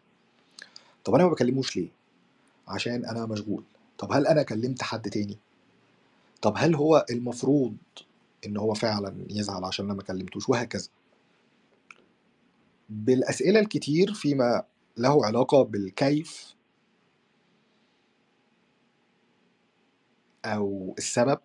طب 1.05 1.15
أنا 1.15 1.23
ما 1.23 1.30
بكلموش 1.30 1.77
ليه؟ 1.77 1.89
عشان 2.67 3.05
أنا 3.05 3.26
مشغول. 3.26 3.63
طب 3.99 4.11
هل 4.13 4.27
أنا 4.27 4.43
كلمت 4.43 4.81
حد 4.84 5.09
تاني؟ 5.09 5.38
طب 6.41 6.53
هل 6.57 6.76
هو 6.76 7.05
المفروض 7.11 7.77
إن 8.45 8.57
هو 8.57 8.73
فعلا 8.73 9.15
يزعل 9.30 9.63
عشان 9.65 9.85
أنا 9.85 9.93
ما 9.93 10.03
كلمتوش؟ 10.03 10.49
وهكذا. 10.49 10.89
بالأسئلة 12.89 13.59
الكتير 13.59 14.13
فيما 14.13 14.63
له 14.97 15.26
علاقة 15.26 15.63
بالكيف 15.63 16.55
أو 20.45 20.95
السبب 20.97 21.39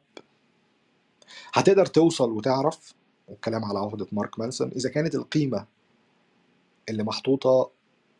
هتقدر 1.55 1.87
توصل 1.87 2.31
وتعرف 2.33 2.95
والكلام 3.29 3.65
على 3.65 3.79
عهدة 3.79 4.07
مارك 4.13 4.39
مانسون 4.39 4.69
إذا 4.69 4.91
كانت 4.91 5.15
القيمة 5.15 5.67
اللي 6.89 7.03
محطوطة 7.03 7.71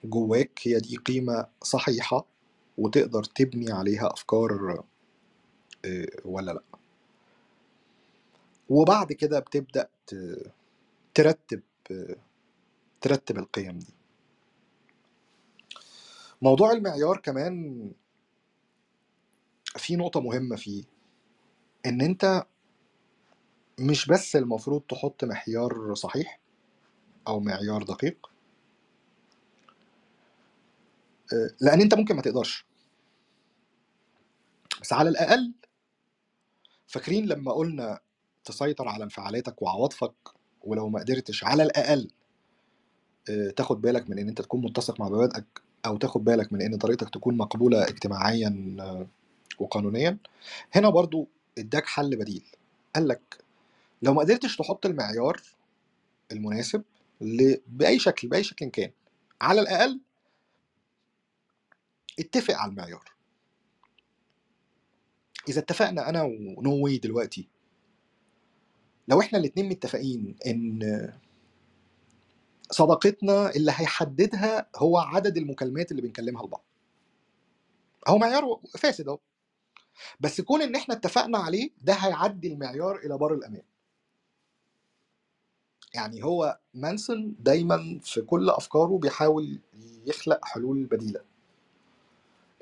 جواك 0.05 0.61
هي 0.63 0.79
دي 0.81 0.97
قيمة 0.97 1.47
صحيحة 1.63 2.27
وتقدر 2.79 3.25
تبني 3.25 3.73
عليها 3.73 4.13
أفكار 4.13 4.85
آه، 5.85 6.07
ولا 6.25 6.53
لأ. 6.53 6.63
وبعد 8.71 9.13
كده 9.13 9.39
بتبدأ 9.41 9.89
ترتب 11.15 11.63
ترتب 13.01 13.39
القيم 13.39 13.79
دي. 13.79 13.95
موضوع 16.43 16.73
المعيار 16.73 17.17
كمان 17.19 17.91
في 19.79 19.97
نقطة 19.97 20.21
مهمة 20.21 20.57
فيه 20.57 20.85
إن 21.87 22.01
أنت 22.01 22.47
مش 23.81 24.07
بس 24.07 24.37
المفروض 24.37 24.83
تحط 24.83 25.25
معيار 25.25 25.95
صحيح 25.95 26.41
أو 27.29 27.41
معيار 27.41 27.83
دقيق 27.83 28.31
لأن 31.61 31.81
أنت 31.81 31.95
ممكن 31.95 32.17
ما 32.17 32.23
تقدرش. 32.23 32.67
بس 34.83 34.93
على 34.93 35.09
الأقل 35.09 35.53
فاكرين 36.87 37.27
لما 37.27 37.53
قلنا 37.53 38.01
تسيطر 38.45 38.89
على 38.89 39.05
انفعالاتك 39.05 39.63
وعواطفك 39.63 40.15
ولو 40.63 40.89
ما 40.89 41.01
قدرتش 41.01 41.45
على 41.45 41.63
الأقل 41.63 42.11
آه، 43.31 43.51
تاخد 43.51 43.81
بالك 43.81 44.11
من 44.11 44.19
إن 44.19 44.29
أنت 44.29 44.43
تكون 44.43 44.63
متسق 44.63 45.01
مع 45.01 45.09
مبادئك 45.09 45.63
أو 45.87 45.97
تاخد 45.97 46.25
بالك 46.25 46.53
من 46.53 46.63
إن 46.63 46.77
طريقتك 46.77 47.11
تكون 47.11 47.37
مقبولة 47.37 47.83
اجتماعيا 47.89 48.77
آه، 48.81 49.07
وقانونيا. 49.59 50.19
هنا 50.73 50.89
برضو 50.91 51.29
اداك 51.59 51.87
حل 51.87 52.17
بديل. 52.17 52.45
قال 52.95 53.09
لك 53.09 53.39
لو 54.03 54.15
ما 54.15 54.21
قدرتش 54.21 54.57
تحط 54.57 54.87
المعيار 54.87 55.41
المناسب 56.33 56.83
بأي 57.67 57.99
شكل 57.99 58.29
بأي 58.29 58.43
شكل 58.43 58.67
كان 58.67 58.91
على 59.41 59.61
الأقل 59.61 60.01
اتفق 62.19 62.55
على 62.55 62.71
المعيار. 62.71 63.15
إذا 65.49 65.61
اتفقنا 65.61 66.09
أنا 66.09 66.23
ونوي 66.23 66.99
دلوقتي 66.99 67.49
لو 69.09 69.21
إحنا 69.21 69.39
الاتنين 69.39 69.69
متفقين 69.69 70.37
إن 70.47 71.13
صداقتنا 72.71 73.51
اللي 73.51 73.73
هيحددها 73.77 74.67
هو 74.77 74.99
عدد 74.99 75.37
المكالمات 75.37 75.91
اللي 75.91 76.03
بنكلمها 76.03 76.47
لبعض. 76.47 76.65
هو 78.09 78.19
معيار 78.19 78.61
فاسد 78.79 79.09
أهو. 79.09 79.19
بس 80.21 80.41
كون 80.41 80.63
إن 80.63 80.77
إحنا 80.77 80.95
اتفقنا 80.95 81.39
عليه 81.39 81.71
ده 81.83 81.93
هيعدي 81.93 82.53
المعيار 82.53 82.97
إلى 82.97 83.19
بار 83.19 83.35
الأمان. 83.35 83.63
يعني 85.95 86.25
هو 86.25 86.59
مانسون 86.75 87.37
دايما 87.41 88.01
في 88.03 88.21
كل 88.23 88.51
أفكاره 88.51 88.99
بيحاول 88.99 89.61
يخلق 90.07 90.45
حلول 90.45 90.85
بديلة. 90.85 91.21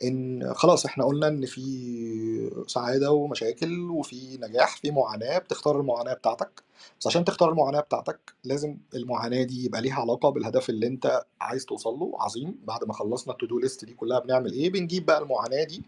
إن 0.05 0.53
خلاص 0.55 0.87
إحنا 0.87 1.05
قلنا 1.05 1.29
إن 1.29 1.47
في 1.47 2.65
سعادة 2.67 3.11
ومشاكل 3.13 3.91
وفي 3.91 4.39
نجاح 4.43 4.77
في 4.77 4.91
معاناة 4.91 5.39
بتختار 5.39 5.81
المعاناة 5.81 6.15
بتاعتك. 6.15 6.63
بس 7.01 7.07
عشان 7.07 7.25
تختار 7.25 7.51
المعاناة 7.51 7.81
بتاعتك 7.81 8.35
لازم 8.45 8.77
المعاناة 8.95 9.43
دي 9.43 9.65
يبقى 9.65 9.83
ليها 9.83 9.95
علاقة 10.01 10.29
بالهدف 10.31 10.71
اللي 10.71 10.87
أنت 10.87 11.23
عايز 11.41 11.65
توصل 11.67 11.91
له. 11.99 12.13
عظيم. 12.19 12.59
بعد 12.65 12.85
ما 12.85 12.93
خلصنا 12.93 13.33
ال 13.33 13.37
to 13.37 13.47
do 13.47 13.59
list 13.59 13.85
دي 13.85 13.95
كلها 13.95 14.19
بنعمل 14.19 14.53
إيه؟ 14.53 14.71
بنجيب 14.71 15.07
بقى 15.07 15.19
المعاناة 15.23 15.65
دي 15.65 15.83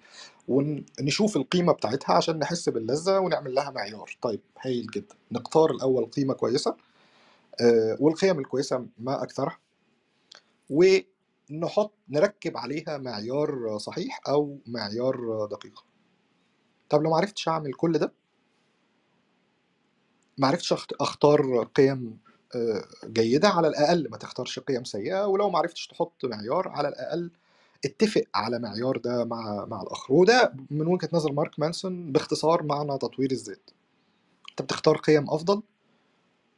ونشوف 0.49 1.37
القيمة 1.37 1.73
بتاعتها 1.73 2.15
عشان 2.15 2.39
نحس 2.39 2.69
باللذة 2.69 3.19
ونعمل 3.19 3.55
لها 3.55 3.71
معيار. 3.71 4.19
طيب 4.23 4.41
هايل 4.61 4.87
جدا. 4.87 5.15
نختار 5.33 5.71
الأول 5.71 6.05
قيمة 6.07 6.35
كويسة 6.35 6.77
آه، 7.61 7.97
والقيم 8.01 8.39
الكويسة 8.39 8.87
ما 8.99 9.23
أكثرها 9.23 9.59
ونحط 11.51 11.95
نركب 12.09 12.57
عليها 12.57 12.99
معيار 12.99 13.79
صحيح 13.79 14.21
أو 14.29 14.59
معيار 14.67 15.47
دقيق. 15.51 15.85
طب 16.89 17.03
لو 17.03 17.11
ما 17.11 17.17
عرفتش 17.17 17.49
أعمل 17.49 17.73
كل 17.75 17.99
ده؟ 17.99 18.13
ما 20.39 20.47
عرفتش 20.49 20.75
أخت- 20.75 20.97
أختار 21.01 21.65
قيم 21.65 22.19
آه، 22.55 22.85
جيدة 23.07 23.49
على 23.49 23.69
الأقل 23.69 24.09
ما 24.11 24.17
تختارش 24.17 24.59
قيم 24.59 24.85
سيئة 24.85 25.27
ولو 25.27 25.51
ما 25.51 25.59
عرفتش 25.59 25.87
تحط 25.87 26.25
معيار 26.25 26.69
على 26.69 26.89
الأقل 26.89 27.31
اتفق 27.85 28.25
على 28.35 28.59
معيار 28.59 28.97
ده 28.97 29.25
مع 29.25 29.65
مع 29.65 29.83
الآخر. 29.83 30.13
وده 30.13 30.55
من 30.71 30.87
وجهة 30.87 31.09
نظر 31.13 31.33
مارك 31.33 31.61
مانسون 31.61 32.13
باختصار 32.13 32.63
معنى 32.63 32.99
تطوير 32.99 33.31
الذات. 33.31 33.71
أنت 34.51 34.63
بتختار 34.63 34.97
قيم 34.97 35.31
أفضل 35.31 35.63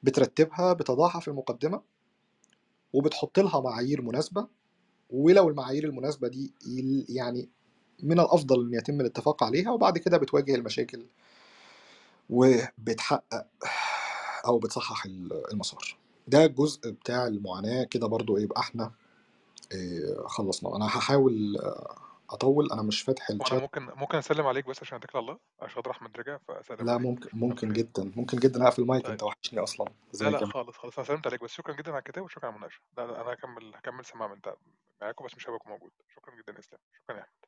بترتبها 0.03 0.73
بتضعها 0.73 1.21
في 1.21 1.29
المقدمة 1.29 1.83
وبتحط 2.93 3.39
لها 3.39 3.61
معايير 3.61 4.03
مناسبة 4.03 4.49
ولو 5.11 5.49
المعايير 5.49 5.85
المناسبة 5.85 6.29
دي 6.29 6.53
يعني 7.09 7.49
من 8.03 8.21
الأفضل 8.21 8.67
إن 8.67 8.75
يتم 8.75 9.01
الاتفاق 9.01 9.45
عليها 9.45 9.71
وبعد 9.71 9.99
كده 9.99 10.19
بتواجه 10.19 10.55
المشاكل 10.55 11.07
وبتحقق 12.31 13.47
أو 14.47 14.59
بتصحح 14.59 15.05
ال- 15.07 15.53
المسار. 15.53 15.97
ده 16.29 16.45
الجزء 16.45 16.91
بتاع 16.91 17.27
المعاناة. 17.27 17.85
كده 17.85 18.07
برضو 18.07 18.37
يبقى 18.37 18.61
إحنا 18.61 18.93
إيه، 19.73 20.23
خلصنا. 20.27 20.77
أنا 20.77 20.87
هحاول 20.87 21.59
أطول 22.31 22.73
أنا 22.73 22.83
مش 22.83 23.03
فاتح 23.03 23.31
الشات 23.31 23.63
ممكن 23.63 23.83
ممكن 23.83 24.19
أسلم 24.19 24.47
عليك 24.47 24.67
بس 24.67 24.83
عشان 24.83 24.99
اتكل 24.99 25.19
على 25.19 25.25
الله 25.25 25.39
عشان 25.61 25.75
خاطر 25.75 25.91
احمد 25.91 26.17
رجع 26.17 26.39
فأسلم 26.49 26.87
لا 26.87 26.93
عليك. 26.93 27.07
ممكن 27.07 27.27
عشان 27.29 27.39
ممكن 27.41 27.73
جدا 27.73 28.13
ممكن 28.17 28.39
جدا 28.39 28.65
أقفل 28.65 28.83
المايك 28.83 29.03
طيب. 29.03 29.13
انت 29.13 29.23
وحشني 29.23 29.61
أصلا. 29.61 29.87
لا 30.21 30.31
لا 30.31 30.41
يا 30.41 30.47
خالص 30.47 30.77
خالص 30.77 30.99
أنا 30.99 31.07
سلمت 31.07 31.27
عليك 31.27 31.45
بس. 31.45 31.51
شكرا 31.51 31.75
جدا 31.75 31.91
على 31.91 31.99
الكتاب 31.99 32.25
وشكرا 32.25 32.47
على 32.47 32.55
المناقشة. 32.55 32.81
لا 32.99 33.07
لا 33.07 33.21
أنا 33.21 33.33
هكمل 33.33 33.75
هكمل 33.75 34.05
سماع 34.05 34.29
من 34.29 34.41
معاكم 35.03 35.25
بس 35.25 35.37
مش 35.37 35.49
هبقى 35.49 35.61
موجود. 35.67 35.91
شكرا 36.15 36.35
جدا 36.35 36.53
يا 36.53 36.59
إسلام. 36.59 36.81
شكرا 37.03 37.17
يا 37.17 37.23
أحمد. 37.23 37.47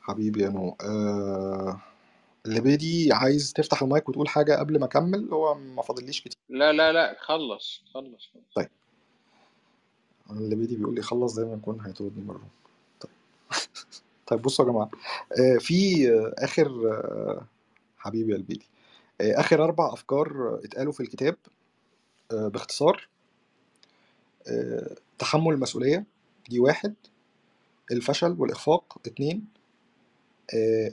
حبيبي 0.00 0.42
يا 0.42 0.48
نو 0.48 0.76
آه... 0.80 1.80
اللي 2.46 3.08
عايز 3.12 3.52
تفتح 3.52 3.82
المايك 3.82 4.08
وتقول 4.08 4.28
حاجة 4.28 4.58
قبل 4.58 4.80
ما 4.80 4.86
أكمل 4.86 5.28
هو 5.32 5.54
ما 5.54 5.82
فاضليش 5.82 6.20
كتير. 6.20 6.38
لا 6.48 6.72
لا 6.72 6.92
لا 6.92 7.16
خلص 7.20 7.82
خلص 7.94 8.30
خلص. 8.34 8.44
طيب. 8.54 8.68
اللي 10.30 10.56
بيقول 10.56 10.94
لي 10.94 11.02
خلص 11.02 11.32
زي 11.32 11.44
ما 11.44 11.54
يكون 11.54 11.80
هيطردني 11.80 12.24
مرة. 12.24 12.38
طيب 12.38 12.65
طيب 14.26 14.42
بصوا 14.42 14.64
يا 14.66 14.70
جماعة 14.70 14.90
آه 15.40 15.58
في 15.58 16.08
آخر 16.38 16.66
آه 16.92 17.46
حبيبي 17.98 18.32
يا 18.32 18.36
البيدي 18.36 18.66
آه 19.20 19.40
آخر 19.40 19.64
أربع 19.64 19.92
أفكار 19.92 20.28
آه، 20.30 20.60
اتقالوا 20.64 20.92
في 20.92 21.00
الكتاب 21.00 21.36
باختصار 22.30 23.08
تحمل 25.18 25.52
المسؤولية 25.52 26.04
دي 26.48 26.58
واحد 26.60 26.94
الفشل 27.92 28.36
والإخفاق 28.38 28.98
اتنين 29.06 29.46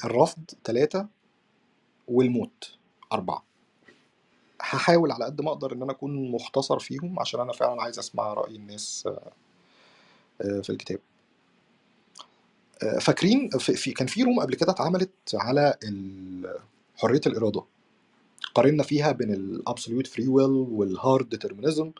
الرفض 0.05 0.39
تلاتة 0.63 1.07
والموت 2.07 2.75
أربعة. 3.13 3.43
هحاول 4.61 5.11
على 5.11 5.25
قد 5.25 5.41
ما 5.41 5.49
أقدر 5.51 5.73
إن 5.73 5.81
أنا 5.81 5.91
أكون 5.91 6.31
مختصر 6.31 6.79
فيهم 6.79 7.19
عشان 7.19 7.39
أنا 7.39 7.51
فعلا 7.53 7.81
عايز 7.81 7.99
أسمع 7.99 8.33
رأي 8.33 8.55
الناس 8.55 9.07
في 10.37 10.69
الكتاب. 10.69 10.99
فاكرين 13.01 13.49
في 13.59 13.91
كان 13.91 14.07
في 14.07 14.23
روم 14.23 14.39
قبل 14.39 14.55
كده 14.55 14.71
اتعملت 14.71 15.11
على 15.35 15.77
ال- 15.83 16.59
حرية 16.95 17.21
الإرادة. 17.27 17.63
قارنا 18.55 18.83
فيها 18.83 19.11
بين 19.11 19.33
ال 19.33 19.41
absolute 19.41 20.07
free 20.07 20.27
will 20.27 20.49
وال 20.51 20.77
hard 20.77 21.29
determinism 21.29 21.91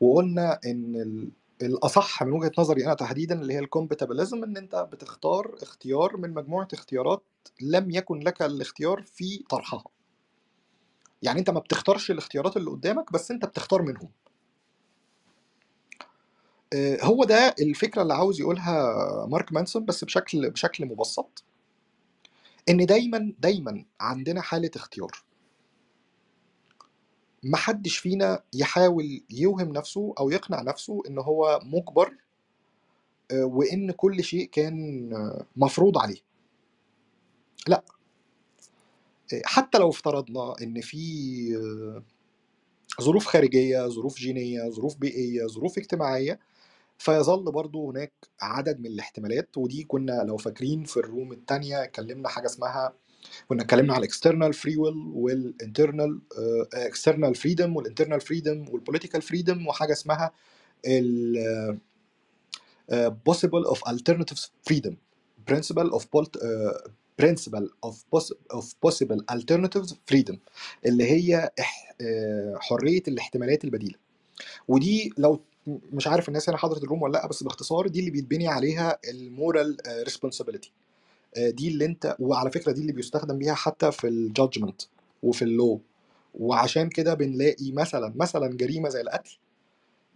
وقلنا 0.00 0.60
إن 0.66 0.96
ال- 0.96 1.30
الأصح 1.62 2.22
من 2.22 2.32
وجهة 2.32 2.52
نظري 2.58 2.86
أنا 2.86 2.94
تحديدا 2.94 3.40
اللي 3.42 3.54
هي 3.54 3.58
ال 3.58 3.64
compatibilism 3.64 4.44
إن 4.44 4.56
أنت 4.56 4.88
بتختار 4.92 5.54
اختيار 5.62 6.16
من 6.16 6.34
مجموعة 6.34 6.68
اختيارات 6.72 7.22
لم 7.62 7.90
يكن 7.90 8.18
لك 8.20 8.42
الاختيار 8.42 9.02
في 9.14 9.44
طرحها. 9.50 9.84
يعني 11.22 11.38
أنت 11.40 11.50
ما 11.50 11.60
بتختارش 11.60 12.10
الاختيارات 12.10 12.56
اللي 12.56 12.70
قدامك 12.70 13.12
بس 13.12 13.30
أنت 13.30 13.44
بتختار 13.44 13.82
منهم. 13.82 14.08
آه، 16.74 16.98
هو 17.04 17.24
ده 17.24 17.54
الفكرة 17.60 18.02
اللي 18.02 18.14
عاوز 18.14 18.40
يقولها 18.40 18.96
مارك 19.26 19.52
مانسون 19.52 19.84
بس 19.84 20.04
بشكل 20.04 20.50
بشكل 20.50 20.86
مبسط. 20.86 21.44
إن 22.68 22.86
دايما 22.86 23.32
دايما 23.38 23.84
عندنا 24.00 24.40
حالة 24.40 24.70
اختيار. 24.76 25.24
محدش 27.42 27.98
فينا 27.98 28.42
يحاول 28.54 29.22
يوهم 29.30 29.72
نفسه 29.72 30.14
أو 30.20 30.30
يقنع 30.30 30.62
نفسه 30.62 31.02
إن 31.08 31.18
هو 31.18 31.60
مجبر 31.64 32.14
آه، 33.30 33.44
وإن 33.44 33.90
كل 33.90 34.24
شيء 34.24 34.48
كان 34.52 35.10
آه، 35.14 35.46
مفروض 35.56 35.98
عليه. 35.98 36.18
لا. 37.68 37.84
آه، 39.34 39.42
حتى 39.44 39.78
لو 39.78 39.90
افترضنا 39.90 40.54
إن 40.62 40.80
في 40.80 40.98
ظروف 43.02 43.26
خارجية 43.26 43.88
ظروف 43.88 44.16
جينية 44.18 44.68
ظروف 44.70 44.96
بيئية 44.96 45.46
ظروف 45.46 45.78
اجتماعية 45.78 46.40
فيظل 46.98 47.52
برضو 47.52 47.90
هناك 47.90 48.12
عدد 48.42 48.80
من 48.80 48.86
الاحتمالات 48.86 49.58
ودي 49.58 49.84
كنا 49.84 50.24
لو 50.28 50.36
فاكرين 50.36 50.84
في 50.84 50.96
ال 50.96 51.03
room 51.03 51.32
التانية 51.32 51.84
اتكلمنا 51.84 52.28
حاجة 52.28 52.46
اسمها 52.46 52.94
كنا 53.48 53.62
اتكلمنا 53.62 53.94
على 53.94 54.00
الاكسترنال 54.00 54.54
فري 54.54 54.76
ويل 54.76 54.94
والانترنال 55.14 56.20
اكسترنال 56.74 57.34
فريدم 57.34 57.76
والانترنال 57.76 58.22
فريدم 58.22 58.66
والبوليتيكال 58.70 59.22
فريدم 59.22 59.66
وحاجة 59.68 59.92
اسمها 59.92 60.32
ال 60.86 61.36
possible 63.28 63.64
of 63.66 63.78
alternative 63.92 64.40
freedom 64.68 64.96
principle 65.46 65.90
of 65.98 66.04
uh, 66.36 66.78
principle 67.18 67.68
of, 67.82 67.94
poss- 68.12 68.32
of 68.50 68.64
possible 68.86 69.20
alternatives 69.32 69.94
freedom 70.12 70.36
اللي 70.86 71.04
هي 71.12 71.50
آه، 72.02 72.56
حرية 72.60 73.02
الاحتمالات 73.08 73.64
البديلة. 73.64 73.94
ودي 74.68 75.14
لو 75.18 75.44
مش 75.92 76.06
عارف 76.06 76.28
الناس 76.28 76.48
هنا 76.48 76.58
حضرت 76.58 76.82
ال 76.82 76.86
room 76.86 77.02
ولا 77.02 77.12
لأ 77.12 77.26
بس 77.26 77.42
باختصار 77.42 77.88
دي 77.88 78.00
اللي 78.00 78.10
بيتبني 78.10 78.48
عليها 78.48 78.98
ال 79.10 79.21
moral 79.21 79.76
responsibility 80.04 80.72
دي 81.36 81.68
اللي 81.68 81.84
انت 81.84 82.16
وعلى 82.20 82.50
فكرة 82.50 82.72
دي 82.72 82.80
اللي 82.80 82.92
بيستخدم 82.92 83.38
بيها 83.38 83.54
حتى 83.54 83.92
في 83.92 84.08
ال 84.08 84.16
judgment 84.16 84.82
وفي 85.22 85.42
ال 85.42 85.52
law 85.52 85.80
وعشان 86.34 86.88
كده 86.88 87.14
بنلاقي 87.14 87.72
مثلا 87.72 88.12
مثلا 88.16 88.56
جريمة 88.56 88.88
زي 88.88 89.00
القتل 89.00 89.38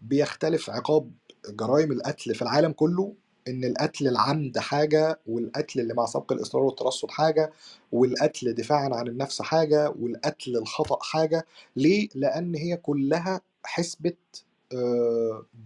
بيختلف 0.02 0.70
عقاب 0.70 1.10
جرائم 1.48 1.92
القتل 1.92 2.34
في 2.34 2.42
العالم 2.42 2.72
كله 2.72 3.14
إن 3.48 3.64
القتل 3.64 4.08
العمد 4.08 4.58
حاجة 4.58 5.20
والقتل 5.26 5.80
اللي 5.80 5.94
مع 5.94 6.06
سبق 6.06 6.32
الإصرار 6.32 6.64
والترصد 6.64 7.10
حاجة 7.10 7.52
والقتل 7.92 8.52
دفاعا 8.54 8.88
عن 8.92 9.08
النفس 9.08 9.42
حاجة 9.42 9.90
والقتل 10.00 10.56
الخطأ 10.56 10.98
حاجة. 11.02 11.46
ليه؟ 11.76 12.08
لأن 12.14 12.54
هي 12.54 12.76
كلها 12.76 13.40
حسبة 13.64 14.12
آه، 14.12 14.51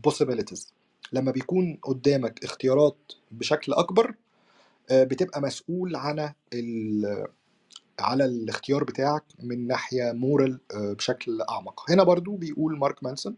possibilities. 0.08 0.72
لما 1.12 1.30
بيكون 1.32 1.78
قدامك 1.82 2.44
اختيارات 2.44 2.96
بشكل 3.30 3.72
أكبر 3.72 4.14
آه، 4.90 5.04
بتبقى 5.04 5.40
مسؤول 5.40 5.96
ال- 6.54 7.28
على 8.00 8.24
الاختيار 8.24 8.84
بتاعك 8.84 9.24
من 9.42 9.66
ناحية 9.66 10.12
moral 10.12 10.60
بشكل 10.74 11.42
أعمق. 11.42 11.90
هنا 11.90 12.02
برضو 12.04 12.36
بيقول 12.36 12.78
مارك 12.78 13.04
مانسون 13.04 13.36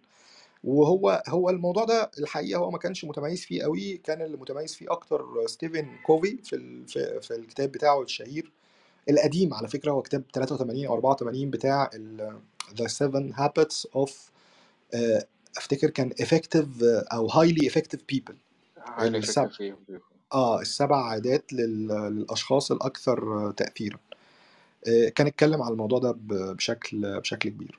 وهو 0.65 1.23
هو 1.29 1.51
الموضوع 1.51 1.85
ده 1.85 2.11
الحقيقة 2.19 2.59
هو 2.59 2.71
ما 2.71 2.79
كانش 2.79 3.05
متميز 3.05 3.45
فيه 3.45 3.63
قوي 3.63 3.97
كان 3.97 4.23
اللي 4.23 4.37
متميز 4.37 4.75
فيه 4.75 4.93
أكتر 4.93 5.47
ستيفن 5.47 5.87
كوفي 6.07 6.39
في 6.45 6.85
في, 6.89 7.21
الكتاب 7.37 7.73
بتاعه 7.73 8.03
الشهير 8.03 8.53
القديم. 9.11 9.55
على 9.55 9.69
فكرة 9.69 9.93
هو 9.93 10.03
كتاب 10.03 10.25
83 10.35 10.87
أو 10.87 10.95
84 10.95 11.51
بتاع 11.51 11.91
Seven 12.83 13.35
Habits 13.37 13.87
of 13.97 14.13
آه، 14.95 15.27
أفتكر 15.59 15.91
كان 15.91 16.11
effective 16.11 16.83
آه، 16.85 17.05
أو 17.13 17.29
highly 17.31 17.71
effective 17.71 18.01
people. 18.15 18.35
حالي 18.79 19.19
السبع 19.19 19.49
آه 20.35 20.61
السبع 20.61 21.05
عادات 21.05 21.53
لل- 21.53 21.89
للأشخاص 21.89 22.73
الأكثر 22.73 23.49
آه، 23.49 23.51
تاثيرا. 23.51 23.99
آه، 24.89 25.09
كان 25.09 25.27
اتكلم 25.27 25.63
على 25.63 25.73
الموضوع 25.73 25.99
ده 25.99 26.15
بشكل 26.21 27.21
بشكل 27.21 27.49
كبير. 27.49 27.79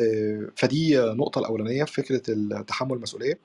آه، 0.00 0.48
فدي 0.56 1.00
النقطة 1.04 1.38
الأولانية 1.38 1.84
في 1.84 1.92
فكرة 2.02 2.18
تحمل 2.62 2.92
المسؤولية. 2.96 3.38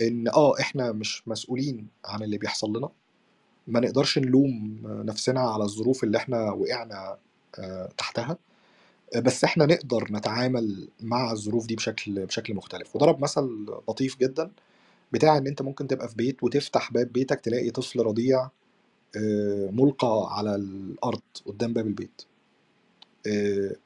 إن 0.00 0.28
آه 0.28 0.60
إحنا 0.60 0.92
مش 0.92 1.28
مسؤولين 1.28 1.88
عن 2.04 2.22
اللي 2.22 2.38
بيحصل 2.38 2.76
لنا. 2.76 2.88
ما 3.66 3.80
نقدرش 3.80 4.18
نلوم 4.18 4.80
نفسنا 4.84 5.40
على 5.40 5.64
الظروف 5.64 6.04
اللي 6.04 6.18
إحنا 6.18 6.50
وقعنا 6.50 7.18
آه، 7.58 7.88
تحتها. 7.98 8.38
بس 9.16 9.44
إحنا 9.44 9.66
نقدر 9.66 10.08
نتعامل 10.10 10.88
مع 11.00 11.32
الظروف 11.32 11.66
دي 11.66 11.76
بشكل 11.76 12.26
بشكل 12.26 12.54
مختلف. 12.54 12.96
وضرب 12.96 13.22
مثل 13.22 13.66
لطيف 13.88 14.18
جدا 14.20 14.50
بتاع 15.12 15.36
إن 15.36 15.46
أنت 15.46 15.62
ممكن 15.62 15.86
تبقى 15.86 16.08
في 16.08 16.14
بيت 16.16 16.42
وتفتح 16.44 16.92
باب 16.92 17.12
بيتك 17.12 17.40
تلاقي 17.40 17.70
طفل 17.70 18.00
رضيع 18.00 18.50
آه، 19.16 19.68
ملقى 19.72 20.26
على 20.30 20.54
الأرض 20.54 21.20
قدام 21.46 21.72
باب 21.72 21.86
البيت. 21.86 22.22
آه، 23.26 23.76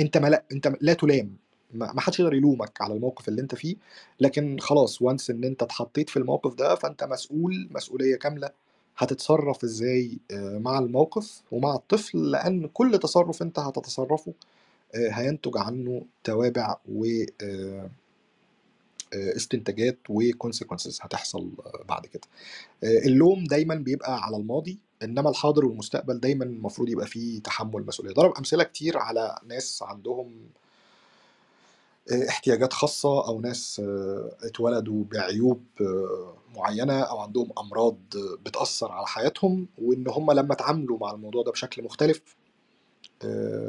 أنت 0.00 0.16
ما 0.18 0.28
لا 0.28 0.44
أنت 0.52 0.72
لا 0.80 0.92
تلام. 0.94 1.36
ما 1.74 2.00
حدش 2.00 2.20
يقدر 2.20 2.34
يلومك 2.34 2.80
على 2.80 2.94
الموقف 2.94 3.28
اللي 3.28 3.42
أنت 3.42 3.54
فيه. 3.54 3.76
لكن 4.20 4.56
خلاص 4.60 5.02
وانس 5.02 5.30
إن 5.30 5.44
أنت 5.44 5.62
اتحطيت 5.62 6.10
في 6.10 6.16
الموقف 6.18 6.54
ده 6.54 6.74
فأنت 6.74 7.04
مسؤول 7.04 7.68
مسؤولية 7.70 8.16
كاملة 8.16 8.50
هتتصرف 8.96 9.64
إزاي 9.64 10.18
آه، 10.30 10.58
مع 10.58 10.78
الموقف 10.78 11.42
ومع 11.52 11.74
الطفل؟ 11.74 12.30
لأن 12.30 12.66
كل 12.68 12.98
تصرف 12.98 13.42
أنت 13.42 13.58
هتتصرفه 13.58 14.32
هينتج 14.94 15.56
عنه 15.56 16.06
توابع 16.24 16.76
و 16.88 17.04
آه، 17.42 17.90
آه، 19.14 19.36
استنتاجات 19.36 19.98
وكونسيكونسز 20.08 20.98
هتحصل 21.02 21.50
آه، 21.66 21.84
بعد 21.88 22.06
كده. 22.06 22.22
آه، 22.84 22.98
اللوم 23.06 23.44
دايما 23.44 23.74
بيبقى 23.74 24.22
على 24.24 24.36
الماضي 24.36 24.78
إنما 25.02 25.30
الحاضر 25.30 25.64
والمستقبل 25.64 26.20
دايما 26.20 26.44
المفروض 26.44 26.88
يبقى 26.88 27.06
فيه 27.06 27.42
تحمل 27.42 27.86
مسؤولية. 27.86 28.14
ضرب 28.14 28.32
أمثلة 28.38 28.64
كتير 28.64 28.98
على 28.98 29.38
ناس 29.46 29.82
عندهم 29.82 30.32
آه، 32.12 32.28
احتياجات 32.28 32.72
خاصة 32.72 33.26
أو 33.28 33.40
ناس 33.40 33.80
آه، 33.84 34.30
اتولدوا 34.42 35.04
بعيوب 35.12 35.64
آه، 35.80 36.34
معينة 36.56 37.00
أو 37.00 37.18
عندهم 37.18 37.50
أمراض 37.58 37.96
آه، 38.16 38.36
بتأثر 38.46 38.92
على 38.92 39.06
حياتهم 39.06 39.68
وإن 39.78 40.04
هم 40.08 40.32
لما 40.32 40.52
اتعاملوا 40.52 40.98
مع 40.98 41.10
الموضوع 41.12 41.42
ده 41.42 41.50
بشكل 41.52 41.82
مختلف 41.82 42.20
آه، 42.22 42.39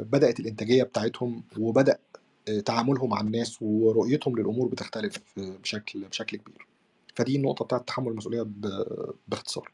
بدأت 0.02 0.40
الإنتاجية 0.40 0.82
بتاعتهم 0.82 1.42
وبدأ 1.58 1.98
آه، 2.48 2.60
تعاملهم 2.60 3.10
مع 3.10 3.20
الناس 3.20 3.62
ورؤيتهم 3.62 4.36
للأمور 4.38 4.68
بتختلف 4.68 5.16
آه، 5.38 5.56
بشكل 5.62 6.04
بشكل 6.04 6.36
كبير. 6.36 6.66
فدي 7.14 7.36
النقطة 7.36 7.64
بتاعت 7.64 7.88
تحمل 7.88 8.08
المسؤولية 8.08 8.46
باختصار. 9.28 9.72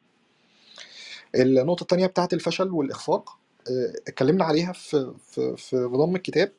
النقطة 1.35 1.83
التانية 1.83 2.07
بتاعت 2.07 2.33
الفشل 2.35 2.71
والإخفاق 2.71 3.39
آه، 3.71 3.93
اتكلمنا 4.09 4.45
عليها 4.45 4.73
في 4.73 5.15
في 5.19 5.57
في 5.57 5.77
ضم 5.77 6.17
الكتاب 6.17 6.53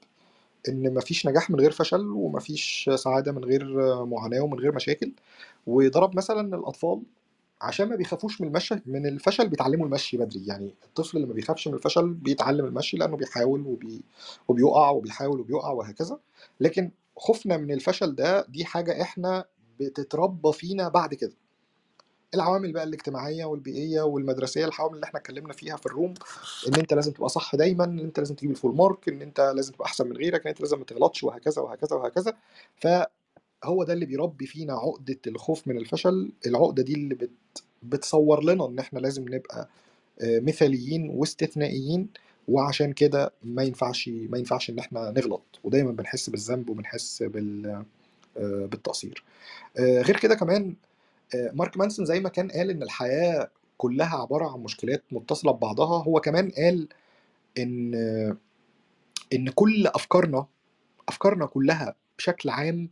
إن 0.69 0.93
مفيش 0.93 1.27
نجاح 1.27 1.49
من 1.49 1.59
غير 1.59 1.71
فشل 1.71 2.07
ومفيش 2.11 2.89
سعادة 2.95 3.31
من 3.31 3.45
غير 3.45 3.65
معاناة 4.05 4.41
ومن 4.41 4.59
غير 4.59 4.75
مشاكل. 4.75 5.11
وضرب 5.67 6.17
مثلا 6.17 6.39
إن 6.41 6.53
الأطفال 6.53 7.01
عشان 7.61 7.89
ما 7.89 7.95
بيخافوش 7.95 8.41
من 8.41 8.47
المشي 8.47 8.75
من 8.85 9.05
الفشل 9.05 9.49
بيتعلموا 9.49 9.85
المشي 9.85 10.17
بدري. 10.17 10.45
يعني 10.47 10.75
الطفل 10.83 11.17
اللي 11.17 11.27
ما 11.27 11.33
بيخافش 11.33 11.67
من 11.67 11.73
الفشل 11.73 12.13
بيتعلم 12.13 12.65
المشي 12.65 12.97
لأنه 12.97 13.17
بيحاول 13.17 13.61
وبي 13.67 14.01
وبيقع 14.47 14.89
وبيحاول 14.89 15.39
وبيقع 15.39 15.69
وهكذا. 15.71 16.19
لكن 16.59 16.91
خوفنا 17.17 17.57
من 17.57 17.71
الفشل 17.71 18.15
ده 18.15 18.45
دي 18.49 18.65
حاجة 18.65 19.01
إحنا 19.01 19.45
بتتربى 19.79 20.51
فينا 20.53 20.89
بعد 20.89 21.13
كده. 21.13 21.33
العوامل 22.35 22.71
بقى 22.73 22.83
الاجتماعية 22.83 23.45
والبيئية 23.45 24.01
والمدرسية 24.01 24.65
العوامل 24.65 24.95
اللي 24.95 25.03
إحنا 25.05 25.19
اتكلمنا 25.19 25.53
فيها 25.53 25.75
في 25.77 25.85
الروم 25.85 26.13
إن 26.67 26.75
أنت 26.75 26.93
لازم 26.93 27.11
تبقى 27.11 27.29
صح 27.29 27.55
دايما 27.55 27.83
إن 27.83 27.99
أنت 27.99 28.19
لازم 28.19 28.35
تجيب 28.35 28.51
الفول 28.51 28.75
مارك 28.75 29.09
إن 29.09 29.21
أنت 29.21 29.39
لازم 29.55 29.73
تبقى 29.73 29.85
أحسن 29.85 30.07
من 30.09 30.17
غيرك 30.17 30.41
إن 30.41 30.47
أنت 30.49 30.61
لازم 30.61 30.77
ما 30.79 30.85
تغلطش 30.85 31.23
وهكذا 31.23 31.61
وهكذا 31.61 31.95
وهكذا. 31.97 32.33
فهو 33.61 33.83
ده 33.83 33.93
اللي 33.93 34.05
بيربي 34.05 34.45
فينا 34.45 34.73
عقدة 34.73 35.17
الخوف 35.27 35.67
من 35.67 35.77
الفشل. 35.77 36.31
العقدة 36.47 36.83
دي 36.83 36.93
اللي 36.93 37.15
بت 37.15 37.29
بتصور 37.83 38.43
لنا 38.43 38.65
إن 38.67 38.79
إحنا 38.79 38.99
لازم 38.99 39.25
نبقى 39.35 39.69
آه، 40.21 40.39
مثاليين 40.39 41.09
واستثنائيين 41.09 42.07
وعشان 42.47 42.93
كده 42.93 43.31
ما 43.43 43.63
ينفعش 43.63 44.09
ما 44.09 44.37
ينفعش 44.37 44.69
إن 44.69 44.79
إحنا 44.79 45.11
نغلط. 45.11 45.59
ودايما 45.63 45.91
بنحس 45.91 46.29
بالذنب 46.29 46.69
وبنحس 46.69 47.23
بال 47.23 47.67
آه، 48.37 48.65
بالتقصير. 48.65 49.23
آه، 49.79 50.01
غير 50.01 50.17
كده 50.19 50.35
كمان 50.35 50.75
مارك 51.53 51.77
مانسون 51.77 52.05
زي 52.05 52.19
ما 52.19 52.29
كان 52.29 52.51
قال 52.51 52.69
إن 52.69 52.83
الحياة 52.83 53.49
كلها 53.77 54.17
عبارة 54.17 54.53
عن 54.53 54.59
مشكلات 54.59 55.03
متصلة 55.11 55.51
ببعضها 55.51 56.03
هو 56.03 56.19
كمان 56.21 56.49
قال 56.49 56.87
إن 57.57 57.95
إن 59.33 59.49
كل 59.49 59.87
أفكارنا 59.87 60.45
أفكارنا 61.09 61.45
كلها 61.45 61.95
بشكل 62.17 62.49
عام 62.49 62.89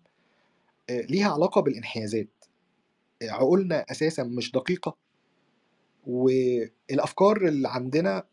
ليها 0.89 1.33
علاقة 1.33 1.61
بالانحيازات. 1.61 2.27
آه، 3.21 3.29
عقولنا 3.31 3.85
أساسا 3.91 4.23
مش 4.23 4.51
دقيقة 4.51 4.97
والأفكار 6.07 7.47
اللي 7.47 7.69
عندنا 7.69 8.23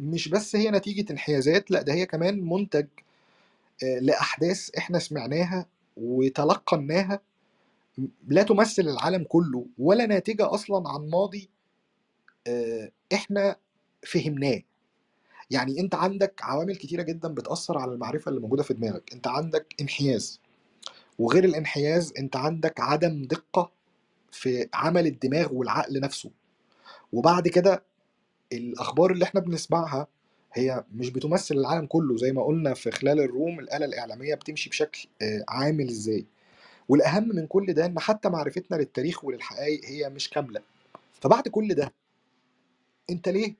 مش 0.00 0.28
بس 0.28 0.56
هي 0.56 0.70
نتيجة 0.70 1.12
انحيازات 1.12 1.70
لأ 1.70 1.82
ده 1.82 1.92
هي 1.94 2.06
كمان 2.06 2.40
منتج 2.48 2.86
آه، 3.84 3.98
لأحداث 3.98 4.70
إحنا 4.78 4.98
سمعناها 4.98 5.66
وتلقناها 5.96 7.20
لا 8.28 8.42
تمثل 8.42 8.82
العالم 8.82 9.24
كله 9.24 9.66
ولا 9.78 10.06
ناتجة 10.06 10.54
أصلا 10.54 10.88
عن 10.88 11.08
ماضي 11.10 11.50
آه، 12.46 12.90
إحنا 13.14 13.56
فهمناه. 14.06 14.62
يعني 15.50 15.80
أنت 15.80 15.94
عندك 15.94 16.40
عوامل 16.42 16.76
كتيرة 16.76 17.02
جدا 17.02 17.28
بتأثر 17.28 17.78
على 17.78 17.92
المعرفة 17.92 18.28
اللي 18.28 18.40
موجودة 18.40 18.62
في 18.62 18.74
دماغك. 18.74 19.12
أنت 19.12 19.26
عندك 19.26 19.74
انحياز. 19.80 20.40
وغير 21.18 21.44
الانحياز 21.44 22.12
أنت 22.18 22.36
عندك 22.36 22.80
عدم 22.80 23.24
دقة 23.24 23.70
في 24.32 24.68
عمل 24.74 25.06
الدماغ 25.06 25.54
والعقل 25.54 26.00
نفسه. 26.00 26.30
وبعد 27.12 27.48
كده 27.48 27.82
الأخبار 28.52 29.10
اللي 29.12 29.24
إحنا 29.24 29.40
بنسمعها 29.40 30.06
هي 30.52 30.84
مش 30.94 31.10
بتمثل 31.10 31.54
العالم 31.54 31.86
كله 31.86 32.16
زي 32.16 32.32
ما 32.32 32.44
قلنا 32.44 32.74
في 32.74 32.90
خلال 32.90 33.20
الروم 33.20 33.60
الآلة 33.60 33.84
الإعلامية 33.86 34.34
بتمشي 34.34 34.70
بشكل 34.70 35.08
آه، 35.22 35.44
عامل 35.48 35.88
إزاي. 35.88 36.24
والأهم 36.88 37.28
من 37.28 37.46
كل 37.46 37.72
ده 37.72 37.86
إن 37.86 37.98
حتى 38.00 38.28
معرفتنا 38.28 38.76
للتاريخ 38.76 39.24
وللحقائق 39.24 39.80
هي 39.84 40.08
مش 40.10 40.30
كاملة. 40.30 40.60
فبعد 41.20 41.48
كل 41.48 41.74
ده 41.74 41.92
أنت 43.10 43.28
ليه 43.28 43.54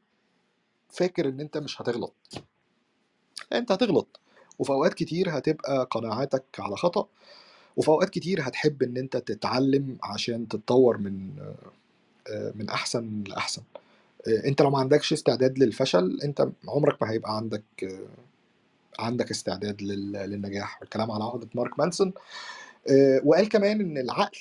فاكر 0.89 1.29
إن 1.29 1.41
أنت 1.41 1.57
مش 1.59 1.83
هتغلط؟ 1.83 2.15
أنت 3.53 3.73
هتغلط. 3.73 4.21
وفي 4.59 4.71
أوقات 4.71 4.95
كتير 4.95 5.39
هتبقى 5.39 5.89
قناعاتك 5.91 6.45
على 6.59 6.77
خطأ 6.77 7.09
وفي 7.77 7.89
أوقات 7.89 8.11
كتير 8.11 8.39
هتحب 8.43 8.83
إن 8.83 8.97
أنت 8.97 9.17
تتعلم 9.17 9.99
عشان 10.03 10.49
تتطور 10.49 10.99
من 10.99 11.31
آه، 12.29 12.53
من 12.55 12.69
أحسن 12.71 13.25
لأحسن. 13.29 13.63
آه، 14.29 14.49
أنت 14.49 14.63
لو 14.63 14.71
ما 14.71 14.79
عندكش 14.79 15.13
استعداد 15.13 15.59
للفشل 15.59 16.21
أنت 16.25 16.49
عمرك 16.69 17.03
ما 17.03 17.11
هيبقى 17.11 17.37
عندك 17.37 17.63
آه، 17.85 18.07
عندك 18.99 19.31
استعداد 19.31 19.83
لل- 19.83 20.13
للنجاح. 20.13 20.81
والكلام 20.81 21.11
على 21.11 21.25
عقدة 21.25 21.49
مارك 21.55 21.79
مانسون. 21.79 22.13
وقال 23.25 23.49
كمان 23.49 23.81
إن 23.81 23.99
العقل 23.99 24.39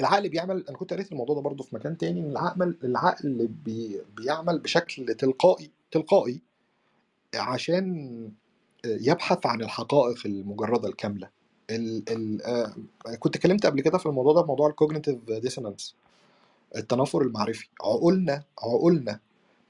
العقل 0.00 0.28
بيعمل 0.28 0.64
أنا 0.68 0.76
كنت 0.78 0.92
قريت 0.92 1.12
الموضوع 1.12 1.34
ده 1.34 1.40
برضه 1.40 1.64
في 1.64 1.74
مكان 1.76 1.98
تاني 1.98 2.20
إن 2.20 2.30
العقل 2.30 2.76
العقل 2.84 3.46
بي 3.64 4.00
بيعمل 4.16 4.58
بشكل 4.58 5.14
تلقائي 5.14 5.70
تلقائي 5.90 6.40
عشان 7.34 8.30
يبحث 8.84 9.46
عن 9.46 9.62
الحقائق 9.62 10.26
المجردة 10.26 10.88
الكاملة. 10.88 11.28
ال 11.70 12.02
ال 12.10 12.42
آه، 12.42 12.74
كنت 13.18 13.36
اتكلمت 13.36 13.66
قبل 13.66 13.80
كده 13.80 13.98
في 13.98 14.06
الموضوع 14.06 14.32
ده 14.34 14.42
موضوع 14.46 14.68
ال 14.68 14.73
cognitive 14.73 15.18
dissonance 15.30 15.94
التنافر 16.76 17.22
المعرفي. 17.22 17.68
عقولنا 17.82 18.42
عقولنا 18.58 19.20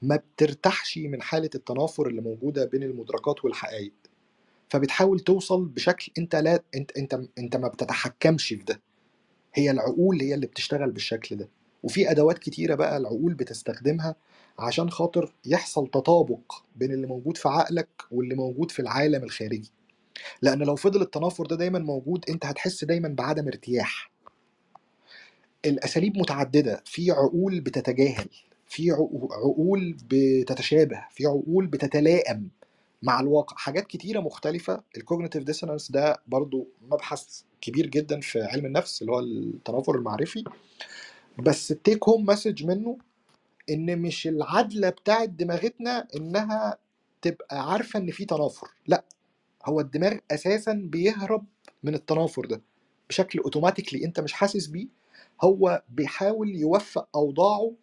ما 0.01 0.15
بترتاحش 0.15 0.97
من 0.97 1.21
حالة 1.21 1.49
التنافر 1.55 2.07
اللي 2.07 2.21
موجودة 2.21 2.65
بين 2.65 2.83
المدركات 2.83 3.45
والحقائق. 3.45 3.93
فبتحاول 4.69 5.19
توصل 5.19 5.65
بشكل 5.65 6.11
انت 6.17 6.35
لا 6.35 6.63
انت 6.75 6.91
انت 6.97 7.19
انت 7.39 7.55
ما 7.55 7.67
بتتحكمش 7.67 8.47
في 8.47 8.55
ده. 8.55 8.81
هي 9.53 9.71
العقول 9.71 10.21
هي 10.21 10.33
اللي 10.33 10.47
بتشتغل 10.47 10.91
بالشكل 10.91 11.35
ده. 11.35 11.49
وفي 11.83 12.11
أدوات 12.11 12.39
كتيرة 12.39 12.75
بقى 12.75 12.97
العقول 12.97 13.33
بتستخدمها 13.33 14.15
عشان 14.59 14.89
خاطر 14.89 15.33
يحصل 15.45 15.87
تطابق 15.87 16.53
بين 16.75 16.91
اللي 16.93 17.07
موجود 17.07 17.37
في 17.37 17.49
عقلك 17.49 17.89
واللي 18.11 18.35
موجود 18.35 18.71
في 18.71 18.79
العالم 18.81 19.23
الخارجي. 19.23 19.71
لأن 20.41 20.59
لو 20.63 20.75
فضل 20.75 21.01
التنافر 21.01 21.45
ده 21.45 21.55
دايما 21.55 21.79
موجود 21.79 22.25
أنت 22.29 22.45
هتحس 22.45 22.83
دايما 22.83 23.09
بعدم 23.09 23.47
ارتياح. 23.47 24.11
الأساليب 25.65 26.17
متعددة 26.17 26.83
في 26.85 27.11
عقول 27.11 27.61
بتتجاهل 27.61 28.29
في 28.67 28.91
عقو- 28.91 29.33
عقول 29.33 29.97
بتتشابه 30.09 31.05
في 31.11 31.25
عقول 31.25 31.67
بتتلائم 31.67 32.49
مع 33.03 33.19
الواقع. 33.19 33.57
حاجات 33.57 33.87
كتيرة 33.87 34.19
مختلفة. 34.19 34.83
ال 34.97 35.02
cognitive 35.02 35.43
dissonance 35.43 35.91
ده 35.91 36.21
برضو 36.27 36.67
مبحث 36.91 37.41
كبير 37.61 37.87
جدا 37.87 38.19
في 38.19 38.41
علم 38.43 38.65
النفس 38.65 39.01
اللي 39.01 39.11
هو 39.11 39.19
التنافر 39.19 39.95
المعرفي. 39.95 40.43
بس 41.39 41.71
ال 41.71 41.79
take 41.79 42.09
home 42.09 42.25
message 42.25 42.65
منه 42.65 42.97
إن 43.69 43.99
مش 44.01 44.27
العادة 44.27 44.89
بتاعت 44.89 45.29
دماغتنا 45.29 46.07
إنها 46.15 46.77
تبقى 47.21 47.71
عارفة 47.71 47.99
إن 47.99 48.11
في 48.11 48.25
تنافر. 48.25 48.67
لأ. 48.87 49.03
هو 49.67 49.79
الدماغ 49.79 50.17
أساسا 50.31 50.73
بيهرب 50.73 51.45
من 51.83 51.93
التنافر 51.95 52.45
ده 52.45 52.61
بشكل 53.09 53.39
automatically 53.39 54.05
أنت 54.05 54.19
مش 54.19 54.33
حاسس 54.33 54.67
بيه 54.67 54.87
هو 55.43 55.83
بيحاول 55.89 56.55
يوفق 56.55 57.09
أوضاعه 57.15 57.73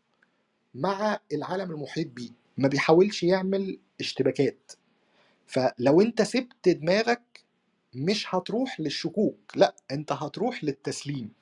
مع 0.75 1.21
العالم 1.33 1.71
المحيط 1.71 2.09
بيه 2.09 2.31
ما 2.59 2.69
بيحاولش 2.69 3.23
يعمل 3.23 3.79
اشتباكات. 4.01 4.73
فلو 5.47 6.01
أنت 6.01 6.23
سبت 6.23 6.69
دماغك 6.69 7.45
مش 7.95 8.35
هتروح 8.35 8.81
للشكوك 8.81 9.39
لأ 9.57 9.75
أنت 9.91 10.13
هتروح 10.13 10.65
للتسليم. 10.65 11.33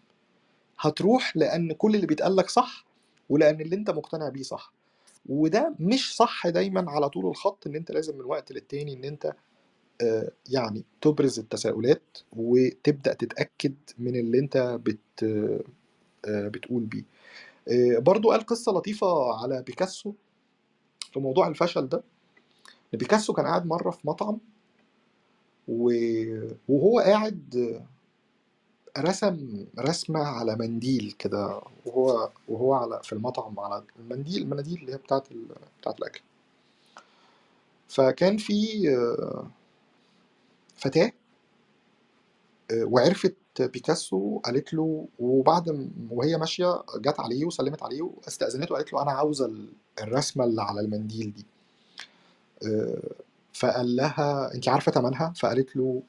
هتروح 0.78 1.36
لأن 1.36 1.72
كل 1.72 1.94
اللي 1.94 2.06
بيتقال 2.06 2.36
لك 2.36 2.50
صح 2.50 2.84
ولأن 3.28 3.60
اللي 3.60 3.76
أنت 3.76 3.90
مقتنع 3.90 4.28
بيه 4.28 4.42
صح. 4.42 4.72
وده 5.26 5.74
مش 5.80 6.16
صح 6.16 6.48
دايما 6.48 6.90
على 6.90 7.08
طول 7.08 7.26
الخط 7.26 7.66
إن 7.66 7.76
أنت 7.76 7.90
لازم 7.90 8.18
من 8.18 8.24
وقت 8.24 8.52
للتاني 8.52 8.92
إن 8.94 9.04
أنت 9.04 9.34
يعني 10.50 10.84
تبرز 11.00 11.38
التساؤلات 11.38 12.18
وتبدأ 12.32 13.12
تتأكد 13.12 13.74
من 13.98 14.16
اللي 14.16 14.38
انت 14.38 14.78
بت 14.84 15.24
آه، 16.28 16.48
بتقول 16.48 16.84
بيه 16.84 17.04
آه، 17.68 17.98
برضو 17.98 18.30
قال 18.30 18.46
قصة 18.46 18.72
لطيفة 18.72 19.34
على 19.42 19.62
بيكاسو 19.62 20.12
في 21.12 21.20
موضوع 21.20 21.48
الفشل 21.48 21.88
ده 21.88 22.02
بيكاسو 22.92 23.32
كان 23.32 23.46
قاعد 23.46 23.66
مرة 23.66 23.90
في 23.90 24.00
مطعم 24.04 24.38
وهو 25.68 27.00
قاعد 27.00 27.80
رسم 28.98 29.66
رسمة 29.78 30.20
على 30.20 30.56
منديل 30.56 31.14
كده 31.18 31.60
وهو 31.86 32.30
وهو 32.48 32.74
على 32.74 33.00
في 33.04 33.12
المطعم 33.12 33.60
على 33.60 33.84
المنديل 33.98 34.42
المناديل 34.42 34.80
اللي 34.80 34.92
هي 34.92 34.96
بتاعت. 34.96 35.28
بتاعت 35.80 35.98
الأكل 35.98 36.20
فكان 37.88 38.36
في 38.36 38.88
آه، 38.90 39.46
فتاة 40.82 41.12
آه، 42.70 42.84
وعرفت 42.84 43.36
بيكاسو 43.60 44.38
قالت 44.38 44.74
له 44.74 45.08
وبعد 45.18 45.90
وهي 46.10 46.36
ماشية 46.36 46.82
جت 46.96 47.20
عليه 47.20 47.44
وسلمت 47.44 47.82
عليه 47.82 48.02
واستأذنته 48.02 48.72
وقالت 48.72 48.92
له 48.92 49.02
أنا 49.02 49.12
عاوزة 49.12 49.46
ال- 49.46 49.72
الرسمة 50.02 50.44
اللي 50.44 50.62
على 50.62 50.80
المنديل 50.80 51.32
دي. 51.32 51.46
آه، 52.66 53.02
فقال 53.52 53.96
لها 53.96 54.54
أنت 54.54 54.68
عارفة 54.68 54.92
تمنها؟ 54.92 55.32
فقالت 55.36 55.76
له 55.76 56.02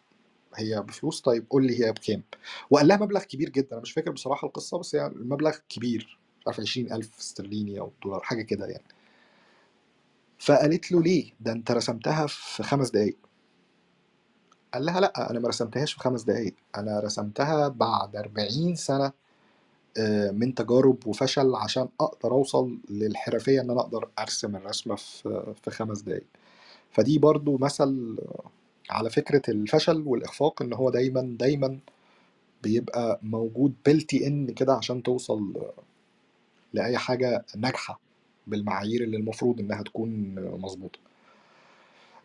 هي 0.55 0.81
بفلوس؟ 0.81 1.21
طيب 1.21 1.45
قول 1.49 1.67
لي 1.67 1.85
هي 1.85 1.91
بكام؟ 1.91 2.23
وقال 2.69 2.87
لها 2.87 2.97
مبلغ 2.97 3.23
كبير 3.23 3.49
جدا 3.49 3.73
أنا 3.73 3.81
مش 3.81 3.91
فاكر 3.91 4.11
بصراحة 4.11 4.47
القصة 4.47 4.77
بس 4.77 4.95
هي 4.95 5.07
المبلغ 5.07 5.55
كبير 5.69 6.19
مش 6.39 6.47
عارف 6.47 6.59
20000 6.59 7.19
استرليني 7.19 7.79
أو 7.79 7.91
دولار 8.03 8.19
حاجة 8.19 8.41
كده 8.41 8.65
يعني. 8.67 8.83
فقالت 10.39 10.91
له 10.91 11.01
ليه؟ 11.01 11.31
ده 11.39 11.51
أنت 11.51 11.71
رسمتها 11.71 12.27
في 12.27 12.63
خمس 12.63 12.89
دقايق. 12.89 13.17
قال 14.73 14.85
لها 14.85 14.99
لأ 15.01 15.31
أنا 15.31 15.39
ما 15.39 15.47
رسمتهاش 15.49 15.93
في 15.93 15.99
خمس 15.99 16.23
دقايق. 16.23 16.55
أنا 16.77 16.99
رسمتها 16.99 17.67
بعد 17.67 18.15
40 18.15 18.75
سنة 18.75 19.11
آه، 19.97 20.31
من 20.31 20.55
تجارب 20.55 21.07
وفشل 21.07 21.55
عشان 21.55 21.89
أقدر 22.01 22.31
أوصل 22.31 22.79
للحرفية 22.89 23.61
إن 23.61 23.69
أنا 23.71 23.81
أقدر 23.81 24.09
أرسم 24.19 24.55
الرسمة 24.55 24.95
في 24.95 25.53
في 25.63 25.71
خمس 25.71 26.01
دقايق. 26.01 26.25
فدي 26.91 27.19
برضو 27.19 27.57
مثل 27.57 28.17
على 28.89 29.09
فكرة 29.09 29.41
الفشل 29.51 30.03
والإخفاق 30.07 30.61
إن 30.61 30.73
هو 30.73 30.89
دايما 30.89 31.37
دايما 31.39 31.79
بيبقى 32.63 33.19
موجود 33.23 33.73
بلتي 33.85 34.27
ان 34.27 34.47
كده 34.53 34.73
عشان 34.73 35.03
توصل 35.03 35.53
لأي 36.73 36.97
حاجة 36.97 37.45
ناجحة 37.55 37.99
بالمعايير 38.47 39.03
اللي 39.03 39.17
المفروض 39.17 39.59
إنها 39.59 39.83
تكون 39.83 40.35
مظبوطة. 40.61 40.99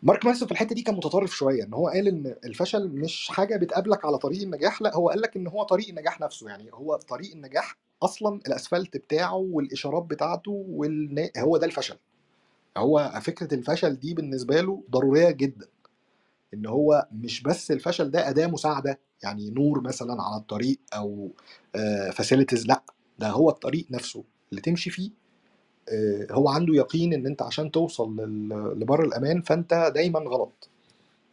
مارك 0.03 0.25
مانسون 0.25 0.47
في 0.47 0.51
الحتة 0.51 0.75
دي 0.75 0.81
كان 0.81 0.95
متطرف 0.95 1.31
شوية 1.35 1.63
إن 1.63 1.73
هو 1.73 1.87
قال 1.87 2.07
إن 2.07 2.35
الفشل 2.45 2.89
مش 2.89 3.27
حاجة 3.31 3.57
بتقابلك 3.57 4.05
على 4.05 4.17
طريق 4.17 4.41
النجاح 4.41 4.81
لأ 4.81 4.95
هو 4.95 5.09
قال 5.09 5.21
لك 5.21 5.35
إن 5.37 5.47
هو 5.47 5.63
طريق 5.63 5.89
النجاح 5.89 6.21
نفسه 6.21 6.49
يعني 6.49 6.69
هو 6.73 6.95
طريق 6.95 7.31
النجاح 7.31 7.77
أصلا 8.03 8.39
الأسفلت 8.47 8.97
بتاعه 8.97 9.35
والإشارات 9.35 10.03
بتاعته 10.03 10.51
والنا... 10.69 11.29
هو 11.37 11.57
ده 11.57 11.65
الفشل. 11.65 11.97
هو 12.77 13.19
فكرة 13.21 13.53
الفشل 13.53 13.95
دي 13.99 14.13
بالنسبة 14.13 14.61
له 14.61 14.83
ضرورية 14.91 15.29
جدا 15.31 15.67
إن 16.53 16.65
هو 16.65 17.07
مش 17.11 17.43
بس 17.43 17.71
الفشل 17.71 18.11
ده 18.11 18.29
أداة 18.29 18.47
مساعدة 18.47 18.99
يعني 19.23 19.49
نور 19.49 19.81
مثلا 19.81 20.21
على 20.23 20.41
الطريق 20.41 20.79
أو 20.95 21.31
فاسيلتيز 22.13 22.67
لأ 22.67 22.83
ده 23.19 23.29
هو 23.29 23.49
الطريق 23.49 23.87
نفسه 23.91 24.23
اللي 24.51 24.61
تمشي 24.61 24.89
فيه 24.89 25.11
آه، 25.11 25.18
هو 26.31 26.49
عنده 26.49 26.73
يقين 26.75 27.13
إن 27.13 27.25
أنت 27.27 27.41
عشان 27.41 27.71
توصل 27.71 28.15
لبر 28.79 29.03
الأمان 29.03 29.41
فأنت 29.41 29.91
دايما 29.95 30.19
غلط. 30.19 30.69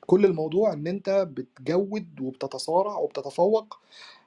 كل 0.06 0.24
الموضوع 0.24 0.72
إن 0.72 0.86
أنت 0.86 1.28
بتجود 1.30 2.20
وبتتصارع 2.20 2.96
وبتتفوق 2.98 3.78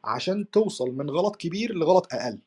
عشان 0.03 0.51
توصل 0.51 0.91
من 0.91 1.09
غلط 1.09 1.35
كبير 1.35 1.73
لغلط 1.75 2.07
أقل. 2.13 2.39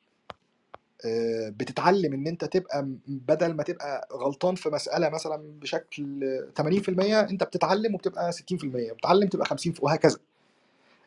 آه، 1.04 1.48
بتتعلم 1.48 2.12
إن 2.12 2.26
أنت 2.26 2.44
تبقى 2.44 2.88
بدل 3.08 3.54
ما 3.54 3.62
تبقى 3.62 4.08
غلطان 4.12 4.54
في 4.54 4.68
مسألة 4.68 5.08
مثلا 5.08 5.42
بشكل 5.60 6.20
80% 6.58 7.20
أنت 7.20 7.44
بتتعلم 7.44 7.94
وبتبقى 7.94 8.32
60% 8.32 8.92
بتتعلم 8.92 9.28
تبقى 9.28 9.46
50 9.46 9.74
وهكذا. 9.80 10.18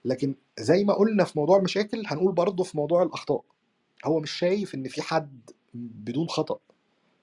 لكن 0.05 0.35
زي 0.59 0.83
ما 0.83 0.93
قلنا 0.93 1.23
في 1.23 1.39
موضوع 1.39 1.57
المشاكل 1.57 2.03
هنقول 2.07 2.31
برضه 2.31 2.63
في 2.63 2.77
موضوع 2.77 3.03
الأخطاء. 3.03 3.41
هو 4.05 4.19
مش 4.19 4.31
شايف 4.31 4.75
إن 4.75 4.87
في 4.87 5.01
حد 5.01 5.39
بدون 5.75 6.29
خطأ. 6.29 6.59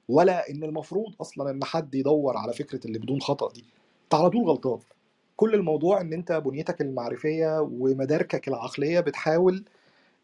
ولا 0.08 0.50
إن 0.50 0.64
المفروض 0.64 1.14
أصلا 1.22 1.50
إن 1.50 1.64
حد 1.64 1.96
يدور 1.96 2.38
على 2.38 2.54
فكرة 2.54 2.86
اللي 2.86 3.00
بدون 3.00 3.22
خطأ 3.22 3.52
دي. 3.52 3.64
انت 4.04 4.14
على 4.14 4.30
طول 4.30 4.48
غلطان. 4.50 4.80
كل 5.36 5.54
الموضوع 5.54 6.00
إن 6.00 6.14
أنت 6.14 6.32
بنيتك 6.32 6.80
المعرفية 6.82 7.60
ومداركك 7.62 8.48
العقلية 8.48 9.00
بتحاول 9.00 9.64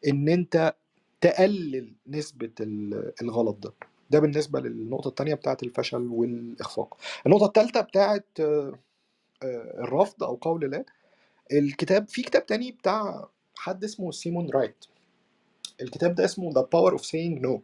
إن 0.09 0.28
أنت 0.30 0.74
تقلل 1.20 1.92
نسبة 2.09 2.50
ال- 2.60 3.12
الغلط 3.22 3.56
ده. 3.59 3.72
ده 4.10 4.20
بالنسبة 4.20 4.60
للنقطة 4.60 5.09
الثانية 5.09 5.34
بتاعت 5.34 5.62
الفشل 5.62 6.09
والإخفاق. 6.09 6.98
النقطة 7.26 7.46
الثالثه 7.46 7.80
بتاعت 7.80 8.26
آه، 8.40 8.78
الرفض 9.84 10.24
أو 10.24 10.34
قول 10.36 10.70
لا 10.70 10.84
الكتاب 11.52 12.09
في 12.09 12.22
كتاب 12.22 12.46
تاني 12.46 12.72
بتاع 12.72 13.28
حد 13.56 13.84
اسمه 13.84 14.10
سيمون 14.10 14.50
رايت. 14.50 14.84
الكتاب 15.82 16.14
ده 16.14 16.26
اسمه 16.26 16.52
The 16.52 16.64
Power 16.64 16.98
of 16.98 17.02
Saying 17.02 17.42
No. 17.46 17.60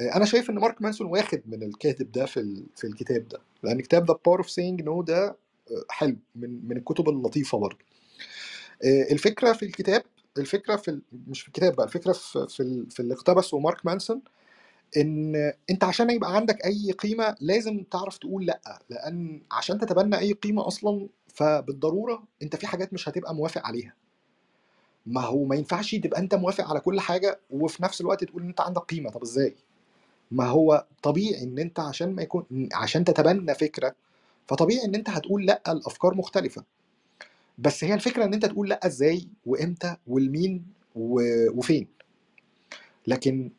أنا 0.00 0.24
شايف 0.24 0.50
إن 0.50 0.54
مارك 0.54 0.82
مانسون 0.82 1.06
واخد 1.06 1.42
من 1.46 1.62
الكاتب 1.62 2.12
ده 2.12 2.26
في 2.26 2.64
في 2.76 2.86
الكتاب 2.86 3.28
ده 3.28 3.38
لأن 3.62 3.80
كتاب 3.80 4.06
The 4.10 4.16
Power 4.26 4.38
of 4.38 4.50
Saying 4.50 4.82
No 4.82 5.02
ده 5.02 5.26
آه، 5.70 5.84
حلو 5.90 6.16
من 6.36 6.68
من 6.68 6.76
الكتب 6.76 7.08
اللطيفة 7.08 7.58
برضه. 7.58 7.78
آه، 8.84 9.12
الفكرة 9.12 9.52
في 9.52 9.64
الكتاب 9.66 10.02
الفكرة 10.38 10.76
في 10.76 11.00
مش 11.28 11.40
في 11.42 11.48
الكتاب 11.48 11.76
بقى 11.76 11.86
الفكرة 11.86 12.12
في 12.12 12.46
في, 12.48 12.86
في 12.90 13.00
اللي 13.00 13.14
اقتبسه 13.14 13.58
مارك 13.58 13.86
مانسون 13.86 14.22
إن 14.96 15.52
أنت 15.70 15.84
عشان 15.84 16.10
يبقى 16.10 16.36
عندك 16.36 16.64
أي 16.66 16.92
قيمة 16.92 17.36
لازم 17.40 17.84
تعرف 17.90 18.18
تقول 18.18 18.46
لأ 18.46 18.78
لأن 18.90 19.42
عشان 19.52 19.78
تتبنى 19.78 20.18
أي 20.18 20.32
قيمة 20.32 20.66
أصلا 20.66 21.08
فبالضرورة 21.28 22.24
أنت 22.42 22.56
في 22.56 22.66
حاجات 22.66 22.92
مش 22.92 23.08
هتبقى 23.08 23.34
موافق 23.34 23.66
عليها. 23.66 23.94
ما 25.06 25.20
هو 25.20 25.44
ما 25.44 25.56
ينفعش 25.56 25.94
تبقى 25.94 26.20
أنت 26.20 26.34
موافق 26.34 26.64
على 26.70 26.80
كل 26.80 27.00
حاجة 27.00 27.40
وفي 27.50 27.82
نفس 27.82 28.00
الوقت 28.00 28.24
تقول 28.24 28.42
إن 28.42 28.48
أنت 28.48 28.60
عندك 28.60 28.80
قيمة 28.82 29.10
طب 29.10 29.22
إزاي؟ 29.22 29.56
ما 30.32 30.46
هو 30.46 30.86
طبيعي 31.02 31.42
إن 31.42 31.58
أنت 31.58 31.80
عشان 31.80 32.14
ما 32.14 32.22
يكون 32.22 32.68
عشان 32.74 33.04
تتبنى 33.04 33.54
فكرة 33.54 33.94
فطبيعي 34.46 34.84
إن 34.84 34.94
أنت 34.94 35.10
هتقول 35.10 35.46
لأ 35.46 35.62
لأفكار 35.66 36.14
مختلفة. 36.14 36.64
بس 37.58 37.84
هي 37.84 37.94
الفكرة 37.94 38.24
إن 38.24 38.34
أنت 38.34 38.46
تقول 38.46 38.68
لأ 38.68 38.86
إزاي 38.86 39.28
وإمتى 39.46 39.96
والمين 40.06 40.64
و- 40.96 41.50
وفين. 41.58 41.88
لكن 43.06 43.50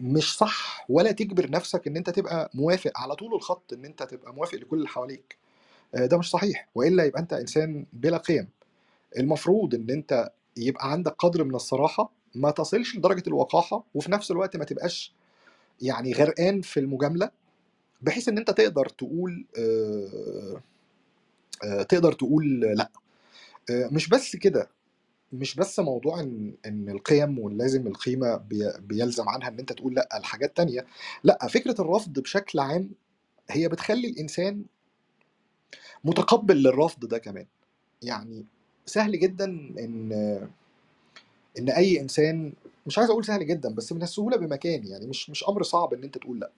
مش 0.00 0.36
صح 0.36 0.86
ولا 0.88 1.12
تجبر 1.12 1.50
نفسك 1.50 1.86
إن 1.86 1.96
أنت 1.96 2.10
تبقى 2.10 2.50
موافق 2.54 2.92
على 2.96 3.16
طول 3.16 3.34
الخط 3.34 3.72
إن 3.72 3.84
أنت 3.84 4.02
تبقى 4.02 4.34
موافق 4.34 4.54
لكل 4.58 4.76
اللي 4.76 4.88
حواليك. 4.88 5.36
آه، 5.94 6.06
ده 6.06 6.18
مش 6.18 6.30
صحيح. 6.30 6.68
وإلا 6.74 7.04
يبقى 7.04 7.20
أنت 7.22 7.32
إنسان 7.32 7.86
بلا 7.92 8.16
قيم. 8.18 8.48
المفروض 9.18 9.74
إن 9.74 9.90
أنت 9.90 10.30
يبقى 10.56 10.92
عندك 10.92 11.14
قدر 11.18 11.44
من 11.44 11.54
الصراحة 11.54 12.12
ما 12.34 12.50
تصلش 12.50 12.96
لدرجة 12.96 13.22
الوقاحة 13.26 13.84
وفي 13.94 14.12
نفس 14.12 14.30
الوقت 14.30 14.56
ما 14.56 14.64
تبقاش 14.64 15.12
يعني 15.82 16.12
غرقان 16.12 16.60
في 16.62 16.80
المجاملة 16.80 17.30
بحيث 18.02 18.28
إن 18.28 18.38
أنت 18.38 18.50
تقدر 18.50 18.86
تقول 18.88 19.46
آه، 19.58 20.62
آه، 21.64 21.82
تقدر 21.82 22.12
تقول 22.12 22.60
لأ. 22.60 22.90
آه، 23.70 23.88
مش 23.92 24.08
بس 24.08 24.36
كده 24.36 24.70
مش 25.32 25.54
بس 25.56 25.80
موضوع 25.80 26.20
إن 26.20 26.54
إن 26.66 26.88
القيم 26.90 27.38
ولازم 27.38 27.86
القيمة 27.86 28.36
بي- 28.36 28.72
بيلزم 28.80 29.28
عنها 29.28 29.48
إن 29.48 29.58
أنت 29.58 29.72
تقول 29.72 29.94
لأ 29.94 30.08
لحاجات 30.22 30.56
تانية 30.56 30.86
لأ 31.24 31.48
فكرة 31.48 31.80
الرفض 31.80 32.20
بشكل 32.20 32.58
عام 32.60 32.90
هي 33.50 33.68
بتخلي 33.68 34.08
الإنسان 34.08 34.64
متقبل 36.04 36.56
للرفض 36.62 37.06
ده 37.08 37.18
كمان. 37.18 37.46
يعني 38.02 38.46
سهل 38.86 39.18
جدا 39.20 39.44
إن 39.78 40.12
إن 41.58 41.70
أي 41.70 42.00
إنسان 42.00 42.52
مش 42.86 42.98
عايز 42.98 43.10
أقول 43.10 43.24
سهل 43.24 43.46
جدا 43.46 43.74
بس 43.74 43.92
من 43.92 44.02
السهولة 44.02 44.36
بمكان 44.36 44.86
يعني 44.86 45.06
مش 45.06 45.30
مش 45.30 45.44
أمر 45.48 45.62
صعب 45.62 45.94
إن 45.94 46.04
أنت 46.04 46.18
تقول 46.18 46.40
لأ. 46.40 46.50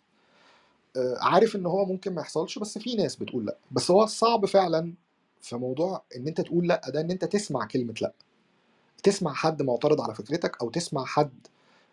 آه، 0.97 1.17
عارف 1.21 1.57
إن 1.57 1.67
هو 1.67 1.85
ممكن 1.85 2.15
ما 2.15 2.21
يحصلش 2.21 2.59
بس 2.59 2.79
في 2.79 2.95
ناس 2.95 3.17
بتقول 3.17 3.47
لأ. 3.47 3.57
بس 3.71 3.91
هو 3.91 4.03
الصعب 4.05 4.47
فعلا 4.47 4.95
في 5.41 5.57
موضوع 5.57 6.03
إن 6.17 6.29
أنت 6.29 6.41
تقول 6.41 6.69
لأ 6.69 6.81
ده 6.89 7.01
إن 7.01 7.11
أنت 7.11 7.25
تسمع 7.25 7.67
كلمة 7.67 7.95
لأ. 8.03 8.13
تسمع 9.03 9.33
حد 9.35 9.63
معترض 9.63 10.01
على 10.01 10.15
فكرتك 10.15 10.57
أو 10.63 10.71
تسمع 10.71 11.05
حد 11.05 11.47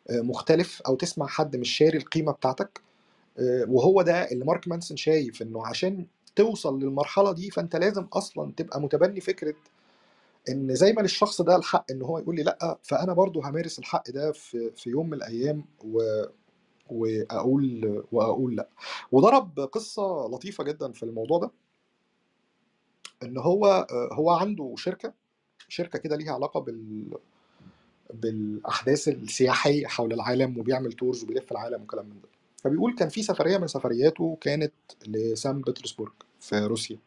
آه، 0.09 0.21
مختلف 0.21 0.81
أو 0.81 0.95
تسمع 0.95 1.27
حد 1.27 1.55
مش 1.55 1.69
شاري 1.77 1.97
القيمة 1.97 2.31
بتاعتك. 2.31 2.81
آه، 3.39 3.65
وهو 3.69 4.01
ده 4.01 4.31
اللي 4.31 4.45
مارك 4.45 4.67
مانسون 4.67 4.97
شايف 4.97 5.41
إنه 5.41 5.67
عشان 5.67 6.05
توصل 6.35 6.79
للمرحلة 6.79 7.31
دي 7.33 7.51
فأنت 7.51 7.75
لازم 7.75 8.03
أصلا 8.13 8.53
تبقى 8.57 8.81
متبني 8.81 9.21
فكرة 9.21 9.55
إن 10.49 10.75
زي 10.75 10.93
ما 10.93 11.01
للشخص 11.01 11.41
ده 11.41 11.55
الحق 11.55 11.91
إن 11.91 12.01
هو 12.01 12.17
يقول 12.19 12.35
لي 12.35 12.43
لأ 12.43 12.79
فأنا 12.83 13.13
برضو 13.13 13.41
همارس 13.41 13.79
الحق 13.79 14.11
ده 14.11 14.31
في 14.31 14.71
في 14.75 14.89
يوم 14.89 15.07
من 15.09 15.13
الأيام 15.13 15.65
و 15.85 16.23
وأقول 16.89 18.03
وأقول 18.11 18.55
لأ. 18.55 18.69
وضرب 19.11 19.59
قصة 19.59 20.27
لطيفة 20.27 20.63
جدا 20.63 20.91
في 20.91 21.03
الموضوع 21.03 21.39
ده. 21.39 21.51
إن 23.23 23.37
هو 23.37 23.87
هو 24.13 24.29
عنده 24.31 24.73
شركة 24.77 25.13
شركة 25.69 25.99
كده 25.99 26.15
ليها 26.15 26.33
علاقة 26.33 26.59
بال 26.59 27.11
بالأحداث 28.13 29.07
السياحية 29.07 29.87
حول 29.87 30.13
العالم 30.13 30.59
وبيعمل 30.59 30.93
تورز 30.93 31.23
وبيلف 31.23 31.51
العالم 31.51 31.83
وكلام 31.83 32.05
من 32.05 32.21
ده. 32.21 32.29
فبيقول 32.57 32.95
كان 32.95 33.09
في 33.09 33.23
سفرية 33.23 33.57
من 33.57 33.67
سفرياته 33.67 34.37
كانت 34.41 34.73
لسان 35.07 35.61
بطرسبورغ 35.61 36.11
في 36.39 36.59
روسيا. 36.59 36.99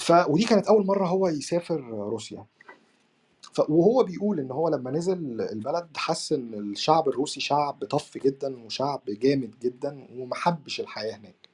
ف 0.00 0.12
ودي 0.28 0.44
كانت 0.44 0.66
أول 0.68 0.86
مرة 0.86 1.06
هو 1.08 1.28
يسافر 1.28 1.80
روسيا. 1.90 2.46
ف 3.54 3.60
وهو 3.70 4.04
بيقول 4.04 4.40
إن 4.40 4.52
هو 4.52 4.68
لما 4.68 4.90
نزل 4.90 5.42
البلد 5.42 5.88
حس 5.96 6.32
إن 6.32 6.54
الشعب 6.54 7.08
الروسي 7.08 7.40
شعب 7.40 7.84
طف 7.84 8.18
جدا 8.18 8.64
وشعب 8.64 9.02
جامد 9.08 9.60
جدا 9.62 10.08
ومحبش 10.18 10.80
الحياة 10.80 11.16
هناك. 11.16 11.48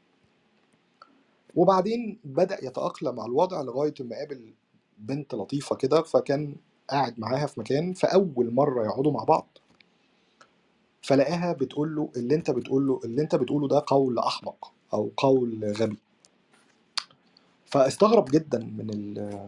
وبعدين 1.56 2.20
بدأ 2.24 2.64
يتأقلم 2.66 3.20
على 3.20 3.30
الوضع 3.30 3.62
لغاية 3.62 3.94
ما 4.00 4.16
قابل 4.16 4.54
بنت 4.98 5.34
لطيفة 5.34 5.76
كده 5.76 6.02
فكان 6.02 6.56
قاعد 6.90 7.20
معاها 7.20 7.46
في 7.46 7.60
مكان 7.60 7.94
فأول 7.94 8.54
مرة 8.54 8.84
يقعدوا 8.86 9.12
مع 9.12 9.24
بعض. 9.24 9.58
فلقاها 11.02 11.52
بتقول 11.52 11.96
له 11.96 12.12
اللي 12.16 12.34
أنت 12.34 12.52
بتقول 12.52 12.86
له 12.88 13.00
اللي 13.04 13.22
أنت 13.22 13.36
بتقوله 13.36 13.68
ده 13.68 13.84
قول 13.88 14.18
أحمق 14.18 14.72
أو 14.94 15.12
قول 15.16 15.64
غبي. 15.78 15.98
فاستغرب 17.70 18.24
جدا 18.30 18.58
من 18.58 18.90
ال 18.94 19.40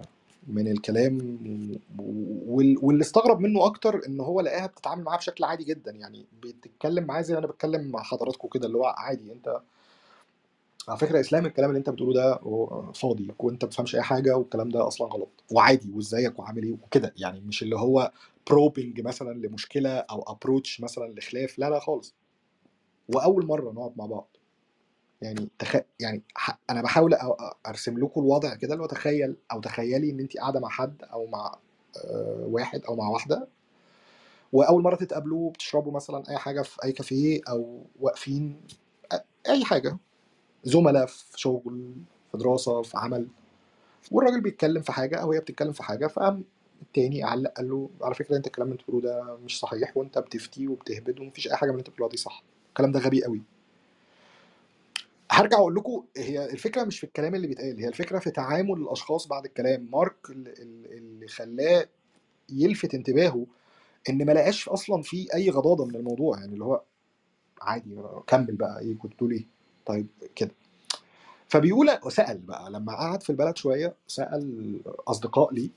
من 0.48 0.68
الكلام 0.68 1.38
وال- 2.48 2.78
واللي 2.82 3.02
استغرب 3.02 3.40
منه 3.40 3.66
أكتر 3.66 4.00
إن 4.06 4.20
هو 4.20 4.40
لقاها 4.40 4.66
بتتعامل 4.66 5.04
معاه 5.04 5.16
بشكل 5.18 5.44
عادي 5.44 5.64
جدا. 5.64 5.92
يعني 5.92 6.26
بتتكلم 6.42 7.04
معاه 7.04 7.22
زي 7.22 7.34
ما 7.34 7.38
أنا 7.40 7.46
بتكلم 7.48 7.90
مع 7.92 8.02
حضراتكم 8.02 8.48
كده 8.48 8.66
اللي 8.66 8.78
هو 8.78 8.86
عادي 8.98 9.32
أنت 9.32 9.60
على 10.88 10.98
فكرة 10.98 11.20
إسلام 11.20 11.46
الكلام 11.46 11.70
اللي 11.70 11.78
أنت 11.78 11.90
بتقوله 11.90 12.14
ده 12.14 12.38
فاضي 12.92 13.28
وأنت 13.38 13.64
ما 13.64 13.68
بتفهمش 13.68 13.96
أي 13.96 14.02
حاجة 14.02 14.36
والكلام 14.36 14.68
ده 14.68 14.88
أصلا 14.88 15.08
غلط 15.08 15.30
وعادي 15.52 15.92
وإزيك 15.92 16.38
وعامل 16.38 16.62
إيه 16.62 16.72
وكده. 16.72 17.14
يعني 17.18 17.40
مش 17.40 17.62
اللي 17.62 17.76
هو 17.76 18.12
probing 18.50 19.00
مثلا 19.00 19.34
لمشكلة 19.34 19.90
أو 19.98 20.22
approach 20.22 20.80
مثلا 20.80 21.14
لخلاف 21.14 21.58
لا 21.58 21.70
لا 21.70 21.80
خالص. 21.80 22.14
وأول 23.14 23.46
مرة 23.46 23.72
نقعد 23.72 23.92
مع 23.96 24.06
بعض. 24.06 24.28
يعني 25.22 25.48
تخ... 25.58 25.76
يعني 26.00 26.22
ح... 26.34 26.58
أنا 26.70 26.82
بحاول 26.82 27.14
أرسم 27.66 27.98
لكم 27.98 28.20
الوضع 28.20 28.54
كده 28.54 28.72
اللي 28.72 28.82
هو 28.84 28.88
تخيل 28.88 29.36
أو 29.52 29.60
تخيلي 29.60 30.10
إن 30.10 30.20
انت 30.20 30.36
قاعدة 30.36 30.60
مع 30.60 30.68
حد 30.68 31.02
أو 31.12 31.26
مع 31.26 31.54
آه، 32.04 32.46
واحد 32.50 32.84
أو 32.84 32.96
مع 32.96 33.08
واحدة 33.08 33.48
وأول 34.52 34.82
مرة 34.82 34.96
تتقابلوا 34.96 35.50
بتشربوا 35.50 35.92
مثلا 35.92 36.30
أي 36.30 36.36
حاجة 36.38 36.62
في 36.62 36.84
أي 36.84 36.92
كافيه 36.92 37.40
أو 37.48 37.86
واقفين 38.00 38.60
أي 39.48 39.64
حاجة 39.64 39.96
زملاء 40.64 41.06
في 41.06 41.40
شغل 41.40 41.94
في 42.32 42.38
دراسة 42.38 42.82
في 42.82 42.98
عمل 42.98 43.28
والراجل 44.12 44.40
بيتكلم 44.40 44.82
في 44.82 44.92
حاجة 44.92 45.16
أو 45.16 45.32
هي 45.32 45.40
بتتكلم 45.40 45.72
في 45.72 45.82
حاجة 45.82 46.06
فقام 46.06 46.44
التاني 46.82 47.22
علق 47.22 47.50
قال 47.52 47.68
له 47.70 47.90
على 48.02 48.14
فكرة 48.14 48.36
أنت 48.36 48.46
الكلام 48.46 48.68
اللي 48.68 48.80
أنت 48.80 48.82
بتقوله 48.82 49.02
ده 49.02 49.36
مش 49.44 49.58
صحيح 49.60 49.96
وأنت 49.96 50.18
بتفتي 50.18 50.68
وبتهبد 50.68 51.20
ومفيش 51.20 51.48
أي 51.48 51.56
حاجة 51.56 51.70
من 51.70 51.74
اللي 51.74 51.80
أنت 51.80 51.90
بتقولها 51.90 52.10
دي 52.10 52.16
صح. 52.16 52.42
الكلام 52.68 52.92
ده 52.92 53.00
غبي 53.00 53.24
قوي 53.24 53.42
هرجع 55.32 55.56
أقول 55.58 55.74
لكم 55.74 56.04
هي 56.16 56.50
الفكرة 56.50 56.84
مش 56.84 56.98
في 56.98 57.04
الكلام 57.04 57.34
اللي 57.34 57.46
بيتقال 57.46 57.80
هي 57.80 57.88
الفكرة 57.88 58.18
في 58.18 58.30
تعامل 58.30 58.72
الأشخاص 58.72 59.26
بعد 59.26 59.44
الكلام. 59.44 59.88
مارك 59.92 60.16
اللي 60.30 61.28
خلاه 61.28 61.88
يلفت 62.52 62.94
انتباهه 62.94 63.46
إن 64.08 64.26
ما 64.26 64.32
لقاش 64.32 64.68
أصلا 64.68 65.02
في 65.02 65.34
أي 65.34 65.50
غضاضة 65.50 65.84
من 65.86 65.94
الموضوع 65.96 66.38
يعني 66.38 66.52
اللي 66.52 66.64
هو 66.64 66.82
عادي 67.62 67.96
كمل 68.26 68.54
بقى 68.56 68.80
إيه 68.80 68.98
كنت 68.98 69.12
بتقول 69.12 69.32
إيه؟ 69.32 69.46
طيب 69.86 70.06
كده. 70.36 70.50
فبيقول 71.48 71.90
سأل 72.08 72.38
بقى 72.38 72.70
لما 72.70 72.92
قعد 72.92 73.22
في 73.22 73.30
البلد 73.30 73.56
شوية 73.56 73.94
سأل 74.06 74.80
أصدقاء 75.08 75.54
ليه. 75.54 75.70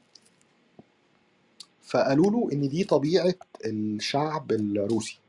فقالوا 1.84 2.32
له 2.32 2.50
إن 2.54 2.70
دي 2.70 2.84
طبيعة 2.84 3.34
الشعب 3.66 4.52
الروسي. 4.52 5.20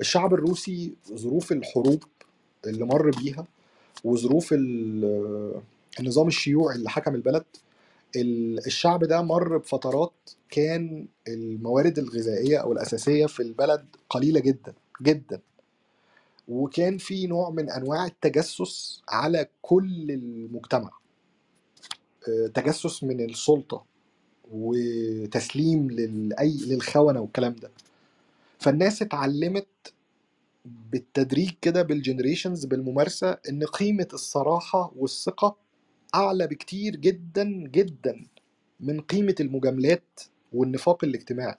الشعب 0.00 0.34
الروسي 0.34 0.94
ظروف 1.14 1.52
الحروب 1.52 2.04
اللي 2.66 2.84
مر 2.84 3.10
بيها 3.10 3.46
وظروف 4.04 4.52
ال- 4.52 5.62
النظام 6.00 6.28
الشيوعي 6.28 6.76
اللي 6.76 6.90
حكم 6.90 7.14
البلد 7.14 7.44
ال- 8.16 8.66
الشعب 8.66 9.04
ده 9.04 9.22
مر 9.22 9.58
بفترات 9.58 10.30
كان 10.50 11.08
الموارد 11.28 11.98
الغذائية 11.98 12.58
أو 12.58 12.72
الأساسية 12.72 13.26
في 13.26 13.40
البلد 13.42 13.86
قليلة 14.10 14.40
جدا 14.40 14.74
جدا. 15.02 15.40
وكان 16.48 16.98
في 16.98 17.26
نوع 17.28 17.50
من 17.50 17.70
أنواع 17.70 18.06
التجسس 18.06 19.02
على 19.08 19.48
كل 19.62 20.10
المجتمع. 20.10 20.90
آه، 22.28 22.46
تجسس 22.46 23.04
من 23.04 23.20
السلطة 23.30 23.84
وتسليم 24.52 25.90
للأي 25.90 26.58
للخونة 26.66 27.20
والكلام 27.20 27.56
ده. 27.56 27.70
فالناس 28.60 29.02
اتعلمت 29.02 29.68
بالتدريج 30.90 31.50
كده 31.62 31.82
بالجنريشنز 31.82 32.64
بالممارسة 32.64 33.38
إن 33.48 33.64
قيمة 33.64 34.08
الصراحة 34.12 34.92
والثقة 34.96 35.56
أعلى 36.14 36.46
بكتير 36.46 36.96
جدا 36.96 37.44
جدا 37.44 38.26
من 38.80 39.00
قيمة 39.00 39.34
المجاملات 39.40 40.20
والنفاق 40.52 41.04
الاجتماعي. 41.04 41.58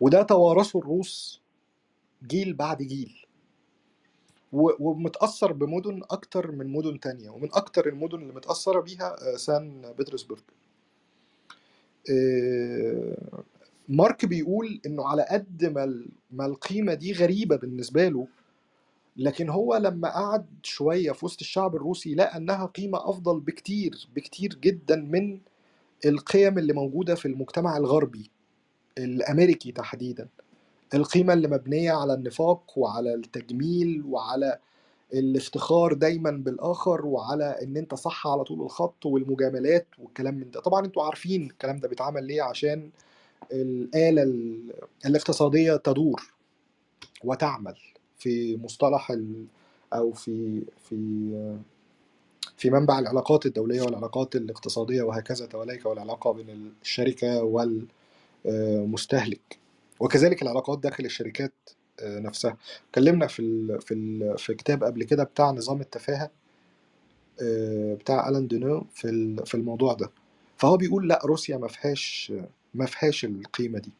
وده 0.00 0.22
توارثه 0.22 0.78
الروس 0.78 1.40
جيل 2.26 2.54
بعد 2.54 2.82
جيل. 2.82 3.26
ومتأثر 4.52 5.52
بمدن 5.52 6.02
أكتر 6.10 6.50
من 6.52 6.66
مدن 6.72 7.00
تانية 7.00 7.30
ومن 7.30 7.48
أكتر 7.52 7.88
المدن 7.88 8.22
اللي 8.22 8.32
متأثرة 8.32 8.80
بيها 8.80 9.16
آه، 9.34 9.36
سان 9.36 9.94
بطرسبرغ. 9.98 10.40
آه، 12.10 13.42
مارك 13.88 14.24
بيقول 14.24 14.80
إنه 14.86 15.08
على 15.08 15.26
قد 15.30 15.64
ما 15.64 16.04
ما 16.30 16.46
القيمة 16.46 16.94
دي 16.94 17.12
غريبة 17.12 17.56
بالنسبة 17.56 18.08
له 18.08 18.26
لكن 19.16 19.48
هو 19.48 19.76
لما 19.76 20.08
قعد 20.08 20.46
شوية 20.62 21.12
في 21.12 21.24
وسط 21.24 21.40
الشعب 21.40 21.76
الروسي 21.76 22.14
لقى 22.14 22.36
إنها 22.36 22.66
قيمة 22.66 23.10
أفضل 23.10 23.40
بكتير 23.40 24.08
بكتير 24.16 24.54
جدا 24.54 24.96
من 24.96 25.40
القيم 26.06 26.58
اللي 26.58 26.72
موجودة 26.72 27.14
في 27.14 27.28
المجتمع 27.28 27.76
الغربي 27.76 28.30
الأمريكي 28.98 29.72
تحديدا. 29.72 30.28
القيمة 30.94 31.32
اللي 31.32 31.48
مبنية 31.48 31.92
على 31.92 32.14
النفاق 32.14 32.78
وعلى 32.78 33.14
التجميل 33.14 34.02
وعلى 34.08 34.58
الافتخار 35.14 35.92
دايما 35.92 36.30
بالآخر 36.30 37.06
وعلى 37.06 37.58
إن 37.62 37.76
أنت 37.76 37.94
صح 37.94 38.26
على 38.26 38.44
طول 38.44 38.62
الخط 38.62 39.06
والمجاملات 39.06 39.86
والكلام 39.98 40.34
من 40.34 40.50
ده. 40.50 40.60
طبعا 40.60 40.86
أنتوا 40.86 41.02
عارفين 41.02 41.42
الكلام 41.46 41.76
ده 41.76 41.88
بيتعمل 41.88 42.24
ليه؟ 42.26 42.42
عشان 42.42 42.90
الآلة 43.52 44.22
ال- 44.22 44.72
الاقتصادية 45.06 45.76
تدور 45.76 46.32
وتعمل 47.24 47.76
في 48.18 48.56
مصطلح 48.56 49.10
ال 49.10 49.46
أو 49.94 50.12
في 50.12 50.62
في 50.88 50.96
في 52.56 52.70
منبع 52.70 52.98
العلاقات 52.98 53.46
الدولية 53.46 53.82
والعلاقات 53.82 54.36
الاقتصادية 54.36 55.02
وهكذا 55.02 55.46
توليك 55.46 55.86
والعلاقة 55.86 56.32
بين 56.32 56.72
الشركة 56.82 57.42
والمستهلك. 58.46 59.58
وكذلك 60.00 60.42
العلاقات 60.42 60.78
داخل 60.78 61.04
الشركات 61.04 61.52
آه، 62.00 62.18
نفسها. 62.20 62.56
اتكلمنا 62.90 63.26
في 63.26 63.42
ال 63.42 63.80
في 63.82 63.94
ال 63.94 64.38
في 64.38 64.54
كتاب 64.54 64.84
قبل 64.84 65.04
كده 65.04 65.24
بتاع 65.24 65.50
نظام 65.50 65.80
التفاهة 65.80 66.30
آه، 67.42 67.94
بتاع 67.94 68.28
ألان 68.28 68.48
دينو 68.48 68.86
في 68.94 69.36
في 69.46 69.54
الموضوع 69.54 69.94
ده. 69.94 70.10
فهو 70.58 70.76
بيقول 70.76 71.08
لا 71.08 71.20
روسيا 71.24 71.56
ما 71.58 71.68
فيهاش 71.68 72.32
ما 72.74 72.86
فيهاش 72.86 73.24
القيمة 73.24 73.78
دي. 73.78 73.92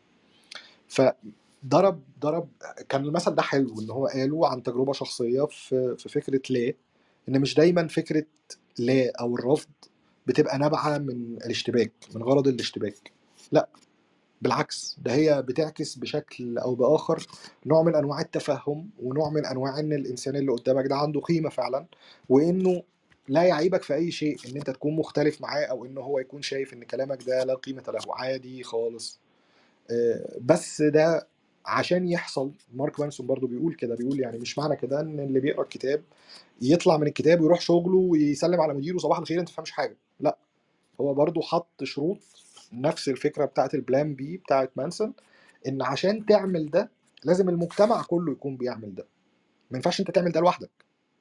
فضرب 0.89 2.01
ضرب 2.21 2.49
كان 2.89 3.05
المثل 3.05 3.35
ده 3.35 3.43
حلو 3.43 3.81
إن 3.81 3.91
هو 3.91 4.07
قاله 4.07 4.49
عن 4.49 4.63
تجربة 4.63 4.93
شخصية 4.93 5.43
في 5.47 5.97
في 5.99 6.09
فكرة 6.09 6.41
لا 6.51 6.73
إن 7.29 7.41
مش 7.41 7.55
دايما 7.55 7.89
فكرة 7.89 8.25
لا 8.79 9.13
أو 9.21 9.37
الرفض 9.37 9.71
بتبقى 10.27 10.59
نابعة 10.59 10.99
من 10.99 11.37
الاشتباك 11.37 11.93
من 12.15 12.23
غرض 12.23 12.49
الاشتباك. 12.49 13.13
لا 13.53 13.69
بالعكس 14.43 14.97
ده 15.03 15.13
هي 15.15 15.43
بتعكس 15.43 15.95
بشكل 15.97 16.59
أو 16.59 16.75
بآخر 16.75 17.27
نوع 17.67 17.83
من 17.83 17.95
أنواع 17.95 18.21
التفهم 18.21 18.91
ونوع 19.03 19.31
من 19.31 19.47
أنواع 19.47 19.79
إن 19.79 19.93
الإنسان 19.93 20.37
اللي 20.37 20.53
قدامك 20.53 20.87
ده 20.87 20.97
عنده 20.97 21.21
قيمة 21.21 21.49
فعلا 21.51 21.87
وإنه 22.29 22.83
لا 23.29 23.43
يعيبك 23.43 23.83
في 23.83 23.95
أي 23.95 24.11
شيء 24.11 24.37
إن 24.49 24.57
أنت 24.57 24.71
تكون 24.71 24.97
مختلف 24.97 25.41
معاه 25.41 25.65
أو 25.65 25.85
إن 25.87 25.99
هو 25.99 26.19
يكون 26.19 26.43
شايف 26.43 26.75
إن 26.75 26.85
كلامك 26.85 27.23
ده 27.23 27.45
لا 27.45 27.55
قيمة 27.55 27.83
له 27.89 28.01
عادي 28.15 28.63
خالص. 28.63 29.21
آه، 29.91 30.39
بس 30.43 30.83
ده 30.83 31.27
عشان 31.67 32.09
يحصل 32.09 32.53
مارك 32.75 33.01
مانسون 33.01 33.27
برضو 33.27 33.47
بيقول 33.47 33.75
كده 33.75 33.97
بيقول 33.97 34.21
يعني 34.21 34.39
مش 34.39 34.59
معنى 34.59 34.77
كده 34.77 35.01
إن 35.01 35.21
اللي 35.21 35.41
بيقرأ 35.41 35.63
الكتاب 35.63 36.03
يطلع 36.63 36.97
من 36.97 37.07
الكتاب 37.07 37.41
ويروح 37.41 37.61
شغله 37.61 37.97
ويسلم 37.97 38.61
على 38.61 38.75
مديره 38.75 38.99
صباح 38.99 39.19
الخير 39.19 39.41
أنت 39.41 39.49
فاهمش 39.49 39.71
حاجة. 39.71 39.97
لا 40.21 40.39
هو 41.01 41.15
برضو 41.15 41.41
حط 41.43 41.85
شروط 41.85 42.19
نفس 42.73 43.09
الفكرة 43.09 43.45
بتاعت 43.45 43.75
ال 43.75 43.83
plan 43.83 44.15
B 44.15 44.37
بتاعت 44.37 44.71
مانسون 44.77 45.13
إن 45.69 45.83
عشان 45.83 46.27
تعمل 46.27 46.71
ده 46.71 46.91
لازم 47.25 47.49
المجتمع 47.49 48.03
كله 48.03 48.33
يكون 48.33 48.57
بيعمل 48.57 48.95
ده. 48.95 49.07
ما 49.71 49.77
ينفعش 49.79 50.01
أنت 50.01 50.11
تعمل 50.11 50.33
ده 50.33 50.41
لوحدك. 50.41 50.71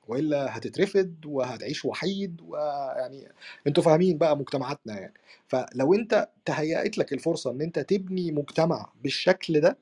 وإلا 0.07 0.57
هتترفض 0.57 1.15
وهتعيش 1.25 1.85
وحيد 1.85 2.41
ويعني 2.41 3.27
أنتوا 3.67 3.83
فاهمين 3.83 4.17
بقى 4.17 4.37
مجتمعاتنا 4.37 4.99
يعني. 4.99 5.13
فلو 5.47 5.93
أنت 5.93 6.29
تهيأت 6.45 6.97
لك 6.97 7.13
الفرصة 7.13 7.51
إن 7.51 7.61
أنت 7.61 7.79
تبني 7.79 8.31
مجتمع 8.31 8.89
بالشكل 9.03 9.61
ده 9.61 9.77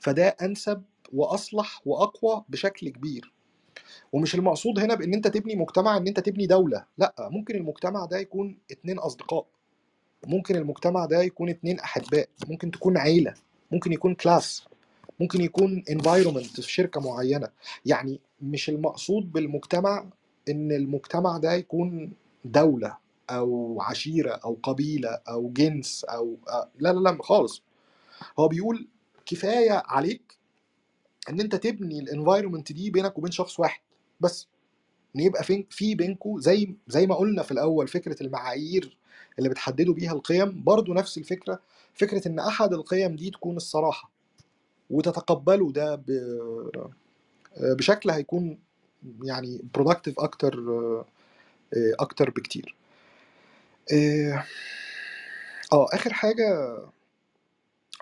فده 0.00 0.28
أنسب 0.28 0.82
وأصلح 1.12 1.80
وأقوى 1.86 2.44
بشكل 2.48 2.88
كبير. 2.88 3.32
ومش 4.12 4.34
المقصود 4.34 4.78
هنا 4.78 4.94
بإن 4.94 5.14
أنت 5.14 5.28
تبني 5.28 5.56
مجتمع 5.56 5.96
إن 5.96 6.06
أنت 6.08 6.20
تبني 6.20 6.46
دولة 6.46 6.84
لأ 6.98 7.14
ممكن 7.20 7.56
المجتمع 7.56 8.04
ده 8.04 8.18
يكون 8.18 8.58
اتنين 8.70 8.98
أصدقاء. 8.98 9.46
ممكن 10.26 10.56
المجتمع 10.56 11.04
ده 11.06 11.22
يكون 11.22 11.48
اتنين 11.50 11.80
أحباء. 11.80 12.28
ممكن 12.48 12.70
تكون 12.70 12.98
عيلة. 12.98 13.34
ممكن 13.72 13.92
يكون 13.92 14.14
كلاس. 14.14 14.64
ممكن 15.20 15.40
يكون 15.40 15.82
environment 15.90 16.60
في 16.60 16.72
شركة 16.72 17.00
معينة. 17.00 17.48
يعني 17.86 18.20
مش 18.42 18.68
المقصود 18.68 19.32
بالمجتمع 19.32 20.06
إن 20.48 20.72
المجتمع 20.72 21.38
ده 21.38 21.52
يكون 21.52 22.12
دولة 22.44 22.96
أو 23.30 23.80
عشيرة 23.82 24.30
أو 24.30 24.58
قبيلة 24.62 25.08
أو 25.28 25.50
جنس 25.50 26.04
أو 26.04 26.36
لا 26.78 26.92
لا 26.92 27.00
لا 27.10 27.18
خالص. 27.22 27.62
هو 28.38 28.48
بيقول 28.48 28.88
كفاية 29.26 29.82
عليك 29.86 30.38
إن 31.30 31.40
أنت 31.40 31.54
تبني 31.56 31.98
ال 31.98 32.04
environment 32.04 32.72
دي 32.72 32.90
بينك 32.90 33.18
وبين 33.18 33.32
شخص 33.32 33.60
واحد 33.60 33.80
بس. 34.20 34.48
إن 35.16 35.20
يبقى 35.20 35.44
في 35.44 35.66
في 35.70 35.94
بينكم 35.94 36.40
زي 36.40 36.74
زي 36.88 37.06
ما 37.06 37.14
قلنا 37.14 37.42
في 37.42 37.52
الأول 37.52 37.88
فكرة 37.88 38.22
المعايير 38.22 38.96
اللي 39.38 39.48
بتحددوا 39.48 39.94
بيها 39.94 40.12
القيم. 40.12 40.64
برضو 40.64 40.94
نفس 40.94 41.18
الفكرة 41.18 41.60
فكرة 41.94 42.28
إن 42.28 42.38
أحد 42.38 42.72
القيم 42.72 43.16
دي 43.16 43.30
تكون 43.30 43.56
الصراحة. 43.56 44.13
وتتقبلوا 44.90 45.72
ده 45.72 45.94
ب- 45.96 46.90
بشكل 47.60 48.10
هيكون 48.10 48.58
يعني 49.24 49.62
productive 49.74 50.20
أكتر 50.20 50.54
أكتر 52.00 52.30
بكتير. 52.30 52.76
آه 53.94 54.44
آه، 55.72 55.86
آخر 55.94 56.12
حاجة 56.14 56.78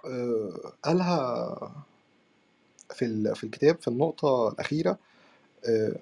آه، 0.07 0.73
قالها 0.85 1.87
في 2.95 3.35
في 3.35 3.45
الكتاب 3.45 3.83
في 3.83 3.89
النقطة 3.89 4.49
الأخيرة 4.49 4.99
آه، 5.69 5.97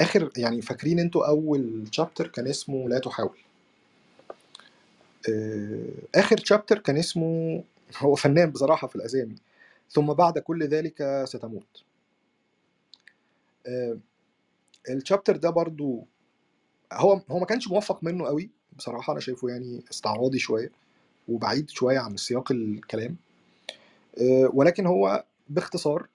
آخر 0.00 0.30
يعني 0.38 0.62
فاكرين 0.62 1.00
أنتوا 1.00 1.28
أول 1.28 1.88
شابتر 1.92 2.28
كان 2.28 2.48
اسمه 2.48 2.88
لا 2.88 2.98
تحاول. 3.00 3.38
آه، 5.30 5.88
آخر 6.20 6.36
شابتر 6.44 6.78
كان 6.78 6.96
اسمه 6.98 7.64
هو 7.98 8.14
فنان 8.14 8.50
بصراحة 8.50 8.88
في 8.88 8.96
الأسامي. 8.96 9.36
ثم 9.90 10.06
بعد 10.12 10.38
كل 10.38 10.62
ذلك 10.62 11.24
ستموت. 11.24 11.84
آه، 13.66 13.98
الشابتر 14.90 15.36
ده 15.36 15.50
برضو 15.50 16.06
هو 16.92 17.20
هو 17.30 17.38
ما 17.38 17.46
كانش 17.46 17.68
موفق 17.68 18.04
منه 18.04 18.26
قوي 18.26 18.50
بصراحة 18.78 19.12
أنا 19.12 19.20
شايفه 19.20 19.48
يعني 19.48 19.84
استعراضي 19.90 20.38
شوية 20.38 20.72
وبعيد 21.28 21.70
شوية 21.70 21.98
عن 21.98 22.16
سياق 22.16 22.52
الكلام. 22.52 23.16
آه، 24.18 24.50
ولكن 24.54 24.86
هو 24.86 25.24
باختصار 25.48 26.08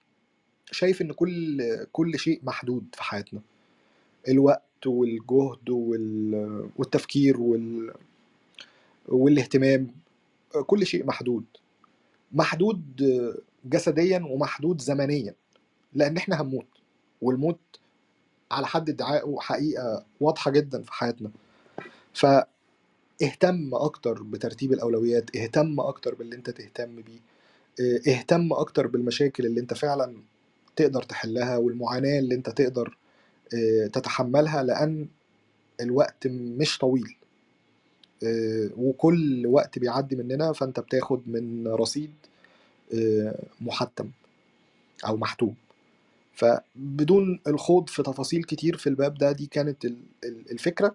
شايف 0.70 1.02
إن 1.02 1.12
كل 1.12 1.60
كل 1.92 2.18
شيء 2.18 2.40
محدود 2.44 2.86
في 2.94 3.02
حياتنا. 3.02 3.40
الوقت 4.28 4.86
والجهد 4.86 5.70
وال- 5.70 6.70
والتفكير 6.76 7.40
وال... 7.40 7.94
والاهتمام 9.08 9.94
كل 10.66 10.86
شيء 10.86 11.06
محدود. 11.06 11.44
محدود 12.32 12.82
جسديا 13.64 14.18
ومحدود 14.30 14.80
زمنيا 14.80 15.34
لأن 15.94 16.16
إحنا 16.16 16.42
هنموت 16.42 16.66
والموت 17.22 17.58
على 18.50 18.66
حد 18.66 18.90
ادعائه 18.90 19.36
حقيقة 19.40 20.04
واضحة 20.20 20.50
جدا 20.50 20.82
في 20.82 20.92
حياتنا. 20.92 21.30
فاهتم 22.14 23.74
أكتر 23.74 24.22
بترتيب 24.22 24.72
الأولويات 24.72 25.36
اهتم 25.36 25.80
أكتر 25.80 26.14
باللي 26.14 26.36
أنت 26.36 26.50
تهتم 26.50 26.96
بيه 26.96 27.20
آه، 27.80 28.10
اهتم 28.10 28.52
أكتر 28.52 28.86
بالمشاكل 28.86 29.46
اللي 29.46 29.60
أنت 29.60 29.74
فعلا 29.74 30.16
تقدر 30.76 31.02
تحلها 31.02 31.56
والمعاناة 31.56 32.18
اللي 32.18 32.34
أنت 32.34 32.50
تقدر 32.50 32.96
آه، 33.54 33.86
تتحملها 33.86 34.62
لأن 34.62 35.08
الوقت 35.80 36.26
مش 36.26 36.78
طويل 36.78 37.16
آه، 38.24 38.70
وكل 38.76 39.46
وقت 39.46 39.78
بيعدي 39.78 40.16
مننا 40.16 40.52
فأنت 40.52 40.80
بتاخد 40.80 41.22
من 41.28 41.68
رصيد 41.68 42.14
محتم 43.60 44.10
أو 45.06 45.16
محتوم. 45.16 45.56
فبدون 46.34 47.40
الخوض 47.46 47.88
في 47.90 48.02
تفاصيل 48.04 48.44
كتير 48.44 48.76
في 48.76 48.88
الباب 48.88 49.14
ده 49.14 49.32
دي 49.32 49.46
كانت 49.46 49.84
ال- 49.84 50.02
ال- 50.24 50.52
الفكرة. 50.52 50.94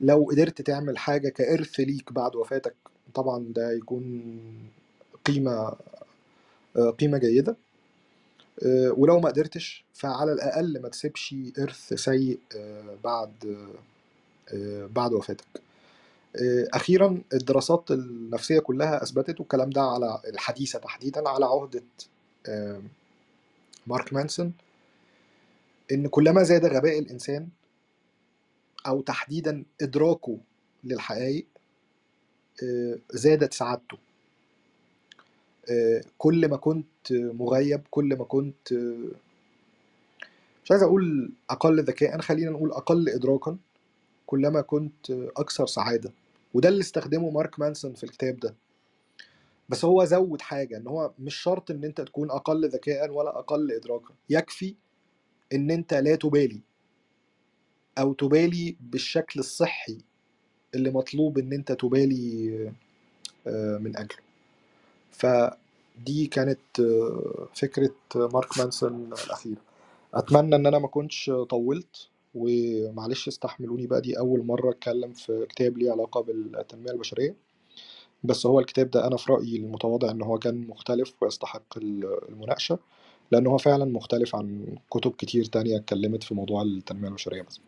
لو 0.00 0.28
قدرت 0.30 0.62
تعمل 0.62 0.98
حاجة 0.98 1.28
كإرث 1.28 1.80
ليك 1.80 2.12
بعد 2.12 2.36
وفاتك 2.36 2.74
طبعا 3.14 3.46
ده 3.56 3.72
يكون 3.72 4.34
قيمة 5.26 5.76
آه، 6.76 6.90
قيمة 7.00 7.18
جيدة. 7.18 7.56
آه، 8.66 8.92
ولو 8.98 9.20
ما 9.20 9.28
قدرتش 9.30 9.84
فعلى 9.94 10.32
الأقل 10.32 10.82
ما 10.82 10.88
تسيبش 10.88 11.34
إرث 11.58 11.94
سيء 11.94 12.40
آه، 12.56 12.96
بعد 13.04 13.32
آه، 14.54 14.86
بعد 14.86 15.12
وفاتك. 15.12 15.46
آه، 16.36 16.66
أخيرا 16.74 17.22
الدراسات 17.34 17.90
النفسية 17.90 18.58
كلها 18.58 19.02
أثبتت 19.02 19.40
والكلام 19.40 19.70
ده 19.70 19.82
على 19.82 20.20
الحديثة 20.28 20.78
تحديدا 20.78 21.28
على 21.28 21.44
عهدة 21.44 21.82
آه، 22.48 22.82
مارك 23.86 24.12
مانسون 24.12 24.52
إن 25.92 26.06
كلما 26.06 26.42
زاد 26.42 26.64
غباء 26.66 26.98
الإنسان 26.98 27.48
أو 28.86 29.00
تحديدا 29.00 29.64
إدراكه 29.82 30.38
للحقائق 30.84 31.46
آه، 32.62 32.98
زادت 33.10 33.52
سعادته. 33.54 33.98
كل 36.18 36.48
ما 36.48 36.56
كنت 36.56 37.12
مغيب 37.12 37.82
كل 37.90 38.16
ما 38.18 38.24
كنت 38.24 38.72
مش 40.64 40.70
عايز 40.70 40.82
أقول 40.82 41.32
أقل 41.50 41.82
ذكاء 41.82 42.20
خلينا 42.20 42.50
نقول 42.50 42.72
أقل 42.72 43.08
إدراكا 43.08 43.56
كلما 44.26 44.60
كنت 44.60 45.10
أكثر 45.10 45.66
سعادة. 45.66 46.12
وده 46.54 46.68
اللي 46.68 46.80
استخدمه 46.80 47.30
مارك 47.30 47.60
مانسون 47.60 47.94
في 47.94 48.04
الكتاب 48.04 48.36
ده. 48.40 48.56
بس 49.68 49.84
هو 49.84 50.04
زود 50.04 50.42
حاجة 50.42 50.76
إن 50.76 50.86
هو 50.88 51.12
مش 51.18 51.36
شرط 51.36 51.70
إن 51.70 51.84
أنت 51.84 52.00
تكون 52.00 52.30
أقل 52.30 52.68
ذكاء 52.68 53.10
ولا 53.12 53.38
أقل 53.38 53.72
إدراكا. 53.72 54.14
يكفي 54.30 54.76
إن 55.54 55.70
أنت 55.70 55.94
لا 55.94 56.16
تبالي 56.16 56.60
أو 57.98 58.12
تبالي 58.14 58.76
بالشكل 58.80 59.40
الصحي 59.40 59.98
اللي 60.74 60.90
مطلوب 60.90 61.38
إن 61.38 61.52
أنت 61.52 61.72
تبالي 61.72 62.50
آه، 63.46 63.78
من 63.78 63.96
أجله 63.98 64.18
فدي 65.12 66.26
كانت 66.26 66.80
آه، 66.80 67.48
فكرة 67.54 67.94
مارك 68.16 68.58
مانسون 68.58 69.12
الأخيرة. 69.26 69.62
أتمنى 70.14 70.56
إن 70.56 70.66
أنا 70.66 70.78
ما 70.78 70.88
كنتش 70.88 71.30
طولت. 71.50 72.08
ومعلش 72.34 73.28
استحملوني 73.28 73.86
بقى 73.86 74.00
دي 74.00 74.18
أول 74.18 74.46
مرة 74.46 74.70
أتكلم 74.70 75.12
في 75.12 75.46
كتاب 75.48 75.78
ليه 75.78 75.90
علاقة 75.92 76.20
بالتنمية 76.20 76.90
البشرية. 76.90 77.34
بس 78.24 78.46
هو 78.46 78.60
الكتاب 78.60 78.90
ده 78.90 79.06
أنا 79.06 79.16
في 79.16 79.32
رأيي 79.32 79.56
المتواضع 79.56 80.10
إن 80.10 80.22
هو 80.22 80.38
كان 80.38 80.66
مختلف 80.68 81.14
ويستحق 81.20 81.78
ال- 81.78 82.18
المناقشة 82.28 82.78
لأن 83.32 83.46
هو 83.46 83.58
فعلا 83.58 83.84
مختلف 83.84 84.36
عن 84.36 84.76
كتب 84.90 85.10
كتير 85.18 85.44
تانية 85.44 85.76
اتكلمت 85.76 86.22
في 86.22 86.34
موضوع 86.34 86.62
التنمية 86.62 87.08
البشرية 87.08 87.42
بس 87.42 87.60